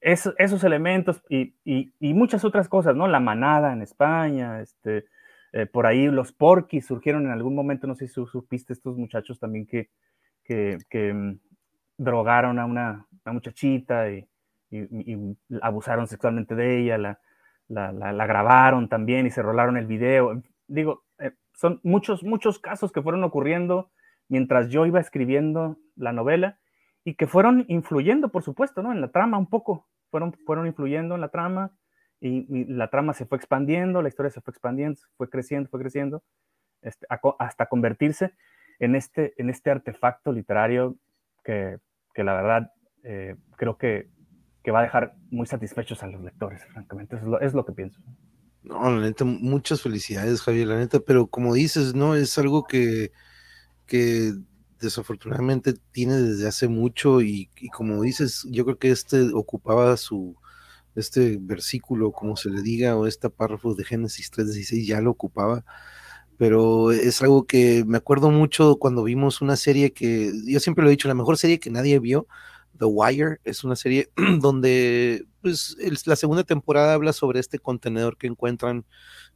esos 0.00 0.64
elementos 0.64 1.22
y, 1.30 1.54
muchas 2.00 2.44
otras 2.44 2.68
cosas, 2.68 2.94
¿no? 2.94 3.08
La 3.08 3.20
manada 3.20 3.72
en 3.72 3.82
España, 3.82 4.60
este, 4.60 5.06
eh, 5.56 5.66
por 5.66 5.86
ahí 5.86 6.08
los 6.08 6.32
porquis 6.32 6.84
surgieron 6.84 7.26
en 7.26 7.30
algún 7.30 7.54
momento, 7.54 7.86
no 7.86 7.94
sé 7.94 8.08
si 8.08 8.14
supiste 8.26 8.72
estos 8.72 8.98
muchachos 8.98 9.38
también 9.38 9.66
que, 9.66 9.88
que, 10.42 11.14
mm, 11.14 11.38
drogaron 11.96 12.58
a 12.58 12.66
una, 12.66 13.06
muchachita 13.24 14.10
y, 14.10 14.26
abusaron 15.62 16.08
sexualmente 16.08 16.56
de 16.56 16.80
ella, 16.80 16.98
la, 16.98 17.20
la, 17.68 18.26
grabaron 18.26 18.88
también 18.88 19.28
y 19.28 19.30
se 19.30 19.42
rolaron 19.42 19.76
el 19.76 19.86
video. 19.86 20.42
Digo, 20.66 21.04
eh, 21.20 21.30
son 21.52 21.78
muchos, 21.84 22.24
muchos 22.24 22.58
casos 22.58 22.90
que 22.90 23.00
fueron 23.00 23.22
ocurriendo 23.22 23.92
mientras 24.26 24.70
yo 24.70 24.86
iba 24.86 24.98
escribiendo 24.98 25.78
la 25.94 26.12
novela 26.12 26.58
y 27.04 27.14
que 27.14 27.28
fueron 27.28 27.64
influyendo, 27.68 28.30
por 28.30 28.42
supuesto, 28.42 28.82
¿no? 28.82 28.90
En 28.90 29.00
la 29.00 29.12
trama 29.12 29.38
un 29.38 29.48
poco, 29.48 29.86
fueron, 30.10 30.32
fueron 30.32 30.66
influyendo 30.66 31.14
en 31.14 31.20
la 31.20 31.28
trama 31.28 31.70
y, 32.28 32.64
la 32.72 32.88
trama 32.88 33.12
se 33.12 33.26
fue 33.26 33.38
expandiendo, 33.38 34.00
la 34.00 34.08
historia 34.08 34.30
se 34.30 34.40
fue 34.40 34.52
expandiendo, 34.52 35.00
fue 35.16 35.28
creciendo, 35.28 35.68
fue 35.68 35.80
creciendo, 35.80 36.22
este, 36.80 37.06
hasta 37.38 37.66
convertirse 37.66 38.32
en 38.78 38.94
este, 38.94 39.34
en 39.36 39.50
este 39.50 39.70
artefacto 39.70 40.32
literario 40.32 40.96
que, 41.44 41.78
que 42.14 42.24
la 42.24 42.34
verdad 42.34 42.72
eh, 43.02 43.36
creo 43.56 43.76
que, 43.76 44.08
que, 44.62 44.70
va 44.70 44.80
a 44.80 44.84
dejar 44.84 45.14
muy 45.30 45.46
satisfechos 45.46 46.02
a 46.02 46.06
los 46.06 46.22
lectores, 46.22 46.64
francamente, 46.66 47.16
es 47.16 47.22
lo, 47.22 47.40
es 47.40 47.52
lo 47.52 47.64
que 47.64 47.72
pienso. 47.72 48.00
No, 48.62 48.90
la 48.90 49.02
neta, 49.02 49.26
muchas 49.26 49.82
felicidades, 49.82 50.40
Javier, 50.40 50.68
la 50.68 50.78
neta, 50.78 51.00
pero 51.00 51.26
como 51.26 51.52
dices, 51.52 51.94
no, 51.94 52.14
es 52.14 52.38
algo 52.38 52.64
que, 52.64 53.12
que 53.86 54.32
desafortunadamente 54.80 55.74
tiene 55.92 56.14
desde 56.16 56.48
hace 56.48 56.68
mucho 56.68 57.20
y, 57.20 57.50
como 57.74 58.00
dices, 58.02 58.46
yo 58.50 58.64
creo 58.64 58.78
que 58.78 58.90
este 58.90 59.30
ocupaba 59.34 59.98
su, 59.98 60.36
este 60.94 61.38
versículo, 61.40 62.12
como 62.12 62.36
se 62.36 62.50
le 62.50 62.62
diga, 62.62 62.96
o 62.96 63.06
este 63.06 63.30
párrafo 63.30 63.74
de 63.74 63.84
Génesis 63.84 64.30
3.16 64.32 64.86
ya 64.86 65.00
lo 65.00 65.10
ocupaba, 65.10 65.64
pero 66.36 66.92
es 66.92 67.22
algo 67.22 67.46
que 67.46 67.84
me 67.86 67.98
acuerdo 67.98 68.30
mucho 68.30 68.76
cuando 68.76 69.04
vimos 69.04 69.40
una 69.40 69.56
serie 69.56 69.92
que, 69.92 70.32
yo 70.44 70.60
siempre 70.60 70.82
lo 70.82 70.88
he 70.88 70.92
dicho, 70.92 71.08
la 71.08 71.14
mejor 71.14 71.38
serie 71.38 71.60
que 71.60 71.70
nadie 71.70 71.98
vio, 71.98 72.26
The 72.78 72.86
Wire, 72.86 73.40
es 73.44 73.64
una 73.64 73.76
serie 73.76 74.10
donde 74.40 75.26
pues, 75.40 75.76
la 76.06 76.16
segunda 76.16 76.44
temporada 76.44 76.94
habla 76.94 77.12
sobre 77.12 77.40
este 77.40 77.58
contenedor 77.58 78.16
que 78.16 78.26
encuentran 78.26 78.84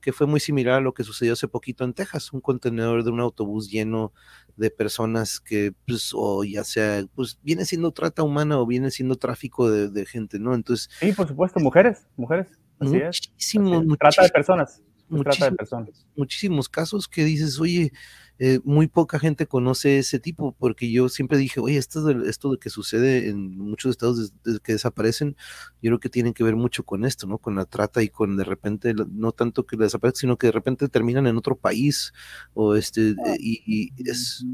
que 0.00 0.12
fue 0.12 0.26
muy 0.26 0.40
similar 0.40 0.74
a 0.74 0.80
lo 0.80 0.94
que 0.94 1.04
sucedió 1.04 1.32
hace 1.32 1.48
poquito 1.48 1.84
en 1.84 1.92
Texas, 1.92 2.32
un 2.32 2.40
contenedor 2.40 3.04
de 3.04 3.10
un 3.10 3.20
autobús 3.20 3.70
lleno 3.70 4.12
de 4.56 4.70
personas 4.70 5.40
que, 5.40 5.72
pues, 5.86 6.12
o 6.14 6.44
ya 6.44 6.64
sea, 6.64 7.04
pues 7.14 7.38
viene 7.42 7.64
siendo 7.64 7.90
trata 7.92 8.22
humana 8.22 8.58
o 8.58 8.66
viene 8.66 8.90
siendo 8.90 9.16
tráfico 9.16 9.70
de, 9.70 10.06
gente, 10.06 10.38
¿no? 10.38 10.54
Entonces. 10.54 10.88
Sí, 11.00 11.12
por 11.12 11.28
supuesto, 11.28 11.60
mujeres, 11.60 12.06
mujeres. 12.16 12.48
Así 12.80 12.96
muchísimo, 12.96 13.96
Trata 13.96 14.22
de 14.22 14.30
personas. 14.30 14.82
Trata 15.22 15.50
de 15.50 15.56
personas. 15.56 16.06
Muchísimos 16.16 16.68
casos 16.68 17.08
que 17.08 17.24
dices, 17.24 17.58
oye, 17.58 17.92
eh, 18.38 18.60
muy 18.64 18.86
poca 18.86 19.18
gente 19.18 19.46
conoce 19.46 19.98
ese 19.98 20.18
tipo, 20.18 20.52
porque 20.52 20.90
yo 20.90 21.08
siempre 21.08 21.38
dije, 21.38 21.60
oye, 21.60 21.76
esto 21.76 22.04
de, 22.04 22.28
esto 22.28 22.52
de 22.52 22.58
que 22.58 22.70
sucede 22.70 23.28
en 23.28 23.58
muchos 23.58 23.90
estados 23.90 24.32
que 24.62 24.72
desaparecen, 24.72 25.36
yo 25.82 25.90
creo 25.90 26.00
que 26.00 26.08
tienen 26.08 26.34
que 26.34 26.44
ver 26.44 26.54
mucho 26.54 26.84
con 26.84 27.04
esto, 27.04 27.26
¿no? 27.26 27.38
Con 27.38 27.56
la 27.56 27.64
trata 27.64 28.02
y 28.02 28.08
con 28.08 28.36
de 28.36 28.44
repente, 28.44 28.94
no 28.94 29.32
tanto 29.32 29.66
que 29.66 29.76
desaparezcan, 29.76 30.20
sino 30.20 30.36
que 30.36 30.48
de 30.48 30.52
repente 30.52 30.88
terminan 30.88 31.26
en 31.26 31.36
otro 31.36 31.56
país, 31.56 32.12
o 32.54 32.76
este, 32.76 33.14
ah, 33.26 33.34
y, 33.38 33.92
es... 34.08 34.44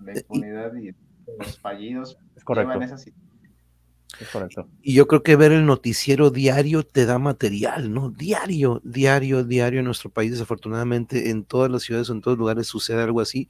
La 0.00 0.18
impunidad 0.18 0.74
y, 0.74 0.92
los 1.38 1.58
fallidos 1.60 2.18
es 2.36 2.42
correcto. 2.42 2.80
Y 4.82 4.94
yo 4.94 5.06
creo 5.06 5.22
que 5.22 5.36
ver 5.36 5.52
el 5.52 5.66
noticiero 5.66 6.30
diario 6.30 6.84
te 6.84 7.06
da 7.06 7.18
material, 7.18 7.92
¿no? 7.92 8.10
Diario, 8.10 8.80
diario, 8.84 9.44
diario 9.44 9.80
en 9.80 9.86
nuestro 9.86 10.10
país, 10.10 10.30
desafortunadamente, 10.30 11.30
en 11.30 11.44
todas 11.44 11.70
las 11.70 11.82
ciudades 11.82 12.10
o 12.10 12.12
en 12.12 12.20
todos 12.20 12.38
lugares 12.38 12.66
sucede 12.66 13.02
algo 13.02 13.20
así. 13.20 13.48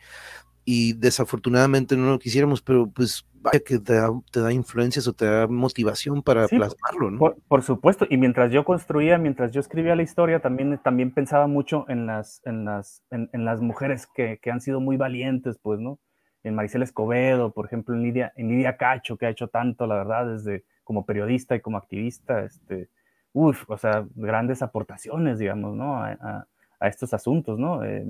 Y 0.64 0.93
desafortunadamente 0.93 1.97
no 1.97 2.10
lo 2.10 2.18
quisiéramos, 2.18 2.62
pero 2.62 2.89
pues 2.89 3.26
vaya 3.43 3.60
que 3.60 3.80
te 3.80 3.94
da, 3.94 4.52
influencias 4.52 5.09
o 5.09 5.12
te 5.12 5.24
da 5.24 5.48
motivación 5.48 6.22
para 6.22 6.47
plasmarlo, 6.47 7.10
¿no? 7.10 7.34
Por, 7.48 7.62
supuesto, 7.62 8.06
y 8.09 8.16
mientras 8.16 8.52
yo 8.52 8.64
construía, 8.64 9.18
mientras 9.18 9.51
yo 9.51 9.60
escribía 9.60 9.97
la 9.97 10.05
historia, 10.05 10.40
también, 10.40 10.78
también 10.82 11.12
pensaba 11.12 11.48
mucho 11.48 11.84
en 11.89 12.06
las, 12.06 12.40
en 12.44 12.64
las, 12.64 13.02
en, 13.10 13.44
las 13.44 13.60
mujeres 13.60 14.06
que, 14.14 14.39
que 14.40 14.52
han 14.52 14.60
sido 14.60 14.80
muy 14.80 14.97
valientes, 14.97 15.59
pues, 15.60 15.80
¿no? 15.80 15.98
En 16.44 16.55
Maricel 16.55 16.82
Escobedo, 16.82 17.52
por 17.52 17.66
ejemplo, 17.66 17.94
en 17.94 18.02
Lidia, 18.02 18.32
en 18.36 18.48
Lidia 18.48 18.77
Cacho, 18.77 19.16
que 19.16 19.27
ha 19.27 19.31
hecho 19.31 19.48
tanto, 19.48 19.86
la 19.86 19.97
verdad, 19.97 20.27
desde 20.27 20.64
como 20.85 21.06
periodista 21.06 21.55
y 21.55 21.60
como 21.60 21.77
activista, 21.78 22.44
este, 22.44 22.89
uf, 23.32 23.69
o 23.69 23.78
sea, 23.78 24.05
grandes 24.14 24.62
aportaciones, 24.62 25.39
digamos, 25.39 25.77
¿no? 25.77 26.02
A, 26.02 26.47
estos 26.81 27.14
asuntos, 27.14 27.60
¿no? 27.60 27.85
Eh, 27.85 28.05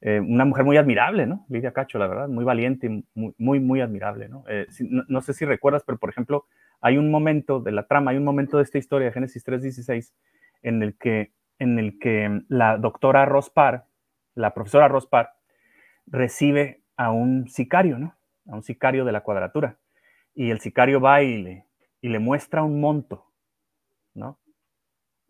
eh, 0.00 0.18
una 0.18 0.44
mujer 0.44 0.64
muy 0.64 0.76
admirable, 0.76 1.24
¿no? 1.24 1.46
Lidia 1.48 1.72
Cacho, 1.72 1.98
la 1.98 2.08
verdad, 2.08 2.28
muy 2.28 2.44
valiente 2.44 2.88
y 2.88 3.04
muy, 3.38 3.60
muy, 3.60 3.80
admirable, 3.80 4.28
¿no? 4.28 4.44
Eh, 4.48 4.66
¿no? 4.80 5.20
sé 5.20 5.32
si 5.34 5.44
recuerdas, 5.44 5.84
pero 5.86 5.96
por 5.96 6.10
ejemplo, 6.10 6.46
hay 6.80 6.98
un 6.98 7.12
momento 7.12 7.60
de 7.60 7.70
la 7.70 7.86
trama, 7.86 8.10
hay 8.10 8.16
un 8.16 8.24
momento 8.24 8.56
de 8.56 8.64
esta 8.64 8.78
historia 8.78 9.06
de 9.06 9.12
Génesis 9.12 9.46
3.16 9.46 10.12
en 10.62 10.82
el 10.82 10.96
que, 10.98 11.30
en 11.60 11.78
el 11.78 11.98
que 12.00 12.42
la 12.48 12.76
doctora 12.76 13.24
Rospar, 13.24 13.86
la 14.34 14.52
profesora 14.52 14.88
Rospar, 14.88 15.34
recibe 16.06 16.82
a 16.96 17.10
un 17.10 17.48
sicario, 17.48 17.98
¿no? 17.98 18.14
A 18.46 18.54
un 18.54 18.62
sicario 18.62 19.04
de 19.04 19.12
la 19.12 19.22
cuadratura. 19.22 19.78
Y 20.34 20.50
el 20.50 20.60
sicario 20.60 21.00
va 21.00 21.22
y 21.22 21.42
le, 21.42 21.66
y 22.00 22.08
le 22.08 22.18
muestra 22.18 22.62
un 22.62 22.80
monto, 22.80 23.26
¿no? 24.14 24.38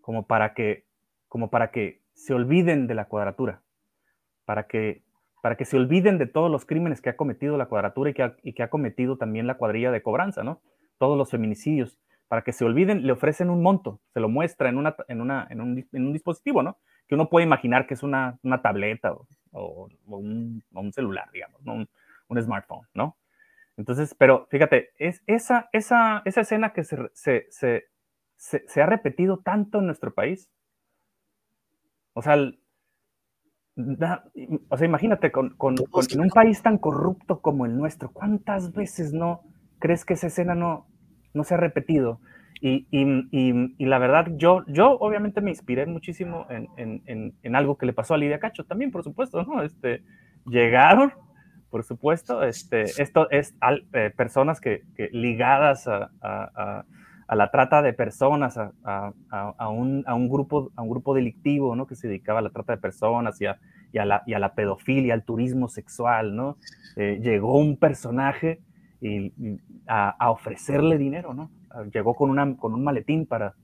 Como 0.01 0.27
para 0.27 0.55
que, 0.55 0.87
como 1.29 1.51
para 1.51 1.71
que 1.71 2.03
se 2.15 2.35
olviden 2.35 2.87
de 2.87 2.95
la 2.95 3.07
cuadratura, 3.07 3.63
para 4.45 4.67
que, 4.67 5.03
para 5.43 5.57
que 5.57 5.65
se 5.65 5.77
olviden 5.77 6.19
de 6.19 6.27
todos 6.27 6.51
los 6.51 6.65
crímenes 6.65 7.01
que 7.01 7.11
ha 7.11 7.17
cometido 7.17 7.57
la 7.57 7.67
cuadratura 7.67 8.11
y 8.11 8.15
que 8.15 8.23
ha, 8.23 8.37
y 8.43 8.53
que 8.53 8.63
ha 8.63 8.71
cometido 8.71 9.17
también 9.17 9.47
la 9.47 9.57
cuadrilla 9.57 9.91
de 9.91 10.03
cobranza, 10.03 10.43
¿no? 10.43 10.61
Todos 10.99 11.19
los 11.19 11.31
feminicidios, 11.31 12.01
para 12.29 12.43
que 12.43 12.53
se 12.53 12.65
olviden, 12.65 13.07
le 13.07 13.13
ofrecen 13.13 13.51
un 13.51 13.63
monto, 13.63 14.01
se 14.13 14.21
lo 14.21 14.29
muestra 14.29 14.69
en, 14.69 14.79
una, 14.79 14.97
en, 15.09 15.21
una, 15.21 15.47
en, 15.51 15.61
un, 15.61 15.89
en 15.93 16.07
un 16.07 16.13
dispositivo, 16.13 16.63
¿no? 16.63 16.79
Que 17.07 17.15
uno 17.15 17.29
puede 17.29 17.47
imaginar 17.47 17.87
que 17.87 17.95
es 17.95 18.03
una, 18.03 18.39
una 18.43 18.63
tableta 18.63 19.13
o, 19.13 19.29
o, 19.57 19.89
un, 20.07 20.63
celular, 20.93 21.31
digamos, 21.33 21.61
un, 21.65 21.89
un, 22.29 22.43
smartphone, 22.43 22.87
¿no? 22.95 23.17
Entonces, 23.77 24.15
pero 24.15 24.47
fíjate, 24.51 24.91
es 24.99 25.23
esa, 25.27 25.69
esa, 25.73 26.23
esa 26.25 26.41
escena 26.41 26.73
que 26.73 26.85
se, 26.85 26.97
se, 27.13 27.47
se, 27.51 27.89
se, 28.37 28.83
ha 28.83 28.87
repetido 28.87 29.39
tanto 29.39 29.79
en 29.79 29.87
nuestro 29.87 30.15
país. 30.15 30.51
O 32.15 32.23
sea, 32.23 32.37
o 34.69 34.77
sea 34.77 34.87
imagínate, 34.87 35.31
con, 35.31 35.57
con, 35.57 35.75
en 35.77 36.21
un 36.21 36.31
país 36.31 36.63
tan 36.63 36.79
corrupto 36.79 37.43
como 37.43 37.67
el 37.67 37.77
nuestro, 37.77 38.11
¿cuántas 38.13 38.73
veces 38.73 39.13
no 39.13 39.43
crees 39.79 40.05
que 40.05 40.15
esa 40.15 40.29
escena 40.29 40.55
no, 40.55 40.87
no 41.35 41.45
se 41.45 41.55
ha 41.55 41.59
repetido? 41.59 42.21
Y, 42.61 43.85
la 43.85 43.99
verdad, 43.99 44.29
yo, 44.37 44.65
yo 44.67 44.93
obviamente 44.99 45.41
me 45.41 45.51
inspiré 45.51 45.87
muchísimo 45.87 46.47
en, 46.49 46.69
en, 46.77 47.35
en, 47.43 47.57
algo 47.57 47.77
que 47.77 47.87
le 47.87 47.93
pasó 47.93 48.15
a 48.15 48.19
Lidia 48.19 48.39
Cacho 48.39 48.65
también, 48.65 48.91
por 48.91 49.03
supuesto, 49.03 49.43
¿no? 49.45 49.63
Este, 49.63 50.03
llegaron, 50.47 51.13
por 51.71 51.85
supuesto, 51.85 52.43
este, 52.43 52.83
esto 52.83 53.29
es 53.31 53.55
eh, 53.93 54.11
personas 54.17 54.61
que, 54.61 54.83
ligadas 55.13 55.87
a, 55.89 56.11
a, 56.23 57.37
la 57.37 57.51
trata 57.51 57.83
de 57.83 57.93
personas, 57.93 58.57
un, 58.57 60.05
a, 60.07 60.15
un 60.15 60.29
grupo, 60.29 60.71
a 60.77 60.83
un 60.83 60.89
grupo 60.89 61.15
delictivo, 61.15 61.77
¿no? 61.77 61.87
Que 61.87 61.97
se 61.97 62.09
dedicaba 62.09 62.39
a 62.39 62.43
la 62.43 62.51
trata 62.51 62.75
de 62.75 62.79
personas 62.79 63.41
y 63.41 63.47
a, 63.47 63.59
la, 64.05 64.23
y 64.27 64.35
a 64.35 64.39
la 64.39 64.55
pedofilia, 64.55 65.15
al 65.15 65.25
turismo 65.25 65.69
sexual, 65.69 66.35
¿no? 66.35 66.57
Eh, 66.97 67.21
llegó 67.23 67.59
un 67.59 67.77
personaje 67.77 68.61
a, 69.87 70.31
ofrecerle 70.31 70.99
dinero, 70.99 71.35
¿no? 71.35 71.51
Llegó 71.93 72.15
con, 72.15 72.31
una, 72.31 72.57
con 72.57 72.75
un 72.75 72.85
maletín 72.85 73.27
para, 73.27 73.55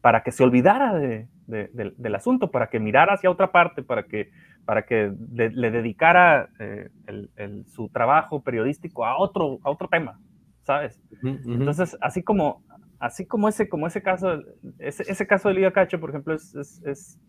para 0.00 0.22
que 0.22 0.32
se 0.32 0.42
olvidara 0.42 0.94
de, 0.94 1.28
del 1.46 2.14
asunto, 2.14 2.50
para 2.50 2.68
que 2.68 2.80
mirara 2.80 3.14
hacia 3.14 3.30
otra 3.30 3.52
parte, 3.52 3.82
para 3.82 4.04
que, 4.04 4.30
para 4.64 4.82
que 4.82 5.12
le 5.32 5.70
dedicara 5.70 6.48
eh, 6.58 6.90
el, 7.06 7.64
su 7.66 7.88
trabajo 7.88 8.42
periodístico 8.42 9.04
a 9.04 9.18
otro, 9.18 9.58
a 9.62 9.70
otro 9.70 9.88
tema, 9.88 10.20
¿sabes? 10.62 11.00
Entonces, 11.22 11.96
así 12.00 12.22
como, 12.22 12.62
así 12.98 13.26
como 13.26 13.48
ese, 13.48 13.68
como 13.68 13.86
ese 13.86 14.02
caso, 14.02 14.42
ese, 14.78 15.04
ese 15.10 15.26
caso 15.26 15.48
de 15.48 15.54
Lidia 15.54 15.72
Cacho, 15.72 16.00
por 16.00 16.10
ejemplo, 16.10 16.34
es, 16.34 16.54
es, 16.54 17.20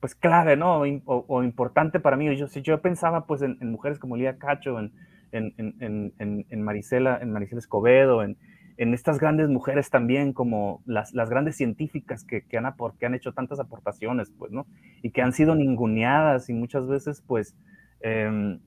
pues 0.00 0.14
clave, 0.14 0.56
¿no? 0.56 0.82
O, 1.06 1.42
importante 1.42 1.98
para 1.98 2.16
mí. 2.16 2.36
Yo, 2.36 2.46
yo 2.46 2.82
pensaba 2.82 3.26
pues 3.26 3.40
en, 3.40 3.56
mujeres 3.70 3.98
como 3.98 4.16
Lía 4.16 4.36
Cacho, 4.36 4.78
en, 4.78 4.92
en, 5.32 6.12
en, 6.18 6.62
Marisela, 6.62 7.18
en 7.22 7.32
Marisela 7.32 7.58
Escobedo, 7.58 8.22
en, 8.22 8.36
estas 8.76 9.18
grandes 9.18 9.48
mujeres 9.48 9.90
también, 9.90 10.32
como 10.32 10.82
las, 10.84 11.14
las 11.14 11.30
grandes 11.30 11.56
científicas 11.56 12.24
que, 12.24 12.42
que, 12.42 12.58
han, 12.58 12.72
que 12.98 13.06
han 13.06 13.14
hecho 13.14 13.32
tantas 13.32 13.60
aportaciones, 13.60 14.32
pues, 14.36 14.50
¿no? 14.52 14.66
Y 15.02 15.10
que 15.10 15.22
han 15.22 15.32
sido 15.32 15.54
ninguneadas 15.54 16.48
y 16.48 16.54
muchas 16.54 16.86
veces, 16.88 17.22
pues, 17.26 17.56
em, 18.00 18.60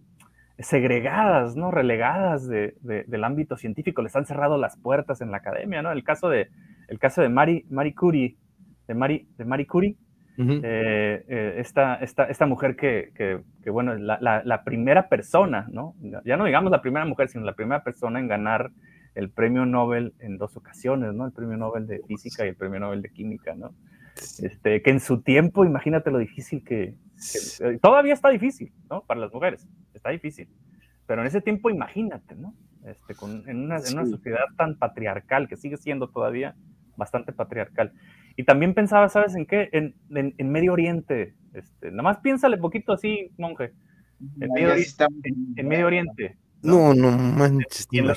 segregadas, 0.59 1.55
¿no? 1.55 1.71
Relegadas 1.71 2.47
de, 2.47 2.75
del 2.81 3.23
ámbito 3.23 3.57
científico, 3.57 4.01
les 4.01 4.15
han 4.15 4.25
cerrado 4.25 4.57
las 4.57 4.77
puertas 4.77 5.21
en 5.21 5.31
la 5.31 5.37
academia, 5.37 5.81
¿no? 5.81 5.91
El 5.91 6.03
caso 6.03 6.29
de, 6.29 6.49
el 6.87 6.99
caso 6.99 7.21
de 7.21 7.29
Marie, 7.29 7.65
Marie 7.69 7.93
Curie, 7.93 8.37
de 8.87 8.93
Marie, 8.93 9.27
de 9.37 9.45
Marie 9.45 9.67
Curie, 9.67 9.97
eh, 10.39 11.25
eh, 11.27 11.55
esta, 11.57 11.95
esta, 11.95 12.45
mujer 12.45 12.75
que, 12.75 13.11
que, 13.15 13.69
bueno, 13.71 13.95
la, 13.95 14.19
la, 14.45 14.63
primera 14.63 15.09
persona, 15.09 15.67
¿no? 15.71 15.95
Ya 16.23 16.37
no 16.37 16.45
digamos 16.45 16.71
la 16.71 16.81
primera 16.81 17.05
mujer, 17.05 17.27
sino 17.27 17.43
la 17.43 17.55
primera 17.55 17.83
persona 17.83 18.19
en 18.19 18.27
ganar 18.27 18.69
el 19.17 19.31
premio 19.31 19.65
Nobel 19.65 20.13
en 20.19 20.37
dos 20.37 20.55
ocasiones, 20.57 21.11
¿no? 21.13 21.25
El 21.25 21.31
premio 21.31 21.57
Nobel 21.57 21.87
de 21.87 22.01
Física 22.07 22.45
y 22.45 22.49
el 22.49 22.55
premio 22.55 22.79
Nobel 22.79 23.01
de 23.01 23.09
Química, 23.09 23.55
¿no? 23.55 23.73
Este, 24.15 24.83
que 24.83 24.91
en 24.91 24.99
su 24.99 25.21
tiempo, 25.21 25.65
imagínate 25.65 26.11
lo 26.11 26.19
difícil 26.19 26.63
que, 26.63 26.93
eh, 27.61 27.79
todavía 27.81 28.13
está 28.13 28.29
difícil, 28.29 28.71
¿no? 28.89 29.01
Para 29.01 29.19
las 29.19 29.33
mujeres, 29.33 29.67
está 29.95 30.11
difícil. 30.11 30.47
Pero 31.07 31.21
en 31.21 31.27
ese 31.27 31.41
tiempo, 31.41 31.71
imagínate, 31.71 32.35
¿no? 32.35 32.53
Este, 32.85 33.15
con, 33.15 33.43
en, 33.49 33.63
una, 33.63 33.77
en, 33.77 33.97
una, 33.97 34.05
sociedad 34.05 34.45
tan 34.55 34.77
patriarcal, 34.77 35.47
que 35.47 35.57
sigue 35.57 35.77
siendo 35.77 36.09
todavía 36.09 36.55
bastante 36.95 37.33
patriarcal. 37.33 37.93
Y 38.35 38.43
también 38.43 38.75
pensaba, 38.75 39.09
¿sabes 39.09 39.35
en 39.35 39.47
qué? 39.47 39.69
En, 39.71 39.95
en, 40.11 40.51
Medio 40.51 40.73
Oriente. 40.73 41.33
Este, 41.53 41.89
nada 41.89 42.03
más 42.03 42.19
piénsale 42.19 42.57
poquito 42.57 42.93
así, 42.93 43.31
monje. 43.39 43.73
En 44.39 44.51
Medio, 44.51 44.73
en, 45.55 45.67
Medio 45.67 45.87
Oriente. 45.87 46.37
No, 46.61 46.93
no 46.93 47.11
manches. 47.11 47.87
En, 47.91 48.07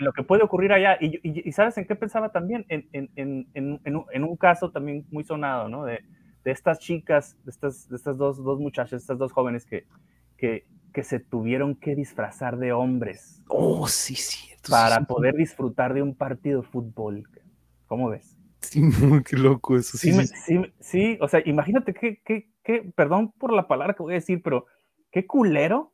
lo, 0.00 0.12
que 0.12 0.22
puede 0.22 0.42
ocurrir 0.42 0.72
allá. 0.72 0.96
Y, 1.00 1.20
y, 1.22 1.52
¿sabes 1.52 1.76
en 1.78 1.86
qué 1.86 1.94
pensaba 1.94 2.32
también? 2.32 2.66
En, 2.68 4.24
un 4.24 4.36
caso 4.36 4.70
también 4.70 5.06
muy 5.10 5.24
sonado, 5.24 5.68
¿no? 5.68 5.84
De, 5.84 6.00
de 6.44 6.50
estas 6.50 6.78
chicas, 6.78 7.36
de 7.44 7.50
estas, 7.50 7.88
de 7.88 7.96
estas 7.96 8.16
dos, 8.16 8.42
dos 8.42 8.58
muchachas, 8.58 9.02
estas 9.02 9.18
dos 9.18 9.32
jóvenes 9.32 9.64
que, 9.64 9.86
que, 10.36 10.66
que 10.92 11.02
se 11.02 11.20
tuvieron 11.20 11.74
que 11.74 11.94
disfrazar 11.94 12.58
de 12.58 12.72
hombres. 12.72 13.42
Oh, 13.48 13.88
sí, 13.88 14.14
cierto. 14.14 14.70
Para 14.70 15.04
poder 15.04 15.34
disfrutar 15.34 15.94
de 15.94 16.02
un 16.02 16.14
partido 16.14 16.62
de 16.62 16.68
fútbol. 16.68 17.28
¿Cómo 17.86 18.08
ves? 18.10 18.36
Sí, 18.60 18.82
qué 19.26 19.36
loco 19.36 19.76
eso. 19.76 19.98
Sí, 19.98 20.12
sí, 20.26 20.60
sí, 20.80 21.18
o 21.20 21.28
sea, 21.28 21.42
imagínate 21.44 21.92
que, 21.92 22.22
que, 22.22 22.92
perdón 22.94 23.32
por 23.32 23.52
la 23.52 23.68
palabra 23.68 23.94
que 23.94 24.02
voy 24.02 24.14
a 24.14 24.16
decir, 24.16 24.42
pero 24.42 24.66
qué 25.10 25.26
culero, 25.26 25.92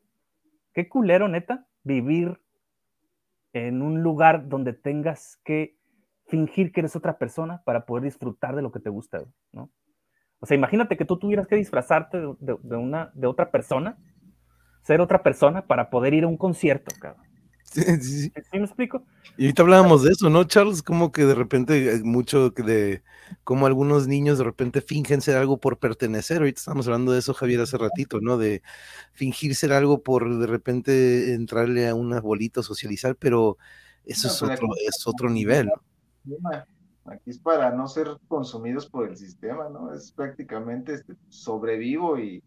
qué 0.73 0.89
culero, 0.89 1.29
neta, 1.29 1.67
vivir 1.83 2.41
en 3.53 3.83
un 3.83 4.03
lugar 4.03 4.49
donde 4.49 4.73
tengas 4.73 5.41
que 5.45 5.77
fingir 6.27 6.73
que 6.73 6.81
eres 6.81 6.95
otra 6.95 7.19
persona 7.19 7.63
para 7.65 7.85
poder 7.85 8.05
disfrutar 8.05 8.55
de 8.55 8.63
lo 8.63 8.71
que 8.71 8.81
te 8.81 8.91
gusta, 8.91 9.23
¿no? 9.53 9.71
O 10.39 10.47
sea, 10.47 10.57
imagínate 10.57 10.97
que 10.97 11.05
tú 11.05 11.19
tuvieras 11.19 11.47
que 11.47 11.57
disfrazarte 11.57 12.19
de, 12.19 12.77
una, 12.77 13.11
de 13.15 13.27
otra 13.27 13.51
persona, 13.51 13.99
ser 14.83 15.01
otra 15.01 15.23
persona 15.23 15.67
para 15.67 15.91
poder 15.91 16.15
ir 16.15 16.25
a 16.25 16.29
un 16.29 16.39
concierto, 16.39 16.95
cabrón. 16.99 17.30
Sí, 17.73 17.83
sí, 18.01 18.23
sí. 18.23 18.33
me 18.53 18.65
explico? 18.65 19.05
Y 19.37 19.45
ahorita 19.45 19.63
hablábamos 19.63 20.03
de 20.03 20.11
eso, 20.11 20.29
¿no, 20.29 20.43
Charles? 20.45 20.83
Como 20.83 21.13
que 21.13 21.25
de 21.25 21.37
repente, 21.37 22.01
mucho 22.03 22.51
de 22.51 23.03
cómo 23.45 23.67
algunos 23.67 24.09
niños 24.09 24.39
de 24.39 24.45
repente 24.45 24.81
fingen 24.81 25.21
ser 25.21 25.37
algo 25.37 25.59
por 25.59 25.79
pertenecer. 25.79 26.39
Ahorita 26.39 26.59
estamos 26.59 26.87
hablando 26.87 27.13
de 27.13 27.21
eso, 27.21 27.33
Javier, 27.33 27.61
hace 27.61 27.79
ratito, 27.79 28.21
¿no? 28.21 28.39
De 28.39 28.63
fingir 29.13 29.55
ser 29.55 29.73
algo 29.73 30.03
por 30.03 30.39
de 30.39 30.47
repente 30.47 31.35
entrarle 31.35 31.89
a 31.89 31.95
una 31.95 32.21
bolita, 32.21 32.63
socializar, 32.63 33.15
pero 33.15 33.57
eso 34.05 34.27
es, 34.27 34.43
otro, 34.43 34.69
es 34.87 35.07
otro 35.07 35.31
nivel. 35.31 35.71
Aquí 37.05 37.31
es 37.31 37.39
para 37.39 37.71
no 37.71 37.87
ser 37.87 38.09
consumidos 38.29 38.89
por 38.89 39.09
el 39.09 39.17
sistema, 39.17 39.69
¿no? 39.69 39.95
Es 39.95 40.13
prácticamente 40.13 40.95
este, 40.95 41.15
sobrevivo 41.29 42.19
y 42.19 42.43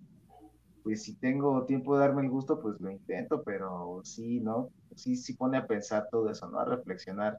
pues 0.83 1.03
si 1.03 1.15
tengo 1.15 1.65
tiempo 1.65 1.95
de 1.95 2.05
darme 2.05 2.23
el 2.23 2.29
gusto, 2.29 2.61
pues 2.61 2.79
lo 2.81 2.91
intento, 2.91 3.41
pero 3.43 4.01
sí, 4.03 4.41
¿no? 4.41 4.69
Sí, 4.95 5.15
sí 5.15 5.33
pone 5.33 5.57
a 5.57 5.65
pensar 5.65 6.07
todo 6.11 6.29
eso, 6.29 6.47
¿no? 6.49 6.59
A 6.59 6.65
reflexionar, 6.65 7.37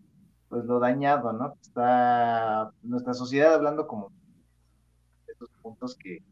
pues 0.48 0.64
lo 0.64 0.80
dañado, 0.80 1.32
¿no? 1.32 1.54
Está 1.60 2.70
nuestra 2.82 3.12
sociedad 3.12 3.54
hablando 3.54 3.86
como 3.86 4.10
de 5.26 5.32
estos 5.32 5.50
puntos 5.62 5.96
que, 5.96 6.22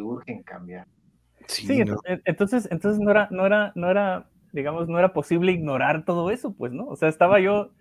urgen 0.00 0.44
cambiar. 0.44 0.86
Sí, 1.48 1.82
entonces, 2.24 2.68
entonces 2.70 3.00
no 3.00 3.10
era, 3.10 3.26
no 3.32 3.46
era, 3.46 3.72
no 3.74 3.90
era, 3.90 4.30
digamos, 4.52 4.88
no 4.88 4.96
era 4.96 5.12
posible 5.12 5.50
ignorar 5.50 6.04
todo 6.04 6.30
eso, 6.30 6.54
pues, 6.54 6.72
¿no? 6.72 6.86
O 6.86 6.94
sea, 6.94 7.08
estaba 7.08 7.40
yo 7.40 7.72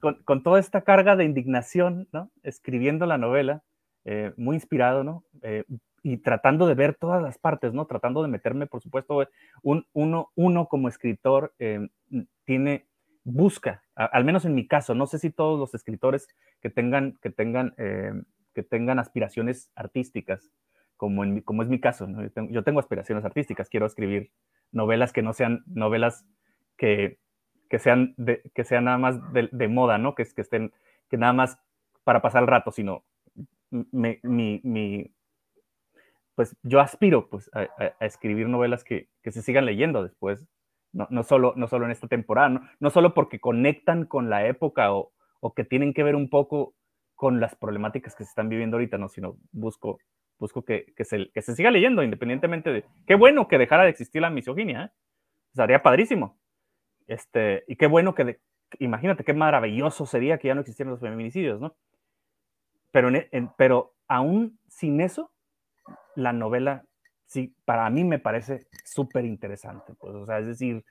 con, 0.00 0.22
con 0.24 0.42
toda 0.42 0.60
esta 0.60 0.82
carga 0.82 1.16
de 1.16 1.24
indignación, 1.24 2.08
¿no? 2.12 2.30
Escribiendo 2.42 3.06
la 3.06 3.16
novela, 3.16 3.62
eh, 4.04 4.34
muy 4.36 4.56
inspirado, 4.56 5.02
¿no? 5.02 5.24
Eh, 5.40 5.64
y 6.02 6.18
tratando 6.18 6.66
de 6.66 6.74
ver 6.74 6.94
todas 6.94 7.22
las 7.22 7.38
partes, 7.38 7.72
¿no? 7.72 7.86
Tratando 7.86 8.22
de 8.22 8.28
meterme, 8.28 8.66
por 8.66 8.82
supuesto, 8.82 9.26
un, 9.62 9.86
uno, 9.92 10.30
uno 10.34 10.66
como 10.66 10.88
escritor 10.88 11.54
eh, 11.58 11.88
tiene, 12.44 12.86
busca, 13.24 13.82
al 13.94 14.24
menos 14.24 14.44
en 14.44 14.54
mi 14.54 14.66
caso, 14.66 14.94
no 14.94 15.06
sé 15.06 15.18
si 15.18 15.30
todos 15.30 15.58
los 15.58 15.74
escritores 15.74 16.26
que 16.60 16.70
tengan, 16.70 17.18
que 17.22 17.30
tengan, 17.30 17.74
eh, 17.78 18.12
que 18.52 18.64
tengan 18.64 18.98
aspiraciones 18.98 19.70
artísticas, 19.76 20.50
como, 20.96 21.22
en, 21.22 21.40
como 21.42 21.62
es 21.62 21.68
mi 21.68 21.80
caso, 21.80 22.06
¿no? 22.06 22.28
yo, 22.50 22.64
tengo, 22.64 22.80
aspiraciones 22.80 23.24
artísticas, 23.24 23.68
quiero 23.68 23.86
escribir 23.86 24.32
novelas 24.72 25.12
que 25.12 25.22
no 25.22 25.32
sean 25.32 25.62
novelas 25.66 26.26
que, 26.76 27.20
que, 27.70 27.78
sean, 27.78 28.14
de, 28.16 28.42
que 28.54 28.64
sean 28.64 28.84
nada 28.84 28.98
más 28.98 29.20
de, 29.32 29.68
moda, 29.68 29.98
¿no? 29.98 30.14
Que, 30.14 30.24
que 30.24 30.40
estén, 30.40 30.72
que 31.08 31.16
nada 31.16 31.32
más 31.32 31.58
para 32.02 32.22
pasar 32.22 32.42
el 32.42 32.48
rato, 32.48 32.72
sino 32.72 33.04
mi, 33.70 34.18
mi 34.22 35.12
pues 36.34 36.56
yo 36.62 36.80
aspiro 36.80 37.28
pues, 37.28 37.50
a, 37.54 37.68
escribir 38.00 38.48
novelas 38.48 38.84
que, 38.84 39.08
se 39.24 39.42
sigan 39.42 39.66
leyendo 39.66 40.02
después, 40.02 40.46
no, 40.92 41.06
no, 41.10 41.22
solo, 41.22 41.54
no 41.56 41.68
solo 41.68 41.86
en 41.86 41.90
esta 41.90 42.08
temporada, 42.08 42.60
no, 42.80 42.90
solo 42.90 43.14
porque 43.14 43.40
conectan 43.40 44.06
con 44.06 44.30
la 44.30 44.46
época 44.46 44.92
o, 44.92 45.12
que 45.56 45.64
tienen 45.64 45.92
que 45.92 46.02
ver 46.02 46.14
un 46.14 46.30
poco 46.30 46.74
con 47.14 47.40
las 47.40 47.54
problemáticas 47.56 48.14
que 48.14 48.24
se 48.24 48.30
están 48.30 48.48
viviendo 48.48 48.76
ahorita, 48.76 48.98
no, 48.98 49.08
sino 49.08 49.36
busco, 49.50 49.98
busco 50.38 50.64
que, 50.64 50.92
se, 51.04 51.30
que 51.30 51.42
se 51.42 51.54
siga 51.54 51.70
leyendo 51.70 52.02
independientemente 52.02 52.72
de... 52.72 52.84
Qué 53.06 53.14
bueno 53.14 53.48
que 53.48 53.58
dejara 53.58 53.84
de 53.84 53.90
existir 53.90 54.22
la 54.22 54.30
misoginia, 54.30 54.84
¿eh? 54.84 54.90
Sería 55.54 55.82
padrísimo. 55.82 56.38
Este, 57.06 57.64
y 57.66 57.76
qué 57.76 57.86
bueno 57.86 58.14
que, 58.14 58.40
imagínate 58.78 59.24
qué 59.24 59.34
maravilloso 59.34 60.06
sería 60.06 60.38
que 60.38 60.48
ya 60.48 60.54
no 60.54 60.60
existieran 60.60 60.92
los 60.92 61.00
feminicidios, 61.00 61.60
¿no? 61.60 61.76
Pero, 62.90 63.10
pero 63.56 63.94
aún 64.06 64.58
sin 64.68 65.00
eso, 65.00 65.31
la 66.16 66.32
novela, 66.32 66.84
sí, 67.26 67.54
para 67.64 67.88
mí 67.90 68.04
me 68.04 68.18
parece 68.18 68.66
súper 68.84 69.24
interesante. 69.24 69.94
Pues, 69.98 70.14
o 70.14 70.26
sea, 70.26 70.38
es 70.38 70.46
decir, 70.46 70.84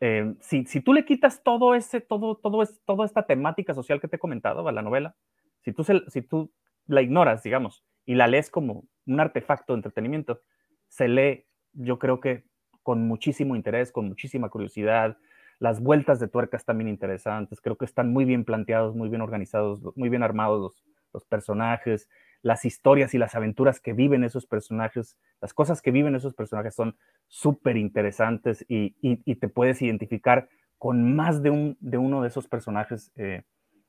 eh, 0.00 0.34
si, 0.40 0.64
si, 0.66 0.80
tú 0.80 0.92
le 0.92 1.04
quitas 1.04 1.42
todo 1.42 1.74
ese, 1.74 2.00
todo, 2.00 2.36
todo 2.36 2.62
es, 2.62 2.80
toda 2.84 3.06
esta 3.06 3.26
temática 3.26 3.74
social 3.74 4.00
que 4.00 4.08
te 4.08 4.16
he 4.16 4.20
comentado 4.20 4.66
a 4.68 4.72
la 4.72 4.82
novela, 4.82 5.16
si 5.62 5.72
tú, 5.72 5.84
si 5.84 6.22
tú 6.22 6.52
la 6.86 7.02
ignoras, 7.02 7.42
digamos, 7.42 7.84
y 8.04 8.14
la 8.14 8.28
lees 8.28 8.50
como 8.50 8.84
un 9.06 9.20
artefacto 9.20 9.72
de 9.72 9.78
entretenimiento, 9.78 10.40
se 10.88 11.08
lee, 11.08 11.46
yo 11.72 11.98
creo 11.98 12.20
que 12.20 12.44
con 12.82 13.06
muchísimo 13.08 13.56
interés, 13.56 13.90
con 13.90 14.06
muchísima 14.06 14.48
curiosidad. 14.48 15.18
Las 15.58 15.80
vueltas 15.80 16.20
de 16.20 16.28
tuercas 16.28 16.64
también 16.64 16.88
interesantes, 16.88 17.60
creo 17.60 17.76
que 17.76 17.84
están 17.84 18.12
muy 18.12 18.24
bien 18.24 18.44
planteados, 18.44 18.94
muy 18.94 19.08
bien 19.08 19.22
organizados, 19.22 19.80
muy 19.96 20.08
bien 20.08 20.22
armados 20.22 20.60
los, 20.60 20.84
los 21.12 21.24
personajes 21.24 22.08
las 22.46 22.64
historias 22.64 23.12
y 23.12 23.18
las 23.18 23.34
aventuras 23.34 23.80
que 23.80 23.92
viven 23.92 24.22
esos 24.22 24.46
personajes, 24.46 25.18
las 25.40 25.52
cosas 25.52 25.82
que 25.82 25.90
viven 25.90 26.14
esos 26.14 26.32
personajes 26.32 26.76
son 26.76 26.96
súper 27.26 27.76
interesantes 27.76 28.64
y, 28.68 29.34
te 29.34 29.48
puedes 29.48 29.82
identificar 29.82 30.48
con 30.78 31.16
más 31.16 31.42
de, 31.42 31.50
un, 31.50 31.76
de 31.80 31.98
uno 31.98 32.22
de 32.22 32.28
esos 32.28 32.46
personajes 32.46 33.10
eh, 33.16 33.42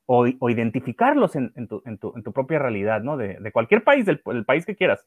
o, 0.06 0.26
identificarlos 0.48 1.36
en, 1.36 1.68
tu, 1.68 2.32
propia 2.32 2.58
realidad, 2.58 3.00
¿no? 3.00 3.16
De, 3.16 3.52
cualquier 3.52 3.84
país, 3.84 4.04
del, 4.06 4.20
país 4.44 4.66
que 4.66 4.74
quieras. 4.74 5.06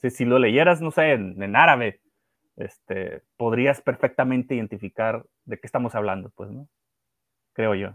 Si, 0.00 0.08
si 0.08 0.24
lo 0.24 0.38
leyeras, 0.38 0.80
no 0.80 0.90
sé, 0.90 1.12
en, 1.12 1.54
árabe, 1.54 2.00
este, 2.56 3.22
podrías 3.36 3.82
perfectamente 3.82 4.54
identificar 4.54 5.26
de 5.44 5.58
qué 5.58 5.66
estamos 5.66 5.94
hablando, 5.94 6.30
pues, 6.34 6.50
¿no? 6.50 6.66
Creo 7.52 7.74
yo. 7.74 7.92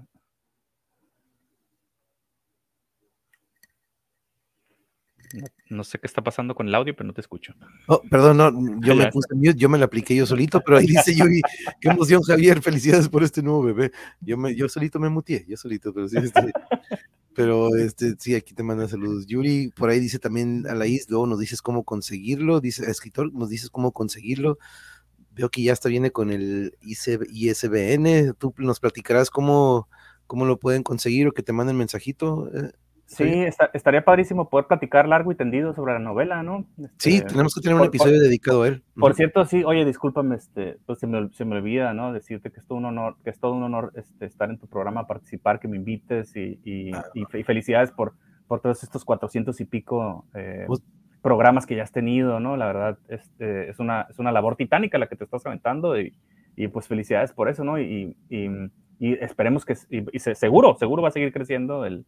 No, 5.70 5.84
sé 5.84 6.00
qué 6.00 6.08
está 6.08 6.24
pasando 6.24 6.56
con 6.56 6.68
el 6.68 6.76
audio, 6.76 6.96
pero 6.96 7.08
no 7.08 7.14
te 7.14 7.22
escucho. 7.22 7.54
Oh, 7.88 8.02
perdón, 8.10 8.38
no, 8.38 8.82
yo 8.82 8.96
me 8.96 9.12
puse 9.12 9.34
mute, 9.34 9.56
yo 9.56 9.70
me 9.70 9.78
lo 9.78 9.86
apliqué 9.86 10.16
yo 10.16 10.26
solito, 10.26 10.62
pero 10.62 10.78
ahí 10.78 10.88
dice 10.88 11.16
Yuri, 11.16 11.42
qué 11.80 11.90
emoción 11.90 12.22
Javier, 12.22 12.62
felicidades 12.62 13.10
por 13.10 13.24
este 13.24 13.42
nuevo 13.42 13.64
bebé. 13.64 13.92
Yo, 14.20 14.38
me, 14.38 14.56
yo 14.56 14.68
solito 14.70 15.00
me 15.00 15.10
mutié, 15.10 15.46
yo 15.48 15.58
solito, 15.58 15.94
pero 15.94 16.08
sí. 16.08 16.18
Este, 16.18 16.52
Pero 17.34 17.76
este, 17.78 18.16
sí, 18.20 18.36
aquí 18.36 18.54
te 18.54 18.64
manda 18.64 18.88
saludos. 18.88 19.26
Yuri, 19.26 19.70
por 19.70 19.90
ahí 19.90 20.00
dice 20.00 20.20
también 20.20 20.66
a 20.68 20.76
la 20.76 20.86
IS, 20.88 21.10
luego 21.10 21.28
nos 21.28 21.40
dices 21.40 21.62
cómo 21.62 21.84
conseguirlo, 21.84 22.60
dice 22.60 22.90
escritor, 22.90 23.34
nos 23.34 23.50
dices 23.50 23.70
cómo 23.70 23.92
conseguirlo. 23.94 24.58
Veo 25.32 25.50
que 25.50 25.64
ya 25.64 25.74
está 25.74 25.88
viene 25.88 26.12
con 26.12 26.30
el 26.30 26.78
ISBN. 26.82 28.34
Tú 28.38 28.54
nos 28.58 28.80
platicarás 28.82 29.30
cómo, 29.30 29.88
cómo 30.28 30.46
lo 30.46 30.60
pueden 30.60 30.84
conseguir 30.84 31.28
o 31.28 31.32
que 31.32 31.44
te 31.44 31.54
manden 31.54 31.78
mensajito. 31.78 32.50
Eh, 32.54 32.72
sí, 33.12 33.46
estaría 33.74 34.04
padrísimo 34.04 34.50
poder 34.50 34.68
platicar 34.68 35.08
largo 35.08 35.32
y 35.32 35.36
tendido 35.36 35.74
sobre 35.74 35.94
la 35.94 36.00
novela, 36.00 36.44
¿no? 36.44 36.66
sí, 36.98 37.18
este, 37.18 37.30
tenemos 37.30 37.54
que 37.54 37.62
tener 37.62 37.78
un 37.78 37.86
episodio 37.86 38.20
dedicado 38.20 38.64
a 38.64 38.70
él. 38.70 38.84
Por 38.96 39.14
cierto, 39.14 39.46
sí, 39.46 39.64
oye, 39.64 39.86
discúlpame, 39.86 40.36
este, 40.36 40.78
pues 40.86 41.00
se 41.00 41.08
me, 41.08 41.30
se 41.34 41.46
me, 41.46 41.58
olvida, 41.58 41.94
¿no? 41.94 42.14
Decirte 42.14 42.52
que 42.52 42.60
es 42.60 42.66
todo 42.66 42.78
un 42.78 42.86
honor, 42.86 43.18
que 43.24 43.30
es 43.30 43.40
todo 43.40 43.54
un 43.54 43.64
honor 43.64 43.92
este, 43.96 44.26
estar 44.26 44.50
en 44.50 44.58
tu 44.58 44.68
programa, 44.68 45.08
participar, 45.08 45.60
que 45.60 45.68
me 45.68 45.78
invites 45.78 46.36
y, 46.36 46.60
y, 46.64 46.92
ah, 46.94 47.04
felicidades 47.46 47.92
por, 47.92 48.14
por 48.48 48.62
todos 48.62 48.84
estos 48.84 49.04
cuatrocientos 49.04 49.60
y 49.62 49.66
pico 49.66 50.26
eh, 50.34 50.64
pues 50.68 50.82
programas 51.22 51.66
que 51.66 51.76
ya 51.76 51.84
has 51.84 51.92
tenido, 51.92 52.40
¿no? 52.40 52.58
La 52.58 52.66
verdad, 52.66 52.98
este, 53.08 53.70
es, 53.70 53.80
una, 53.80 54.08
es 54.10 54.20
una 54.20 54.32
labor 54.32 54.56
titánica 54.56 54.98
la 54.98 55.08
que 55.08 55.16
te 55.16 55.24
estás 55.24 55.46
aventando 55.46 56.00
y, 56.00 56.14
y 56.56 56.68
pues 56.68 56.88
felicidades 56.88 57.32
por 57.32 57.50
eso, 57.50 57.64
¿no? 57.64 57.80
Y, 57.80 58.16
y, 58.30 58.50
y 59.00 59.14
esperemos 59.14 59.66
que, 59.66 59.76
y, 59.90 60.20
seguro, 60.20 60.76
seguro 60.78 61.02
va 61.02 61.10
a 61.10 61.12
seguir 61.12 61.34
creciendo 61.34 61.86
el, 61.86 62.06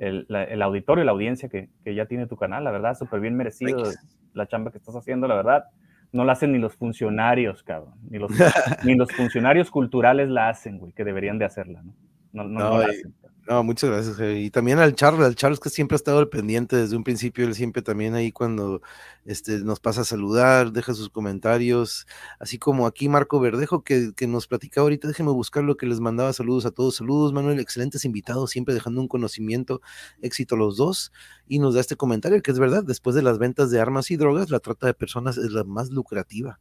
el, 0.00 0.26
el 0.30 0.62
auditorio, 0.62 1.04
la 1.04 1.12
audiencia 1.12 1.48
que, 1.48 1.68
que, 1.84 1.94
ya 1.94 2.06
tiene 2.06 2.26
tu 2.26 2.36
canal, 2.36 2.64
la 2.64 2.70
verdad, 2.70 2.94
súper 2.94 3.20
bien 3.20 3.36
merecido 3.36 3.84
la 4.32 4.46
chamba 4.46 4.70
que 4.70 4.78
estás 4.78 4.96
haciendo, 4.96 5.28
la 5.28 5.34
verdad. 5.34 5.64
No 6.12 6.24
la 6.24 6.32
hacen 6.32 6.52
ni 6.52 6.58
los 6.58 6.74
funcionarios, 6.74 7.62
cabrón. 7.62 7.94
Ni 8.08 8.18
los, 8.18 8.30
ni 8.84 8.94
los 8.94 9.12
funcionarios 9.12 9.70
culturales 9.70 10.28
la 10.28 10.48
hacen, 10.48 10.78
güey, 10.78 10.92
que 10.92 11.04
deberían 11.04 11.38
de 11.38 11.44
hacerla, 11.44 11.82
¿no? 11.82 11.94
No, 12.32 12.44
no, 12.44 12.60
no, 12.60 12.78
la 12.78 12.86
hacen. 12.86 13.14
No, 13.48 13.64
muchas 13.64 13.90
gracias. 13.90 14.16
Y 14.36 14.50
también 14.50 14.78
al 14.78 14.94
Charles, 14.94 15.26
al 15.26 15.34
Charles 15.34 15.60
que 15.60 15.70
siempre 15.70 15.94
ha 15.94 15.96
estado 15.96 16.18
al 16.18 16.28
pendiente 16.28 16.76
desde 16.76 16.94
un 16.96 17.02
principio, 17.04 17.44
él 17.44 17.54
siempre 17.54 17.80
también 17.82 18.14
ahí 18.14 18.30
cuando 18.32 18.82
este, 19.24 19.58
nos 19.60 19.80
pasa 19.80 20.02
a 20.02 20.04
saludar, 20.04 20.72
deja 20.72 20.94
sus 20.94 21.08
comentarios, 21.08 22.06
así 22.38 22.58
como 22.58 22.86
aquí 22.86 23.08
Marco 23.08 23.40
Verdejo 23.40 23.82
que, 23.82 24.12
que 24.14 24.26
nos 24.26 24.46
platicaba 24.46 24.84
ahorita, 24.84 25.08
déjenme 25.08 25.32
buscar 25.32 25.64
lo 25.64 25.76
que 25.76 25.86
les 25.86 26.00
mandaba 26.00 26.32
saludos 26.32 26.66
a 26.66 26.70
todos. 26.70 26.96
Saludos, 26.96 27.32
Manuel, 27.32 27.58
excelentes 27.60 28.04
invitados, 28.04 28.50
siempre 28.50 28.74
dejando 28.74 29.00
un 29.00 29.08
conocimiento, 29.08 29.80
éxito 30.20 30.54
los 30.56 30.76
dos, 30.76 31.10
y 31.48 31.58
nos 31.58 31.74
da 31.74 31.80
este 31.80 31.96
comentario 31.96 32.42
que 32.42 32.50
es 32.52 32.58
verdad, 32.58 32.84
después 32.84 33.16
de 33.16 33.22
las 33.22 33.38
ventas 33.38 33.70
de 33.70 33.80
armas 33.80 34.10
y 34.10 34.16
drogas, 34.16 34.50
la 34.50 34.60
trata 34.60 34.86
de 34.86 34.94
personas 34.94 35.38
es 35.38 35.50
la 35.50 35.64
más 35.64 35.90
lucrativa. 35.90 36.60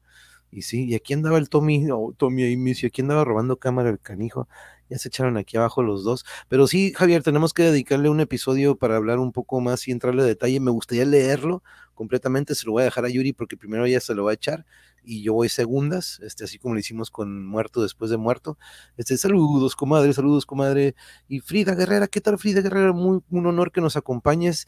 Y 0.51 0.63
sí, 0.63 0.85
y 0.85 0.95
aquí 0.95 1.13
andaba 1.13 1.37
el 1.37 1.49
Tommy, 1.49 1.87
oh, 1.91 2.13
Tommy 2.17 2.43
y 2.43 2.85
aquí 2.85 3.01
andaba 3.01 3.23
robando 3.23 3.57
cámara 3.57 3.89
el 3.89 3.99
canijo 3.99 4.47
ya 4.89 4.97
se 4.97 5.07
echaron 5.09 5.37
aquí 5.37 5.57
abajo 5.57 5.83
los 5.83 6.03
dos. 6.03 6.25
Pero 6.47 6.67
sí, 6.67 6.93
Javier, 6.95 7.23
tenemos 7.23 7.53
que 7.53 7.63
dedicarle 7.63 8.09
un 8.09 8.19
episodio 8.19 8.75
para 8.75 8.95
hablar 8.95 9.19
un 9.19 9.31
poco 9.31 9.61
más 9.61 9.87
y 9.87 9.91
entrarle 9.91 10.23
a 10.23 10.25
detalle. 10.25 10.59
Me 10.59 10.71
gustaría 10.71 11.05
leerlo 11.05 11.63
completamente, 11.93 12.55
se 12.55 12.65
lo 12.65 12.73
voy 12.73 12.81
a 12.81 12.85
dejar 12.85 13.05
a 13.05 13.09
Yuri 13.09 13.33
porque 13.33 13.57
primero 13.57 13.85
ella 13.85 13.99
se 13.99 14.15
lo 14.15 14.23
va 14.23 14.31
a 14.31 14.33
echar 14.33 14.65
y 15.03 15.21
yo 15.23 15.33
voy 15.33 15.49
segundas, 15.49 16.19
este, 16.23 16.43
así 16.43 16.57
como 16.57 16.73
lo 16.73 16.79
hicimos 16.79 17.09
con 17.09 17.45
Muerto 17.45 17.81
después 17.81 18.11
de 18.11 18.17
Muerto. 18.17 18.57
Este, 18.97 19.17
saludos, 19.17 19.75
comadre, 19.75 20.13
saludos, 20.13 20.45
comadre. 20.45 20.95
Y 21.27 21.39
Frida 21.39 21.75
Guerrera, 21.75 22.07
¿qué 22.07 22.21
tal, 22.21 22.37
Frida 22.37 22.61
Guerrera? 22.61 22.93
Muy, 22.93 23.21
un 23.29 23.45
honor 23.47 23.71
que 23.71 23.81
nos 23.81 23.95
acompañes. 23.95 24.67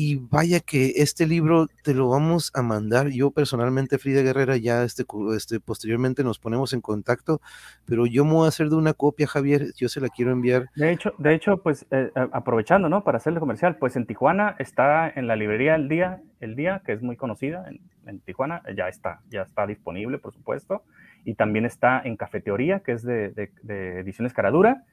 Y 0.00 0.14
vaya 0.14 0.60
que 0.60 0.92
este 0.98 1.26
libro 1.26 1.66
te 1.82 1.92
lo 1.92 2.08
vamos 2.08 2.52
a 2.54 2.62
mandar. 2.62 3.08
Yo 3.08 3.32
personalmente, 3.32 3.98
Frida 3.98 4.22
Guerrera, 4.22 4.56
ya 4.56 4.84
este, 4.84 5.04
este, 5.34 5.58
posteriormente 5.58 6.22
nos 6.22 6.38
ponemos 6.38 6.72
en 6.72 6.80
contacto, 6.80 7.40
pero 7.84 8.06
yo 8.06 8.24
me 8.24 8.34
voy 8.34 8.44
a 8.44 8.48
hacer 8.50 8.68
de 8.68 8.76
una 8.76 8.94
copia, 8.94 9.26
Javier, 9.26 9.72
yo 9.76 9.88
se 9.88 10.00
la 10.00 10.08
quiero 10.08 10.30
enviar. 10.30 10.66
De 10.76 10.92
hecho, 10.92 11.14
de 11.18 11.34
hecho 11.34 11.56
pues 11.64 11.84
eh, 11.90 12.12
aprovechando, 12.30 12.88
¿no? 12.88 13.02
Para 13.02 13.16
hacerle 13.16 13.40
comercial, 13.40 13.74
pues 13.74 13.96
en 13.96 14.06
Tijuana 14.06 14.54
está 14.60 15.10
en 15.10 15.26
la 15.26 15.34
librería 15.34 15.74
El 15.74 15.88
Día, 15.88 16.22
El 16.38 16.54
Día, 16.54 16.80
que 16.86 16.92
es 16.92 17.02
muy 17.02 17.16
conocida 17.16 17.68
en, 18.06 18.20
Tijuana, 18.20 18.62
ya 18.76 18.86
está, 18.86 19.22
ya 19.28 19.42
está 19.42 19.66
disponible, 19.66 20.18
por 20.18 20.32
supuesto. 20.32 20.84
Y 21.24 21.34
también 21.34 21.64
está 21.64 22.00
en 22.04 22.16
Cafeteoría, 22.16 22.84
que 22.84 22.92
es 22.92 23.02
de, 23.02 23.30
de, 23.30 23.98
Ediciones 23.98 24.32
Caradura. 24.32 24.84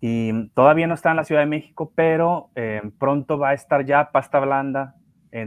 Y 0.00 0.48
todavía 0.50 0.86
no 0.86 0.94
está 0.94 1.10
en 1.10 1.16
la 1.16 1.24
Ciudad 1.24 1.42
de 1.42 1.46
México, 1.46 1.92
pero 1.94 2.50
eh, 2.54 2.80
pronto 2.98 3.38
va 3.38 3.50
a 3.50 3.54
estar 3.54 3.84
ya 3.84 4.10
pasta 4.12 4.40
blanda 4.40 4.96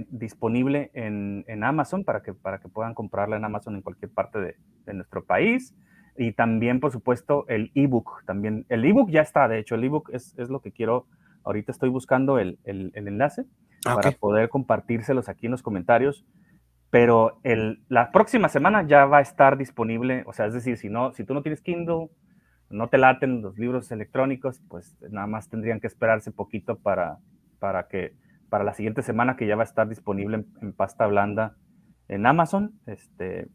disponible 0.09 0.91
en, 0.93 1.43
en, 1.47 1.61
Amazon 1.65 2.05
para 2.05 2.21
que, 2.21 2.33
para 2.33 2.59
que 2.59 2.69
puedan 2.69 2.93
comprarla 2.93 3.35
en 3.35 3.43
Amazon 3.43 3.75
en 3.75 3.81
cualquier 3.81 4.11
parte 4.11 4.39
de, 4.39 4.55
de 4.85 4.93
nuestro 4.93 5.25
país. 5.25 5.75
Y 6.17 6.31
también, 6.31 6.79
por 6.79 6.91
supuesto, 6.91 7.45
el 7.49 7.71
ebook. 7.75 8.23
También, 8.25 8.65
el 8.69 8.85
ebook 8.85 9.09
ya 9.09 9.21
está, 9.21 9.47
de 9.49 9.59
hecho, 9.59 9.75
el 9.75 9.83
ebook 9.83 10.09
es, 10.13 10.37
es 10.37 10.49
lo 10.49 10.61
que 10.61 10.71
quiero. 10.71 11.07
Ahorita 11.43 11.73
estoy 11.73 11.89
buscando 11.89 12.39
el, 12.39 12.59
el, 12.63 12.91
el 12.93 13.07
enlace 13.09 13.45
ah, 13.85 13.95
para 13.95 14.11
poder 14.11 14.47
compartírselos 14.47 15.27
aquí 15.27 15.47
en 15.47 15.51
los 15.51 15.63
comentarios 15.63 16.25
pero 16.93 17.39
el, 17.41 17.81
la 17.89 18.11
próxima 18.11 18.49
semana 18.49 18.85
ya 18.85 19.05
va 19.05 19.17
a 19.17 19.21
estar 19.21 19.57
disponible, 19.57 20.21
o 20.27 20.31
sea, 20.31 20.45
es 20.45 20.53
decir, 20.53 20.77
si, 20.77 20.89
no, 20.89 21.11
si 21.11 21.23
tú 21.23 21.33
no 21.33 21.41
tienes 21.41 21.59
Kindle, 21.59 22.09
no 22.73 22.89
te 22.89 22.97
laten 22.97 23.41
los 23.41 23.57
libros 23.57 23.91
electrónicos, 23.91 24.61
pues 24.67 24.97
nada 25.11 25.27
más 25.27 25.47
tendrían 25.47 25.79
que 25.79 25.87
esperarse 25.87 26.31
poquito 26.31 26.77
para, 26.79 27.19
para 27.59 27.87
que 27.87 28.15
para 28.49 28.63
la 28.63 28.73
siguiente 28.73 29.03
semana 29.03 29.35
que 29.35 29.47
ya 29.47 29.55
va 29.55 29.61
a 29.61 29.65
estar 29.65 29.87
disponible 29.87 30.45
en, 30.61 30.73
pasta 30.73 31.07
blanda 31.07 31.55
en 32.07 32.25
Amazon, 32.25 32.73
este, 32.87 33.47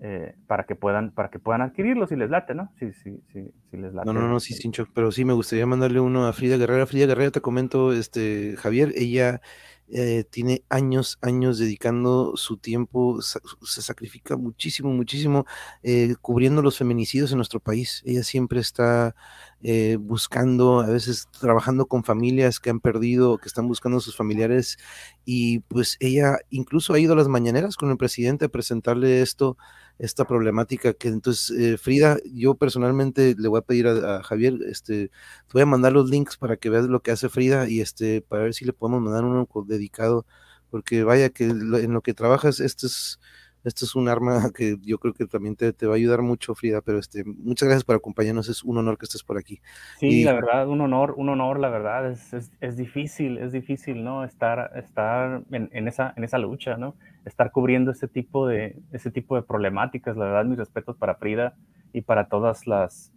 eh, 0.00 0.34
para 0.46 0.64
que 0.64 0.74
puedan 0.74 1.10
para 1.12 1.30
que 1.30 1.38
puedan 1.38 1.62
adquirirlo 1.62 2.06
si 2.06 2.16
les 2.16 2.30
late, 2.30 2.54
¿no? 2.54 2.72
Sí, 2.78 2.92
sí, 2.92 3.22
sí, 3.32 3.50
sí 3.70 3.76
les 3.76 3.94
late. 3.94 4.06
No, 4.06 4.12
no, 4.12 4.26
no, 4.26 4.40
sí, 4.40 4.54
Sincho, 4.54 4.86
pero 4.94 5.12
sí 5.12 5.24
me 5.24 5.32
gustaría 5.34 5.66
mandarle 5.66 6.00
uno 6.00 6.26
a 6.26 6.32
Frida 6.32 6.56
Guerrera. 6.56 6.86
Frida 6.86 7.06
Guerrera, 7.06 7.30
te 7.30 7.40
comento, 7.40 7.92
este, 7.92 8.56
Javier, 8.56 8.92
ella 8.96 9.40
eh, 9.88 10.24
tiene 10.30 10.64
años, 10.70 11.18
años 11.20 11.58
dedicando 11.58 12.36
su 12.36 12.56
tiempo, 12.56 13.20
se 13.20 13.82
sacrifica 13.82 14.36
muchísimo, 14.36 14.90
muchísimo 14.90 15.44
eh, 15.82 16.14
cubriendo 16.20 16.62
los 16.62 16.78
feminicidios 16.78 17.30
en 17.32 17.36
nuestro 17.36 17.60
país. 17.60 18.02
Ella 18.06 18.22
siempre 18.22 18.60
está 18.60 19.14
eh, 19.62 19.96
buscando, 20.00 20.80
a 20.80 20.86
veces 20.86 21.28
trabajando 21.38 21.86
con 21.86 22.04
familias 22.04 22.60
que 22.60 22.70
han 22.70 22.80
perdido, 22.80 23.38
que 23.38 23.48
están 23.48 23.68
buscando 23.68 23.98
a 23.98 24.00
sus 24.00 24.16
familiares 24.16 24.78
y 25.24 25.60
pues 25.60 25.96
ella 26.00 26.38
incluso 26.50 26.94
ha 26.94 26.98
ido 26.98 27.12
a 27.12 27.16
las 27.16 27.28
mañaneras 27.28 27.76
con 27.76 27.90
el 27.90 27.96
presidente 27.96 28.46
a 28.46 28.48
presentarle 28.48 29.22
esto 29.22 29.56
esta 29.98 30.24
problemática 30.24 30.92
que 30.94 31.08
entonces 31.08 31.50
eh, 31.58 31.78
Frida, 31.78 32.18
yo 32.32 32.54
personalmente 32.54 33.34
le 33.38 33.48
voy 33.48 33.58
a 33.58 33.62
pedir 33.62 33.86
a, 33.88 34.22
Javier, 34.22 34.54
este, 34.68 35.08
te 35.08 35.52
voy 35.52 35.62
a 35.62 35.66
mandar 35.66 35.92
los 35.92 36.10
links 36.10 36.36
para 36.36 36.56
que 36.56 36.70
veas 36.70 36.86
lo 36.86 37.00
que 37.02 37.10
hace 37.12 37.28
Frida 37.28 37.68
y 37.68 37.80
este, 37.80 38.22
para 38.22 38.44
ver 38.44 38.54
si 38.54 38.64
le 38.64 38.72
podemos 38.72 39.02
mandar 39.02 39.24
uno 39.24 39.48
dedicado, 39.66 40.26
porque 40.70 41.04
vaya 41.04 41.30
que 41.30 41.44
en 41.44 41.92
lo 41.92 42.02
que 42.02 42.14
trabajas, 42.14 42.60
esto 42.60 42.86
es, 42.86 43.20
esto 43.64 43.84
es 43.84 43.94
un 43.94 44.08
arma 44.08 44.50
que 44.54 44.76
yo 44.82 44.98
creo 44.98 45.14
que 45.14 45.26
también 45.26 45.56
te, 45.56 45.72
va 45.86 45.94
a 45.94 45.96
ayudar 45.96 46.22
mucho, 46.22 46.54
Frida, 46.54 46.80
pero 46.80 46.98
este, 46.98 47.24
muchas 47.24 47.68
gracias 47.68 47.84
por 47.84 47.96
acompañarnos, 47.96 48.48
es 48.48 48.62
un 48.62 48.78
honor 48.78 48.98
que 48.98 49.06
estés 49.06 49.22
por 49.22 49.38
aquí. 49.38 49.60
Sí, 49.98 50.24
la 50.24 50.32
verdad, 50.32 50.68
un 50.68 50.80
honor, 50.80 51.14
un 51.16 51.28
honor, 51.28 51.58
la 51.58 51.68
verdad, 51.68 52.10
es, 52.10 52.32
es, 52.32 52.52
es 52.60 52.76
difícil, 52.76 53.38
es 53.38 53.52
difícil, 53.52 54.04
¿no? 54.04 54.24
Estar, 54.24 54.70
estar 54.76 55.42
en, 55.50 55.70
en, 55.72 55.88
esa, 55.88 56.12
en 56.16 56.24
esa 56.24 56.38
lucha, 56.38 56.76
¿no? 56.76 56.94
estar 57.24 57.50
cubriendo 57.52 57.90
ese 57.90 58.08
tipo 58.08 58.46
de, 58.46 58.76
ese 58.92 59.10
tipo 59.10 59.36
de 59.36 59.42
problemáticas. 59.42 60.16
La 60.16 60.26
verdad, 60.26 60.44
mis 60.44 60.58
respetos 60.58 60.96
para 60.96 61.14
Frida 61.14 61.54
y 61.92 62.02
para 62.02 62.28
todas 62.28 62.66
las, 62.66 63.12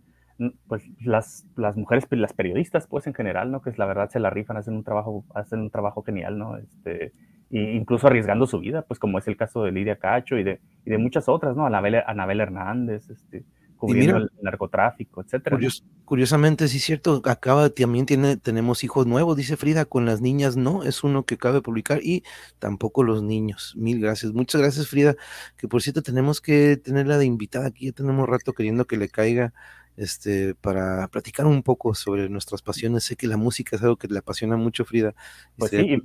pues, 0.68 0.84
las, 1.02 1.46
las 1.56 1.76
mujeres, 1.76 2.06
las 2.12 2.34
periodistas, 2.34 2.88
pues 2.88 3.08
en 3.08 3.14
general, 3.14 3.52
¿no? 3.52 3.62
Que 3.62 3.72
la 3.76 3.86
verdad 3.86 4.10
se 4.10 4.20
la 4.20 4.30
rifan, 4.30 4.58
hacen 4.58 4.76
un 4.76 4.84
trabajo, 4.84 5.26
hacen 5.34 5.60
un 5.60 5.70
trabajo 5.70 6.04
genial, 6.04 6.38
¿no? 6.38 6.58
Este, 6.58 7.14
e 7.52 7.76
incluso 7.76 8.08
arriesgando 8.08 8.46
su 8.46 8.60
vida, 8.60 8.82
pues 8.82 9.00
como 9.00 9.18
es 9.20 9.28
el 9.28 9.38
caso 9.38 9.64
de 9.64 9.72
Lidia 9.72 9.98
Cacho 9.98 10.38
y 10.38 10.44
de, 10.44 10.60
y 10.86 10.90
de 10.90 10.98
muchas 10.98 11.30
otras, 11.30 11.56
¿no? 11.56 11.66
Anabel, 11.66 12.04
Anabel 12.06 12.42
Hernández, 12.42 13.10
este, 13.10 13.46
cubriendo 13.78 14.18
el 14.18 14.32
narcotráfico, 14.42 15.22
etcétera. 15.22 15.58
curiosamente, 16.04 16.68
sí 16.68 16.78
es 16.78 16.84
cierto, 16.84 17.22
acaba, 17.26 17.70
también 17.70 18.06
tiene, 18.06 18.36
tenemos 18.36 18.84
hijos 18.84 19.08
nuevos, 19.08 19.38
dice 19.38 19.56
Frida, 19.56 19.86
con 19.86 20.06
las 20.06 20.20
niñas 20.20 20.58
no, 20.58 20.84
es 20.84 21.04
uno 21.04 21.24
que 21.24 21.38
cabe 21.38 21.62
publicar 21.62 22.00
y 22.04 22.24
tampoco 22.60 23.04
los 23.04 23.24
niños. 23.24 23.74
Mil 23.78 24.02
gracias. 24.02 24.34
Muchas 24.34 24.62
gracias, 24.62 24.88
Frida, 24.88 25.16
que 25.56 25.68
por 25.68 25.82
cierto 25.82 26.02
tenemos 26.02 26.42
que 26.42 26.78
tenerla 26.78 27.18
de 27.18 27.26
invitada 27.26 27.68
aquí, 27.68 27.86
ya 27.86 27.92
tenemos 27.94 28.28
rato 28.28 28.54
queriendo 28.54 28.86
que 28.86 28.98
le 28.98 29.10
caiga 29.10 29.54
este, 29.98 30.54
para 30.56 31.08
platicar 31.08 31.48
un 31.48 31.64
poco 31.64 31.94
sobre 31.96 32.30
nuestras 32.30 32.62
pasiones. 32.62 33.04
Sé 33.04 33.16
que 33.16 33.28
la 33.28 33.36
música 33.36 33.76
es 33.76 33.82
algo 33.82 33.98
que 33.98 34.08
le 34.08 34.20
apasiona 34.20 34.56
mucho, 34.56 34.86
Frida. 34.86 35.14
Pues 35.58 35.72
sí, 35.72 35.98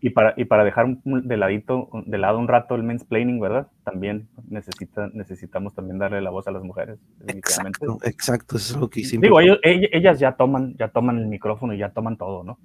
y, 0.00 0.10
para, 0.10 0.34
y 0.36 0.44
para 0.44 0.64
dejar 0.64 0.96
de 1.04 1.36
ladito, 1.36 1.90
de 2.06 2.18
lado 2.18 2.38
un 2.38 2.48
rato 2.48 2.76
el 2.76 2.84
mansplaining, 2.84 3.40
¿verdad? 3.40 3.68
También 3.84 4.28
necesita, 4.48 5.10
necesitamos 5.12 5.74
también 5.74 5.98
darle 5.98 6.22
la 6.22 6.30
voz 6.30 6.46
a 6.46 6.52
las 6.52 6.62
mujeres. 6.62 6.98
Exacto, 7.26 7.98
exacto, 8.04 8.56
eso 8.56 8.74
es 8.74 8.80
lo 8.80 8.88
que 8.88 9.00
hicimos. 9.00 9.22
Digo, 9.22 9.40
ellas 9.62 10.18
ya 10.20 10.32
toman, 10.36 10.76
ya 10.78 10.88
toman 10.88 11.18
el 11.18 11.26
micrófono 11.26 11.74
y 11.74 11.78
ya 11.78 11.90
toman 11.90 12.16
todo, 12.16 12.44
¿no? 12.44 12.58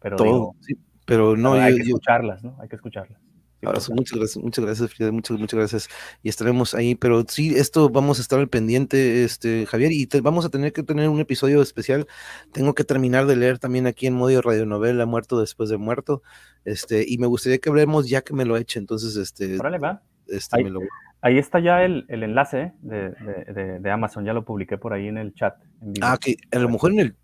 Pero 0.00 0.16
todo, 0.16 0.54
sí, 0.60 0.76
pero 1.06 1.36
no. 1.36 1.52
Hay 1.52 1.76
que 1.76 1.82
escucharlas, 1.82 2.42
¿no? 2.42 2.56
Hay 2.60 2.68
que 2.68 2.76
escucharlas. 2.76 3.20
Abrazo, 3.62 3.92
muchas 3.92 4.18
gracias, 4.18 4.42
muchas 4.42 4.64
gracias, 4.64 4.90
Frida, 4.94 5.12
muchas, 5.12 5.38
muchas 5.38 5.58
gracias. 5.58 5.88
Y 6.22 6.30
estaremos 6.30 6.74
ahí, 6.74 6.94
pero 6.94 7.24
sí, 7.28 7.54
esto 7.56 7.90
vamos 7.90 8.18
a 8.18 8.22
estar 8.22 8.38
al 8.38 8.48
pendiente, 8.48 9.24
este, 9.24 9.66
Javier, 9.66 9.92
y 9.92 10.08
vamos 10.22 10.44
a 10.44 10.48
tener 10.48 10.72
que 10.72 10.82
tener 10.82 11.08
un 11.08 11.20
episodio 11.20 11.60
especial. 11.60 12.06
Tengo 12.52 12.74
que 12.74 12.84
terminar 12.84 13.26
de 13.26 13.36
leer 13.36 13.58
también 13.58 13.86
aquí 13.86 14.06
en 14.06 14.14
modo 14.14 14.40
radionovela, 14.40 15.04
Muerto 15.04 15.40
después 15.40 15.68
de 15.68 15.76
muerto, 15.76 16.22
este, 16.64 17.04
y 17.06 17.18
me 17.18 17.26
gustaría 17.26 17.58
que 17.58 17.68
hablemos 17.68 18.08
ya 18.08 18.22
que 18.22 18.32
me 18.32 18.44
lo 18.44 18.56
eche, 18.56 18.78
entonces, 18.78 19.16
este, 19.16 19.58
va. 19.58 20.02
Este, 20.26 20.62
me 20.62 20.70
lo 20.70 20.80
Ahí 21.22 21.36
está 21.36 21.60
ya 21.60 21.84
el, 21.84 22.06
enlace 22.08 22.72
de, 22.80 23.90
Amazon, 23.90 24.24
ya 24.24 24.32
lo 24.32 24.44
publiqué 24.44 24.78
por 24.78 24.94
ahí 24.94 25.06
en 25.06 25.18
el 25.18 25.34
chat. 25.34 25.54
ah, 26.00 26.16
que 26.18 26.36
a 26.50 26.58
lo 26.58 26.70
mejor 26.70 26.92
en 26.92 27.00
el, 27.00 27.16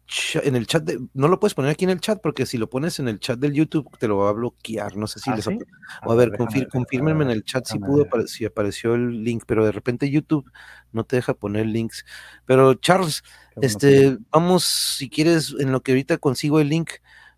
en 0.43 0.55
el 0.55 0.67
chat, 0.67 0.91
no 1.15 1.29
lo 1.29 1.41
puedes 1.41 1.55
poner 1.55 1.71
aquí 1.71 1.85
en 1.85 1.91
el 1.91 2.01
chat, 2.01 2.21
porque 2.23 2.45
si 2.45 2.59
lo 2.59 2.69
pones 2.69 2.99
en 2.99 3.09
el 3.09 3.21
chat 3.21 3.39
del 3.39 3.55
YouTube 3.55 3.89
te 3.99 4.07
lo 4.07 4.19
va 4.19 4.29
a 4.29 4.33
bloquear, 4.33 4.97
no 4.97 5.07
sé 5.07 5.19
si 5.21 5.31
¿Ah, 5.31 5.37
les... 5.37 5.49
a 5.49 6.15
ver, 6.15 6.33
confírmenme 6.71 7.25
en 7.25 7.31
el 7.31 7.43
chat 7.43 7.65
si 7.67 7.79
pudo, 7.79 8.07
si 8.27 8.45
apareció 8.45 8.95
el 8.95 9.25
link, 9.25 9.45
pero 9.47 9.65
de 9.65 9.73
repente 9.73 10.11
YouTube 10.11 10.51
no 10.93 11.05
te 11.05 11.17
deja 11.17 11.33
poner 11.33 11.65
links. 11.65 12.05
Pero 12.45 12.75
Charles, 12.75 13.23
este, 13.63 14.19
vamos, 14.31 14.65
si 14.65 15.09
quieres, 15.09 15.55
en 15.59 15.73
lo 15.73 15.81
que 15.81 15.93
ahorita 15.93 16.19
consigo 16.19 16.61
el 16.61 16.69
link, 16.69 16.91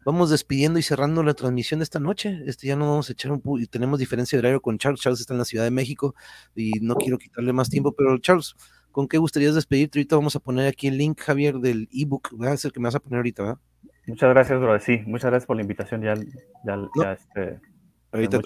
vamos 0.08 0.30
despidiendo 0.30 0.78
y 0.78 0.82
cerrando 0.82 1.22
la 1.22 1.34
transmisión 1.34 1.80
de 1.80 1.84
esta 1.84 2.00
noche. 2.00 2.40
Este 2.46 2.66
ya 2.66 2.76
no 2.76 2.88
vamos 2.88 3.10
a 3.10 3.12
echar 3.12 3.30
un 3.30 3.42
y 3.60 3.66
tenemos 3.66 3.98
diferencia 3.98 4.36
de 4.36 4.40
horario 4.40 4.62
con 4.62 4.78
Charles. 4.78 5.02
Charles 5.02 5.20
está 5.20 5.34
en 5.34 5.38
la 5.38 5.44
Ciudad 5.44 5.64
de 5.64 5.70
México 5.70 6.14
y 6.54 6.70
no 6.80 6.94
quiero 6.94 7.18
quitarle 7.18 7.52
más 7.52 7.68
tiempo, 7.68 7.92
pero 7.92 8.16
Charles, 8.16 8.54
¿con 8.90 9.06
qué 9.06 9.18
gustarías 9.18 9.54
despedirte? 9.54 9.98
Ahorita 9.98 10.16
vamos 10.16 10.34
a 10.34 10.40
poner 10.40 10.66
aquí 10.66 10.86
el 10.86 10.96
link, 10.96 11.20
Javier, 11.20 11.58
del 11.58 11.90
ebook. 11.92 12.30
Va 12.40 12.52
a 12.52 12.56
ser 12.56 12.72
que 12.72 12.80
me 12.80 12.84
vas 12.84 12.94
a 12.94 13.00
poner 13.00 13.18
ahorita, 13.18 13.42
¿verdad? 13.42 13.58
Muchas 14.06 14.30
gracias, 14.30 14.58
bro. 14.58 14.80
Sí, 14.80 15.02
muchas 15.04 15.30
gracias 15.30 15.46
por 15.46 15.56
la 15.56 15.62
invitación. 15.62 16.00
Ya, 16.00 16.14
ya, 16.14 16.88
ya 17.02 17.12
este, 17.12 17.60
Ahorita, 18.10 18.40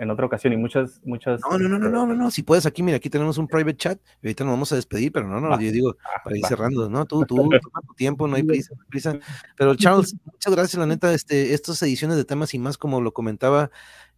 En, 0.00 0.10
otra 0.10 0.24
ocasión 0.24 0.54
y 0.54 0.56
muchas, 0.56 1.00
muchas. 1.04 1.42
No, 1.42 1.58
no, 1.58 1.68
no, 1.68 1.78
no, 1.78 1.90
no, 1.90 2.06
no, 2.06 2.14
no, 2.14 2.30
si 2.30 2.42
puedes 2.42 2.64
aquí, 2.64 2.82
mira, 2.82 2.96
aquí 2.96 3.10
tenemos 3.10 3.36
un 3.36 3.46
private 3.46 3.76
chat, 3.76 4.00
ahorita 4.22 4.44
nos 4.44 4.52
vamos 4.54 4.72
a 4.72 4.76
despedir, 4.76 5.12
pero 5.12 5.28
no, 5.28 5.40
no, 5.40 5.60
yo 5.60 5.70
digo, 5.70 5.96
para 6.24 6.38
ir 6.38 6.46
cerrando, 6.46 6.88
¿no? 6.88 7.04
Tú, 7.04 7.26
tú, 7.26 7.36
toma 7.36 7.80
tu 7.86 7.94
tiempo, 7.94 8.26
no 8.26 8.36
hay 8.36 8.42
prisa, 8.42 8.74
no 8.74 8.82
hay 8.82 8.88
prisa. 8.88 9.18
Pero 9.58 9.74
Charles, 9.74 10.16
muchas 10.24 10.54
gracias, 10.54 10.80
la 10.80 10.86
neta, 10.86 11.12
este, 11.12 11.52
estas 11.52 11.82
ediciones 11.82 12.16
de 12.16 12.24
temas 12.24 12.54
y 12.54 12.58
más, 12.58 12.78
como 12.78 13.02
lo 13.02 13.12
comentaba, 13.12 13.70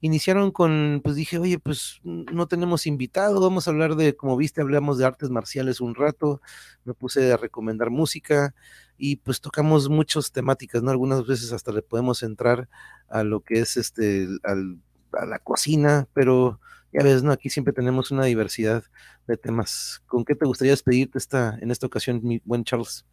iniciaron 0.05 0.51
con, 0.51 1.01
pues 1.03 1.17
dije, 1.17 1.39
oye, 1.39 1.59
pues 1.59 2.01
no 2.05 2.47
tenemos 2.47 2.87
invitado, 2.87 3.41
vamos 3.41 3.67
a 3.67 3.71
hablar 3.71 3.97
de, 3.97 4.15
como 4.15 4.37
viste, 4.37 4.61
hablamos 4.61 4.99
de 4.99 5.07
artes 5.07 5.31
marciales 5.31 5.81
un 5.81 5.95
rato, 5.95 6.43
me 6.85 6.93
puse 6.93 7.33
a 7.33 7.39
recomendar 7.39 7.89
música, 7.89 8.55
y 8.99 9.17
pues 9.17 9.41
tocamos 9.41 9.89
muchas 9.89 10.31
temáticas, 10.31 10.83
¿no? 10.83 10.91
Algunas 10.91 11.27
veces 11.27 11.53
hasta 11.53 11.73
le 11.73 11.81
podemos 11.81 12.23
entrar 12.23 12.69
a 13.09 13.25
lo 13.25 13.41
que 13.41 13.61
es 13.61 13.79
este, 13.79 14.29
a 14.45 15.25
la 15.25 15.39
cocina, 15.39 16.07
pero 16.13 16.61
ya 16.93 17.03
ves, 17.03 17.23
¿no? 17.23 17.33
Aquí 17.33 17.49
siempre 17.49 17.73
tenemos 17.73 18.11
una 18.11 18.27
diversidad 18.27 18.85
de 19.27 19.39
temas. 19.39 20.03
¿Con 20.07 20.25
qué 20.27 20.35
te 20.35 20.45
gustaría 20.45 20.73
despedirte 20.73 21.17
esta, 21.17 21.59
en 21.61 21.71
esta 21.71 21.87
ocasión, 21.87 22.21
mi 22.23 22.43
buen 22.45 22.65
Charles? 22.65 23.07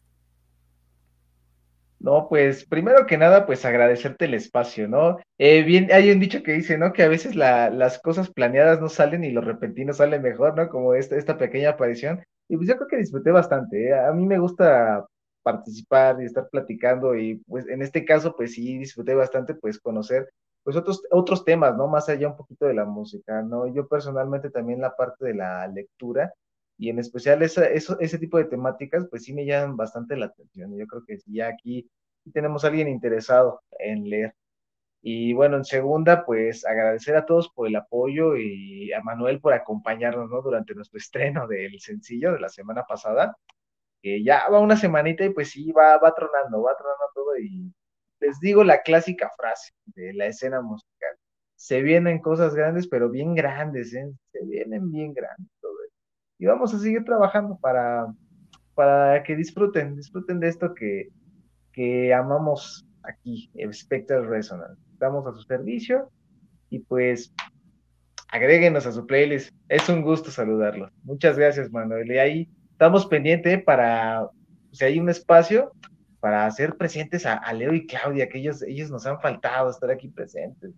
No, 2.02 2.28
pues 2.30 2.65
primero 2.65 3.06
que 3.06 3.18
nada, 3.18 3.45
pues 3.45 3.64
agradecerte 3.64 4.26
el 4.26 4.34
espacio, 4.34 4.88
¿no? 4.88 5.19
Eh, 5.38 5.61
bien, 5.61 5.91
hay 5.91 6.10
un 6.10 6.19
dicho 6.19 6.41
que 6.41 6.53
dice, 6.53 6.76
¿no? 6.80 6.94
Que 6.94 7.03
a 7.03 7.07
veces 7.07 7.36
las 7.36 7.99
cosas 7.99 8.32
planeadas 8.32 8.82
no 8.82 8.90
salen 8.90 9.23
y 9.23 9.32
lo 9.32 9.41
repentino 9.41 9.94
sale 9.94 10.19
mejor, 10.19 10.56
¿no? 10.57 10.68
Como 10.69 10.95
esta, 10.95 11.15
esta 11.15 11.38
pequeña 11.38 11.69
aparición. 11.72 12.23
Y 12.49 12.57
pues 12.57 12.68
yo 12.68 12.76
creo 12.76 12.88
que 12.88 12.98
disfruté 12.98 13.30
bastante. 13.30 13.90
¿eh? 13.90 13.94
A 13.94 14.11
mí 14.14 14.26
me 14.26 14.40
gusta 14.40 15.06
participar 15.44 16.18
y 16.22 16.26
estar 16.26 16.49
platicando 16.49 17.15
y 17.15 17.36
pues 17.48 17.68
en 17.68 17.82
este 17.82 18.06
caso 18.06 18.36
pues 18.36 18.53
sí 18.53 18.78
disfruté 18.78 19.15
bastante 19.15 19.56
pues 19.56 19.80
conocer 19.80 20.30
pues 20.64 20.76
otros, 20.76 21.03
otros 21.11 21.44
temas, 21.45 21.76
¿no? 21.78 21.88
Más 21.88 22.10
allá 22.10 22.28
un 22.28 22.38
poquito 22.38 22.65
de 22.65 22.73
la 22.76 22.86
música, 22.86 23.41
¿no? 23.41 23.68
Yo 23.68 23.88
personalmente 23.88 24.49
también 24.49 24.82
la 24.82 24.95
parte 24.95 25.26
de 25.26 25.34
la 25.36 25.68
lectura 25.68 26.34
y 26.82 26.90
en 26.90 26.98
especial 26.98 27.44
esa, 27.44 27.68
eso, 27.68 27.99
ese 27.99 28.18
tipo 28.18 28.40
de 28.40 28.45
temáticas 28.45 29.06
pues 29.08 29.24
sí 29.24 29.34
me 29.34 29.45
llaman 29.45 29.78
bastante 29.78 30.18
la 30.18 30.26
atención. 30.28 30.76
Yo 30.76 30.88
creo 30.88 31.03
que 31.06 31.20
ya 31.28 31.48
aquí 31.48 31.88
tenemos 32.34 32.64
a 32.64 32.70
alguien 32.70 32.88
interesado 32.88 33.62
en 33.78 34.10
leer. 34.10 34.34
Y 35.03 35.34
bueno, 35.34 35.58
en 35.58 35.66
segunda, 35.66 36.26
pues 36.26 36.66
agradecer 36.66 37.16
a 37.18 37.26
todos 37.28 37.49
por 37.49 37.68
el 37.68 37.76
apoyo 37.76 38.36
y 38.36 38.91
a 38.94 39.02
Manuel 39.02 39.40
por 39.41 39.53
acompañarnos, 39.53 40.30
¿no? 40.32 40.41
Durante 40.41 40.74
nuestro 40.74 40.98
estreno 40.99 41.48
del 41.48 41.80
sencillo 41.80 42.34
de 42.34 42.40
la 42.40 42.49
semana 42.49 42.84
pasada 42.84 43.38
que 44.02 44.24
ya 44.24 44.49
va 44.49 44.60
una 44.60 44.78
semanita 44.78 45.24
y 45.26 45.30
pues 45.32 45.52
sí, 45.52 45.72
va, 45.72 45.98
va 45.99 46.14
tronando, 46.16 46.64
va 46.64 46.76
tronando 46.76 47.06
todo 47.14 47.38
y 47.38 47.72
les 48.22 48.40
digo 48.40 48.64
la 48.64 48.82
clásica 48.82 49.30
frase 49.38 49.74
de 49.86 50.14
la 50.14 50.28
escena 50.28 50.62
musical. 50.62 51.16
Se 51.56 51.82
vienen 51.84 52.20
cosas 52.22 52.56
grandes, 52.56 52.88
pero 52.88 53.10
bien 53.10 53.36
grandes, 53.36 53.94
¿eh? 53.94 54.12
Se 54.32 54.44
vienen 54.45 54.91
bien 54.91 55.14
grandes 55.14 55.52
Y 56.42 56.48
vamos 56.48 56.74
a 56.74 56.80
seguir 56.80 57.06
trabajando 57.06 57.56
para, 57.62 58.08
para 58.74 59.22
que 59.22 59.36
disfruten, 59.36 59.96
disfruten 59.96 60.40
de 60.40 60.48
esto 60.48 60.74
que, 60.74 61.10
que 61.72 62.12
amamos 62.16 62.84
aquí, 63.04 63.52
el 63.54 63.72
Spectral 63.72 64.26
Resonance. 64.26 64.82
Estamos 64.92 65.28
a 65.28 65.34
su 65.34 65.44
servicio 65.44 66.10
y 66.72 66.80
pues 66.80 67.32
agréguenos 68.30 68.88
a 68.88 68.92
su 68.92 69.06
playlist. 69.06 69.54
Es 69.70 69.88
un 69.88 70.02
gusto 70.02 70.32
saludarlos. 70.32 70.92
Muchas 71.04 71.38
gracias, 71.38 71.72
Manuel. 71.72 72.12
Y 72.12 72.18
ahí 72.18 72.50
estamos 72.72 73.06
pendientes 73.06 73.64
para, 73.64 74.28
si 74.72 74.84
hay 74.84 75.00
un 75.00 75.10
espacio, 75.10 75.72
para 76.22 76.45
hacer 76.45 76.77
presentes 76.77 77.26
a, 77.26 77.52
Leo 77.52 77.73
y 77.73 77.88
Claudia, 77.88 78.30
que 78.30 78.38
ellos, 78.38 78.61
ellos 78.61 78.91
nos 78.91 79.07
han 79.07 79.19
faltado 79.19 79.72
estar 79.72 79.89
aquí 79.89 80.07
presentes. 80.07 80.72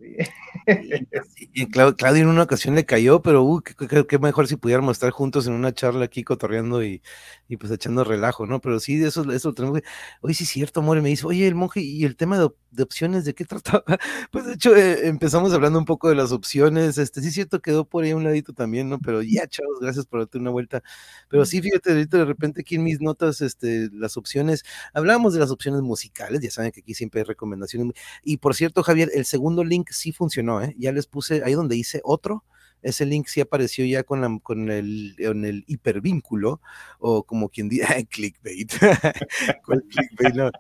Y, 1.54 1.66
Claudia 1.68 2.22
en 2.22 2.30
una 2.30 2.44
ocasión 2.44 2.76
le 2.76 2.86
cayó, 2.86 3.22
pero 3.22 3.44
uh, 3.44 3.62
qué, 3.62 4.20
mejor 4.20 4.48
si 4.48 4.56
pudiéramos 4.56 4.96
estar 4.96 5.12
juntos 5.12 5.46
en 5.46 5.54
una 5.54 5.74
charla 5.74 6.06
aquí 6.06 6.24
cotorreando 6.24 6.82
y, 6.82 7.04
y 7.50 7.58
pues 7.58 7.74
echando 7.74 8.06
relajo, 8.06 8.46
¿no? 8.46 8.62
Pero 8.62 8.80
sí, 8.80 9.04
eso, 9.04 9.30
eso 9.34 9.54
tenemos 9.54 9.82
que... 9.82 9.88
Oye, 10.22 10.34
sí 10.34 10.46
es 10.46 10.50
cierto, 10.50 10.80
amor, 10.80 10.98
y 10.98 11.02
me 11.02 11.10
dice, 11.10 11.28
oye, 11.28 11.46
el 11.46 11.56
monje, 11.56 11.82
¿y 11.82 12.06
el 12.06 12.16
tema 12.16 12.40
de, 12.40 12.50
de 12.72 12.84
opciones 12.84 13.26
de 13.26 13.36
qué 13.36 13.44
trataba? 13.44 13.84
Pues 14.32 14.46
de 14.46 14.54
hecho, 14.54 14.76
eh, 14.76 15.08
empezamos 15.08 15.54
hablando 15.54 15.78
un 15.78 15.86
poco 15.86 16.08
de 16.08 16.16
las 16.16 16.32
opciones, 16.32 16.98
este, 16.98 17.22
sí 17.22 17.28
es 17.28 17.34
cierto, 17.34 17.62
quedó 17.62 17.84
por 17.86 18.06
ahí 18.06 18.14
un 18.14 18.24
ladito 18.24 18.54
también, 18.54 18.90
¿no? 18.90 19.00
Pero 19.00 19.22
ya, 19.22 19.46
chavos, 19.48 19.80
gracias 19.82 20.06
por 20.06 20.22
darte 20.22 20.38
una 20.38 20.52
vuelta. 20.52 20.82
Pero 21.28 21.46
sí, 21.46 21.62
fíjate, 21.62 21.92
ahorita 21.92 22.18
de 22.20 22.26
repente 22.26 22.62
aquí 22.62 22.76
en 22.76 22.84
mis 22.84 23.02
notas, 23.02 23.42
este, 23.42 23.90
las 23.92 24.16
opciones, 24.16 24.64
hablamos 24.94 25.33
de 25.34 25.40
las 25.40 25.52
opciones 25.52 25.82
musicales, 25.82 26.42
ya 26.42 26.52
saben 26.52 26.72
que 26.72 26.82
aquí 26.82 26.94
siempre 26.94 27.22
hay 27.22 27.26
recomendaciones. 27.26 27.94
Y 28.24 28.38
por 28.38 28.56
cierto, 28.56 28.84
Javier, 28.84 29.10
el 29.14 29.26
segundo 29.26 29.64
link 29.64 29.90
sí 29.92 30.12
funcionó, 30.12 30.62
¿eh? 30.62 30.76
Ya 30.78 30.92
les 30.92 31.08
puse 31.08 31.44
ahí 31.44 31.54
donde 31.54 31.76
hice 31.76 32.02
otro, 32.04 32.44
ese 32.84 33.06
link 33.06 33.28
sí 33.28 33.42
apareció 33.42 33.86
ya 33.86 34.04
con, 34.04 34.22
la, 34.22 34.40
con, 34.44 34.70
el, 34.70 35.16
el 35.18 35.64
hipervínculo, 35.68 36.62
o 37.00 37.24
como 37.24 37.50
quien 37.50 37.70
dice, 37.70 37.84
clickbait. 38.10 38.72
¿Cuál 39.66 39.84
clickbait? 39.84 40.36
No. 40.36 40.52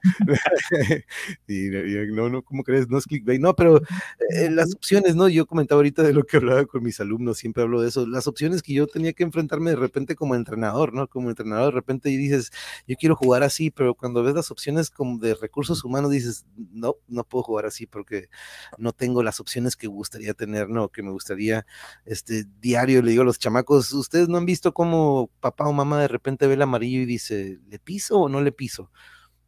no, 2.16 2.30
no, 2.30 2.42
¿cómo 2.42 2.64
crees? 2.64 2.90
No 2.90 2.98
es 2.98 3.06
clickbait, 3.06 3.42
no, 3.42 3.56
pero 3.56 3.82
eh, 4.30 4.50
las 4.50 4.74
opciones, 4.74 5.16
¿no? 5.16 5.28
Yo 5.30 5.46
comentaba 5.46 5.80
ahorita 5.80 6.04
de 6.04 6.14
lo 6.14 6.24
que 6.24 6.38
hablaba 6.38 6.66
con 6.66 6.84
mis 6.84 7.00
alumnos, 7.00 7.38
siempre 7.38 7.64
hablo 7.64 7.82
de 7.82 7.90
eso, 7.90 8.08
las 8.08 8.28
opciones 8.28 8.64
que 8.64 8.74
yo 8.74 8.88
tenía 8.88 9.14
que 9.14 9.24
enfrentarme 9.24 9.72
de 9.72 9.76
repente 9.76 10.16
como 10.16 10.36
entrenador, 10.36 10.94
¿no? 10.94 11.08
Como 11.08 11.30
entrenador, 11.30 11.74
de 11.74 11.80
repente 11.80 12.10
y 12.10 12.18
dices, 12.18 12.52
yo 12.88 12.96
quiero 12.96 13.16
jugar 13.16 13.44
así, 13.44 13.70
pero 13.70 13.96
cuando 13.96 14.24
ves 14.24 14.34
las 14.36 14.52
opciones 14.52 14.90
como 14.90 15.18
de 15.20 15.36
recursos 15.36 15.84
humanos, 15.84 16.12
dices, 16.12 16.46
no, 16.72 16.96
no 17.08 17.24
puedo 17.24 17.44
jugar 17.44 17.66
así 17.66 17.86
porque 17.86 18.30
no 18.78 18.94
tengo 18.94 19.24
las 19.24 19.40
opciones 19.40 19.76
que 19.76 19.88
gustaría 19.88 20.34
tener, 20.34 20.70
¿no? 20.70 20.90
Que 20.90 21.04
me 21.04 21.12
gustaría 21.12 21.66
este 22.14 22.46
diario 22.62 23.02
le 23.02 23.12
digo 23.12 23.24
a 23.24 23.26
los 23.26 23.40
chamacos, 23.40 23.92
ustedes 23.94 24.30
no 24.30 24.38
han 24.38 24.46
visto 24.46 24.74
cómo 24.74 25.30
papá 25.40 25.68
o 25.68 25.74
mamá 25.74 26.02
de 26.02 26.08
repente 26.08 26.48
ve 26.48 26.56
el 26.56 26.62
amarillo 26.62 27.02
y 27.02 27.06
dice, 27.06 27.60
¿le 27.70 27.80
piso 27.80 28.20
o 28.20 28.30
no 28.30 28.42
le 28.42 28.52
piso? 28.52 28.92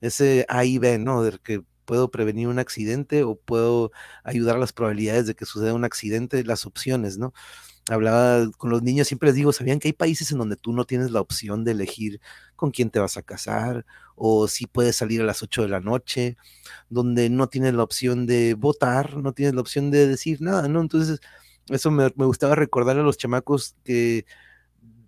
Ese 0.01 0.45
ahí 0.49 0.77
ve, 0.79 0.99
¿no? 0.99 1.23
De 1.23 1.39
que 1.39 1.63
puedo 1.85 2.11
prevenir 2.11 2.47
un 2.47 2.59
accidente 2.59 3.23
o 3.23 3.35
puedo 3.35 3.91
ayudar 4.23 4.59
las 4.59 4.73
probabilidades 4.73 5.27
de 5.27 5.35
que 5.35 5.45
suceda 5.45 5.73
un 5.73 5.85
accidente, 5.85 6.43
las 6.43 6.65
opciones, 6.65 7.17
¿no? 7.17 7.33
Hablaba 7.89 8.49
con 8.57 8.71
los 8.71 8.81
niños, 8.81 9.07
siempre 9.07 9.29
les 9.29 9.35
digo, 9.35 9.53
¿sabían 9.53 9.79
que 9.79 9.89
hay 9.89 9.93
países 9.93 10.31
en 10.31 10.39
donde 10.39 10.55
tú 10.55 10.73
no 10.73 10.85
tienes 10.85 11.11
la 11.11 11.21
opción 11.21 11.63
de 11.63 11.71
elegir 11.71 12.19
con 12.55 12.71
quién 12.71 12.89
te 12.89 12.99
vas 12.99 13.17
a 13.17 13.21
casar 13.21 13.85
o 14.15 14.47
si 14.47 14.65
puedes 14.65 14.95
salir 14.95 15.21
a 15.21 15.25
las 15.25 15.43
8 15.43 15.61
de 15.63 15.69
la 15.69 15.81
noche, 15.81 16.37
donde 16.89 17.29
no 17.29 17.47
tienes 17.47 17.73
la 17.75 17.83
opción 17.83 18.25
de 18.25 18.55
votar, 18.55 19.17
no 19.17 19.33
tienes 19.33 19.53
la 19.55 19.61
opción 19.61 19.91
de 19.91 20.07
decir 20.07 20.41
nada, 20.41 20.67
¿no? 20.67 20.81
Entonces, 20.81 21.19
eso 21.69 21.91
me, 21.91 22.09
gustaba 22.09 22.55
recordar 22.55 22.97
a 22.97 23.03
los 23.03 23.17
chamacos 23.17 23.75
que 23.83 24.25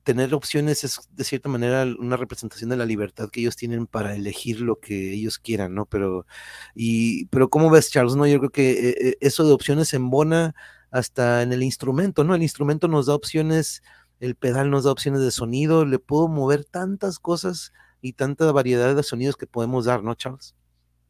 tener 0.04 0.34
opciones 0.34 0.86
es 0.86 1.02
de 1.12 1.24
cierta 1.26 1.50
manera 1.50 1.84
una 2.00 2.16
representación 2.16 2.70
de 2.70 2.78
la 2.78 2.86
libertad 2.86 3.30
que 3.30 3.42
ellos 3.42 3.58
tienen 3.58 3.88
para 3.88 4.16
elegir 4.16 4.62
lo 4.62 4.80
que 4.80 5.14
ellos 5.14 5.38
quieran, 5.38 5.76
¿no? 5.76 5.86
Pero, 5.86 6.26
y, 6.74 7.26
pero 7.26 7.50
¿cómo 7.50 7.70
ves, 7.70 7.92
Charles? 7.92 8.16
No, 8.16 8.26
yo 8.26 8.40
creo 8.40 8.50
que 8.50 8.72
eh, 8.72 8.96
eh, 9.02 9.18
eso 9.20 9.46
de 9.46 9.52
opciones 9.52 9.94
embona 9.94 10.56
hasta 10.92 11.42
en 11.42 11.52
el 11.52 11.62
instrumento, 11.62 12.24
¿no? 12.24 12.36
El 12.36 12.42
instrumento 12.42 12.88
nos 12.88 13.08
da 13.08 13.16
opciones, 13.16 13.84
el 14.22 14.36
pedal 14.36 14.70
nos 14.70 14.86
da 14.86 14.92
opciones 14.92 15.22
de 15.22 15.32
sonido, 15.32 15.86
le 15.86 16.00
puedo 16.00 16.30
mover 16.30 16.64
tantas 16.64 17.20
cosas 17.20 17.74
y 18.02 18.14
tanta 18.14 18.50
variedad 18.54 18.96
de 18.96 19.04
sonidos 19.04 19.36
que 19.36 19.46
podemos 19.46 19.86
dar, 19.86 20.04
¿no, 20.04 20.16
Charles? 20.16 20.56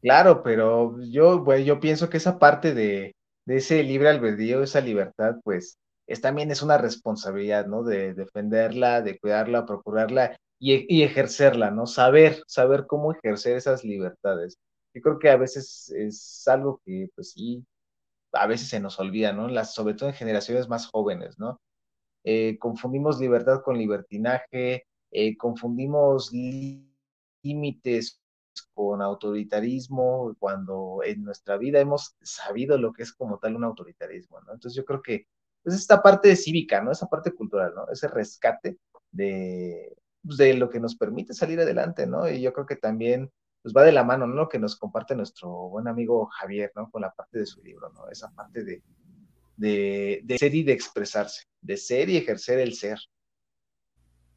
Claro, 0.02 0.42
pero 0.42 1.00
yo, 1.02 1.44
yo 1.56 1.80
pienso 1.80 2.08
que 2.10 2.16
esa 2.16 2.38
parte 2.40 2.74
de, 2.74 3.14
de 3.48 3.56
ese 3.56 3.82
libre 3.82 4.10
albedrío, 4.10 4.62
esa 4.62 4.82
libertad, 4.82 5.36
pues 5.42 5.78
es, 6.06 6.20
también 6.20 6.50
es 6.50 6.60
una 6.60 6.76
responsabilidad, 6.76 7.66
¿no? 7.66 7.82
De 7.82 8.12
defenderla, 8.12 9.00
de 9.00 9.18
cuidarla, 9.18 9.64
procurarla 9.64 10.36
y, 10.58 11.02
ejercerla, 11.02 11.70
¿no? 11.70 11.86
Saber, 11.86 12.42
saber 12.46 12.86
cómo 12.86 13.10
ejercer 13.12 13.56
esas 13.56 13.84
libertades. 13.84 14.58
Yo 14.92 15.00
creo 15.00 15.18
que 15.18 15.30
a 15.30 15.38
veces 15.38 15.90
es 15.96 16.46
algo 16.46 16.82
que, 16.84 17.08
pues 17.14 17.30
sí, 17.32 17.64
a 18.32 18.46
veces 18.46 18.68
se 18.68 18.80
nos 18.80 19.00
olvida, 19.00 19.32
¿no? 19.32 19.48
Las, 19.48 19.72
sobre 19.72 19.94
todo 19.94 20.10
en 20.10 20.14
generaciones 20.14 20.68
más 20.68 20.86
jóvenes, 20.86 21.38
¿no? 21.38 21.58
Eh, 22.24 22.58
confundimos 22.58 23.18
libertad 23.18 23.62
con 23.64 23.78
libertinaje, 23.78 24.84
eh, 25.10 25.36
confundimos 25.38 26.32
límites 27.42 28.17
con 28.62 29.02
autoritarismo, 29.02 30.34
cuando 30.38 31.00
en 31.04 31.24
nuestra 31.24 31.56
vida 31.56 31.80
hemos 31.80 32.16
sabido 32.22 32.78
lo 32.78 32.92
que 32.92 33.02
es 33.02 33.12
como 33.12 33.38
tal 33.38 33.56
un 33.56 33.64
autoritarismo, 33.64 34.40
¿no? 34.40 34.52
Entonces 34.54 34.76
yo 34.76 34.84
creo 34.84 35.02
que 35.02 35.14
es 35.14 35.26
pues, 35.62 35.76
esta 35.76 36.02
parte 36.02 36.34
cívica, 36.36 36.80
¿no? 36.82 36.92
Esa 36.92 37.06
parte 37.06 37.32
cultural, 37.32 37.72
¿no? 37.74 37.88
Ese 37.90 38.08
rescate 38.08 38.78
de, 39.10 39.96
pues, 40.24 40.36
de 40.38 40.54
lo 40.54 40.70
que 40.70 40.80
nos 40.80 40.96
permite 40.96 41.34
salir 41.34 41.60
adelante, 41.60 42.06
¿no? 42.06 42.28
Y 42.28 42.40
yo 42.40 42.52
creo 42.52 42.66
que 42.66 42.76
también 42.76 43.30
pues 43.62 43.74
va 43.76 43.82
de 43.82 43.92
la 43.92 44.04
mano, 44.04 44.26
¿no? 44.26 44.34
Lo 44.34 44.48
que 44.48 44.58
nos 44.58 44.76
comparte 44.76 45.16
nuestro 45.16 45.50
buen 45.68 45.88
amigo 45.88 46.26
Javier, 46.26 46.72
¿no? 46.76 46.90
Con 46.90 47.02
la 47.02 47.12
parte 47.12 47.40
de 47.40 47.46
su 47.46 47.62
libro, 47.62 47.90
¿no? 47.92 48.08
Esa 48.08 48.30
parte 48.30 48.64
de, 48.64 48.82
de, 49.56 50.20
de 50.24 50.38
ser 50.38 50.54
y 50.54 50.62
de 50.62 50.72
expresarse, 50.72 51.44
de 51.60 51.76
ser 51.76 52.08
y 52.08 52.16
ejercer 52.16 52.60
el 52.60 52.74
ser. 52.74 52.98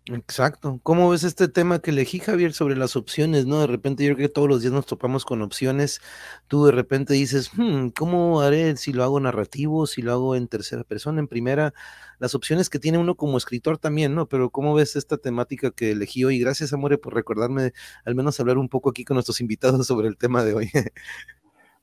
Exacto. 0.08 0.80
¿Cómo 0.82 1.10
ves 1.12 1.24
este 1.24 1.48
tema 1.48 1.80
que 1.80 1.92
elegí, 1.92 2.18
Javier, 2.18 2.54
sobre 2.54 2.76
las 2.76 2.96
opciones, 2.96 3.46
no? 3.46 3.62
De 3.62 3.68
repente 3.68 4.04
yo 4.04 4.16
creo 4.16 4.28
que 4.28 4.34
todos 4.34 4.50
los 4.50 4.62
días 4.62 4.74
nos 4.74 4.88
topamos 4.88 5.26
con 5.26 5.44
opciones. 5.44 6.02
Tú 6.48 6.66
de 6.66 6.72
repente 6.72 7.14
dices, 7.14 7.52
hmm, 7.56 7.90
¿cómo 7.90 8.42
haré 8.42 8.76
si 8.78 8.94
lo 8.94 9.04
hago 9.04 9.20
narrativo, 9.20 9.86
si 9.86 10.02
lo 10.02 10.12
hago 10.12 10.36
en 10.36 10.48
tercera 10.48 10.84
persona, 10.84 11.20
en 11.20 11.28
primera? 11.28 11.74
Las 12.18 12.34
opciones 12.34 12.70
que 12.70 12.80
tiene 12.80 12.98
uno 12.98 13.16
como 13.16 13.38
escritor 13.38 13.78
también, 13.78 14.16
¿no? 14.16 14.28
Pero 14.28 14.50
¿cómo 14.50 14.74
ves 14.74 14.96
esta 14.96 15.18
temática 15.18 15.70
que 15.70 15.92
elegí 15.92 16.24
hoy? 16.24 16.40
Gracias, 16.40 16.74
Amore, 16.74 16.98
por 16.98 17.14
recordarme 17.14 17.72
al 18.04 18.16
menos 18.16 18.40
hablar 18.40 18.58
un 18.58 18.70
poco 18.70 18.90
aquí 18.90 19.06
con 19.06 19.16
nuestros 19.16 19.40
invitados 19.40 19.86
sobre 19.88 20.08
el 20.08 20.18
tema 20.18 20.44
de 20.44 20.54
hoy. 20.56 20.72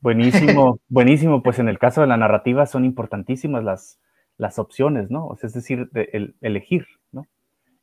Buenísimo, 0.01 0.81
buenísimo. 0.89 1.43
Pues 1.43 1.61
en 1.61 1.69
el 1.69 1.79
caso 1.79 2.01
de 2.01 2.09
la 2.09 2.17
narrativa 2.17 2.67
son 2.67 2.85
importantísimas 2.85 3.63
las, 3.63 4.01
las 4.39 4.59
opciones, 4.59 5.11
¿no? 5.11 5.37
es 5.41 5.53
decir, 5.53 5.91
el, 5.95 6.37
elegir. 6.41 6.87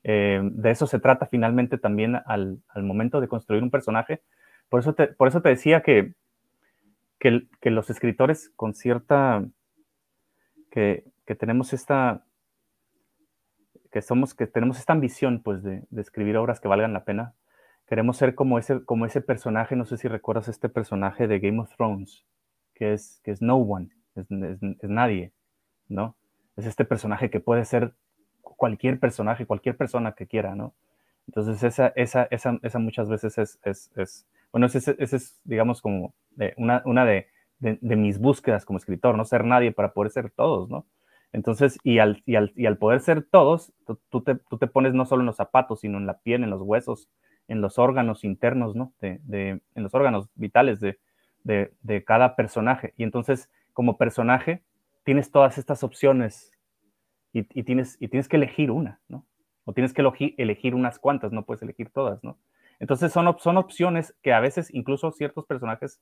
Eh, 0.08 0.40
de 0.44 0.70
eso 0.70 0.86
se 0.86 1.00
trata 1.00 1.26
finalmente 1.26 1.80
también 1.80 2.18
al, 2.28 2.62
momento 2.76 3.20
de 3.20 3.28
construir 3.28 3.64
un 3.64 3.72
personaje. 3.72 4.22
Por 4.70 4.80
eso 4.80 4.94
te, 4.94 5.08
por 5.08 5.28
eso 5.28 5.42
te 5.42 5.50
decía 5.50 5.82
que, 5.82 6.14
que, 7.18 7.72
los 7.72 7.90
escritores 7.90 8.52
con 8.56 8.76
cierta, 8.76 9.44
que, 10.70 11.06
tenemos 11.40 11.74
esta, 11.74 12.24
que 13.92 14.04
somos, 14.04 14.36
que 14.36 14.46
tenemos 14.46 14.78
esta 14.78 14.94
ambición 14.94 15.42
pues 15.42 15.64
de, 15.64 15.82
escribir 15.98 16.38
obras 16.38 16.60
que 16.60 16.68
valgan 16.68 16.94
la 16.94 17.04
pena. 17.04 17.34
Queremos 17.88 18.18
ser 18.18 18.36
como 18.36 18.60
ese, 18.60 18.86
como 18.86 19.08
ese 19.08 19.22
personaje, 19.22 19.76
no 19.76 19.86
sé 19.86 19.98
si 19.98 20.08
recuerdas 20.08 20.50
este 20.50 20.70
personaje 20.70 21.28
de 21.28 21.40
Game 21.40 21.60
of 21.60 21.76
Thrones, 21.76 22.28
que 22.76 22.94
es, 22.94 23.22
que 23.24 23.32
es 23.32 23.42
no 23.42 23.56
one, 23.56 23.90
es 24.16 24.28
nadie, 24.30 25.34
¿no? 25.88 26.16
Es 26.58 26.68
este 26.68 26.86
personaje 26.86 27.32
que 27.32 27.40
puede 27.40 27.66
ser 27.66 27.96
cualquier 28.58 29.00
personaje, 29.00 29.46
cualquier 29.46 29.76
persona 29.78 30.14
que 30.14 30.28
quiera, 30.28 30.56
¿no? 30.56 30.74
Entonces, 31.28 31.64
esa, 31.64 31.88
esa, 31.96 32.28
esa, 32.30 32.60
esa 32.62 32.80
muchas 32.80 33.10
veces 33.10 33.38
es, 33.38 33.60
es, 33.64 33.92
es 33.96 34.28
bueno, 34.52 34.68
ese, 34.68 34.96
es, 35.00 35.42
digamos, 35.44 35.82
como 35.82 36.14
una, 36.56 36.82
una 36.86 37.04
de, 37.04 37.28
de, 37.60 37.96
mis 37.96 38.20
búsquedas 38.20 38.64
como 38.64 38.78
escritor, 38.78 39.18
no 39.18 39.26
ser 39.26 39.44
nadie 39.44 39.72
para 39.72 39.94
poder 39.94 40.12
ser 40.12 40.32
todos, 40.32 40.70
¿no? 40.70 40.86
Entonces, 41.34 41.78
y 41.84 42.00
al, 42.00 42.24
y 42.26 42.36
al, 42.36 42.54
y 42.56 42.66
al 42.66 42.78
poder 42.78 43.02
ser 43.02 43.24
todos, 43.24 43.74
tú, 43.86 44.22
te, 44.22 44.36
tú, 44.36 44.58
te, 44.58 44.68
pones 44.68 44.94
no 44.94 45.06
solo 45.06 45.24
en 45.24 45.26
los 45.26 45.36
zapatos, 45.36 45.82
sino 45.82 45.98
en 45.98 46.06
la 46.06 46.20
piel, 46.20 46.44
en 46.44 46.50
los 46.50 46.62
huesos, 46.62 47.10
en 47.50 47.60
los 47.60 47.78
órganos 47.78 48.24
internos, 48.24 48.76
¿no? 48.76 48.94
De, 49.02 49.20
de, 49.24 49.62
en 49.76 49.84
los 49.84 49.94
órganos 49.94 50.30
vitales 50.36 50.80
de, 50.80 50.98
de 51.44 52.04
cada 52.06 52.38
personaje. 52.38 52.94
Y 52.96 53.04
entonces, 53.04 53.50
como 53.74 53.98
personaje, 53.98 54.64
tienes 55.04 55.32
todas 55.32 55.58
estas 55.58 55.84
opciones 55.84 56.55
y, 57.36 57.64
tienes, 57.64 57.98
y 58.00 58.08
tienes 58.08 58.30
que 58.30 58.38
elegir 58.38 58.72
una, 58.72 59.02
¿no? 59.10 59.26
O 59.66 59.74
tienes 59.74 59.94
que 59.94 60.02
elegir 60.38 60.74
unas 60.74 61.00
cuantas, 61.00 61.34
no 61.34 61.44
puedes 61.44 61.62
elegir 61.62 61.90
todas, 61.90 62.24
¿no? 62.24 62.38
Entonces 62.80 63.12
son, 63.12 63.36
son 63.40 63.58
opciones 63.58 64.16
que 64.22 64.32
a 64.32 64.40
veces 64.40 64.74
incluso 64.74 65.12
ciertos 65.12 65.46
personajes 65.46 66.02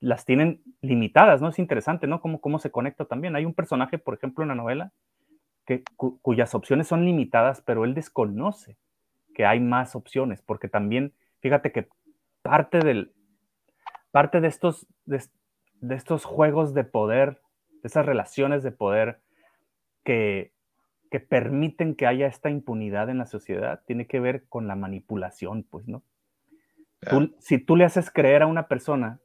las 0.00 0.24
tienen 0.24 0.60
limitadas, 0.80 1.40
¿no? 1.40 1.48
Es 1.50 1.60
interesante, 1.60 2.08
¿no? 2.08 2.20
Cómo, 2.20 2.40
cómo 2.40 2.58
se 2.58 2.72
conecta 2.72 3.04
también. 3.04 3.36
Hay 3.36 3.44
un 3.44 3.54
personaje, 3.54 3.98
por 3.98 4.14
ejemplo, 4.14 4.42
en 4.42 4.48
la 4.48 4.56
novela, 4.56 4.92
que, 5.66 5.84
cuyas 5.96 6.52
opciones 6.56 6.88
son 6.88 7.04
limitadas, 7.04 7.62
pero 7.64 7.84
él 7.84 7.94
desconoce 7.94 8.76
que 9.36 9.46
hay 9.46 9.60
más 9.60 9.94
opciones, 9.94 10.42
porque 10.42 10.68
también, 10.68 11.12
fíjate 11.40 11.70
que 11.70 11.88
parte, 12.42 12.80
del, 12.80 13.12
parte 14.10 14.40
de, 14.40 14.48
estos, 14.48 14.88
de, 15.04 15.22
de 15.80 15.94
estos 15.94 16.24
juegos 16.24 16.74
de 16.74 16.82
poder, 16.82 17.40
de 17.82 17.86
esas 17.86 18.04
relaciones 18.04 18.64
de 18.64 18.72
poder 18.72 19.20
que, 20.02 20.52
que 21.12 21.20
permiten 21.20 21.94
que 21.94 22.06
haya 22.06 22.26
esta 22.26 22.48
impunidad 22.48 23.10
en 23.10 23.18
la 23.18 23.26
sociedad 23.26 23.82
tiene 23.86 24.06
que 24.06 24.18
ver 24.18 24.48
con 24.48 24.66
la 24.66 24.76
manipulación, 24.76 25.62
pues, 25.62 25.86
¿no? 25.86 26.02
si 27.38 27.58
tú 27.58 27.76
le 27.76 27.84
haces 27.84 28.10
creer 28.10 28.40
a 28.40 28.46
una 28.46 28.66
persona 28.66 29.20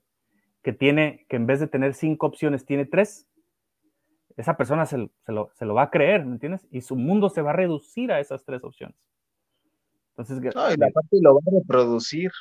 que 0.64 0.74
tiene, 0.74 1.26
que 1.30 1.38
en 1.38 1.46
vez 1.46 1.62
de 1.62 1.68
tener 1.68 1.94
cinco 1.94 2.28
opciones 2.28 2.66
tiene 2.66 2.86
tres, 2.86 3.26
esa 4.36 4.58
persona 4.58 4.86
se, 4.86 4.98
lo, 4.98 5.74
va 5.74 5.84
a 5.84 5.90
creer, 5.90 6.26
¿me 6.26 6.34
entiendes? 6.34 6.68
Y 6.72 6.82
su 6.82 6.98
mundo 6.98 7.30
se 7.30 7.42
va 7.42 7.52
a 7.52 7.56
reducir 7.56 8.12
a 8.12 8.20
esas 8.20 8.44
tres 8.44 8.66
opciones. 8.66 8.98
Entonces, 10.10 10.42
no, 10.56 10.70
y 10.70 10.76
la 10.76 10.90
parte 10.90 11.20
lo 11.22 11.36
va 11.36 11.42
a 11.48 11.60
reproducir. 11.62 12.32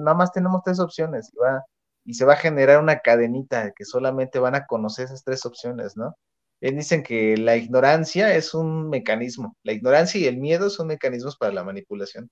nada 0.00 0.14
más 0.14 0.30
tenemos 0.30 0.60
tres 0.62 0.78
opciones 0.78 1.32
y, 1.32 1.38
va, 1.38 1.64
y 2.04 2.12
se 2.12 2.26
va 2.26 2.34
a 2.34 2.36
generar 2.36 2.82
una 2.82 2.98
cadenita 2.98 3.72
que 3.72 3.86
solamente 3.86 4.38
van 4.38 4.56
a 4.56 4.66
conocer 4.66 5.06
esas 5.06 5.24
tres 5.24 5.46
opciones, 5.46 5.96
¿no? 5.96 6.14
Dicen 6.60 7.02
que 7.02 7.36
la 7.36 7.56
ignorancia 7.56 8.34
es 8.34 8.54
un 8.54 8.88
mecanismo, 8.88 9.56
la 9.62 9.72
ignorancia 9.72 10.20
y 10.20 10.26
el 10.26 10.38
miedo 10.38 10.70
son 10.70 10.88
mecanismos 10.88 11.36
para 11.36 11.52
la 11.52 11.64
manipulación. 11.64 12.30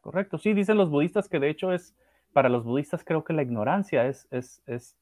Correcto, 0.00 0.38
sí, 0.38 0.52
dicen 0.52 0.76
los 0.76 0.90
budistas 0.90 1.28
que 1.28 1.38
de 1.38 1.50
hecho 1.50 1.72
es, 1.72 1.94
para 2.32 2.48
los 2.48 2.64
budistas 2.64 3.04
creo 3.04 3.24
que 3.24 3.32
la 3.32 3.42
ignorancia 3.42 4.06
es, 4.06 4.26
es, 4.30 4.62
es, 4.66 4.96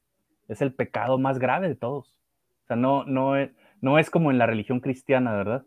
es 0.47 0.61
el 0.61 0.73
pecado 0.73 1.17
más 1.17 1.39
grave 1.39 1.67
de 1.67 1.75
todos. 1.75 2.19
O 2.63 2.67
sea, 2.67 2.75
no, 2.75 3.03
no, 3.05 3.35
es, 3.35 3.51
no 3.81 3.99
es 3.99 4.09
como 4.09 4.31
en 4.31 4.37
la 4.37 4.45
religión 4.45 4.79
cristiana, 4.79 5.33
¿verdad? 5.33 5.65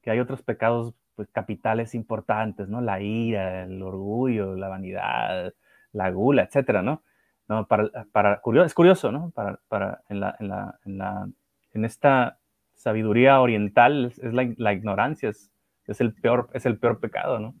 Que 0.00 0.10
hay 0.10 0.20
otros 0.20 0.42
pecados 0.42 0.94
pues, 1.14 1.28
capitales 1.30 1.94
importantes, 1.94 2.68
¿no? 2.68 2.80
La 2.80 3.00
ira, 3.00 3.64
el 3.64 3.82
orgullo, 3.82 4.56
la 4.56 4.68
vanidad, 4.68 5.52
la 5.92 6.10
gula, 6.10 6.44
etcétera, 6.44 6.82
¿no? 6.82 7.02
no 7.48 7.66
para, 7.66 7.90
para, 8.12 8.40
es 8.64 8.74
curioso, 8.74 9.12
¿no? 9.12 9.30
Para, 9.30 9.60
para 9.68 10.02
en, 10.08 10.20
la, 10.20 10.36
en, 10.40 10.48
la, 10.48 10.78
en 10.84 10.98
la 10.98 11.28
en 11.74 11.84
esta 11.84 12.38
sabiduría 12.74 13.40
oriental 13.40 14.12
es, 14.20 14.32
la, 14.32 14.72
ignorancia, 14.72 15.30
es, 15.30 15.50
es, 15.86 16.00
el 16.00 16.12
peor, 16.14 16.50
es 16.52 16.66
el 16.66 16.78
peor 16.78 17.00
pecado, 17.00 17.38
¿no? 17.38 17.54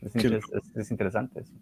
Es, 0.00 0.14
es, 0.14 0.90
interesante 0.90 1.40
eso. 1.40 1.54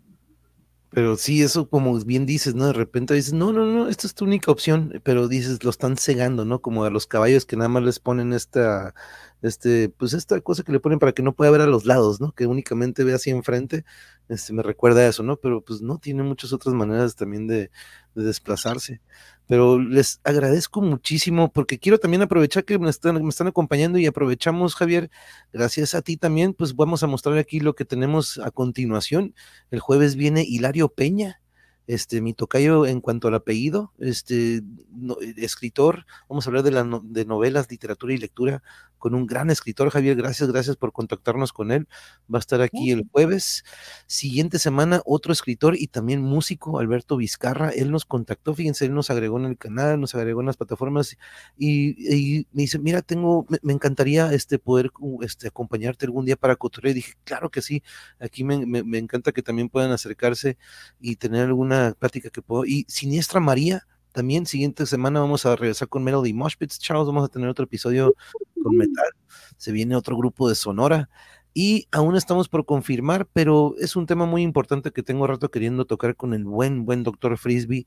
Pero 0.90 1.16
sí, 1.16 1.42
eso 1.42 1.68
como 1.68 1.98
bien 2.04 2.26
dices, 2.26 2.54
¿no? 2.54 2.66
De 2.66 2.72
repente 2.72 3.14
dices, 3.14 3.32
no, 3.32 3.52
no, 3.52 3.66
no, 3.66 3.88
esta 3.88 4.06
es 4.06 4.14
tu 4.14 4.24
única 4.24 4.50
opción, 4.50 5.00
pero 5.04 5.28
dices, 5.28 5.62
lo 5.64 5.70
están 5.70 5.96
cegando, 5.96 6.44
¿no? 6.44 6.60
Como 6.60 6.84
a 6.84 6.90
los 6.90 7.06
caballos 7.06 7.44
que 7.46 7.56
nada 7.56 7.68
más 7.68 7.82
les 7.82 7.98
ponen 7.98 8.32
esta, 8.32 8.94
este, 9.42 9.88
pues 9.88 10.12
esta 10.12 10.40
cosa 10.40 10.62
que 10.62 10.72
le 10.72 10.80
ponen 10.80 10.98
para 10.98 11.12
que 11.12 11.22
no 11.22 11.34
pueda 11.34 11.50
ver 11.50 11.60
a 11.60 11.66
los 11.66 11.84
lados, 11.84 12.20
¿no? 12.20 12.32
Que 12.32 12.46
únicamente 12.46 13.04
ve 13.04 13.14
así 13.14 13.30
enfrente, 13.30 13.84
este, 14.28 14.52
me 14.52 14.62
recuerda 14.62 15.00
a 15.00 15.08
eso, 15.08 15.22
¿no? 15.22 15.36
Pero 15.36 15.62
pues 15.62 15.82
no, 15.82 15.98
tiene 15.98 16.22
muchas 16.22 16.52
otras 16.52 16.74
maneras 16.74 17.16
también 17.16 17.46
de, 17.46 17.70
de 18.14 18.24
desplazarse 18.24 19.00
pero 19.46 19.78
les 19.78 20.20
agradezco 20.24 20.82
muchísimo 20.82 21.52
porque 21.52 21.78
quiero 21.78 21.98
también 21.98 22.22
aprovechar 22.22 22.64
que 22.64 22.78
me 22.78 22.90
están, 22.90 23.22
me 23.22 23.28
están 23.28 23.46
acompañando 23.46 23.98
y 23.98 24.06
aprovechamos, 24.06 24.74
Javier, 24.74 25.10
gracias 25.52 25.94
a 25.94 26.02
ti 26.02 26.16
también, 26.16 26.52
pues 26.52 26.74
vamos 26.74 27.02
a 27.02 27.06
mostrar 27.06 27.38
aquí 27.38 27.60
lo 27.60 27.74
que 27.74 27.84
tenemos 27.84 28.38
a 28.38 28.50
continuación. 28.50 29.34
El 29.70 29.80
jueves 29.80 30.16
viene 30.16 30.44
Hilario 30.46 30.88
Peña, 30.88 31.40
este, 31.86 32.20
mi 32.20 32.34
tocayo 32.34 32.86
en 32.86 33.00
cuanto 33.00 33.28
al 33.28 33.34
apellido, 33.34 33.92
este, 33.98 34.62
escritor, 35.36 36.06
vamos 36.28 36.46
a 36.46 36.50
hablar 36.50 36.62
de, 36.62 36.70
la, 36.70 37.00
de 37.02 37.24
novelas, 37.24 37.70
literatura 37.70 38.14
y 38.14 38.18
lectura 38.18 38.62
con 38.98 39.14
un 39.14 39.26
gran 39.26 39.50
escritor, 39.50 39.90
Javier. 39.90 40.16
Gracias, 40.16 40.50
gracias 40.50 40.76
por 40.76 40.92
contactarnos 40.92 41.52
con 41.52 41.70
él. 41.70 41.86
Va 42.32 42.38
a 42.38 42.40
estar 42.40 42.60
aquí 42.60 42.90
el 42.90 43.06
jueves. 43.12 43.64
Siguiente 44.06 44.58
semana, 44.58 45.02
otro 45.04 45.32
escritor 45.32 45.76
y 45.76 45.86
también 45.86 46.22
músico, 46.22 46.78
Alberto 46.78 47.16
Vizcarra. 47.16 47.70
Él 47.70 47.90
nos 47.90 48.04
contactó, 48.04 48.54
fíjense, 48.54 48.86
él 48.86 48.94
nos 48.94 49.10
agregó 49.10 49.38
en 49.38 49.44
el 49.44 49.58
canal, 49.58 50.00
nos 50.00 50.14
agregó 50.14 50.40
en 50.40 50.46
las 50.46 50.56
plataformas 50.56 51.16
y, 51.58 52.46
me 52.52 52.62
dice, 52.62 52.78
mira, 52.78 53.02
tengo, 53.02 53.46
me, 53.62 53.72
encantaría 53.72 54.32
este, 54.32 54.58
poder 54.58 54.90
este, 55.20 55.48
acompañarte 55.48 56.06
algún 56.06 56.24
día 56.24 56.36
para 56.36 56.56
cotorrear. 56.56 56.92
Y 56.92 56.94
dije, 56.94 57.14
claro 57.24 57.50
que 57.50 57.62
sí, 57.62 57.82
aquí 58.18 58.44
me, 58.44 58.64
me 58.66 58.98
encanta 58.98 59.32
que 59.32 59.42
también 59.42 59.68
puedan 59.68 59.92
acercarse 59.92 60.56
y 61.00 61.16
tener 61.16 61.44
alguna 61.46 61.75
plática 61.98 62.30
que 62.30 62.42
puedo. 62.42 62.64
Y 62.64 62.84
Siniestra 62.88 63.40
María 63.40 63.86
también 64.16 64.46
siguiente 64.46 64.86
semana 64.86 65.20
vamos 65.20 65.44
a 65.44 65.56
regresar 65.56 65.88
con 65.88 66.02
Melody 66.02 66.32
Moshpits, 66.32 66.78
Charles, 66.78 67.06
vamos 67.06 67.26
a 67.26 67.28
tener 67.28 67.50
otro 67.50 67.66
episodio 67.66 68.14
con 68.62 68.74
metal. 68.74 69.10
Se 69.58 69.72
viene 69.72 69.94
otro 69.94 70.16
grupo 70.16 70.48
de 70.48 70.54
Sonora 70.54 71.10
y 71.52 71.86
aún 71.92 72.16
estamos 72.16 72.48
por 72.48 72.64
confirmar, 72.64 73.28
pero 73.34 73.74
es 73.78 73.94
un 73.94 74.06
tema 74.06 74.24
muy 74.24 74.40
importante 74.40 74.90
que 74.90 75.02
tengo 75.02 75.26
rato 75.26 75.50
queriendo 75.50 75.84
tocar 75.84 76.16
con 76.16 76.32
el 76.32 76.44
buen, 76.44 76.86
buen 76.86 77.02
doctor 77.02 77.36
Frisbee, 77.36 77.86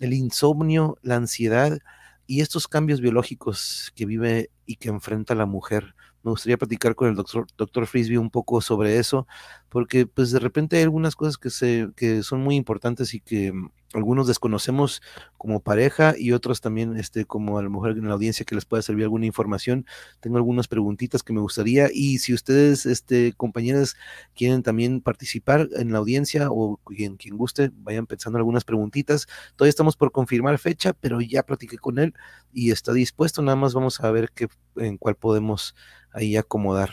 el 0.00 0.12
insomnio, 0.12 0.98
la 1.00 1.16
ansiedad 1.16 1.78
y 2.26 2.42
estos 2.42 2.68
cambios 2.68 3.00
biológicos 3.00 3.90
que 3.94 4.04
vive 4.04 4.50
y 4.66 4.76
que 4.76 4.90
enfrenta 4.90 5.34
la 5.34 5.46
mujer 5.46 5.94
me 6.22 6.30
gustaría 6.30 6.58
platicar 6.58 6.94
con 6.94 7.08
el 7.08 7.14
doctor, 7.14 7.46
doctor 7.56 7.86
Frisbee 7.86 8.18
un 8.18 8.30
poco 8.30 8.60
sobre 8.60 8.98
eso, 8.98 9.26
porque 9.68 10.06
pues 10.06 10.30
de 10.30 10.38
repente 10.38 10.76
hay 10.76 10.82
algunas 10.82 11.16
cosas 11.16 11.38
que, 11.38 11.50
se, 11.50 11.88
que 11.96 12.22
son 12.22 12.42
muy 12.42 12.56
importantes 12.56 13.14
y 13.14 13.20
que 13.20 13.52
mm, 13.52 13.70
algunos 13.92 14.28
desconocemos 14.28 15.02
como 15.36 15.60
pareja 15.60 16.14
y 16.16 16.32
otros 16.32 16.60
también 16.60 16.96
este, 16.96 17.24
como 17.24 17.58
a 17.58 17.62
lo 17.62 17.70
mejor 17.70 17.92
en 17.92 18.06
la 18.06 18.14
audiencia 18.14 18.44
que 18.44 18.54
les 18.54 18.64
pueda 18.64 18.82
servir 18.82 19.04
alguna 19.04 19.26
información. 19.26 19.86
Tengo 20.20 20.36
algunas 20.36 20.68
preguntitas 20.68 21.22
que 21.22 21.32
me 21.32 21.40
gustaría 21.40 21.88
y 21.92 22.18
si 22.18 22.32
ustedes, 22.32 22.86
este, 22.86 23.32
compañeras, 23.32 23.96
quieren 24.34 24.62
también 24.62 25.00
participar 25.00 25.68
en 25.76 25.92
la 25.92 25.98
audiencia 25.98 26.48
o 26.50 26.78
quien, 26.84 27.16
quien 27.16 27.36
guste, 27.36 27.70
vayan 27.74 28.06
pensando 28.06 28.38
algunas 28.38 28.64
preguntitas. 28.64 29.26
Todavía 29.56 29.70
estamos 29.70 29.96
por 29.96 30.12
confirmar 30.12 30.58
fecha, 30.58 30.92
pero 30.92 31.20
ya 31.20 31.42
platiqué 31.42 31.78
con 31.78 31.98
él 31.98 32.14
y 32.52 32.70
está 32.70 32.92
dispuesto. 32.92 33.42
Nada 33.42 33.56
más 33.56 33.74
vamos 33.74 34.00
a 34.00 34.10
ver 34.10 34.30
qué, 34.34 34.48
en 34.76 34.98
cuál 34.98 35.16
podemos 35.16 35.74
ahí 36.12 36.36
acomodar. 36.36 36.90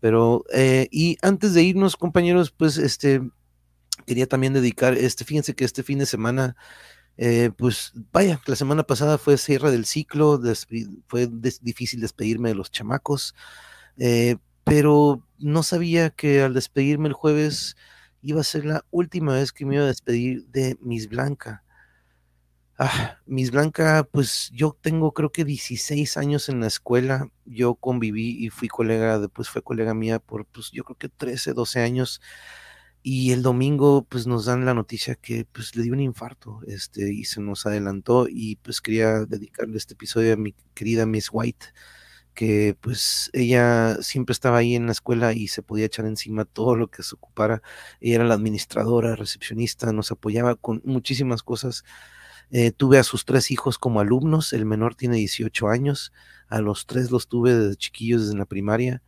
Pero, 0.00 0.44
eh, 0.52 0.88
y 0.90 1.16
antes 1.22 1.54
de 1.54 1.62
irnos, 1.62 1.96
compañeros, 1.96 2.50
pues 2.50 2.76
este, 2.76 3.22
quería 4.06 4.26
también 4.26 4.52
dedicar, 4.52 4.94
este, 4.94 5.24
fíjense 5.24 5.54
que 5.54 5.64
este 5.64 5.82
fin 5.82 5.98
de 5.98 6.06
semana, 6.06 6.56
eh, 7.16 7.50
pues 7.56 7.92
vaya, 8.12 8.40
la 8.46 8.56
semana 8.56 8.82
pasada 8.82 9.18
fue 9.18 9.38
cierre 9.38 9.70
del 9.70 9.86
ciclo, 9.86 10.40
fue 11.06 11.28
difícil 11.62 12.00
despedirme 12.00 12.50
de 12.50 12.54
los 12.54 12.70
chamacos, 12.70 13.34
eh, 13.96 14.36
pero 14.64 15.26
no 15.38 15.62
sabía 15.62 16.10
que 16.10 16.42
al 16.42 16.54
despedirme 16.54 17.08
el 17.08 17.14
jueves 17.14 17.76
iba 18.22 18.40
a 18.40 18.44
ser 18.44 18.64
la 18.64 18.84
última 18.90 19.34
vez 19.34 19.52
que 19.52 19.66
me 19.66 19.76
iba 19.76 19.84
a 19.84 19.88
despedir 19.88 20.46
de 20.48 20.76
Miss 20.80 21.08
Blanca. 21.08 21.62
Ah, 22.76 23.18
Miss 23.26 23.52
Blanca, 23.52 24.02
pues 24.10 24.50
yo 24.52 24.76
tengo 24.80 25.12
creo 25.14 25.30
que 25.30 25.44
16 25.44 26.16
años 26.16 26.48
en 26.48 26.58
la 26.60 26.66
escuela. 26.66 27.30
Yo 27.44 27.76
conviví 27.76 28.44
y 28.44 28.50
fui 28.50 28.66
colega, 28.68 29.20
después 29.20 29.48
fue 29.48 29.62
colega 29.62 29.94
mía 29.94 30.18
por, 30.18 30.44
pues 30.46 30.70
yo 30.72 30.82
creo 30.82 30.96
que 30.98 31.08
13, 31.08 31.52
12 31.52 31.80
años. 31.80 32.20
Y 33.02 33.32
el 33.32 33.42
domingo, 33.42 34.04
pues 34.08 34.26
nos 34.26 34.46
dan 34.46 34.64
la 34.66 34.74
noticia 34.74 35.14
que 35.14 35.46
pues 35.52 35.76
le 35.76 35.84
dio 35.84 35.92
un 35.92 36.00
infarto, 36.00 36.60
este, 36.66 37.12
y 37.12 37.24
se 37.24 37.40
nos 37.40 37.66
adelantó. 37.66 38.26
Y 38.28 38.56
pues 38.56 38.80
quería 38.80 39.24
dedicarle 39.26 39.76
este 39.78 39.94
episodio 39.94 40.34
a 40.34 40.36
mi 40.36 40.54
querida 40.74 41.06
Miss 41.06 41.28
White, 41.32 41.66
que 42.34 42.76
pues 42.80 43.30
ella 43.34 43.98
siempre 44.02 44.32
estaba 44.32 44.58
ahí 44.58 44.74
en 44.76 44.86
la 44.86 44.92
escuela 44.92 45.32
y 45.34 45.48
se 45.48 45.62
podía 45.62 45.86
echar 45.86 46.06
encima 46.06 46.44
todo 46.46 46.76
lo 46.76 46.88
que 46.88 47.02
se 47.04 47.14
ocupara. 47.16 47.62
Ella 48.00 48.16
era 48.16 48.24
la 48.24 48.34
administradora, 48.34 49.16
recepcionista, 49.16 49.92
nos 49.92 50.10
apoyaba 50.12 50.56
con 50.56 50.82
muchísimas 50.84 51.42
cosas 51.42 51.84
eh, 52.50 52.70
tuve 52.72 52.98
a 52.98 53.04
sus 53.04 53.24
tres 53.24 53.50
hijos 53.50 53.78
como 53.78 54.00
alumnos, 54.00 54.52
el 54.52 54.64
menor 54.64 54.94
tiene 54.94 55.16
18 55.16 55.68
años, 55.68 56.12
a 56.48 56.60
los 56.60 56.86
tres 56.86 57.10
los 57.10 57.28
tuve 57.28 57.54
desde 57.54 57.76
chiquillos 57.76 58.22
desde 58.22 58.38
la 58.38 58.44
primaria. 58.44 59.02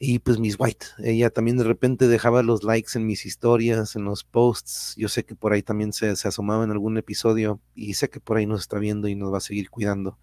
Y 0.00 0.20
pues 0.20 0.38
Miss 0.38 0.54
White, 0.58 0.86
ella 0.98 1.28
también 1.30 1.56
de 1.56 1.64
repente 1.64 2.06
dejaba 2.06 2.44
los 2.44 2.62
likes 2.62 2.92
en 2.94 3.04
mis 3.04 3.26
historias, 3.26 3.96
en 3.96 4.04
los 4.04 4.22
posts. 4.22 4.94
Yo 4.96 5.08
sé 5.08 5.24
que 5.24 5.34
por 5.34 5.52
ahí 5.52 5.62
también 5.62 5.92
se, 5.92 6.14
se 6.14 6.28
asomaba 6.28 6.62
en 6.62 6.70
algún 6.70 6.96
episodio 6.98 7.60
y 7.74 7.94
sé 7.94 8.08
que 8.08 8.20
por 8.20 8.36
ahí 8.36 8.46
nos 8.46 8.60
está 8.60 8.78
viendo 8.78 9.08
y 9.08 9.16
nos 9.16 9.32
va 9.32 9.38
a 9.38 9.40
seguir 9.40 9.70
cuidando. 9.70 10.16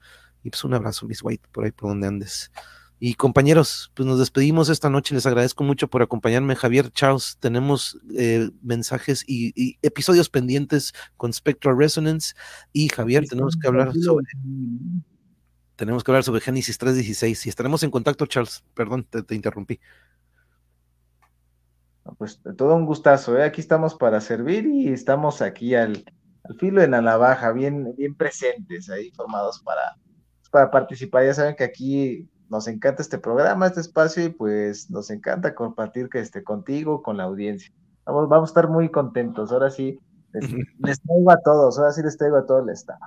Y 0.44 0.50
pues 0.50 0.64
un 0.64 0.76
abrazo, 0.76 1.08
Miss 1.08 1.22
White, 1.22 1.50
por 1.52 1.66
ahí 1.66 1.72
por 1.72 1.90
donde 1.90 2.08
andes. 2.08 2.52
Y 2.98 3.16
compañeros, 3.16 3.92
pues 3.94 4.08
nos 4.08 4.20
despedimos 4.20 4.70
esta 4.70 4.90
noche. 4.90 5.14
Les 5.14 5.26
agradezco 5.26 5.64
mucho 5.64 5.90
por 5.90 6.02
acompañarme. 6.02 6.56
Javier, 6.56 6.92
Charles, 6.92 7.38
tenemos 7.40 8.00
eh, 8.18 8.50
mensajes 8.62 9.24
y, 9.28 9.78
episodios 9.82 10.30
pendientes 10.30 10.94
con 11.18 11.34
Spectral 11.34 11.78
Resonance. 11.78 12.36
Y 12.72 12.88
Javier, 12.88 13.26
tenemos 13.28 13.58
que 13.58 13.68
hablar 13.68 13.94
sobre. 13.94 14.28
Tenemos 15.76 16.06
que 16.06 16.12
hablar 16.12 16.24
sobre 16.24 16.40
Génesis 16.40 16.80
3.16 16.80 17.46
y 17.46 17.50
estaremos 17.50 17.84
en 17.84 17.92
contacto, 17.92 18.26
Charles. 18.28 18.64
Perdón, 18.74 19.06
te, 19.06 19.36
interrumpí. 19.36 19.82
Pues 22.18 22.40
todo 22.56 22.76
un 22.76 22.86
gustazo, 22.86 23.38
¿eh? 23.38 23.44
aquí 23.44 23.60
estamos 23.60 23.96
para 23.96 24.22
servir 24.22 24.68
y 24.68 24.88
estamos 24.90 25.42
aquí 25.42 25.76
al, 25.76 26.06
filo 26.60 26.80
de 26.80 26.88
la 26.88 27.02
navaja, 27.02 27.52
bien, 27.52 27.94
bien 27.98 28.16
presentes 28.16 28.90
ahí, 28.90 29.12
formados 29.12 29.60
para, 29.64 29.98
para 30.50 30.72
participar. 30.72 31.26
Ya 31.26 31.34
saben 31.34 31.56
que 31.58 31.64
aquí 31.66 32.30
nos 32.50 32.68
encanta 32.68 33.02
este 33.02 33.18
programa, 33.18 33.68
este 33.68 33.82
espacio 33.82 34.26
y 34.26 34.30
pues 34.30 34.90
nos 34.90 35.10
encanta 35.10 35.56
compartir 35.56 36.10
que 36.10 36.20
esté 36.20 36.44
contigo, 36.44 37.02
con 37.02 37.18
la 37.18 37.24
audiencia. 37.24 37.72
Vamos, 38.06 38.30
vamos 38.30 38.50
a 38.50 38.52
estar 38.52 38.70
muy 38.70 38.90
contentos. 38.90 39.52
Ahora 39.52 39.70
sí, 39.70 40.00
les, 40.80 41.02
traigo 41.02 41.32
a 41.32 41.38
todos, 41.44 41.80
ahora 41.80 41.92
sí 41.92 42.02
les 42.04 42.18
traigo 42.18 42.38
a 42.38 42.46
todo 42.46 42.60
el 42.60 42.70
estado. 42.70 43.00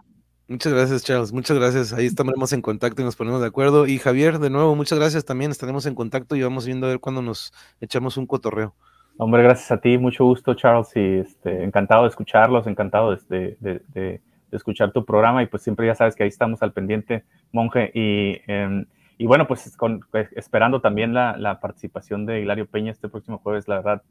Muchas 0.48 0.72
gracias, 0.72 1.04
Charles. 1.04 1.32
Muchas 1.32 1.58
gracias. 1.58 1.92
Ahí 1.92 2.06
estaremos 2.06 2.52
en 2.54 2.62
contacto 2.62 3.02
y 3.02 3.04
nos 3.04 3.16
ponemos 3.16 3.40
de 3.42 3.46
acuerdo. 3.46 3.86
Y 3.86 3.98
Javier, 3.98 4.38
de 4.38 4.48
nuevo, 4.48 4.74
muchas 4.74 4.98
gracias 4.98 5.24
también. 5.26 5.50
Estaremos 5.50 5.84
en 5.84 5.94
contacto 5.94 6.36
y 6.36 6.42
vamos 6.42 6.64
viendo 6.64 6.86
a 6.86 6.90
ver 6.90 7.00
cuándo 7.00 7.20
nos 7.20 7.52
echamos 7.80 8.16
un 8.16 8.26
cotorreo. 8.26 8.74
Hombre, 9.18 9.42
gracias 9.42 9.70
a 9.70 9.78
ti. 9.78 9.98
Mucho 9.98 10.24
gusto, 10.24 10.54
Charles. 10.54 10.88
Y 10.94 11.18
este, 11.18 11.64
encantado 11.64 12.04
de 12.04 12.08
escucharlos, 12.08 12.66
encantado 12.66 13.14
de, 13.28 13.58
de, 13.60 13.82
de, 13.88 14.22
escuchar 14.50 14.90
tu 14.90 15.04
programa. 15.04 15.42
Y 15.42 15.46
pues 15.46 15.62
siempre 15.62 15.86
ya 15.86 15.94
sabes 15.94 16.14
que 16.14 16.22
ahí 16.22 16.30
estamos 16.30 16.62
al 16.62 16.72
pendiente, 16.72 17.24
monje. 17.52 17.90
Y 17.94 18.40
em, 18.46 18.86
y 19.18 19.26
bueno, 19.26 19.48
pues, 19.48 19.76
pues 20.12 20.32
esperando 20.36 20.80
también 20.80 21.12
la, 21.12 21.58
participación 21.60 22.24
de 22.24 22.40
Hilario 22.40 22.66
Peña 22.66 22.92
este 22.92 23.08
próximo 23.08 23.38
jueves, 23.38 23.66
la 23.66 23.76
verdad, 23.76 24.02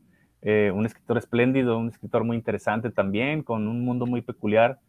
eh, 0.42 0.70
un 0.76 0.86
escritor 0.86 1.18
espléndido, 1.18 1.78
un 1.78 1.88
escritor 1.88 2.26
muy 2.26 2.36
interesante 2.36 2.92
también, 2.92 3.42
con 3.42 3.70
un 3.70 3.86
mundo 3.86 4.06
muy 4.06 4.22
peculiar 4.22 4.80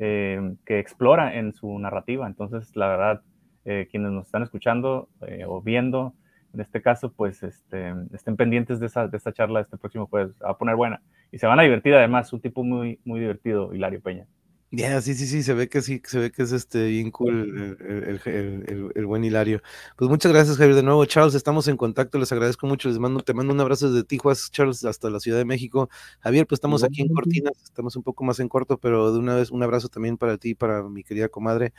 eh, 0.00 0.56
que 0.66 0.80
explora 0.80 1.36
en 1.36 1.54
su 1.54 1.78
narrativa. 1.78 2.26
Entonces, 2.26 2.74
la 2.74 2.88
verdad, 2.88 3.22
eh, 3.64 3.86
quienes 3.88 4.10
nos 4.10 4.26
están 4.26 4.42
escuchando 4.42 5.08
o 5.46 5.62
viendo, 5.62 6.12
en 6.52 6.60
este 6.60 6.82
caso, 6.82 7.12
pues 7.12 7.44
este, 7.44 7.94
estén 8.12 8.36
pendientes 8.36 8.80
de, 8.80 8.86
esa, 8.86 9.06
de 9.06 9.16
esta 9.16 9.32
charla 9.32 9.60
este 9.60 9.76
próximo 9.76 10.08
jueves. 10.08 10.34
Va 10.44 10.50
a 10.50 10.58
poner 10.58 10.74
buena. 10.74 11.02
Y 11.30 11.38
se 11.38 11.46
van 11.46 11.60
a 11.60 11.62
divertir 11.62 11.94
además, 11.94 12.32
un 12.32 12.40
tipo 12.40 12.64
muy, 12.64 12.98
muy 13.04 13.20
divertido, 13.20 13.72
Hilario 13.72 14.00
Peña. 14.00 14.26
Ya, 14.70 15.00
sí, 15.00 15.14
sí, 15.14 15.26
sí, 15.26 15.42
se 15.42 15.54
ve 15.54 15.70
que 15.70 15.80
sí, 15.80 16.02
se 16.04 16.18
ve 16.18 16.30
que 16.30 16.42
es 16.42 16.52
este 16.52 16.88
bien 16.88 17.10
cool 17.10 17.78
el, 17.80 19.06
buen 19.06 19.24
Hilario. 19.24 19.62
Pues 19.96 20.10
muchas 20.10 20.30
gracias, 20.30 20.58
Javier, 20.58 20.76
de 20.76 20.82
nuevo. 20.82 21.06
Charles, 21.06 21.34
estamos 21.34 21.68
en 21.68 21.78
contacto, 21.78 22.18
les 22.18 22.30
agradezco 22.32 22.66
mucho, 22.66 22.90
les 22.90 22.98
mando, 22.98 23.20
te 23.20 23.32
mando 23.32 23.54
un 23.54 23.60
abrazo 23.60 23.90
desde 23.90 24.06
Tijuas, 24.06 24.50
Charles, 24.50 24.84
hasta 24.84 25.08
la 25.08 25.20
Ciudad 25.20 25.38
de 25.38 25.46
México. 25.46 25.88
Javier, 26.20 26.46
pues 26.46 26.58
estamos 26.58 26.84
aquí 26.84 27.00
en 27.00 27.08
Cortinas, 27.08 27.54
estamos 27.64 27.96
un 27.96 28.02
poco 28.02 28.24
más 28.24 28.40
en 28.40 28.48
corto, 28.50 28.76
pero 28.76 29.10
de 29.10 29.18
una 29.18 29.36
vez 29.36 29.50
un 29.50 29.62
abrazo 29.62 29.88
también 29.88 30.18
para 30.18 30.36
ti, 30.36 30.54
para 30.54 30.82
mi 30.82 31.02
querida 31.02 31.30
comadre. 31.30 31.72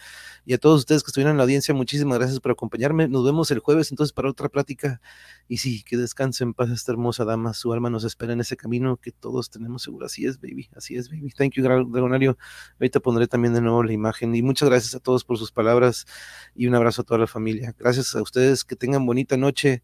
Y 0.43 0.53
a 0.53 0.57
todos 0.57 0.79
ustedes 0.79 1.03
que 1.03 1.09
estuvieron 1.09 1.33
en 1.33 1.37
la 1.37 1.43
audiencia, 1.43 1.75
muchísimas 1.75 2.17
gracias 2.17 2.39
por 2.39 2.53
acompañarme. 2.53 3.07
Nos 3.07 3.23
vemos 3.23 3.51
el 3.51 3.59
jueves 3.59 3.91
entonces 3.91 4.13
para 4.13 4.31
otra 4.31 4.49
plática. 4.49 4.99
Y 5.47 5.57
sí, 5.57 5.83
que 5.83 5.95
descansen 5.95 6.47
en 6.47 6.53
paz 6.55 6.71
esta 6.71 6.91
hermosa 6.91 7.23
dama, 7.23 7.53
su 7.53 7.71
alma 7.71 7.91
nos 7.91 8.03
espera 8.03 8.33
en 8.33 8.39
ese 8.39 8.57
camino 8.57 8.97
que 8.97 9.11
todos 9.11 9.51
tenemos 9.51 9.83
seguro. 9.83 10.07
Así 10.07 10.25
es, 10.25 10.41
baby, 10.41 10.69
así 10.75 10.95
es, 10.95 11.07
baby. 11.11 11.31
Thank 11.37 11.53
you, 11.53 11.63
Dragonario. 11.63 12.35
Ahorita 12.79 12.99
pondré 12.99 13.27
también 13.27 13.53
de 13.53 13.61
nuevo 13.61 13.83
la 13.83 13.91
imagen. 13.91 14.33
Y 14.35 14.41
muchas 14.41 14.69
gracias 14.69 14.95
a 14.95 14.99
todos 14.99 15.23
por 15.23 15.37
sus 15.37 15.51
palabras 15.51 16.05
y 16.55 16.67
un 16.67 16.75
abrazo 16.75 17.01
a 17.01 17.05
toda 17.05 17.19
la 17.19 17.27
familia. 17.27 17.75
Gracias 17.77 18.15
a 18.15 18.21
ustedes, 18.21 18.63
que 18.63 18.75
tengan 18.75 19.05
bonita 19.05 19.35
noche. 19.35 19.83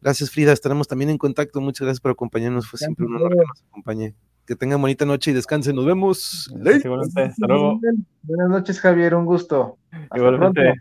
Gracias, 0.00 0.30
Frida. 0.30 0.52
Estaremos 0.52 0.86
también 0.86 1.10
en 1.10 1.18
contacto. 1.18 1.60
Muchas 1.60 1.86
gracias 1.86 2.00
por 2.00 2.10
acompañarnos. 2.10 2.68
Fue 2.68 2.78
siempre 2.78 3.06
un 3.06 3.16
honor 3.16 3.30
que 3.30 3.36
nos 3.36 3.64
acompañe. 3.70 4.14
Que 4.46 4.54
tengan 4.54 4.82
bonita 4.82 5.06
noche 5.06 5.30
y 5.30 5.34
descansen. 5.34 5.74
Nos 5.74 5.86
vemos. 5.86 6.54
Hasta 7.16 7.46
luego. 7.46 7.80
Buenas 8.22 8.48
noches, 8.50 8.78
Javier. 8.78 9.14
Un 9.14 9.24
gusto. 9.24 9.78
Igualmente. 10.14 10.74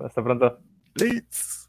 Hasta 0.00 0.22
pronto. 0.24 0.58
Hasta 0.96 1.34
pronto. 1.34 1.63